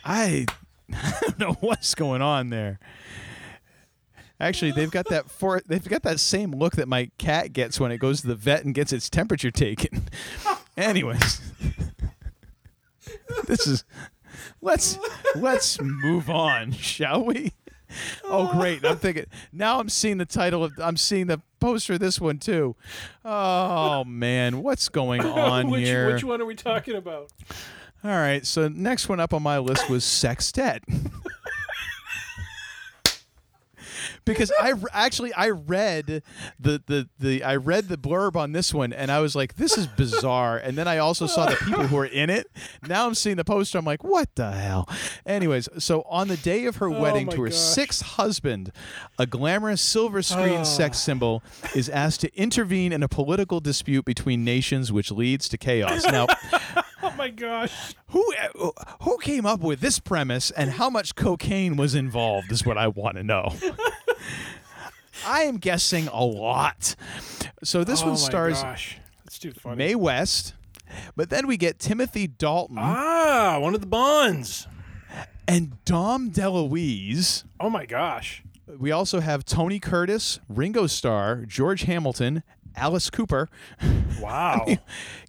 I, 0.03 0.45
I 0.91 1.13
don't 1.21 1.39
know 1.39 1.53
what's 1.59 1.93
going 1.93 2.21
on 2.21 2.49
there. 2.49 2.79
Actually, 4.39 4.71
they've 4.71 4.91
got 4.91 5.07
that 5.09 5.29
for 5.29 5.61
they've 5.65 5.87
got 5.87 6.03
that 6.03 6.19
same 6.19 6.51
look 6.51 6.75
that 6.75 6.87
my 6.87 7.11
cat 7.17 7.51
gets 7.51 7.79
when 7.79 7.91
it 7.91 7.97
goes 7.97 8.21
to 8.21 8.27
the 8.27 8.35
vet 8.35 8.63
and 8.63 8.73
gets 8.73 8.93
its 8.93 9.09
temperature 9.09 9.51
taken. 9.51 10.07
Anyways, 10.77 11.41
this 13.47 13.67
is 13.67 13.83
let's 14.61 14.97
let's 15.35 15.81
move 15.81 16.29
on, 16.29 16.71
shall 16.71 17.25
we? 17.25 17.51
Oh 18.23 18.51
great! 18.53 18.85
I'm 18.85 18.97
thinking 18.97 19.25
now. 19.51 19.79
I'm 19.79 19.89
seeing 19.89 20.19
the 20.19 20.25
title 20.25 20.63
of. 20.63 20.73
I'm 20.79 20.95
seeing 20.95 21.27
the 21.27 21.41
poster 21.59 21.93
of 21.93 21.99
this 21.99 22.21
one 22.21 22.37
too. 22.37 22.75
Oh 23.25 24.03
man, 24.05 24.61
what's 24.61 24.89
going 24.89 25.21
on 25.25 25.69
which, 25.69 25.85
here? 25.85 26.13
which 26.13 26.23
one 26.23 26.41
are 26.41 26.45
we 26.45 26.55
talking 26.55 26.95
about? 26.95 27.31
All 28.03 28.11
right, 28.11 28.45
so 28.45 28.69
next 28.69 29.09
one 29.09 29.19
up 29.19 29.33
on 29.33 29.43
my 29.43 29.57
list 29.57 29.89
was 29.89 30.05
Sextet. 30.05 30.83
Because 34.29 34.51
I 34.61 34.73
actually 34.93 35.33
I 35.33 35.49
read 35.49 36.23
the, 36.59 36.81
the 36.85 37.09
the 37.19 37.43
I 37.43 37.55
read 37.55 37.87
the 37.87 37.97
blurb 37.97 38.35
on 38.35 38.51
this 38.51 38.73
one 38.73 38.93
and 38.93 39.11
I 39.11 39.19
was 39.19 39.35
like 39.35 39.55
this 39.55 39.77
is 39.77 39.87
bizarre 39.87 40.57
and 40.57 40.77
then 40.77 40.87
I 40.87 40.99
also 40.99 41.27
saw 41.27 41.47
the 41.47 41.55
people 41.55 41.87
who 41.87 41.97
are 41.97 42.05
in 42.05 42.29
it. 42.29 42.47
Now 42.87 43.07
I'm 43.07 43.15
seeing 43.15 43.37
the 43.37 43.43
poster 43.43 43.77
I'm 43.77 43.85
like 43.85 44.03
what 44.03 44.35
the 44.35 44.51
hell. 44.51 44.87
Anyways, 45.25 45.67
so 45.79 46.03
on 46.03 46.27
the 46.27 46.37
day 46.37 46.65
of 46.65 46.77
her 46.77 46.87
oh 46.87 47.01
wedding 47.01 47.27
my 47.27 47.33
to 47.33 47.41
her 47.43 47.49
gosh. 47.49 47.57
sixth 47.57 48.01
husband, 48.03 48.71
a 49.17 49.25
glamorous 49.25 49.81
silver 49.81 50.21
screen 50.21 50.59
ah. 50.59 50.63
sex 50.63 50.99
symbol 50.99 51.43
is 51.75 51.89
asked 51.89 52.21
to 52.21 52.35
intervene 52.35 52.93
in 52.93 53.03
a 53.03 53.07
political 53.07 53.59
dispute 53.59 54.05
between 54.05 54.43
nations 54.43 54.91
which 54.91 55.11
leads 55.11 55.49
to 55.49 55.57
chaos. 55.57 56.05
Now 56.05 56.27
Oh 57.01 57.13
my 57.17 57.29
gosh. 57.29 57.95
who 58.07 58.33
who 59.01 59.17
came 59.19 59.45
up 59.45 59.61
with 59.61 59.79
this 59.79 59.99
premise 59.99 60.51
and 60.51 60.71
how 60.71 60.89
much 60.89 61.15
cocaine 61.15 61.77
was 61.77 61.95
involved 61.95 62.51
is 62.51 62.65
what 62.65 62.77
I 62.77 62.87
want 62.87 63.17
to 63.17 63.23
know. 63.23 63.53
I 65.25 65.41
am 65.43 65.57
guessing 65.57 66.07
a 66.07 66.23
lot. 66.23 66.95
So 67.63 67.83
this 67.83 68.01
oh 68.03 68.07
one 68.07 68.17
stars 68.17 68.61
Gosh. 68.61 68.97
That's 69.25 69.37
too 69.39 69.51
funny. 69.51 69.75
Mae 69.77 69.95
West, 69.95 70.53
but 71.15 71.29
then 71.29 71.45
we 71.47 71.57
get 71.57 71.77
Timothy 71.79 72.25
Dalton 72.27 72.77
Ah, 72.79 73.59
one 73.59 73.75
of 73.75 73.81
the 73.81 73.87
Bonds. 73.87 74.67
and 75.47 75.83
Dom 75.85 76.31
DeLuise. 76.31 77.43
Oh 77.59 77.69
my 77.69 77.85
gosh. 77.85 78.43
We 78.67 78.91
also 78.91 79.19
have 79.19 79.45
Tony 79.45 79.79
Curtis, 79.79 80.39
Ringo 80.47 80.85
Starr, 80.87 81.43
George 81.45 81.81
Hamilton, 81.83 82.43
Alice 82.75 83.09
Cooper, 83.09 83.49
Wow. 84.21 84.65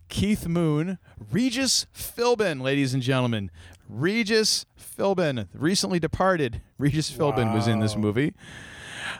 Keith 0.09 0.47
Moon, 0.47 0.99
Regis 1.33 1.87
Philbin, 1.95 2.61
ladies 2.61 2.93
and 2.95 3.03
gentlemen. 3.03 3.51
Regis 3.89 4.67
Philbin, 4.79 5.49
recently 5.55 5.99
departed. 5.99 6.61
Regis 6.79 7.11
Philbin 7.11 7.55
was 7.55 7.67
in 7.67 7.81
this 7.81 7.97
movie. 7.97 8.35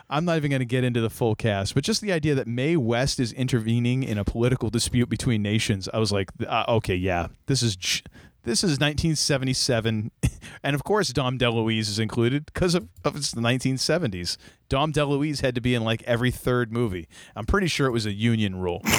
I'm 0.09 0.25
not 0.25 0.37
even 0.37 0.49
going 0.49 0.59
to 0.59 0.65
get 0.65 0.83
into 0.83 1.01
the 1.01 1.09
full 1.09 1.35
cast, 1.35 1.73
but 1.75 1.83
just 1.83 2.01
the 2.01 2.11
idea 2.11 2.35
that 2.35 2.47
Mae 2.47 2.77
West 2.77 3.19
is 3.19 3.31
intervening 3.33 4.03
in 4.03 4.17
a 4.17 4.23
political 4.23 4.69
dispute 4.69 5.09
between 5.09 5.41
nations, 5.41 5.89
I 5.93 5.99
was 5.99 6.11
like, 6.11 6.29
uh, 6.47 6.65
okay, 6.67 6.95
yeah, 6.95 7.27
this 7.47 7.63
is 7.63 7.77
this 8.43 8.63
is 8.63 8.79
1977, 8.79 10.09
and 10.63 10.75
of 10.75 10.83
course 10.83 11.09
Dom 11.09 11.37
DeLuise 11.37 11.81
is 11.81 11.99
included 11.99 12.47
because 12.47 12.73
of, 12.73 12.87
of 13.05 13.15
it's 13.15 13.31
the 13.31 13.41
1970s. 13.41 14.37
Dom 14.67 14.91
DeLuise 14.91 15.41
had 15.41 15.53
to 15.55 15.61
be 15.61 15.75
in 15.75 15.83
like 15.83 16.01
every 16.03 16.31
third 16.31 16.73
movie. 16.73 17.07
I'm 17.35 17.45
pretty 17.45 17.67
sure 17.67 17.85
it 17.85 17.91
was 17.91 18.07
a 18.07 18.13
union 18.13 18.55
rule. 18.55 18.81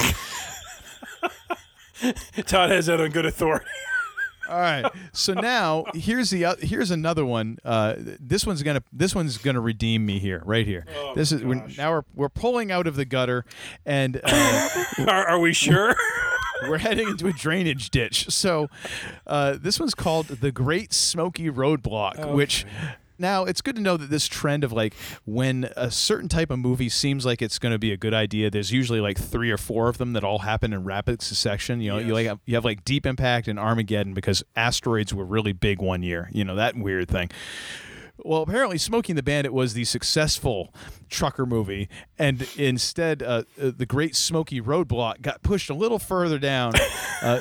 Todd 2.47 2.71
has 2.71 2.87
that 2.87 3.01
on 3.01 3.11
good 3.11 3.27
authority. 3.27 3.67
All 4.53 4.61
right. 4.61 4.85
So 5.13 5.33
now 5.33 5.85
here's 5.95 6.29
the 6.29 6.45
oth- 6.45 6.61
here's 6.61 6.91
another 6.91 7.25
one. 7.25 7.59
Uh, 7.65 7.95
this 7.99 8.47
one's 8.47 8.63
gonna 8.63 8.83
this 8.93 9.15
one's 9.15 9.39
gonna 9.39 9.61
redeem 9.63 10.05
me 10.05 10.19
here, 10.19 10.43
right 10.45 10.67
here. 10.67 10.85
Oh, 10.95 11.15
this 11.15 11.33
is 11.33 11.43
we're, 11.43 11.67
now 11.79 11.91
we're 11.93 12.05
we're 12.15 12.29
pulling 12.29 12.71
out 12.71 12.87
of 12.87 12.97
the 12.97 13.07
gutter, 13.07 13.47
and 13.87 14.21
uh, 14.23 14.69
are, 15.09 15.27
are 15.29 15.39
we 15.41 15.55
sure? 15.55 15.97
we're 16.69 16.79
heading 16.79 17.09
into 17.09 17.29
a 17.29 17.33
drainage 17.33 17.89
ditch. 17.91 18.31
So 18.31 18.69
uh, 19.27 19.57
this 19.59 19.81
one's 19.81 19.95
called 19.95 20.27
the 20.27 20.53
Great 20.53 20.93
Smokey 20.93 21.51
Roadblock, 21.51 22.35
which. 22.35 22.67
Now 23.23 23.45
it's 23.45 23.61
good 23.63 23.77
to 23.77 23.81
know 23.81 23.97
that 23.97 24.11
this 24.11 24.27
trend 24.27 24.65
of 24.65 24.73
like 24.73 24.95
when 25.25 25.71
a 25.77 25.91
certain 25.91 26.29
type 26.29 26.51
of 26.51 26.59
movie 26.59 26.89
seems 26.89 27.25
like 27.25 27.41
it's 27.41 27.59
going 27.59 27.73
to 27.73 27.79
be 27.79 27.93
a 27.93 27.97
good 27.97 28.13
idea, 28.13 28.51
there's 28.51 28.73
usually 28.73 29.01
like 29.01 29.17
three 29.17 29.51
or 29.51 29.57
four 29.57 29.89
of 29.89 29.99
them 29.99 30.13
that 30.13 30.25
all 30.25 30.41
happen 30.41 30.73
in 30.73 30.85
rapid 30.85 31.23
succession. 31.23 31.81
You 31.81 31.93
know, 31.93 31.99
you 31.99 32.13
like 32.13 32.39
you 32.45 32.57
have 32.57 32.65
like 32.65 32.85
Deep 32.85 33.07
Impact 33.07 33.49
and 33.49 33.59
Armageddon 33.59 34.13
because 34.13 34.43
asteroids 34.57 35.15
were 35.15 35.25
really 35.25 35.53
big 35.53 35.81
one 35.81 36.03
year. 36.03 36.29
You 36.33 36.45
know 36.45 36.57
that 36.57 36.77
weird 36.77 37.09
thing. 37.09 37.31
Well, 38.25 38.43
apparently, 38.43 38.79
Smokey 38.79 39.13
and 39.13 39.19
the 39.19 39.23
Bandit 39.23 39.53
was 39.53 39.75
the 39.75 39.85
successful 39.85 40.73
trucker 41.09 41.47
movie, 41.47 41.89
and 42.19 42.47
instead, 42.57 43.23
uh, 43.23 43.45
uh, 43.61 43.73
the 43.77 43.87
Great 43.87 44.15
Smokey 44.15 44.61
Roadblock 44.61 45.23
got 45.23 45.43
pushed 45.43 45.71
a 45.71 45.75
little 45.75 45.99
further 45.99 46.39
down. 46.39 46.73
Uh, 47.23 47.39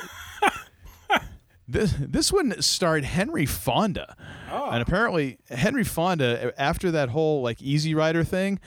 this 1.72 1.94
this 1.98 2.32
one 2.32 2.60
starred 2.62 3.04
Henry 3.04 3.46
Fonda, 3.46 4.16
and 4.50 4.82
apparently 4.82 5.38
Henry 5.50 5.84
Fonda 5.84 6.52
after 6.60 6.90
that 6.90 7.08
whole 7.08 7.42
like 7.42 7.60
Easy 7.62 7.94
Rider 7.94 8.24
thing, 8.24 8.60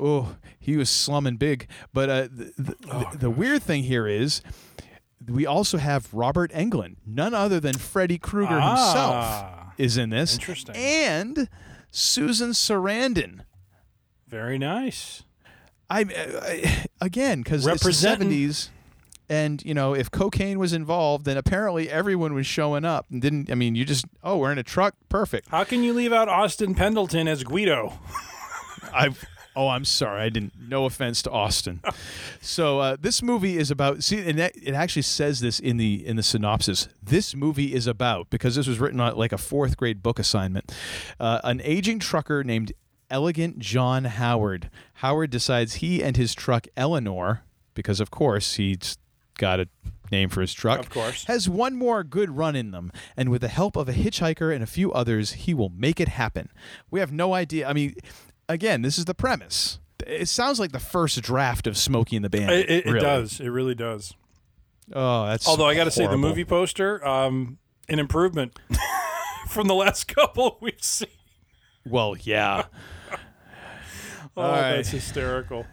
oh, 0.00 0.36
he 0.58 0.76
was 0.76 0.88
slumming 0.90 1.36
big. 1.36 1.68
But 1.92 2.08
uh, 2.08 2.22
the, 2.30 2.52
the, 2.56 3.06
the 3.18 3.30
weird 3.30 3.62
thing 3.62 3.84
here 3.84 4.06
is. 4.06 4.42
We 5.28 5.44
also 5.44 5.76
have 5.76 6.12
Robert 6.14 6.50
Englund, 6.52 6.96
none 7.06 7.34
other 7.34 7.60
than 7.60 7.74
Freddy 7.74 8.16
Krueger 8.16 8.54
himself 8.58 9.14
Ah, 9.14 9.74
is 9.76 9.98
in 9.98 10.08
this. 10.08 10.32
Interesting. 10.32 10.74
And 10.74 11.48
Susan 11.90 12.50
Sarandon. 12.52 13.40
Very 14.26 14.56
nice. 14.56 15.24
I, 15.90 16.00
I 16.00 16.86
again 17.02 17.42
because 17.42 17.66
it's 17.66 17.82
the 17.84 17.92
seventies, 17.92 18.70
and 19.30 19.64
you 19.64 19.72
know 19.72 19.94
if 19.94 20.10
cocaine 20.10 20.58
was 20.58 20.74
involved, 20.74 21.24
then 21.24 21.38
apparently 21.38 21.88
everyone 21.88 22.34
was 22.34 22.46
showing 22.46 22.84
up 22.84 23.06
and 23.10 23.22
didn't. 23.22 23.50
I 23.50 23.54
mean, 23.54 23.76
you 23.76 23.86
just 23.86 24.04
oh 24.22 24.36
we're 24.36 24.52
in 24.52 24.58
a 24.58 24.62
truck, 24.62 24.94
perfect. 25.08 25.48
How 25.48 25.64
can 25.64 25.82
you 25.82 25.94
leave 25.94 26.12
out 26.12 26.28
Austin 26.28 26.74
Pendleton 26.74 27.28
as 27.28 27.44
Guido? 27.44 27.94
I 28.92 29.14
oh 29.54 29.68
I'm 29.68 29.84
sorry, 29.84 30.22
I 30.22 30.28
didn't. 30.28 30.54
No 30.58 30.84
offense 30.84 31.22
to 31.22 31.30
Austin. 31.30 31.80
so 32.40 32.80
uh, 32.80 32.96
this 33.00 33.22
movie 33.22 33.56
is 33.56 33.70
about. 33.70 34.02
See, 34.02 34.18
and 34.18 34.38
that, 34.40 34.52
it 34.60 34.74
actually 34.74 35.02
says 35.02 35.40
this 35.40 35.60
in 35.60 35.76
the 35.76 36.04
in 36.04 36.16
the 36.16 36.24
synopsis. 36.24 36.88
This 37.00 37.34
movie 37.36 37.72
is 37.72 37.86
about 37.86 38.30
because 38.30 38.56
this 38.56 38.66
was 38.66 38.80
written 38.80 38.98
on 38.98 39.16
like 39.16 39.32
a 39.32 39.38
fourth 39.38 39.76
grade 39.76 40.02
book 40.02 40.18
assignment. 40.18 40.74
Uh, 41.20 41.40
an 41.44 41.60
aging 41.62 42.00
trucker 42.00 42.42
named 42.42 42.72
Elegant 43.08 43.60
John 43.60 44.04
Howard. 44.04 44.70
Howard 44.94 45.30
decides 45.30 45.74
he 45.74 46.02
and 46.02 46.16
his 46.16 46.34
truck 46.34 46.66
Eleanor, 46.76 47.42
because 47.74 48.00
of 48.00 48.10
course 48.10 48.54
he's 48.54 48.98
got 49.40 49.58
a 49.58 49.68
name 50.12 50.28
for 50.28 50.40
his 50.40 50.52
truck. 50.52 50.78
Of 50.78 50.90
course. 50.90 51.24
Has 51.24 51.48
one 51.48 51.74
more 51.74 52.04
good 52.04 52.36
run 52.36 52.54
in 52.54 52.70
them, 52.70 52.92
and 53.16 53.30
with 53.30 53.40
the 53.40 53.48
help 53.48 53.76
of 53.76 53.88
a 53.88 53.92
hitchhiker 53.92 54.54
and 54.54 54.62
a 54.62 54.66
few 54.66 54.92
others, 54.92 55.32
he 55.32 55.54
will 55.54 55.70
make 55.70 55.98
it 55.98 56.08
happen. 56.08 56.50
We 56.90 57.00
have 57.00 57.10
no 57.10 57.34
idea. 57.34 57.66
I 57.68 57.72
mean, 57.72 57.94
again, 58.48 58.82
this 58.82 58.98
is 58.98 59.06
the 59.06 59.14
premise. 59.14 59.80
It 60.06 60.28
sounds 60.28 60.60
like 60.60 60.72
the 60.72 60.78
first 60.78 61.20
draft 61.22 61.66
of 61.66 61.76
Smokey 61.76 62.16
and 62.16 62.24
the 62.24 62.30
Bandit. 62.30 62.70
It, 62.70 62.86
it, 62.86 62.96
it 62.96 63.00
does. 63.00 63.40
It 63.40 63.48
really 63.48 63.74
does. 63.74 64.14
Oh, 64.92 65.26
that's 65.26 65.46
Although 65.46 65.66
I 65.66 65.74
got 65.74 65.84
to 65.84 65.90
say, 65.90 66.06
the 66.06 66.18
movie 66.18 66.44
poster, 66.44 67.06
um, 67.06 67.58
an 67.88 67.98
improvement 67.98 68.58
from 69.48 69.68
the 69.68 69.74
last 69.74 70.08
couple 70.08 70.58
we've 70.60 70.82
seen. 70.82 71.08
Well, 71.86 72.16
yeah. 72.20 72.64
Oh, 74.36 74.42
All 74.42 74.52
right. 74.52 74.76
that's 74.76 74.90
hysterical. 74.90 75.66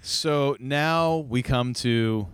So 0.00 0.56
now 0.58 1.18
we 1.18 1.42
come 1.42 1.74
to 1.74 2.28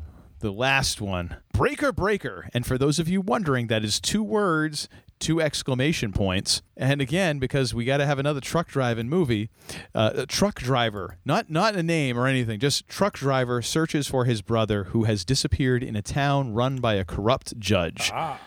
the 0.46 0.52
last 0.52 1.00
one 1.00 1.36
Breaker 1.52 1.90
Breaker. 1.90 2.48
And 2.54 2.64
for 2.64 2.78
those 2.78 2.98
of 2.98 3.08
you 3.08 3.20
wondering, 3.20 3.66
that 3.66 3.84
is 3.84 4.00
two 4.00 4.22
words, 4.22 4.88
two 5.18 5.40
exclamation 5.40 6.12
points. 6.12 6.62
And 6.76 7.00
again, 7.00 7.40
because 7.40 7.74
we 7.74 7.84
got 7.84 7.96
to 7.96 8.06
have 8.06 8.20
another 8.20 8.40
truck 8.40 8.68
driving 8.68 9.08
movie, 9.08 9.50
uh, 9.92 10.12
a 10.14 10.26
truck 10.26 10.60
driver, 10.60 11.18
not, 11.24 11.50
not 11.50 11.74
a 11.74 11.82
name 11.82 12.16
or 12.16 12.28
anything, 12.28 12.60
just 12.60 12.86
truck 12.88 13.14
driver 13.14 13.60
searches 13.60 14.06
for 14.06 14.24
his 14.24 14.40
brother 14.40 14.84
who 14.84 15.04
has 15.04 15.24
disappeared 15.24 15.82
in 15.82 15.96
a 15.96 16.02
town 16.02 16.54
run 16.54 16.76
by 16.76 16.94
a 16.94 17.04
corrupt 17.04 17.58
judge. 17.58 18.12
Ah. 18.14 18.40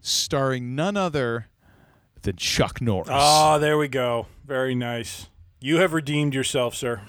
Starring 0.00 0.76
none 0.76 0.96
other 0.96 1.48
than 2.22 2.36
Chuck 2.36 2.80
Norris. 2.80 3.08
Oh, 3.10 3.58
there 3.58 3.76
we 3.76 3.88
go. 3.88 4.26
Very 4.46 4.76
nice. 4.76 5.28
You 5.60 5.78
have 5.78 5.92
redeemed 5.92 6.34
yourself, 6.34 6.76
sir. 6.76 7.00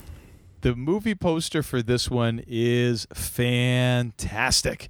The 0.61 0.76
movie 0.76 1.15
poster 1.15 1.64
for 1.64 1.81
this 1.81 2.10
one 2.10 2.41
is 2.45 3.07
fantastic. 3.14 4.90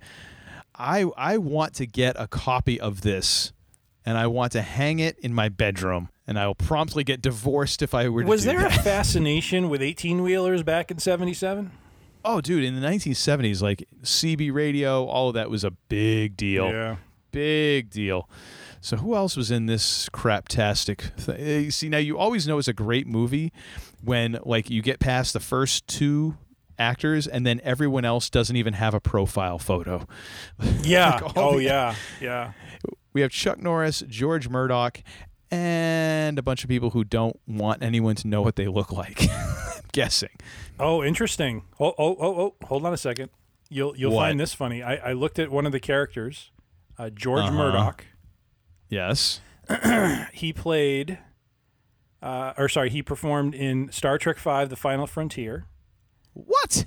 I 0.75 1.05
I 1.17 1.37
want 1.37 1.73
to 1.75 1.85
get 1.85 2.15
a 2.17 2.27
copy 2.27 2.79
of 2.79 3.01
this 3.01 3.51
and 4.05 4.17
I 4.17 4.27
want 4.27 4.53
to 4.53 4.61
hang 4.61 4.99
it 4.99 5.19
in 5.19 5.33
my 5.33 5.49
bedroom 5.49 6.09
and 6.25 6.39
I 6.39 6.47
will 6.47 6.55
promptly 6.55 7.03
get 7.03 7.21
divorced 7.21 7.81
if 7.81 7.93
I 7.93 8.09
were 8.09 8.23
to 8.23 8.27
Was 8.27 8.45
there 8.45 8.65
a 8.65 8.71
fascination 8.83 9.69
with 9.69 9.81
18 9.81 10.23
wheelers 10.23 10.63
back 10.63 10.89
in 10.89 10.97
77? 10.97 11.71
Oh 12.25 12.41
dude, 12.41 12.63
in 12.63 12.79
the 12.79 12.87
1970s 12.87 13.61
like 13.61 13.87
CB 14.01 14.53
radio, 14.53 15.05
all 15.05 15.27
of 15.27 15.33
that 15.35 15.49
was 15.49 15.63
a 15.63 15.71
big 15.71 16.35
deal. 16.35 16.69
Yeah. 16.69 16.95
Big 17.31 17.91
deal. 17.91 18.27
So 18.81 18.97
who 18.97 19.13
else 19.13 19.35
was 19.35 19.51
in 19.51 19.65
this 19.65 20.07
craptastic? 20.09 21.11
Th- 21.25 21.65
you 21.65 21.71
see, 21.71 21.89
now 21.89 21.97
you 21.97 22.17
always 22.17 22.47
know 22.47 22.57
it's 22.57 22.67
a 22.69 22.73
great 22.73 23.07
movie 23.07 23.51
when 24.03 24.37
like 24.43 24.69
you 24.69 24.81
get 24.81 24.99
past 24.99 25.33
the 25.33 25.39
first 25.39 25.87
two 25.87 26.37
actors 26.77 27.27
and 27.27 27.45
then 27.45 27.59
everyone 27.63 28.05
else 28.05 28.29
doesn't 28.29 28.55
even 28.55 28.73
have 28.73 28.93
a 28.93 28.99
profile 28.99 29.59
photo. 29.59 30.05
Yeah. 30.83 31.19
Like, 31.21 31.37
oh 31.37 31.57
the- 31.57 31.63
yeah. 31.63 31.95
Yeah. 32.21 32.53
We 33.13 33.21
have 33.21 33.31
Chuck 33.31 33.59
Norris, 33.61 34.03
George 34.07 34.47
Murdock, 34.49 35.01
and 35.51 36.37
a 36.37 36.41
bunch 36.43 36.63
of 36.63 36.69
people 36.69 36.91
who 36.91 37.03
don't 37.03 37.39
want 37.47 37.81
anyone 37.83 38.15
to 38.17 38.27
know 38.27 38.41
what 38.41 38.55
they 38.55 38.67
look 38.67 38.91
like. 38.91 39.23
Guessing. 39.91 40.29
Oh, 40.79 41.03
interesting. 41.03 41.63
Oh, 41.79 41.93
oh, 41.97 42.15
oh, 42.19 42.41
oh. 42.41 42.55
Hold 42.67 42.85
on 42.85 42.93
a 42.93 42.97
second. 42.97 43.31
You'll 43.69 43.95
you'll 43.97 44.13
What? 44.13 44.27
find 44.27 44.39
this 44.39 44.53
funny. 44.53 44.83
I, 44.83 45.09
I 45.09 45.13
looked 45.13 45.39
at 45.39 45.49
one 45.51 45.65
of 45.65 45.71
the 45.71 45.79
characters, 45.79 46.51
uh, 46.99 47.09
George 47.09 47.41
Uh-huh. 47.45 47.51
Murdock. 47.57 48.05
Yes. 48.89 49.41
He 50.33 50.53
played, 50.53 51.17
uh, 52.21 52.53
or 52.57 52.69
sorry, 52.69 52.89
he 52.89 53.01
performed 53.01 53.55
in 53.55 53.91
Star 53.91 54.17
Trek 54.17 54.37
V: 54.37 54.65
The 54.65 54.75
Final 54.75 55.07
Frontier. 55.07 55.65
What? 56.33 56.85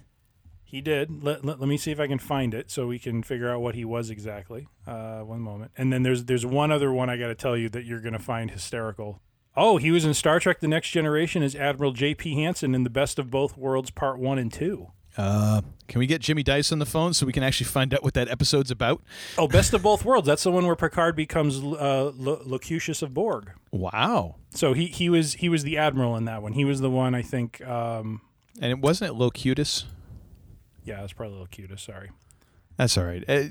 He 0.64 0.80
did. 0.80 1.22
Let, 1.22 1.44
let, 1.44 1.60
let 1.60 1.68
me 1.68 1.76
see 1.76 1.90
if 1.90 2.00
I 2.00 2.06
can 2.06 2.18
find 2.18 2.54
it 2.54 2.70
so 2.70 2.86
we 2.86 2.98
can 2.98 3.22
figure 3.22 3.50
out 3.50 3.60
what 3.60 3.74
he 3.74 3.84
was 3.84 4.08
exactly. 4.08 4.68
Uh, 4.86 5.20
one 5.20 5.40
moment. 5.40 5.72
And 5.76 5.92
then 5.92 6.02
there's 6.02 6.24
there's 6.24 6.46
one 6.46 6.72
other 6.72 6.92
one 6.92 7.10
I 7.10 7.16
got 7.16 7.28
to 7.28 7.34
tell 7.34 7.56
you 7.56 7.68
that 7.70 7.84
you're 7.84 8.00
going 8.00 8.14
to 8.14 8.18
find 8.18 8.50
hysterical. 8.50 9.20
Oh, 9.54 9.76
he 9.76 9.90
was 9.90 10.06
in 10.06 10.14
Star 10.14 10.40
Trek: 10.40 10.60
The 10.60 10.68
Next 10.68 10.90
Generation 10.90 11.42
as 11.42 11.54
Admiral 11.54 11.92
J.P. 11.92 12.36
Hanson 12.36 12.74
in 12.74 12.84
The 12.84 12.90
Best 12.90 13.18
of 13.18 13.30
Both 13.30 13.58
Worlds 13.58 13.90
Part 13.90 14.18
One 14.18 14.38
and 14.38 14.52
Two. 14.52 14.92
Uh, 15.16 15.60
can 15.88 15.98
we 15.98 16.06
get 16.06 16.20
Jimmy 16.22 16.42
Dice 16.42 16.72
on 16.72 16.78
the 16.78 16.86
phone 16.86 17.12
so 17.12 17.26
we 17.26 17.32
can 17.32 17.42
actually 17.42 17.66
find 17.66 17.92
out 17.92 18.02
what 18.02 18.14
that 18.14 18.28
episode's 18.28 18.70
about? 18.70 19.02
Oh, 19.36 19.46
Best 19.46 19.74
of 19.74 19.82
Both 19.82 20.04
Worlds. 20.04 20.26
That's 20.26 20.42
the 20.42 20.50
one 20.50 20.66
where 20.66 20.74
Picard 20.76 21.14
becomes 21.16 21.58
uh, 21.58 22.12
Lo- 22.16 22.40
Locutus 22.46 23.02
of 23.02 23.12
Borg. 23.12 23.50
Wow. 23.70 24.36
So 24.50 24.72
he 24.72 24.86
he 24.86 25.10
was 25.10 25.34
he 25.34 25.48
was 25.50 25.64
the 25.64 25.76
admiral 25.76 26.16
in 26.16 26.24
that 26.24 26.42
one. 26.42 26.54
He 26.54 26.64
was 26.64 26.80
the 26.80 26.90
one 26.90 27.14
I 27.14 27.22
think. 27.22 27.60
Um, 27.66 28.22
And 28.60 28.70
it 28.72 28.78
wasn't 28.78 29.10
it 29.10 29.14
Locutus? 29.14 29.84
yeah, 30.84 31.02
it's 31.04 31.12
probably 31.12 31.38
Locutus. 31.38 31.82
Sorry. 31.82 32.10
That's 32.78 32.96
all 32.96 33.04
right. 33.04 33.22
Uh, 33.28 33.42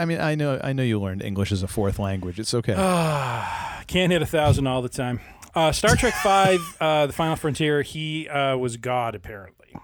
I 0.00 0.04
mean, 0.04 0.20
I 0.20 0.36
know, 0.36 0.60
I 0.62 0.72
know 0.72 0.84
you 0.84 1.00
learned 1.00 1.20
English 1.22 1.50
as 1.50 1.64
a 1.64 1.68
fourth 1.68 1.98
language. 1.98 2.38
It's 2.38 2.54
okay. 2.54 2.74
Can't 3.88 4.12
hit 4.12 4.22
a 4.22 4.26
thousand 4.26 4.68
all 4.68 4.82
the 4.82 4.88
time. 4.88 5.18
Uh, 5.54 5.72
Star 5.72 5.96
Trek 5.96 6.14
Five: 6.22 6.60
uh, 6.80 7.06
The 7.08 7.12
Final 7.12 7.34
Frontier. 7.36 7.82
He 7.82 8.28
uh, 8.28 8.56
was 8.56 8.76
God 8.76 9.14
apparently. 9.16 9.74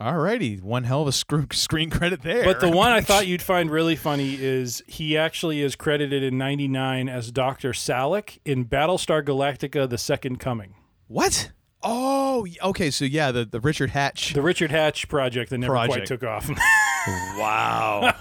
Alrighty, 0.00 0.62
one 0.62 0.84
hell 0.84 1.02
of 1.02 1.08
a 1.08 1.12
screw- 1.12 1.46
screen 1.52 1.90
credit 1.90 2.22
there. 2.22 2.44
But 2.44 2.60
the 2.60 2.70
one 2.70 2.92
I 2.92 3.00
thought 3.00 3.26
you'd 3.28 3.42
find 3.42 3.70
really 3.70 3.96
funny 3.96 4.34
is 4.40 4.82
he 4.86 5.16
actually 5.16 5.60
is 5.60 5.74
credited 5.76 6.22
in 6.22 6.38
'99 6.38 7.08
as 7.08 7.30
Doctor 7.32 7.72
Salik 7.72 8.38
in 8.44 8.64
Battlestar 8.64 9.22
Galactica: 9.22 9.88
The 9.88 9.98
Second 9.98 10.38
Coming, 10.38 10.74
what? 11.08 11.50
Oh, 11.82 12.46
okay. 12.62 12.90
So 12.90 13.04
yeah, 13.04 13.30
the, 13.32 13.44
the 13.44 13.60
Richard 13.60 13.90
Hatch. 13.90 14.34
the 14.34 14.42
Richard 14.42 14.70
Hatch 14.70 15.08
project 15.08 15.50
that 15.50 15.58
never 15.58 15.72
quite 15.74 15.88
Project. 15.90 16.08
took 16.08 16.24
off. 16.24 16.48
wow. 17.38 18.14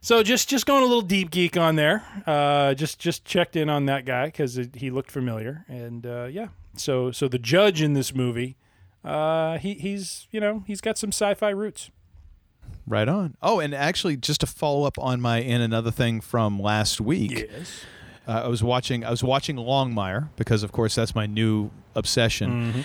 So 0.00 0.22
just 0.22 0.50
just 0.50 0.66
going 0.66 0.82
a 0.82 0.86
little 0.86 1.00
deep 1.00 1.30
geek 1.30 1.56
on 1.56 1.76
there. 1.76 2.04
Uh, 2.26 2.74
just 2.74 2.98
just 2.98 3.24
checked 3.24 3.56
in 3.56 3.70
on 3.70 3.86
that 3.86 4.04
guy 4.04 4.26
because 4.26 4.60
he 4.74 4.90
looked 4.90 5.10
familiar, 5.10 5.64
and 5.66 6.04
uh, 6.04 6.24
yeah. 6.30 6.48
So 6.76 7.10
so 7.10 7.26
the 7.26 7.38
judge 7.38 7.80
in 7.80 7.94
this 7.94 8.14
movie, 8.14 8.58
uh, 9.04 9.58
he 9.58 9.74
he's 9.74 10.26
you 10.30 10.40
know 10.40 10.64
he's 10.66 10.80
got 10.80 10.96
some 10.98 11.10
sci-fi 11.12 11.50
roots. 11.50 11.90
right 12.86 13.08
on. 13.08 13.36
Oh, 13.42 13.60
and 13.60 13.74
actually, 13.74 14.16
just 14.16 14.40
to 14.40 14.46
follow 14.46 14.84
up 14.86 14.98
on 14.98 15.20
my 15.20 15.38
and 15.40 15.62
another 15.62 15.90
thing 15.90 16.20
from 16.20 16.58
last 16.60 17.00
week. 17.00 17.48
Yes. 17.50 17.84
Uh, 18.26 18.42
I 18.44 18.48
was 18.48 18.62
watching. 18.62 19.04
I 19.04 19.10
was 19.10 19.22
watching 19.22 19.56
Longmire 19.56 20.30
because, 20.36 20.62
of 20.62 20.72
course, 20.72 20.94
that's 20.94 21.14
my 21.14 21.26
new 21.26 21.70
obsession. 21.94 22.84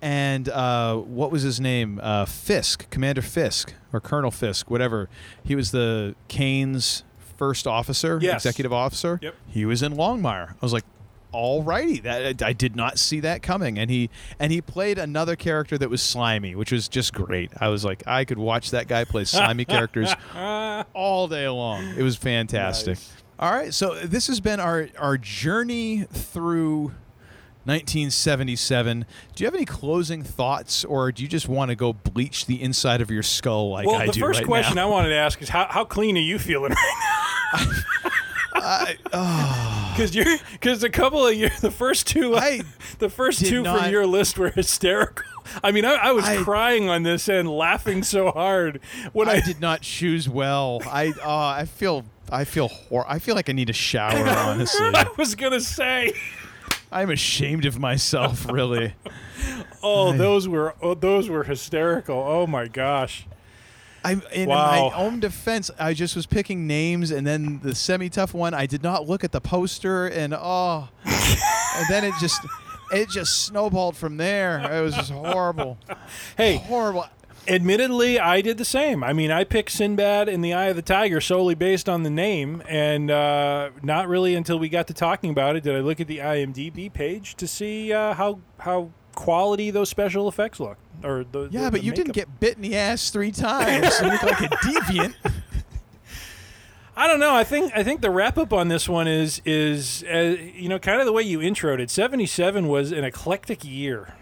And 0.00 0.48
uh, 0.48 0.96
what 0.96 1.32
was 1.32 1.42
his 1.42 1.58
name? 1.60 1.98
Uh, 2.00 2.24
Fisk, 2.24 2.88
Commander 2.90 3.22
Fisk, 3.22 3.74
or 3.92 4.00
Colonel 4.00 4.30
Fisk, 4.30 4.70
whatever. 4.70 5.08
He 5.42 5.56
was 5.56 5.72
the 5.72 6.14
Cain's 6.28 7.02
first 7.36 7.66
officer, 7.66 8.18
Yes. 8.22 8.36
executive 8.44 8.72
officer. 8.72 9.18
Yep. 9.20 9.34
He 9.48 9.64
was 9.64 9.82
in 9.82 9.94
Longmire. 9.94 10.50
I 10.52 10.56
was 10.60 10.72
like, 10.72 10.84
alrighty, 11.32 12.02
that 12.02 12.42
I 12.42 12.52
did 12.52 12.76
not 12.76 12.98
see 12.98 13.20
that 13.20 13.42
coming. 13.42 13.78
And 13.78 13.90
he 13.90 14.10
and 14.38 14.52
he 14.52 14.60
played 14.60 14.98
another 14.98 15.36
character 15.36 15.78
that 15.78 15.90
was 15.90 16.02
slimy, 16.02 16.54
which 16.54 16.72
was 16.72 16.88
just 16.88 17.12
great. 17.12 17.50
I 17.60 17.68
was 17.68 17.84
like, 17.84 18.02
I 18.06 18.24
could 18.24 18.38
watch 18.38 18.70
that 18.70 18.88
guy 18.88 19.04
play 19.04 19.24
slimy 19.24 19.64
characters 19.66 20.12
all 20.34 21.28
day 21.28 21.48
long. 21.48 21.84
It 21.96 22.02
was 22.02 22.16
fantastic. 22.16 22.98
All 23.38 23.52
right, 23.52 23.72
so 23.72 23.94
this 23.94 24.26
has 24.26 24.40
been 24.40 24.58
our 24.58 24.88
our 24.98 25.16
journey 25.16 26.06
through 26.12 26.92
1977. 27.68 29.04
Do 29.34 29.44
you 29.44 29.46
have 29.46 29.54
any 29.54 29.66
closing 29.66 30.22
thoughts, 30.22 30.84
or 30.84 31.12
do 31.12 31.22
you 31.22 31.28
just 31.28 31.48
want 31.48 31.68
to 31.68 31.76
go 31.76 31.92
bleach 31.92 32.46
the 32.46 32.60
inside 32.62 33.00
of 33.00 33.10
your 33.10 33.22
skull 33.22 33.70
like 33.70 33.86
well, 33.86 33.96
I 33.96 33.98
do? 33.98 34.06
Well, 34.06 34.12
the 34.14 34.20
first 34.20 34.40
right 34.40 34.46
question 34.46 34.74
now? 34.76 34.88
I 34.88 34.90
wanted 34.90 35.10
to 35.10 35.16
ask 35.16 35.40
is 35.42 35.50
how 35.50 35.66
how 35.68 35.84
clean 35.84 36.16
are 36.16 36.20
you 36.20 36.38
feeling 36.38 36.72
right 36.72 37.28
I, 38.54 38.96
oh, 39.12 39.77
Because 39.98 40.14
you're 40.14 40.36
because 40.52 40.84
a 40.84 40.88
couple 40.90 41.26
of 41.26 41.34
your 41.34 41.50
the 41.60 41.72
first 41.72 42.06
two 42.06 42.36
I 42.36 42.60
the 43.00 43.08
first 43.10 43.40
did 43.40 43.48
two 43.48 43.62
not- 43.62 43.80
from 43.82 43.90
your 43.92 44.06
list 44.06 44.38
were 44.38 44.50
hysterical. 44.50 45.24
I 45.64 45.72
mean, 45.72 45.84
I, 45.84 45.94
I 45.94 46.12
was 46.12 46.24
I- 46.24 46.36
crying 46.42 46.88
on 46.88 47.02
this 47.02 47.28
and 47.28 47.48
laughing 47.50 48.02
so 48.04 48.30
hard 48.30 48.80
when 49.12 49.28
I, 49.28 49.32
I 49.34 49.40
did 49.40 49.60
not 49.60 49.80
choose 49.80 50.28
well. 50.28 50.80
I 50.86 51.08
uh, 51.24 51.48
I 51.48 51.64
feel 51.64 52.04
I 52.30 52.44
feel 52.44 52.68
hor- 52.68 53.06
I 53.08 53.18
feel 53.18 53.34
like 53.34 53.48
I 53.48 53.52
need 53.52 53.70
a 53.70 53.74
shower. 53.74 54.28
Honestly, 54.28 54.86
I 54.94 55.08
was 55.16 55.34
gonna 55.34 55.60
say. 55.60 56.12
I'm 56.92 57.10
ashamed 57.10 57.66
of 57.66 57.78
myself. 57.78 58.50
Really. 58.50 58.94
Oh, 59.80 60.12
those 60.12 60.48
were 60.48 60.74
oh, 60.82 60.94
those 60.94 61.28
were 61.28 61.44
hysterical. 61.44 62.16
Oh 62.16 62.46
my 62.48 62.66
gosh. 62.66 63.24
I, 64.04 64.12
in 64.32 64.48
Wow. 64.48 64.90
my 64.90 64.96
own 64.96 65.20
defense, 65.20 65.70
I 65.78 65.92
just 65.94 66.14
was 66.16 66.26
picking 66.26 66.66
names, 66.66 67.10
and 67.10 67.26
then 67.26 67.60
the 67.62 67.74
semi-tough 67.74 68.32
one, 68.34 68.54
I 68.54 68.66
did 68.66 68.82
not 68.82 69.06
look 69.08 69.24
at 69.24 69.32
the 69.32 69.40
poster, 69.40 70.06
and 70.06 70.32
oh, 70.34 70.88
and 71.04 71.86
then 71.90 72.04
it 72.04 72.14
just, 72.20 72.40
it 72.92 73.08
just 73.10 73.44
snowballed 73.46 73.96
from 73.96 74.16
there. 74.16 74.58
It 74.72 74.82
was 74.82 74.94
just 74.94 75.10
horrible, 75.10 75.78
Hey, 76.36 76.56
horrible. 76.56 77.06
admittedly, 77.48 78.18
I 78.20 78.40
did 78.40 78.56
the 78.58 78.64
same. 78.64 79.02
I 79.02 79.12
mean, 79.12 79.30
I 79.30 79.44
picked 79.44 79.70
Sinbad 79.72 80.28
in 80.28 80.42
the 80.42 80.52
Eye 80.54 80.66
of 80.66 80.76
the 80.76 80.82
Tiger 80.82 81.20
solely 81.20 81.54
based 81.54 81.88
on 81.88 82.02
the 82.02 82.10
name, 82.10 82.62
and 82.68 83.10
uh, 83.10 83.70
not 83.82 84.06
really 84.08 84.34
until 84.34 84.58
we 84.58 84.68
got 84.68 84.86
to 84.88 84.94
talking 84.94 85.30
about 85.30 85.56
it 85.56 85.62
did 85.64 85.74
I 85.74 85.80
look 85.80 86.00
at 86.00 86.06
the 86.06 86.18
IMDb 86.18 86.92
page 86.92 87.34
to 87.36 87.48
see 87.48 87.92
uh, 87.92 88.14
how 88.14 88.40
how 88.58 88.90
quality 89.18 89.70
those 89.70 89.88
special 89.88 90.28
effects 90.28 90.60
look. 90.60 90.76
Or 91.02 91.24
the 91.30 91.48
Yeah, 91.50 91.64
the- 91.66 91.70
but 91.72 91.80
the 91.80 91.86
you 91.86 91.92
didn't 91.92 92.12
get 92.12 92.40
bit 92.40 92.56
in 92.56 92.62
the 92.62 92.76
ass 92.76 93.10
three 93.10 93.32
times. 93.32 94.00
You 94.00 94.08
look 94.08 94.22
like 94.22 94.40
a 94.40 94.48
deviant. 94.64 95.14
I 96.96 97.06
don't 97.06 97.20
know. 97.20 97.34
I 97.34 97.44
think 97.44 97.72
I 97.76 97.84
think 97.84 98.00
the 98.00 98.10
wrap 98.10 98.38
up 98.38 98.52
on 98.52 98.68
this 98.68 98.88
one 98.88 99.06
is 99.06 99.40
is 99.44 100.04
uh, 100.12 100.36
you 100.54 100.68
know 100.68 100.78
kind 100.80 101.00
of 101.00 101.06
the 101.06 101.12
way 101.12 101.22
you 101.22 101.38
introed 101.38 101.78
it. 101.80 101.90
Seventy 101.90 102.26
seven 102.26 102.66
was 102.66 102.90
an 102.90 103.04
eclectic 103.04 103.64
year, 103.64 104.14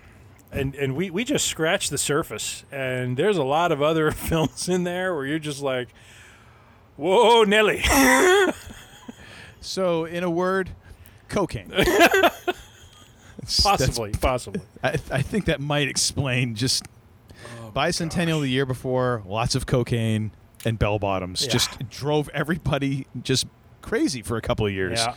and 0.52 0.74
and 0.74 0.94
we 0.94 1.08
we 1.10 1.24
just 1.24 1.46
scratched 1.46 1.90
the 1.90 1.96
surface. 1.98 2.64
And 2.70 3.16
there's 3.16 3.38
a 3.38 3.44
lot 3.44 3.72
of 3.72 3.80
other 3.80 4.10
films 4.30 4.68
in 4.68 4.84
there 4.84 5.14
where 5.14 5.24
you're 5.24 5.38
just 5.38 5.62
like, 5.62 5.88
whoa, 6.96 7.44
Nelly. 7.44 7.82
So, 9.58 10.04
in 10.04 10.22
a 10.22 10.30
word, 10.30 10.70
cocaine. 11.28 11.72
That's- 13.46 13.60
possibly, 13.62 14.12
possibly. 14.20 14.60
I, 14.82 14.90
I 15.10 15.22
think 15.22 15.46
that 15.46 15.60
might 15.60 15.88
explain 15.88 16.54
just 16.54 16.84
bicentennial 17.74 18.40
the 18.40 18.48
year 18.48 18.66
before, 18.66 19.22
lots 19.26 19.54
of 19.54 19.66
cocaine 19.66 20.30
and 20.64 20.78
bell 20.78 20.98
bottoms. 20.98 21.44
Yeah. 21.44 21.52
Just 21.52 21.88
drove 21.90 22.28
everybody 22.34 23.06
just 23.22 23.46
crazy 23.82 24.22
for 24.22 24.36
a 24.36 24.42
couple 24.42 24.66
of 24.66 24.72
years. 24.72 24.98
Yeah. 24.98 25.14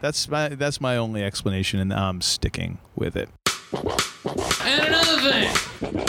That's 0.00 0.28
my 0.28 0.48
that's 0.50 0.80
my 0.80 0.96
only 0.96 1.22
explanation, 1.22 1.78
and 1.78 1.92
I'm 1.92 2.22
sticking 2.22 2.78
with 2.96 3.16
it. 3.16 3.28
And 4.64 4.86
another 4.86 5.20
thing. 5.20 6.06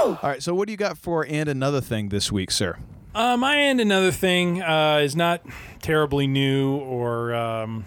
All 0.00 0.18
right. 0.22 0.42
So, 0.42 0.54
what 0.54 0.66
do 0.68 0.72
you 0.72 0.76
got 0.76 0.96
for 0.96 1.26
and 1.28 1.48
another 1.48 1.80
thing 1.80 2.08
this 2.10 2.30
week, 2.30 2.50
sir? 2.50 2.78
Uh, 3.14 3.36
my 3.36 3.58
end, 3.58 3.80
another 3.80 4.10
thing 4.12 4.62
uh, 4.62 5.00
is 5.02 5.14
not 5.14 5.42
terribly 5.82 6.26
new 6.26 6.76
or 6.76 7.34
um, 7.34 7.84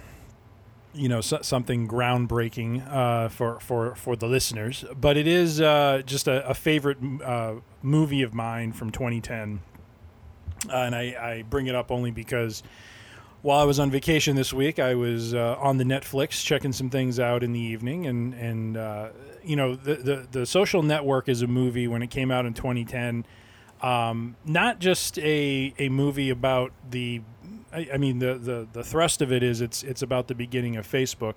you 0.95 1.09
know 1.09 1.21
so- 1.21 1.41
something 1.41 1.87
groundbreaking 1.87 2.91
uh, 2.91 3.29
for 3.29 3.59
for 3.59 3.95
for 3.95 4.15
the 4.15 4.27
listeners, 4.27 4.85
but 4.99 5.17
it 5.17 5.27
is 5.27 5.61
uh, 5.61 6.01
just 6.05 6.27
a, 6.27 6.47
a 6.47 6.53
favorite 6.53 6.97
uh, 7.23 7.55
movie 7.81 8.21
of 8.21 8.33
mine 8.33 8.71
from 8.71 8.91
2010, 8.91 9.61
uh, 10.69 10.75
and 10.75 10.95
I, 10.95 11.01
I 11.01 11.43
bring 11.49 11.67
it 11.67 11.75
up 11.75 11.91
only 11.91 12.11
because. 12.11 12.63
While 13.41 13.59
I 13.59 13.63
was 13.65 13.79
on 13.79 13.91
vacation 13.91 14.35
this 14.35 14.51
week, 14.51 14.79
I 14.79 14.95
was 14.95 15.35
uh, 15.35 15.55
on 15.59 15.77
the 15.77 15.83
Netflix 15.83 16.43
checking 16.43 16.73
some 16.73 16.89
things 16.89 17.19
out 17.19 17.43
in 17.43 17.53
the 17.53 17.59
evening, 17.59 18.07
and 18.07 18.33
and 18.33 18.75
uh, 18.75 19.09
you 19.43 19.55
know 19.55 19.75
the, 19.75 19.93
the 19.97 20.27
the 20.31 20.45
Social 20.47 20.81
Network 20.81 21.29
is 21.29 21.43
a 21.43 21.47
movie 21.47 21.87
when 21.87 22.01
it 22.01 22.09
came 22.09 22.31
out 22.31 22.47
in 22.47 22.55
2010 22.55 23.23
um, 23.81 24.35
not 24.45 24.79
just 24.79 25.19
a 25.19 25.73
a 25.77 25.89
movie 25.89 26.29
about 26.31 26.71
the. 26.89 27.21
I, 27.75 27.89
I 27.93 27.97
mean, 27.97 28.19
the, 28.19 28.35
the 28.35 28.67
the 28.71 28.83
thrust 28.83 29.21
of 29.21 29.31
it 29.31 29.43
is 29.43 29.59
it's 29.59 29.83
it's 29.83 30.01
about 30.01 30.27
the 30.27 30.35
beginning 30.35 30.77
of 30.77 30.87
Facebook, 30.87 31.35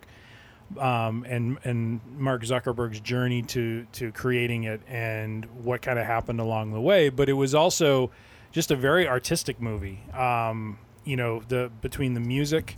um, 0.78 1.24
and 1.28 1.58
and 1.64 2.00
Mark 2.16 2.42
Zuckerberg's 2.42 3.00
journey 3.00 3.42
to 3.42 3.86
to 3.92 4.12
creating 4.12 4.64
it 4.64 4.80
and 4.86 5.44
what 5.64 5.82
kind 5.82 5.98
of 5.98 6.06
happened 6.06 6.40
along 6.40 6.72
the 6.72 6.80
way. 6.80 7.08
But 7.08 7.28
it 7.28 7.32
was 7.32 7.54
also 7.54 8.12
just 8.52 8.70
a 8.70 8.76
very 8.76 9.08
artistic 9.08 9.60
movie. 9.60 10.04
Um, 10.14 10.78
you 11.04 11.16
know, 11.16 11.42
the 11.48 11.72
between 11.80 12.14
the 12.14 12.20
music, 12.20 12.76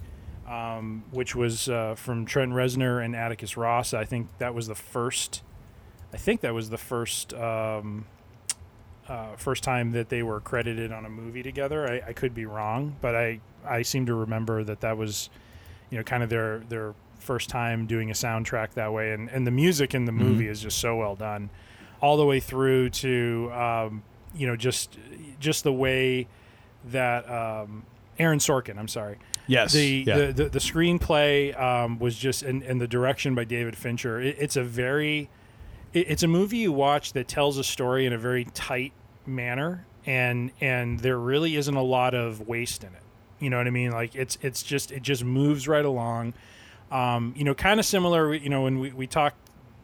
um, 0.49 1.05
which 1.11 1.35
was 1.35 1.69
uh, 1.69 1.95
from 1.97 2.25
Trent 2.25 2.53
Reznor 2.53 3.05
and 3.05 3.15
Atticus 3.15 3.57
Ross. 3.59 3.93
I 3.93 4.07
think 4.07 4.29
that 4.39 4.55
was 4.55 4.69
the 4.69 4.75
first. 4.75 5.43
I 6.15 6.17
think 6.17 6.41
that 6.41 6.55
was 6.55 6.71
the 6.71 6.79
first 6.79 7.35
um, 7.35 8.07
uh, 9.11 9.37
first 9.37 9.63
time 9.65 9.91
that 9.91 10.09
they 10.09 10.23
were 10.23 10.41
credited 10.41 10.93
on 10.93 11.05
a 11.05 11.11
movie 11.11 11.43
together. 11.43 11.87
I, 11.87 12.11
I 12.11 12.13
could 12.13 12.35
be 12.35 12.47
wrong, 12.47 12.97
but 13.01 13.15
I 13.17 13.41
I 13.67 13.83
seem 13.83 14.07
to 14.07 14.15
remember 14.15 14.65
that 14.65 14.81
that 14.81 14.97
was, 14.97 15.29
you 15.91 15.99
know, 15.99 16.05
kind 16.05 16.23
of 16.23 16.31
their 16.31 16.61
their 16.69 16.95
first 17.19 17.51
time 17.51 17.87
doing 17.87 18.11
a 18.11 18.15
soundtrack 18.15 18.73
that 18.75 18.93
way. 18.93 19.13
And 19.13 19.29
and 19.29 19.47
the 19.47 19.51
music 19.51 19.95
in 19.95 20.05
the 20.07 20.13
Mm-hmm. 20.13 20.23
movie 20.25 20.49
is 20.49 20.61
just 20.63 20.79
so 20.79 20.97
well 20.97 21.17
done, 21.17 21.51
all 22.01 22.17
the 22.17 22.25
way 22.25 22.41
through 22.41 22.91
to 22.91 23.51
um, 23.53 24.03
you 24.35 24.47
know 24.47 24.57
just 24.57 24.97
just 25.41 25.65
the 25.65 25.73
way 25.73 26.29
that 26.93 27.29
um, 27.29 27.85
Aaron 28.19 28.39
Sorkin. 28.39 28.79
I'm 28.79 28.89
sorry. 28.89 29.19
Yes, 29.47 29.73
The, 29.73 30.05
yeah. 30.07 30.17
the, 30.19 30.33
the 30.33 30.45
the 30.51 30.59
screenplay 30.61 31.61
um, 31.61 31.99
was 31.99 32.17
just 32.17 32.45
and, 32.45 32.63
and 32.63 32.81
the 32.81 32.87
direction 32.87 33.35
by 33.35 33.43
David 33.45 33.77
Fincher. 33.77 34.21
It, 34.21 34.37
it's 34.39 34.55
a 34.57 34.63
very 34.63 35.29
it, 35.93 36.07
it's 36.09 36.23
a 36.23 36.29
movie 36.29 36.59
you 36.59 36.71
watch 36.73 37.13
that 37.15 37.27
tells 37.27 37.59
a 37.59 37.65
story 37.65 38.07
in 38.07 38.13
a 38.13 38.19
very 38.19 38.45
tight 38.55 38.93
manner 39.31 39.87
and 40.07 40.51
and 40.61 41.01
there 41.01 41.19
really 41.19 41.57
isn't 41.57 41.75
a 41.75 41.83
lot 41.83 42.15
of 42.15 42.47
waste 42.47 42.85
in 42.85 42.91
it. 42.95 43.03
You 43.39 43.51
know 43.51 43.57
what 43.57 43.67
i 43.67 43.71
mean? 43.71 43.93
Like 43.93 44.15
it's 44.15 44.39
it's 44.43 44.63
just 44.63 44.91
it 44.93 45.03
just 45.03 45.25
moves 45.25 45.69
right 45.69 45.85
along. 45.85 46.35
Um, 46.91 47.35
you 47.37 47.45
know 47.45 47.55
kind 47.55 47.79
of 47.79 47.87
similar 47.87 48.35
you 48.35 48.49
know 48.49 48.63
when 48.63 48.81
we, 48.81 48.91
we 48.93 49.07
talked 49.07 49.37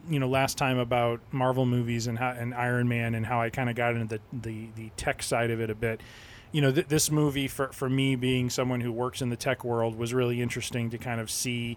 you 0.08 0.18
know 0.18 0.28
last 0.28 0.58
time 0.58 0.78
about 0.78 1.20
marvel 1.30 1.64
movies 1.66 2.06
and 2.06 2.18
how 2.18 2.30
and 2.30 2.54
iron 2.54 2.88
man 2.88 3.14
and 3.14 3.24
how 3.26 3.40
i 3.40 3.50
kind 3.50 3.68
of 3.68 3.76
got 3.76 3.94
into 3.94 4.20
the, 4.32 4.38
the 4.42 4.68
the 4.74 4.90
tech 4.96 5.22
side 5.22 5.50
of 5.50 5.60
it 5.60 5.70
a 5.70 5.74
bit. 5.74 6.00
You 6.52 6.62
know 6.62 6.72
th- 6.72 6.88
this 6.88 7.10
movie 7.10 7.48
for 7.48 7.68
for 7.72 7.88
me 7.88 8.16
being 8.16 8.50
someone 8.50 8.80
who 8.80 8.92
works 8.92 9.22
in 9.22 9.30
the 9.30 9.36
tech 9.36 9.64
world 9.64 9.96
was 9.96 10.12
really 10.14 10.40
interesting 10.42 10.90
to 10.90 10.98
kind 10.98 11.20
of 11.20 11.30
see 11.30 11.76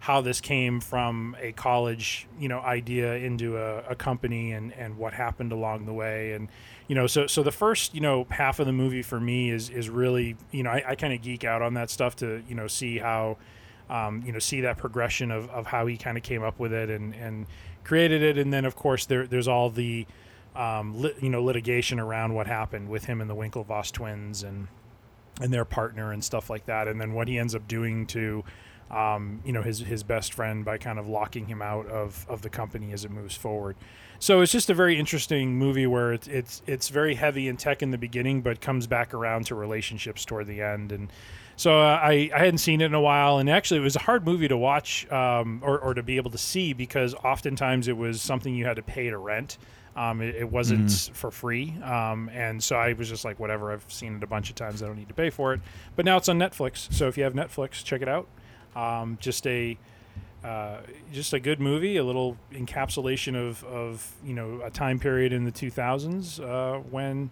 how 0.00 0.20
this 0.20 0.40
came 0.40 0.80
from 0.80 1.36
a 1.40 1.52
college, 1.52 2.28
you 2.38 2.48
know, 2.48 2.60
idea 2.60 3.14
into 3.14 3.56
a, 3.56 3.78
a 3.80 3.94
company 3.96 4.52
and, 4.52 4.72
and 4.74 4.96
what 4.96 5.12
happened 5.12 5.50
along 5.50 5.86
the 5.86 5.92
way. 5.92 6.32
And, 6.32 6.48
you 6.86 6.94
know, 6.94 7.06
so, 7.06 7.26
so 7.26 7.42
the 7.42 7.50
first, 7.52 7.94
you 7.94 8.00
know, 8.00 8.26
half 8.30 8.60
of 8.60 8.66
the 8.66 8.72
movie 8.72 9.02
for 9.02 9.18
me 9.18 9.50
is, 9.50 9.70
is 9.70 9.90
really, 9.90 10.36
you 10.52 10.62
know, 10.62 10.70
I, 10.70 10.82
I 10.90 10.94
kind 10.94 11.12
of 11.12 11.20
geek 11.20 11.42
out 11.42 11.62
on 11.62 11.74
that 11.74 11.90
stuff 11.90 12.14
to, 12.16 12.42
you 12.48 12.54
know, 12.54 12.68
see 12.68 12.98
how, 12.98 13.38
um, 13.90 14.22
you 14.24 14.32
know, 14.32 14.38
see 14.38 14.60
that 14.60 14.78
progression 14.78 15.32
of, 15.32 15.50
of 15.50 15.66
how 15.66 15.86
he 15.86 15.96
kind 15.96 16.16
of 16.16 16.22
came 16.22 16.44
up 16.44 16.60
with 16.60 16.72
it 16.72 16.90
and, 16.90 17.14
and 17.14 17.46
created 17.82 18.22
it. 18.22 18.38
And 18.38 18.52
then 18.52 18.64
of 18.64 18.76
course 18.76 19.04
there, 19.04 19.26
there's 19.26 19.48
all 19.48 19.68
the, 19.68 20.06
um, 20.54 21.10
you 21.20 21.28
know, 21.28 21.42
litigation 21.42 21.98
around 21.98 22.34
what 22.34 22.46
happened 22.46 22.88
with 22.88 23.06
him 23.06 23.20
and 23.20 23.28
the 23.28 23.36
Winklevoss 23.36 23.90
twins 23.90 24.44
and, 24.44 24.68
and 25.40 25.52
their 25.52 25.64
partner 25.64 26.12
and 26.12 26.22
stuff 26.22 26.48
like 26.48 26.66
that. 26.66 26.86
And 26.86 27.00
then 27.00 27.14
what 27.14 27.26
he 27.26 27.36
ends 27.36 27.54
up 27.54 27.66
doing 27.66 28.06
to, 28.08 28.44
um, 28.90 29.40
you 29.44 29.52
know 29.52 29.62
his 29.62 29.80
his 29.80 30.02
best 30.02 30.32
friend 30.32 30.64
by 30.64 30.78
kind 30.78 30.98
of 30.98 31.08
locking 31.08 31.46
him 31.46 31.60
out 31.62 31.86
of 31.88 32.26
of 32.28 32.42
the 32.42 32.50
company 32.50 32.92
as 32.92 33.04
it 33.04 33.10
moves 33.10 33.36
forward. 33.36 33.76
So 34.20 34.40
it's 34.40 34.50
just 34.50 34.68
a 34.68 34.74
very 34.74 34.98
interesting 34.98 35.56
movie 35.58 35.86
where 35.86 36.12
it's 36.12 36.26
it's 36.26 36.62
it's 36.66 36.88
very 36.88 37.14
heavy 37.14 37.46
in 37.48 37.56
tech 37.56 37.82
in 37.82 37.90
the 37.92 37.98
beginning, 37.98 38.40
but 38.42 38.60
comes 38.60 38.86
back 38.86 39.14
around 39.14 39.46
to 39.46 39.54
relationships 39.54 40.24
toward 40.24 40.46
the 40.48 40.60
end. 40.60 40.90
And 40.90 41.12
so 41.54 41.78
uh, 41.78 42.00
I 42.02 42.30
I 42.34 42.38
hadn't 42.38 42.58
seen 42.58 42.80
it 42.80 42.86
in 42.86 42.94
a 42.94 43.00
while, 43.00 43.38
and 43.38 43.48
actually 43.48 43.78
it 43.78 43.84
was 43.84 43.94
a 43.96 44.00
hard 44.00 44.24
movie 44.24 44.48
to 44.48 44.56
watch 44.56 45.08
um, 45.12 45.60
or 45.64 45.78
or 45.78 45.94
to 45.94 46.02
be 46.02 46.16
able 46.16 46.32
to 46.32 46.38
see 46.38 46.72
because 46.72 47.14
oftentimes 47.14 47.86
it 47.86 47.96
was 47.96 48.20
something 48.20 48.54
you 48.54 48.64
had 48.64 48.76
to 48.76 48.82
pay 48.82 49.08
to 49.10 49.18
rent. 49.18 49.58
Um, 49.96 50.20
it, 50.20 50.36
it 50.36 50.50
wasn't 50.50 50.86
Mhm. 50.86 51.10
for 51.12 51.30
free, 51.32 51.74
um, 51.82 52.28
and 52.32 52.62
so 52.62 52.76
I 52.76 52.92
was 52.92 53.08
just 53.08 53.24
like, 53.24 53.40
whatever. 53.40 53.72
I've 53.72 53.84
seen 53.88 54.16
it 54.16 54.22
a 54.22 54.28
bunch 54.28 54.48
of 54.48 54.54
times. 54.54 54.80
I 54.80 54.86
don't 54.86 54.96
need 54.96 55.08
to 55.08 55.14
pay 55.14 55.28
for 55.30 55.52
it. 55.54 55.60
But 55.96 56.04
now 56.04 56.16
it's 56.16 56.28
on 56.28 56.38
Netflix, 56.38 56.92
so 56.92 57.08
if 57.08 57.16
you 57.18 57.24
have 57.24 57.32
Netflix, 57.34 57.82
check 57.82 58.00
it 58.00 58.08
out. 58.08 58.28
Um, 58.78 59.18
just 59.20 59.46
a 59.46 59.76
uh, 60.44 60.78
just 61.12 61.32
a 61.32 61.40
good 61.40 61.60
movie, 61.60 61.96
a 61.96 62.04
little 62.04 62.36
encapsulation 62.52 63.34
of, 63.34 63.64
of 63.64 64.14
you 64.24 64.34
know 64.34 64.60
a 64.64 64.70
time 64.70 64.98
period 64.98 65.32
in 65.32 65.44
the 65.44 65.52
2000s 65.52 66.40
uh, 66.40 66.78
when 66.90 67.30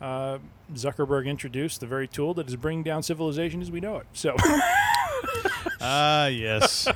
uh, 0.00 0.38
Zuckerberg 0.74 1.26
introduced 1.26 1.80
the 1.80 1.86
very 1.86 2.06
tool 2.06 2.34
that 2.34 2.48
is 2.48 2.56
bringing 2.56 2.82
down 2.82 3.02
civilization 3.02 3.62
as 3.62 3.70
we 3.70 3.80
know 3.80 3.96
it. 3.96 4.06
So, 4.12 4.36
Ah, 5.80 6.26
yes. 6.26 6.86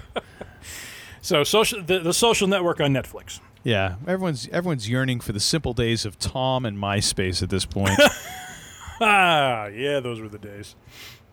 so 1.20 1.42
social 1.42 1.82
the, 1.82 1.98
the 1.98 2.14
social 2.14 2.46
network 2.46 2.80
on 2.80 2.92
Netflix. 2.92 3.40
Yeah, 3.64 3.96
everyone's 4.06 4.48
everyone's 4.48 4.88
yearning 4.88 5.20
for 5.20 5.32
the 5.32 5.40
simple 5.40 5.72
days 5.72 6.04
of 6.04 6.18
Tom 6.18 6.64
and 6.64 6.78
MySpace 6.78 7.42
at 7.42 7.50
this 7.50 7.64
point. 7.64 7.98
ah, 9.00 9.66
yeah, 9.66 10.00
those 10.00 10.20
were 10.20 10.28
the 10.28 10.38
days. 10.38 10.76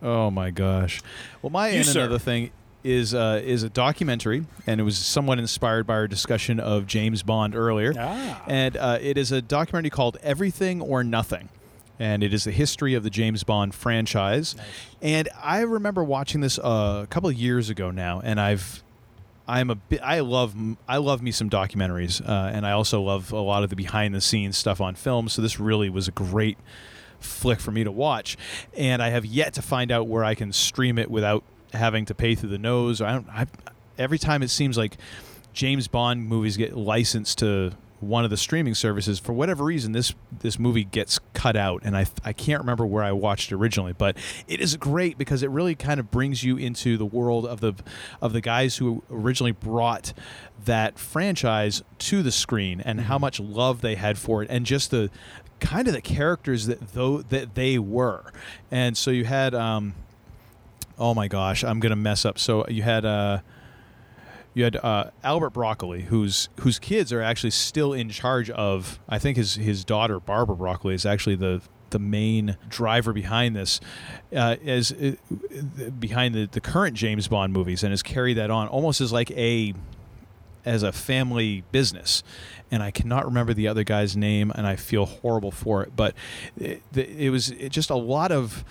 Oh 0.03 0.30
my 0.30 0.51
gosh. 0.51 1.01
Well, 1.41 1.49
my 1.49 1.69
You, 1.69 2.01
another 2.03 2.19
thing 2.19 2.51
is 2.84 3.13
uh, 3.13 3.41
is 3.43 3.63
a 3.63 3.69
documentary, 3.69 4.45
and 4.67 4.80
it 4.80 4.84
was 4.84 4.97
somewhat 4.97 5.39
inspired 5.39 5.88
by 5.88 5.93
our 5.93 6.07
discussion 6.07 6.59
of 6.59 6.85
James 6.85 7.23
Bond 7.23 7.55
earlier. 7.55 7.93
Ah. 7.97 8.43
And 8.47 8.77
uh, 8.77 8.99
it 9.01 9.17
is 9.17 9.31
a 9.31 9.41
documentary 9.41 9.89
called 9.89 10.17
Everything 10.21 10.81
or 10.81 11.03
Nothing. 11.03 11.49
And 11.99 12.23
it 12.23 12.34
is 12.34 12.43
the 12.43 12.51
history 12.51 12.95
of 12.95 13.03
the 13.03 13.09
James 13.09 13.43
Bond 13.43 13.73
franchise. 13.73 14.55
And 15.01 15.30
I 15.41 15.61
remember 15.61 16.03
watching 16.03 16.41
this 16.41 16.57
uh, 16.59 17.01
a 17.03 17.07
couple 17.07 17.30
of 17.30 17.35
years 17.35 17.69
ago 17.69 17.91
now, 17.91 18.19
and 18.23 18.39
I've 18.41 18.84
I'm 19.47 19.69
a 19.69 19.75
bit. 19.75 20.01
I 20.03 20.21
love. 20.21 20.55
I 20.88 20.97
love 20.97 21.21
me 21.21 21.31
some 21.31 21.49
documentaries, 21.49 22.27
uh, 22.27 22.51
and 22.53 22.65
I 22.65 22.71
also 22.71 23.01
love 23.01 23.31
a 23.31 23.39
lot 23.39 23.63
of 23.63 23.69
the 23.69 23.75
behind 23.75 24.15
the 24.15 24.21
scenes 24.21 24.57
stuff 24.57 24.80
on 24.81 24.95
film. 24.95 25.30
So 25.30 25.41
this 25.41 25.59
really 25.59 25.89
was 25.89 26.07
a 26.07 26.11
great 26.11 26.57
flick 27.23 27.59
for 27.59 27.71
me 27.71 27.83
to 27.83 27.91
watch, 27.91 28.37
and 28.75 29.01
I 29.01 29.09
have 29.09 29.25
yet 29.25 29.53
to 29.53 29.61
find 29.61 29.91
out 29.91 30.07
where 30.07 30.23
I 30.23 30.35
can 30.35 30.51
stream 30.53 30.97
it 30.97 31.09
without 31.09 31.43
having 31.73 32.05
to 32.05 32.15
pay 32.15 32.35
through 32.35 32.49
the 32.49 32.57
nose. 32.57 33.01
I 33.01 33.13
don't. 33.13 33.29
I, 33.29 33.47
every 33.97 34.19
time 34.19 34.43
it 34.43 34.49
seems 34.49 34.77
like 34.77 34.97
James 35.53 35.87
Bond 35.87 36.27
movies 36.27 36.57
get 36.57 36.75
licensed 36.75 37.39
to 37.39 37.73
one 38.03 38.23
of 38.23 38.29
the 38.29 38.37
streaming 38.37 38.75
services 38.75 39.17
for 39.17 39.33
whatever 39.33 39.63
reason 39.63 39.93
this 39.93 40.13
this 40.39 40.59
movie 40.59 40.83
gets 40.83 41.19
cut 41.33 41.55
out 41.55 41.81
and 41.85 41.95
I 41.95 42.05
I 42.23 42.33
can't 42.33 42.59
remember 42.59 42.85
where 42.85 43.03
I 43.03 43.11
watched 43.11 43.51
originally 43.51 43.93
but 43.93 44.17
it 44.47 44.59
is 44.59 44.75
great 44.75 45.17
because 45.17 45.41
it 45.41 45.49
really 45.49 45.75
kind 45.75 45.99
of 45.99 46.11
brings 46.11 46.43
you 46.43 46.57
into 46.57 46.97
the 46.97 47.05
world 47.05 47.45
of 47.45 47.61
the 47.61 47.73
of 48.21 48.33
the 48.33 48.41
guys 48.41 48.77
who 48.77 49.03
originally 49.09 49.53
brought 49.53 50.13
that 50.65 50.99
franchise 50.99 51.81
to 51.99 52.21
the 52.21 52.31
screen 52.31 52.81
and 52.81 53.01
how 53.01 53.15
mm-hmm. 53.15 53.21
much 53.21 53.39
love 53.39 53.81
they 53.81 53.95
had 53.95 54.17
for 54.17 54.43
it 54.43 54.49
and 54.49 54.65
just 54.65 54.91
the 54.91 55.09
kind 55.64 55.88
of 55.88 55.94
the 55.94 56.02
characters 56.02 56.68
that 56.68 56.94
though 56.94 57.22
that 57.22 57.56
they 57.56 57.80
were 57.80 58.31
and 58.69 58.98
so 58.98 59.10
you 59.10 59.23
had 59.23 59.56
um 59.56 59.95
oh 60.99 61.14
my 61.14 61.27
gosh 61.27 61.64
I'm 61.64 61.80
gonna 61.80 61.95
mess 61.95 62.26
up 62.26 62.38
so 62.38 62.68
you 62.68 62.84
had 62.84 63.06
uh 63.06 63.40
you 64.53 64.64
had 64.65 64.76
uh, 64.76 65.10
Albert 65.23 65.52
Broccoli, 65.52 66.03
whose 66.03 66.49
whose 66.60 66.77
kids 66.77 67.11
are 67.11 67.22
actually 67.22 67.49
still 67.49 67.94
in 67.94 68.10
charge 68.10 68.49
of. 68.52 68.99
I 69.10 69.18
think 69.18 69.38
his 69.38 69.56
his 69.56 69.84
daughter 69.84 70.19
Barbara 70.19 70.56
Broccoli 70.56 70.94
is 70.94 71.06
actually 71.06 71.35
the 71.35 71.61
the 71.90 71.99
main 71.99 72.57
driver 72.69 73.14
behind 73.14 73.56
this, 73.56 73.80
uh, 74.35 74.57
as 74.65 74.91
uh, 74.91 75.15
behind 75.99 76.35
the, 76.35 76.48
the 76.52 76.61
current 76.61 76.95
James 76.95 77.27
Bond 77.27 77.53
movies, 77.53 77.84
and 77.84 77.91
has 77.91 78.03
carried 78.03 78.35
that 78.35 78.52
on 78.52 78.68
almost 78.68 79.02
as 79.02 79.11
like 79.11 79.31
a 79.31 79.73
as 80.65 80.84
a 80.84 80.91
family 80.91 81.64
business. 81.72 82.23
And 82.72 82.81
I 82.81 82.91
cannot 82.91 83.26
remember 83.26 83.53
the 83.53 83.68
other 83.68 83.84
guy's 83.84 84.18
name, 84.18 84.52
and 84.56 84.65
I 84.65 84.76
feel 84.76 85.06
horrible 85.06 85.52
for 85.52 85.84
it. 85.84 85.95
But 85.95 86.15
it, 86.57 86.81
it 86.95 87.30
was 87.30 87.49
just 87.69 87.90
a 87.90 87.95
lot 87.95 88.31
of 88.31 88.64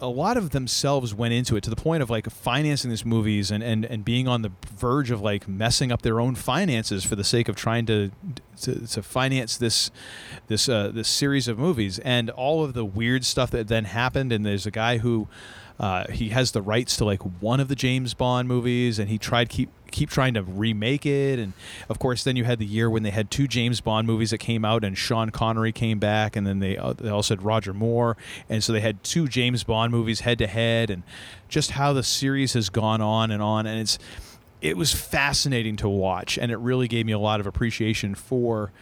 a 0.00 0.08
lot 0.08 0.36
of 0.36 0.50
themselves 0.50 1.14
went 1.14 1.32
into 1.32 1.56
it 1.56 1.62
to 1.62 1.70
the 1.70 1.76
point 1.76 2.02
of 2.02 2.10
like 2.10 2.28
financing 2.28 2.90
these 2.90 3.04
movies 3.04 3.50
and, 3.50 3.62
and, 3.62 3.84
and 3.84 4.04
being 4.04 4.28
on 4.28 4.42
the 4.42 4.52
verge 4.76 5.10
of 5.10 5.22
like 5.22 5.48
messing 5.48 5.90
up 5.90 6.02
their 6.02 6.20
own 6.20 6.34
finances 6.34 7.04
for 7.04 7.16
the 7.16 7.24
sake 7.24 7.48
of 7.48 7.56
trying 7.56 7.86
to 7.86 8.10
to, 8.60 8.86
to 8.86 9.02
finance 9.02 9.56
this 9.56 9.90
this 10.48 10.68
uh, 10.68 10.88
this 10.88 11.08
series 11.08 11.48
of 11.48 11.58
movies 11.58 11.98
and 12.00 12.28
all 12.30 12.62
of 12.62 12.74
the 12.74 12.84
weird 12.84 13.24
stuff 13.24 13.50
that 13.50 13.68
then 13.68 13.84
happened 13.84 14.32
and 14.32 14.44
there's 14.44 14.66
a 14.66 14.70
guy 14.70 14.98
who 14.98 15.28
uh, 15.78 16.04
he 16.10 16.30
has 16.30 16.52
the 16.52 16.62
rights 16.62 16.96
to 16.96 17.04
like 17.04 17.20
one 17.40 17.60
of 17.60 17.68
the 17.68 17.74
James 17.74 18.14
Bond 18.14 18.48
movies, 18.48 18.98
and 18.98 19.10
he 19.10 19.18
tried 19.18 19.48
keep 19.48 19.70
keep 19.90 20.10
trying 20.10 20.34
to 20.34 20.42
remake 20.42 21.06
it. 21.06 21.38
And 21.38 21.52
of 21.88 21.98
course, 21.98 22.24
then 22.24 22.36
you 22.36 22.44
had 22.44 22.58
the 22.58 22.66
year 22.66 22.88
when 22.88 23.02
they 23.02 23.10
had 23.10 23.30
two 23.30 23.46
James 23.46 23.80
Bond 23.80 24.06
movies 24.06 24.30
that 24.30 24.38
came 24.38 24.64
out, 24.64 24.84
and 24.84 24.96
Sean 24.96 25.30
Connery 25.30 25.72
came 25.72 25.98
back, 25.98 26.34
and 26.34 26.46
then 26.46 26.60
they 26.60 26.76
uh, 26.78 26.94
they 26.94 27.10
also 27.10 27.34
had 27.34 27.42
Roger 27.42 27.74
Moore, 27.74 28.16
and 28.48 28.64
so 28.64 28.72
they 28.72 28.80
had 28.80 29.02
two 29.04 29.28
James 29.28 29.64
Bond 29.64 29.92
movies 29.92 30.20
head 30.20 30.38
to 30.38 30.46
head, 30.46 30.90
and 30.90 31.02
just 31.48 31.72
how 31.72 31.92
the 31.92 32.02
series 32.02 32.54
has 32.54 32.70
gone 32.70 33.00
on 33.00 33.30
and 33.30 33.42
on, 33.42 33.66
and 33.66 33.80
it's 33.80 33.98
it 34.62 34.76
was 34.76 34.94
fascinating 34.94 35.76
to 35.76 35.88
watch, 35.88 36.38
and 36.38 36.50
it 36.50 36.56
really 36.56 36.88
gave 36.88 37.04
me 37.04 37.12
a 37.12 37.18
lot 37.18 37.38
of 37.40 37.46
appreciation 37.46 38.14
for 38.14 38.72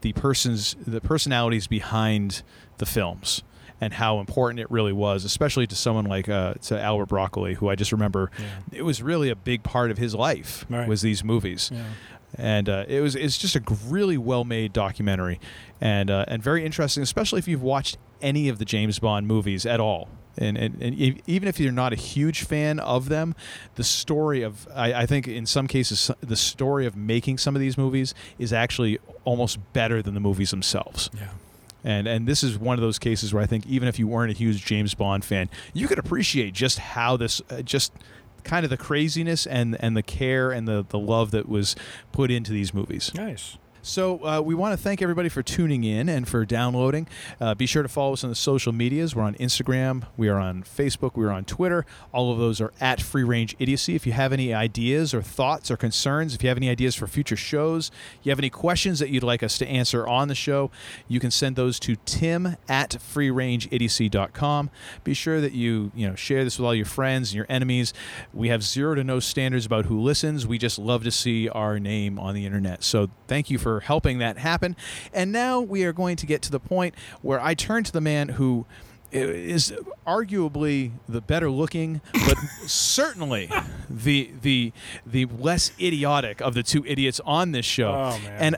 the 0.00 0.12
person's 0.14 0.74
the 0.84 1.00
personalities 1.00 1.68
behind 1.68 2.42
the 2.78 2.86
films 2.86 3.42
and 3.80 3.92
how 3.94 4.20
important 4.20 4.60
it 4.60 4.70
really 4.70 4.92
was, 4.92 5.24
especially 5.24 5.66
to 5.66 5.74
someone 5.76 6.04
like 6.04 6.28
uh, 6.28 6.54
to 6.54 6.80
Albert 6.80 7.06
Broccoli, 7.06 7.54
who 7.54 7.68
I 7.68 7.74
just 7.74 7.92
remember 7.92 8.30
it 8.72 8.82
was 8.82 9.02
really 9.02 9.30
a 9.30 9.36
big 9.36 9.62
part 9.62 9.90
of 9.90 9.98
his 9.98 10.14
life 10.14 10.64
Right. 10.68 10.86
was 10.88 11.02
these 11.02 11.24
movies. 11.24 11.70
Yeah. 11.72 11.84
And 12.36 12.68
uh, 12.68 12.84
it 12.86 13.00
was 13.00 13.16
it's 13.16 13.36
just 13.38 13.56
a 13.56 13.62
really 13.88 14.16
well 14.16 14.44
made 14.44 14.72
documentary, 14.72 15.40
and 15.80 16.10
uh, 16.10 16.24
and 16.28 16.40
very 16.42 16.64
interesting, 16.64 17.02
especially 17.02 17.40
if 17.40 17.48
you've 17.48 17.62
watched 17.62 17.98
any 18.22 18.48
of 18.48 18.58
the 18.58 18.64
James 18.64 18.98
Bond 19.00 19.26
movies 19.26 19.66
at 19.66 19.80
all. 19.80 20.08
And, 20.38 20.56
and, 20.56 20.80
and 20.80 20.94
even 21.26 21.48
if 21.48 21.58
you're 21.58 21.72
not 21.72 21.92
a 21.92 21.96
huge 21.96 22.44
fan 22.44 22.78
of 22.78 23.08
them, 23.08 23.34
the 23.74 23.82
story 23.82 24.42
of 24.42 24.68
I, 24.72 24.92
I 25.02 25.06
think 25.06 25.26
in 25.26 25.44
some 25.44 25.66
cases 25.66 26.08
the 26.20 26.36
story 26.36 26.86
of 26.86 26.94
making 26.96 27.38
some 27.38 27.56
of 27.56 27.60
these 27.60 27.76
movies 27.76 28.14
is 28.38 28.52
actually 28.52 29.00
almost 29.24 29.58
better 29.72 30.00
than 30.00 30.14
the 30.14 30.20
movies 30.20 30.50
themselves. 30.52 31.10
Yeah. 31.12 31.30
And 31.84 32.06
and 32.06 32.26
this 32.26 32.42
is 32.42 32.58
one 32.58 32.78
of 32.78 32.82
those 32.82 32.98
cases 32.98 33.32
where 33.32 33.42
I 33.42 33.46
think 33.46 33.66
even 33.66 33.88
if 33.88 33.98
you 33.98 34.06
weren't 34.06 34.30
a 34.30 34.34
huge 34.34 34.64
James 34.64 34.94
Bond 34.94 35.24
fan, 35.24 35.48
you 35.72 35.88
could 35.88 35.98
appreciate 35.98 36.52
just 36.52 36.78
how 36.78 37.16
this 37.16 37.40
uh, 37.50 37.62
just 37.62 37.92
kind 38.44 38.64
of 38.64 38.70
the 38.70 38.76
craziness 38.76 39.46
and 39.46 39.76
and 39.80 39.96
the 39.96 40.02
care 40.02 40.50
and 40.50 40.66
the 40.66 40.84
the 40.88 40.98
love 40.98 41.30
that 41.30 41.48
was 41.48 41.76
put 42.12 42.30
into 42.30 42.52
these 42.52 42.74
movies. 42.74 43.12
Nice. 43.14 43.56
So 43.82 44.24
uh, 44.24 44.40
we 44.40 44.54
want 44.54 44.76
to 44.76 44.82
thank 44.82 45.00
everybody 45.00 45.28
for 45.28 45.42
tuning 45.42 45.84
in 45.84 46.08
and 46.08 46.28
for 46.28 46.44
downloading. 46.44 47.08
Uh, 47.40 47.54
be 47.54 47.66
sure 47.66 47.82
to 47.82 47.88
follow 47.88 48.12
us 48.12 48.24
on 48.24 48.30
the 48.30 48.36
social 48.36 48.72
medias. 48.72 49.16
We're 49.16 49.22
on 49.22 49.34
Instagram, 49.34 50.04
we 50.16 50.28
are 50.28 50.38
on 50.38 50.62
Facebook, 50.62 51.16
we 51.16 51.24
are 51.24 51.30
on 51.30 51.44
Twitter. 51.44 51.86
All 52.12 52.32
of 52.32 52.38
those 52.38 52.60
are 52.60 52.72
at 52.80 53.00
Free 53.00 53.24
Range 53.24 53.56
Idiocy. 53.58 53.94
If 53.94 54.06
you 54.06 54.12
have 54.12 54.32
any 54.32 54.52
ideas 54.52 55.14
or 55.14 55.22
thoughts 55.22 55.70
or 55.70 55.76
concerns, 55.76 56.34
if 56.34 56.42
you 56.42 56.48
have 56.48 56.58
any 56.58 56.68
ideas 56.68 56.94
for 56.94 57.06
future 57.06 57.36
shows, 57.36 57.90
you 58.22 58.30
have 58.30 58.38
any 58.38 58.50
questions 58.50 58.98
that 58.98 59.08
you'd 59.08 59.22
like 59.22 59.42
us 59.42 59.56
to 59.58 59.66
answer 59.66 60.06
on 60.06 60.28
the 60.28 60.34
show, 60.34 60.70
you 61.08 61.20
can 61.20 61.30
send 61.30 61.56
those 61.56 61.80
to 61.80 61.96
Tim 62.04 62.56
at 62.68 62.90
freerangeidiocy.com. 62.90 64.70
Be 65.04 65.14
sure 65.14 65.40
that 65.40 65.52
you 65.52 65.90
you 65.94 66.08
know 66.08 66.14
share 66.14 66.44
this 66.44 66.58
with 66.58 66.66
all 66.66 66.74
your 66.74 66.84
friends 66.86 67.30
and 67.30 67.36
your 67.36 67.46
enemies. 67.48 67.94
We 68.34 68.48
have 68.48 68.62
zero 68.62 68.94
to 68.94 69.04
no 69.04 69.20
standards 69.20 69.64
about 69.64 69.86
who 69.86 70.00
listens. 70.00 70.46
We 70.46 70.58
just 70.58 70.78
love 70.78 71.04
to 71.04 71.10
see 71.10 71.48
our 71.48 71.78
name 71.78 72.18
on 72.18 72.34
the 72.34 72.44
internet. 72.44 72.82
So 72.82 73.08
thank 73.26 73.50
you 73.50 73.58
for 73.58 73.69
helping 73.78 74.18
that 74.18 74.38
happen. 74.38 74.74
And 75.12 75.30
now 75.30 75.60
we 75.60 75.84
are 75.84 75.92
going 75.92 76.16
to 76.16 76.26
get 76.26 76.42
to 76.42 76.50
the 76.50 76.58
point 76.58 76.96
where 77.22 77.40
I 77.40 77.54
turn 77.54 77.84
to 77.84 77.92
the 77.92 78.00
man 78.00 78.30
who 78.30 78.66
is 79.12 79.72
arguably 80.06 80.92
the 81.08 81.20
better 81.20 81.50
looking, 81.50 82.00
but 82.12 82.36
certainly 82.66 83.50
the 83.88 84.32
the 84.42 84.72
the 85.06 85.26
less 85.26 85.72
idiotic 85.80 86.40
of 86.40 86.54
the 86.54 86.62
two 86.62 86.84
idiots 86.86 87.20
on 87.24 87.52
this 87.52 87.66
show. 87.66 87.92
Oh. 87.92 88.20
And 88.28 88.56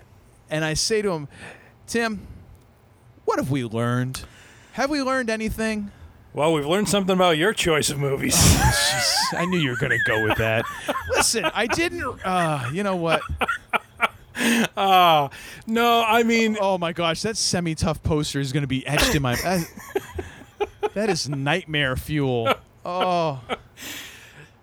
and 0.50 0.64
I 0.64 0.74
say 0.74 1.02
to 1.02 1.10
him, 1.12 1.28
Tim, 1.86 2.26
what 3.24 3.38
have 3.38 3.50
we 3.50 3.64
learned? 3.64 4.24
Have 4.72 4.90
we 4.90 5.02
learned 5.02 5.30
anything? 5.30 5.90
Well, 6.34 6.54
we've 6.54 6.66
learned 6.66 6.88
something 6.88 7.14
about 7.14 7.36
your 7.36 7.52
choice 7.52 7.90
of 7.90 7.98
movies. 7.98 8.34
Jeez, 8.36 9.14
I 9.34 9.44
knew 9.44 9.58
you 9.58 9.68
were 9.70 9.76
going 9.76 9.92
to 9.92 10.00
go 10.06 10.24
with 10.24 10.38
that. 10.38 10.64
Listen, 11.10 11.44
I 11.44 11.66
didn't. 11.66 12.02
Uh, 12.24 12.70
you 12.72 12.82
know 12.82 12.96
what? 12.96 13.20
Ah, 14.76 15.30
no, 15.66 16.02
I 16.06 16.22
mean, 16.22 16.56
Oh 16.60 16.78
my 16.78 16.92
gosh, 16.92 17.22
that 17.22 17.36
semi-tough 17.36 18.02
poster 18.02 18.40
is 18.40 18.52
going 18.52 18.62
to 18.62 18.66
be 18.68 18.86
etched 18.86 19.14
in 19.14 19.22
my. 19.22 19.34
that- 19.36 19.70
that 20.94 21.08
is 21.10 21.28
nightmare 21.28 21.96
fuel. 21.96 22.52
Oh, 22.84 23.40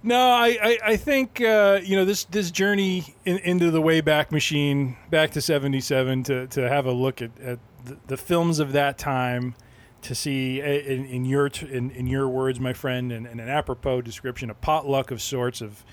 No, 0.04 0.18
I, 0.32 0.58
I, 0.62 0.78
I 0.86 0.96
think 0.98 1.42
uh, 1.42 1.80
you 1.84 1.96
know 1.96 2.06
this 2.06 2.24
this 2.26 2.52
journey 2.52 3.16
in, 3.26 3.38
into 3.40 3.70
the 3.72 3.82
Wayback 3.82 4.32
Machine, 4.32 4.96
back 5.10 5.32
to 5.32 5.42
'77, 5.42 6.24
to, 6.24 6.48
to 6.48 6.70
have 6.70 6.86
a 6.86 6.92
look 6.92 7.22
at, 7.22 7.32
at 7.42 7.60
the, 7.86 7.98
the 8.08 8.16
films 8.18 8.60
of 8.60 8.72
that 8.74 8.98
time, 8.98 9.56
to 10.04 10.16
see 10.16 10.62
uh, 10.62 10.66
in, 10.66 11.06
in 11.06 11.26
your 11.26 11.48
in, 11.70 11.92
in 11.92 12.08
your 12.08 12.30
words, 12.30 12.60
my 12.62 12.72
friend, 12.74 13.12
and, 13.12 13.28
and 13.28 13.42
an 13.42 13.50
apropos 13.50 14.02
description, 14.02 14.50
a 14.50 14.54
potluck 14.54 15.12
of 15.12 15.22
sorts 15.22 15.60
of 15.62 15.84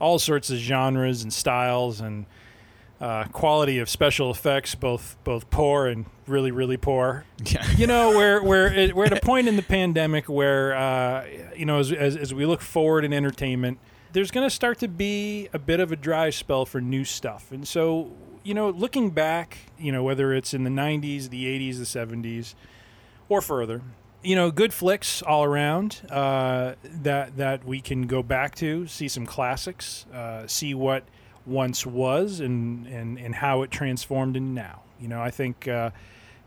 all 0.00 0.18
sorts 0.18 0.50
of 0.50 0.56
genres 0.58 1.22
and 1.22 1.32
styles 1.32 2.00
and 2.00 2.26
uh, 3.02 3.24
quality 3.32 3.80
of 3.80 3.88
special 3.90 4.30
effects, 4.30 4.76
both 4.76 5.16
both 5.24 5.50
poor 5.50 5.88
and 5.88 6.06
really 6.26 6.52
really 6.52 6.76
poor. 6.76 7.24
yeah. 7.44 7.68
you 7.76 7.86
know 7.86 8.10
where 8.10 8.72
it, 8.72 8.94
we're 8.94 9.06
at 9.06 9.12
a 9.12 9.20
point 9.20 9.48
in 9.48 9.56
the 9.56 9.62
pandemic 9.62 10.28
where 10.28 10.74
uh, 10.74 11.26
you 11.56 11.66
know 11.66 11.80
as, 11.80 11.90
as, 11.92 12.16
as 12.16 12.32
we 12.32 12.46
look 12.46 12.60
forward 12.60 13.04
in 13.04 13.12
entertainment 13.12 13.78
there's 14.12 14.30
going 14.30 14.46
to 14.46 14.54
start 14.54 14.78
to 14.78 14.88
be 14.88 15.48
a 15.52 15.58
bit 15.58 15.80
of 15.80 15.90
a 15.90 15.96
dry 15.96 16.30
spell 16.30 16.64
for 16.64 16.80
new 16.80 17.04
stuff 17.04 17.50
and 17.50 17.66
so 17.66 18.10
you 18.42 18.54
know 18.54 18.70
looking 18.70 19.10
back 19.10 19.58
you 19.78 19.90
know 19.90 20.02
whether 20.02 20.32
it's 20.32 20.54
in 20.54 20.64
the 20.64 20.70
90s 20.70 21.30
the 21.30 21.46
80s 21.46 21.78
the 21.78 21.84
70s 21.84 22.54
or 23.28 23.40
further 23.40 23.82
you 24.22 24.36
know 24.36 24.50
good 24.50 24.72
flicks 24.72 25.22
all 25.22 25.44
around 25.44 26.02
uh, 26.10 26.74
that 26.84 27.36
that 27.36 27.64
we 27.64 27.80
can 27.80 28.06
go 28.06 28.22
back 28.22 28.54
to 28.54 28.86
see 28.86 29.08
some 29.08 29.26
classics 29.26 30.06
uh, 30.12 30.46
see 30.46 30.74
what 30.74 31.04
once 31.46 31.84
was 31.84 32.40
and, 32.40 32.86
and 32.86 33.18
and 33.18 33.34
how 33.36 33.62
it 33.62 33.70
transformed 33.70 34.36
into 34.36 34.50
now 34.50 34.82
you 35.00 35.08
know 35.08 35.20
i 35.20 35.30
think 35.30 35.66
uh, 35.68 35.90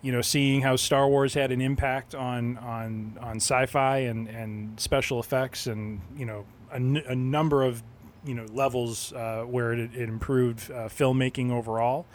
you 0.05 0.11
know, 0.11 0.21
seeing 0.21 0.61
how 0.61 0.75
Star 0.75 1.07
Wars 1.07 1.33
had 1.33 1.51
an 1.51 1.61
impact 1.61 2.13
on 2.13 2.59
on 2.59 3.17
on 3.19 3.37
sci-fi 3.37 3.97
and 3.97 4.27
and 4.27 4.79
special 4.79 5.19
effects, 5.19 5.65
and 5.65 5.99
you 6.15 6.27
know, 6.27 6.45
a, 6.71 6.75
n- 6.75 7.03
a 7.07 7.15
number 7.15 7.63
of 7.63 7.81
you 8.23 8.35
know 8.35 8.45
levels 8.53 9.13
uh, 9.13 9.41
where 9.47 9.73
it, 9.73 9.95
it 9.95 10.07
improved 10.07 10.69
uh, 10.69 10.89
filmmaking 10.89 11.49
overall. 11.49 12.05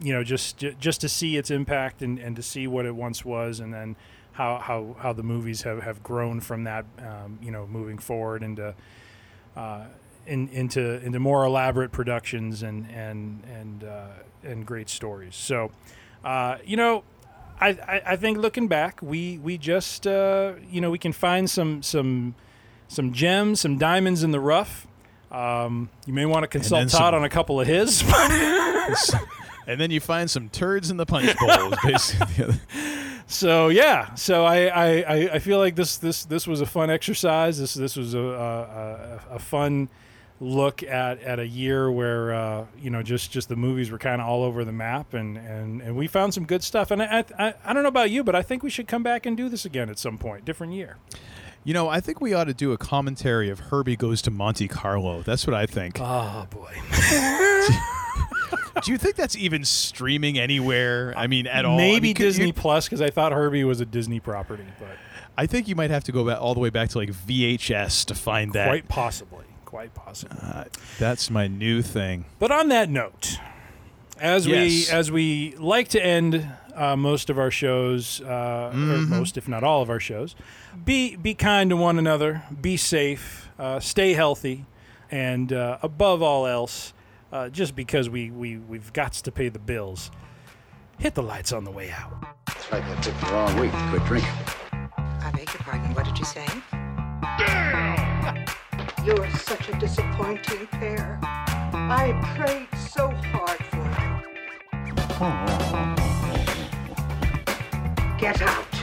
You 0.00 0.12
know, 0.12 0.24
just 0.24 0.58
just 0.58 1.00
to 1.02 1.08
see 1.08 1.36
its 1.36 1.52
impact 1.52 2.02
and, 2.02 2.18
and 2.18 2.34
to 2.34 2.42
see 2.42 2.66
what 2.66 2.84
it 2.84 2.96
once 2.96 3.24
was, 3.24 3.60
and 3.60 3.72
then 3.72 3.94
how 4.32 4.58
how, 4.58 4.96
how 4.98 5.12
the 5.12 5.22
movies 5.22 5.62
have, 5.62 5.84
have 5.84 6.02
grown 6.02 6.40
from 6.40 6.64
that. 6.64 6.84
Um, 6.98 7.38
you 7.40 7.52
know, 7.52 7.64
moving 7.68 7.98
forward 7.98 8.42
into. 8.42 8.74
Uh, 9.56 9.84
in, 10.26 10.48
into 10.48 11.04
into 11.04 11.18
more 11.18 11.44
elaborate 11.44 11.92
productions 11.92 12.62
and 12.62 12.86
and 12.90 13.42
and 13.52 13.84
uh, 13.84 14.06
and 14.42 14.66
great 14.66 14.88
stories. 14.88 15.34
So, 15.34 15.70
uh, 16.24 16.58
you 16.64 16.76
know, 16.76 17.04
I, 17.60 17.68
I, 17.68 18.02
I 18.06 18.16
think 18.16 18.38
looking 18.38 18.68
back, 18.68 19.00
we 19.02 19.38
we 19.38 19.58
just 19.58 20.06
uh, 20.06 20.54
you 20.70 20.80
know 20.80 20.90
we 20.90 20.98
can 20.98 21.12
find 21.12 21.48
some 21.48 21.82
some 21.82 22.34
some 22.88 23.12
gems, 23.12 23.60
some 23.60 23.78
diamonds 23.78 24.22
in 24.22 24.30
the 24.30 24.40
rough. 24.40 24.86
Um, 25.30 25.90
you 26.06 26.12
may 26.12 26.26
want 26.26 26.44
to 26.44 26.48
consult 26.48 26.82
Todd 26.82 26.90
some- 26.90 27.14
on 27.14 27.24
a 27.24 27.28
couple 27.28 27.60
of 27.60 27.66
his. 27.66 28.02
and 29.66 29.80
then 29.80 29.90
you 29.90 30.00
find 30.00 30.30
some 30.30 30.48
turds 30.48 30.90
in 30.90 30.96
the 30.96 31.06
punch 31.06 31.36
bowl. 31.38 31.72
basically 31.84 32.54
so 33.26 33.68
yeah, 33.68 34.14
so 34.14 34.44
I, 34.44 34.66
I, 34.66 35.14
I- 35.34 35.38
feel 35.40 35.58
like 35.58 35.74
this 35.74 35.98
this 35.98 36.24
this 36.24 36.46
was 36.46 36.60
a 36.60 36.66
fun 36.66 36.90
exercise. 36.90 37.58
This 37.58 37.74
this 37.74 37.96
was 37.96 38.14
a 38.14 38.20
a, 38.20 38.60
a, 38.62 39.20
a 39.32 39.38
fun 39.38 39.88
look 40.40 40.82
at, 40.82 41.20
at 41.22 41.38
a 41.38 41.46
year 41.46 41.90
where 41.90 42.34
uh, 42.34 42.66
you 42.80 42.90
know 42.90 43.02
just, 43.02 43.30
just 43.30 43.48
the 43.48 43.56
movies 43.56 43.90
were 43.90 43.98
kind 43.98 44.20
of 44.20 44.28
all 44.28 44.42
over 44.42 44.64
the 44.64 44.72
map 44.72 45.14
and, 45.14 45.36
and, 45.38 45.80
and 45.80 45.96
we 45.96 46.06
found 46.06 46.34
some 46.34 46.44
good 46.44 46.62
stuff 46.62 46.90
and 46.90 47.02
I, 47.02 47.24
I 47.38 47.54
I 47.64 47.72
don't 47.72 47.82
know 47.82 47.88
about 47.88 48.10
you 48.10 48.22
but 48.22 48.34
I 48.34 48.42
think 48.42 48.62
we 48.62 48.70
should 48.70 48.86
come 48.86 49.02
back 49.02 49.24
and 49.26 49.36
do 49.36 49.48
this 49.48 49.64
again 49.64 49.88
at 49.88 49.98
some 49.98 50.18
point 50.18 50.44
different 50.44 50.74
year 50.74 50.96
You 51.64 51.74
know, 51.74 51.88
I 51.88 52.00
think 52.00 52.20
we 52.20 52.32
ought 52.34 52.44
to 52.44 52.54
do 52.54 52.72
a 52.72 52.78
commentary 52.78 53.50
of 53.50 53.58
Herbie 53.58 53.96
Goes 53.96 54.22
to 54.22 54.30
Monte 54.30 54.68
Carlo. 54.68 55.22
That's 55.22 55.46
what 55.46 55.54
I 55.54 55.66
think. 55.66 55.98
oh 56.00 56.46
boy 56.50 56.74
Do 58.84 58.92
you 58.92 58.98
think 58.98 59.16
that's 59.16 59.36
even 59.36 59.64
streaming 59.64 60.38
anywhere? 60.38 61.14
I 61.16 61.28
mean, 61.28 61.46
at 61.46 61.64
all? 61.64 61.74
I 61.74 61.78
maybe 61.78 62.08
mean, 62.08 62.14
Disney 62.14 62.52
Plus 62.52 62.84
because 62.84 63.00
I 63.00 63.08
thought 63.08 63.32
Herbie 63.32 63.64
was 63.64 63.80
a 63.80 63.86
Disney 63.86 64.20
property 64.20 64.66
but 64.78 64.98
I 65.38 65.46
think 65.46 65.66
you 65.66 65.74
might 65.74 65.90
have 65.90 66.04
to 66.04 66.12
go 66.12 66.24
back 66.26 66.40
all 66.40 66.54
the 66.54 66.60
way 66.60 66.70
back 66.70 66.90
to 66.90 66.98
like 66.98 67.10
VHS 67.10 68.04
to 68.06 68.14
find 68.14 68.52
that. 68.52 68.68
quite 68.68 68.86
possibly 68.88 69.44
quite 69.66 69.92
possibly 69.94 70.38
Uh, 70.42 70.64
that's 70.98 71.28
my 71.30 71.46
new 71.46 71.82
thing. 71.82 72.24
But 72.38 72.50
on 72.50 72.68
that 72.68 72.88
note, 72.88 73.38
as 74.18 74.46
Yes. 74.46 74.88
we 74.88 74.94
as 74.96 75.10
we 75.10 75.54
like 75.58 75.88
to 75.88 76.02
end 76.02 76.48
uh, 76.74 76.96
most 76.96 77.28
of 77.30 77.38
our 77.38 77.50
shows, 77.50 78.20
uh, 78.22 78.70
or 78.72 78.76
most 79.06 79.36
if 79.36 79.46
not 79.48 79.62
all 79.64 79.82
of 79.82 79.90
our 79.90 80.00
shows, 80.00 80.34
be 80.84 81.16
be 81.16 81.34
kind 81.34 81.68
to 81.70 81.76
one 81.76 81.98
another, 81.98 82.42
be 82.60 82.76
safe, 82.78 83.48
uh, 83.58 83.80
stay 83.80 84.12
healthy, 84.14 84.64
and 85.10 85.52
uh, 85.52 85.78
above 85.82 86.22
all 86.22 86.46
else, 86.46 86.92
uh, 87.32 87.48
just 87.48 87.74
because 87.76 88.08
we 88.08 88.30
we 88.30 88.56
we've 88.58 88.92
got 88.92 89.12
to 89.14 89.32
pay 89.32 89.48
the 89.48 89.58
bills, 89.58 90.10
hit 90.98 91.14
the 91.14 91.22
lights 91.22 91.52
on 91.52 91.64
the 91.64 91.70
way 91.72 91.90
out. 91.90 92.12
It's 92.50 92.70
like 92.72 92.84
I 92.84 92.94
picked 93.02 93.20
the 93.20 93.26
wrong 93.32 93.58
week 93.58 93.72
to 93.72 93.86
quit 93.90 94.04
drinking. 94.04 94.30
I 94.98 95.30
beg 95.32 95.48
your 95.48 95.62
pardon. 95.62 95.92
What 95.94 96.04
did 96.04 96.18
you 96.18 96.24
say? 96.24 96.46
You're 99.06 99.30
such 99.36 99.68
a 99.68 99.78
disappointing 99.78 100.66
pair. 100.66 101.20
I 101.22 102.12
prayed 102.34 102.66
so 102.76 103.08
hard 103.08 103.64
for 103.70 103.76
you. 103.76 104.18
Get 108.18 108.42
out. 108.42 108.74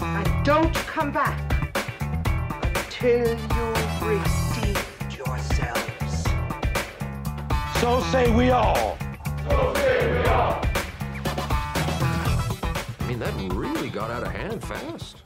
And 0.00 0.44
don't 0.44 0.72
come 0.72 1.10
back 1.10 1.36
until 2.76 3.28
you've 3.28 4.02
redeemed 4.02 5.12
yourselves. 5.12 6.24
So 7.80 8.00
say 8.12 8.30
we 8.36 8.50
all. 8.50 8.96
I 13.00 13.06
mean, 13.08 13.18
that 13.18 13.34
really 13.52 13.90
got 13.90 14.12
out 14.12 14.22
of 14.22 14.30
hand 14.32 14.62
fast. 14.62 15.16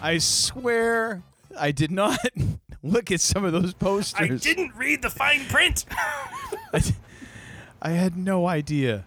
I 0.00 0.16
swear 0.16 1.22
I 1.58 1.70
did 1.70 1.90
not 1.90 2.18
look 2.82 3.10
at 3.10 3.20
some 3.20 3.44
of 3.44 3.52
those 3.52 3.74
posters. 3.74 4.30
I 4.30 4.36
didn't 4.36 4.74
read 4.74 5.02
the 5.02 5.10
fine 5.10 5.44
print. 5.46 5.84
I 7.82 7.90
had 7.90 8.16
no 8.16 8.46
idea. 8.46 9.04